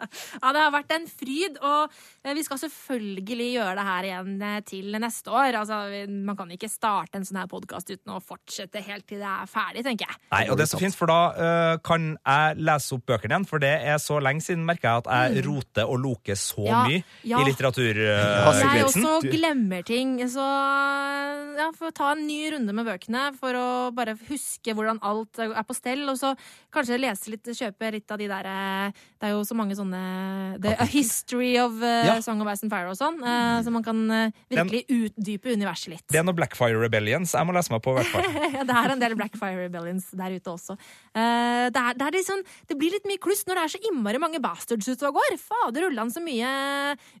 Ja, 0.42 0.52
det 0.52 0.60
har 0.60 0.72
vært 0.74 0.92
en 0.94 1.06
fryd, 1.08 1.56
og 1.64 1.92
eh, 2.22 2.34
vi 2.36 2.42
skal 2.44 2.60
selvfølgelig 2.60 3.48
gjøre 3.56 3.74
det 3.78 3.86
her 3.86 4.08
igjen 4.08 4.34
eh, 4.44 4.58
til 4.66 4.98
neste 5.00 5.32
år. 5.32 5.56
Altså, 5.62 5.80
man 6.12 6.38
kan 6.38 6.50
ikke 6.52 6.70
starte 6.70 7.18
en 7.18 7.26
sånn 7.26 7.40
her 7.40 7.50
podkast 7.50 7.90
uten 7.92 8.14
å 8.14 8.20
fortsette 8.22 8.82
helt 8.84 9.06
til 9.08 9.22
det 9.22 9.30
er 9.30 9.50
ferdig, 9.50 9.84
tenker 9.86 10.10
jeg. 10.10 10.20
Nei, 10.34 10.42
og 10.50 10.58
det 10.58 10.66
er 10.66 10.72
så 10.74 10.80
fint, 10.80 10.96
for 10.96 11.10
da 11.10 11.20
uh, 11.36 11.74
kan 11.84 12.12
jeg 12.14 12.60
lese 12.66 12.96
opp 12.96 13.06
bøkene 13.08 13.36
igjen, 13.36 13.48
for 13.48 13.62
det 13.62 13.72
er 13.88 14.00
så 14.02 14.20
lenge 14.22 14.44
siden 14.44 14.66
merker 14.68 14.90
jeg 14.90 15.04
at 15.04 15.10
jeg 15.36 15.46
roter 15.48 15.88
og 15.88 16.02
loker 16.04 16.38
så 16.38 16.66
Mm. 16.66 16.72
Ja, 16.72 16.82
mye 16.86 17.02
ja. 17.22 17.40
i 17.40 17.54
Ja, 17.56 17.70
Uh, 17.96 18.56
Jeg 18.76 18.84
også 18.86 19.30
glemmer 19.30 19.84
ting, 19.86 20.18
så 20.30 20.44
ja, 21.56 21.68
får 21.76 21.92
ta 21.96 22.10
en 22.14 22.24
ny 22.26 22.50
runde 22.54 22.74
med 22.76 22.86
bøkene 22.88 23.22
for 23.38 23.56
å 23.56 23.66
bare 23.96 24.16
huske 24.28 24.74
hvordan 24.74 25.00
alt 25.06 25.40
er 25.42 25.64
på 25.66 25.76
stell, 25.76 26.04
og 26.10 26.18
så 26.20 26.32
kanskje 26.74 26.98
lese 27.00 27.32
litt, 27.32 27.46
kjøpe 27.46 27.92
litt 27.94 28.12
av 28.12 28.20
de 28.20 28.28
der 28.30 28.48
Det 28.90 29.28
er 29.28 29.34
jo 29.34 29.44
så 29.46 29.56
mange 29.58 29.76
sånne 29.78 29.85
sånne 29.86 30.58
The 30.62 30.74
A 30.82 30.86
History 30.90 31.56
of 31.60 31.78
uh, 31.80 32.06
Ja. 32.06 32.16
Song 32.22 32.40
of 32.42 32.50
Ice 32.50 32.64
and 32.64 32.72
Fire 32.72 32.90
og 32.90 32.98
sånn. 32.98 33.18
Uh, 33.22 33.62
så 33.64 33.72
man 33.72 33.84
kan 33.86 33.98
uh, 34.10 34.34
virkelig 34.52 34.84
utdype 34.90 35.54
universet 35.54 35.92
litt. 35.94 36.04
Det 36.10 36.20
er 36.20 36.26
noe 36.26 36.36
Blackfire 36.36 36.78
Rebellions. 36.80 37.34
Jeg 37.36 37.46
må 37.46 37.54
lese 37.56 37.72
meg 37.72 37.82
på, 37.84 37.94
i 37.94 38.00
hvert 38.00 38.12
fall. 38.12 38.28
Ja, 38.56 38.62
det 38.64 38.76
er 38.78 38.92
en 38.94 39.02
del 39.02 39.16
Blackfire 39.18 39.66
Rebellions 39.66 40.08
der 40.16 40.36
ute 40.36 40.52
også. 40.52 40.76
Eh, 41.12 41.66
det, 41.72 41.82
er, 41.82 41.98
det, 41.98 42.06
er 42.08 42.24
sånn, 42.24 42.42
det 42.70 42.76
blir 42.78 42.94
litt 42.94 43.08
mye 43.08 43.20
kluss 43.20 43.42
når 43.48 43.58
det 43.58 43.64
er 43.64 43.72
så 43.74 43.80
innmari 43.90 44.20
mange 44.22 44.40
bastards 44.42 44.88
ute 44.88 45.10
og 45.10 45.18
går. 45.18 45.36
Fader 45.42 45.88
ullan 45.90 46.12
så 46.14 46.22
mye 46.24 46.48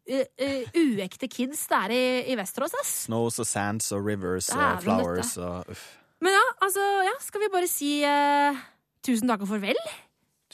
uekte 0.06 1.28
kids 1.28 1.66
det 1.68 1.80
er 1.82 1.94
i, 1.96 2.02
i 2.32 2.38
Vesterås, 2.38 2.76
ass. 2.80 2.94
Snows 3.06 3.40
og 3.42 3.48
sands 3.48 3.90
og 3.96 4.06
rivers 4.06 4.48
og 4.54 4.82
flowers 4.86 5.36
og 5.36 5.72
uff. 5.74 5.86
Men 6.24 6.32
ja, 6.32 6.44
altså, 6.64 6.84
ja, 7.04 7.12
skal 7.20 7.42
vi 7.42 7.52
bare 7.52 7.68
si 7.68 7.92
tusen 9.04 9.28
takk 9.28 9.44
og 9.44 9.52
farvel? 9.52 9.80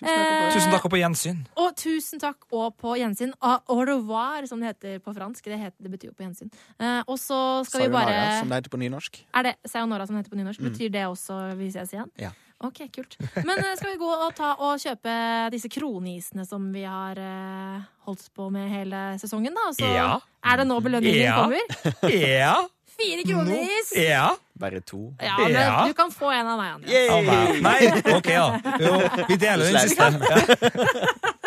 Tusen 0.02 0.18
takk 0.18 0.42
Eh, 0.42 0.52
Tusen 0.52 0.72
takk 0.74 0.84
og 0.84 0.90
på 0.92 0.98
gjensyn. 1.00 1.38
Og 1.56 1.76
tusen 1.78 2.20
takk 2.20 2.46
og 2.52 2.76
på 2.76 2.94
gjensyn. 2.98 3.32
Au 3.40 3.58
au 3.68 3.84
revoir, 3.86 4.46
som 4.50 4.60
det 4.60 4.72
heter 4.74 4.98
på 5.00 5.14
fransk. 5.14 5.44
Det, 5.44 5.58
heter, 5.58 5.78
det 5.80 5.90
betyr 5.94 6.10
jo 6.10 6.14
på 6.18 6.24
gjensyn. 6.26 6.50
Eh, 6.78 7.02
og 7.06 7.18
så 7.18 7.64
skal 7.64 7.80
vi 7.80 7.86
Sayonara, 7.86 8.04
bare 8.10 8.38
som 8.40 8.48
det 8.52 8.60
heter 8.62 8.70
på 8.74 8.80
nynorsk. 8.82 9.20
Er 9.34 9.42
det 9.48 9.54
sayonara 9.66 10.06
som 10.06 10.16
det 10.16 10.24
heter 10.24 10.34
på 10.34 10.40
nynorsk? 10.42 10.60
Betyr 10.60 10.90
det 10.92 11.06
også 11.08 11.38
vi 11.56 11.70
ses 11.70 11.92
igjen? 11.94 12.10
Ja. 12.18 12.30
Ok, 12.62 12.78
kult. 12.94 13.16
Men 13.42 13.58
eh, 13.58 13.72
skal 13.78 13.90
vi 13.90 13.98
gå 13.98 14.06
og 14.06 14.34
ta 14.38 14.52
og 14.62 14.78
kjøpe 14.78 15.14
disse 15.50 15.66
kronisene 15.72 16.44
som 16.46 16.68
vi 16.74 16.84
har 16.86 17.18
eh, 17.18 17.80
holdt 18.06 18.28
på 18.38 18.50
med 18.54 18.68
hele 18.70 19.00
sesongen, 19.18 19.54
da? 19.54 19.70
Så 19.74 19.88
Ja. 19.94 20.20
er 20.44 20.56
det 20.62 20.68
nå 20.70 20.78
belønningen 20.80 21.24
Ja. 21.26 21.40
kommer? 21.42 21.58
Ja. 22.12 22.54
Fire 22.92 23.22
kronis! 23.24 23.90
Ja. 23.96 24.28
Bare 24.62 24.80
to. 24.86 25.00
Ja, 25.18 25.36
men 25.42 25.52
Ja. 25.58 25.86
du 25.88 25.94
kan 25.98 26.12
få 26.14 26.30
en 26.30 26.46
av 26.46 26.58
meg, 26.60 26.74
Anja. 26.76 27.00
Av 27.16 27.24
meg. 27.26 27.62
Nei, 27.62 28.16
OK, 28.16 28.28
ja. 28.30 28.46
Jo, 28.78 28.92
vi 29.28 29.36
deler 29.42 29.72
den 29.72 29.88
siste. 29.88 30.06
Ja. 30.22 31.42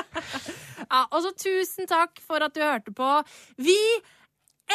Ja, 0.85 1.01
og 1.11 1.23
så 1.25 1.31
tusen 1.35 1.87
takk 1.89 2.19
for 2.23 2.43
at 2.45 2.53
du 2.55 2.61
hørte 2.61 2.91
på. 2.95 3.07
Vi 3.57 3.75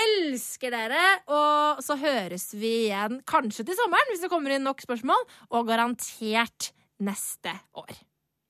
elsker 0.00 0.72
dere, 0.74 1.04
og 1.30 1.80
så 1.84 1.96
høres 2.00 2.48
vi 2.58 2.72
igjen 2.88 3.20
kanskje 3.28 3.64
til 3.68 3.76
sommeren 3.78 4.10
hvis 4.12 4.22
det 4.24 4.30
kommer 4.32 4.54
inn 4.54 4.64
nok 4.66 4.82
spørsmål, 4.84 5.22
og 5.54 5.66
garantert 5.70 6.70
neste 7.00 7.54
år. 7.78 7.94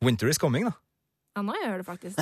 Winter 0.05 0.29
is 0.33 0.41
coming, 0.41 0.67
da. 0.71 0.75
Ja, 1.37 1.45
nå 1.47 1.55
gjør 1.63 1.83
det 1.83 1.87
faktisk. 1.87 2.19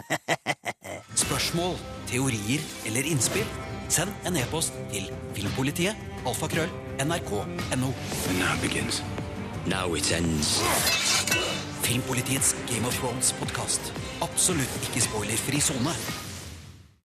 Spørsmål, 1.25 1.79
teorier 2.11 2.63
eller 2.91 3.09
innspill? 3.09 3.47
Send 3.89 4.13
en 4.29 4.37
e-post 4.37 4.75
til 4.93 5.09
filmpolitiet, 5.37 5.97
alfakrøll, 6.29 6.69
nrk.no. 7.01 7.89
Now 8.37 8.55
it 8.55 8.61
begins. 8.63 9.03
Now 9.67 9.97
it 9.97 10.13
ends. 10.13 10.61
Filmpolitiets 11.83 12.55
Game 12.69 12.87
of 12.87 12.95
Thrones-podkast. 13.01 13.93
Absolutt 14.23 14.89
ikke 14.89 15.01
spoilerfri 15.09 15.61
sone. 15.61 16.28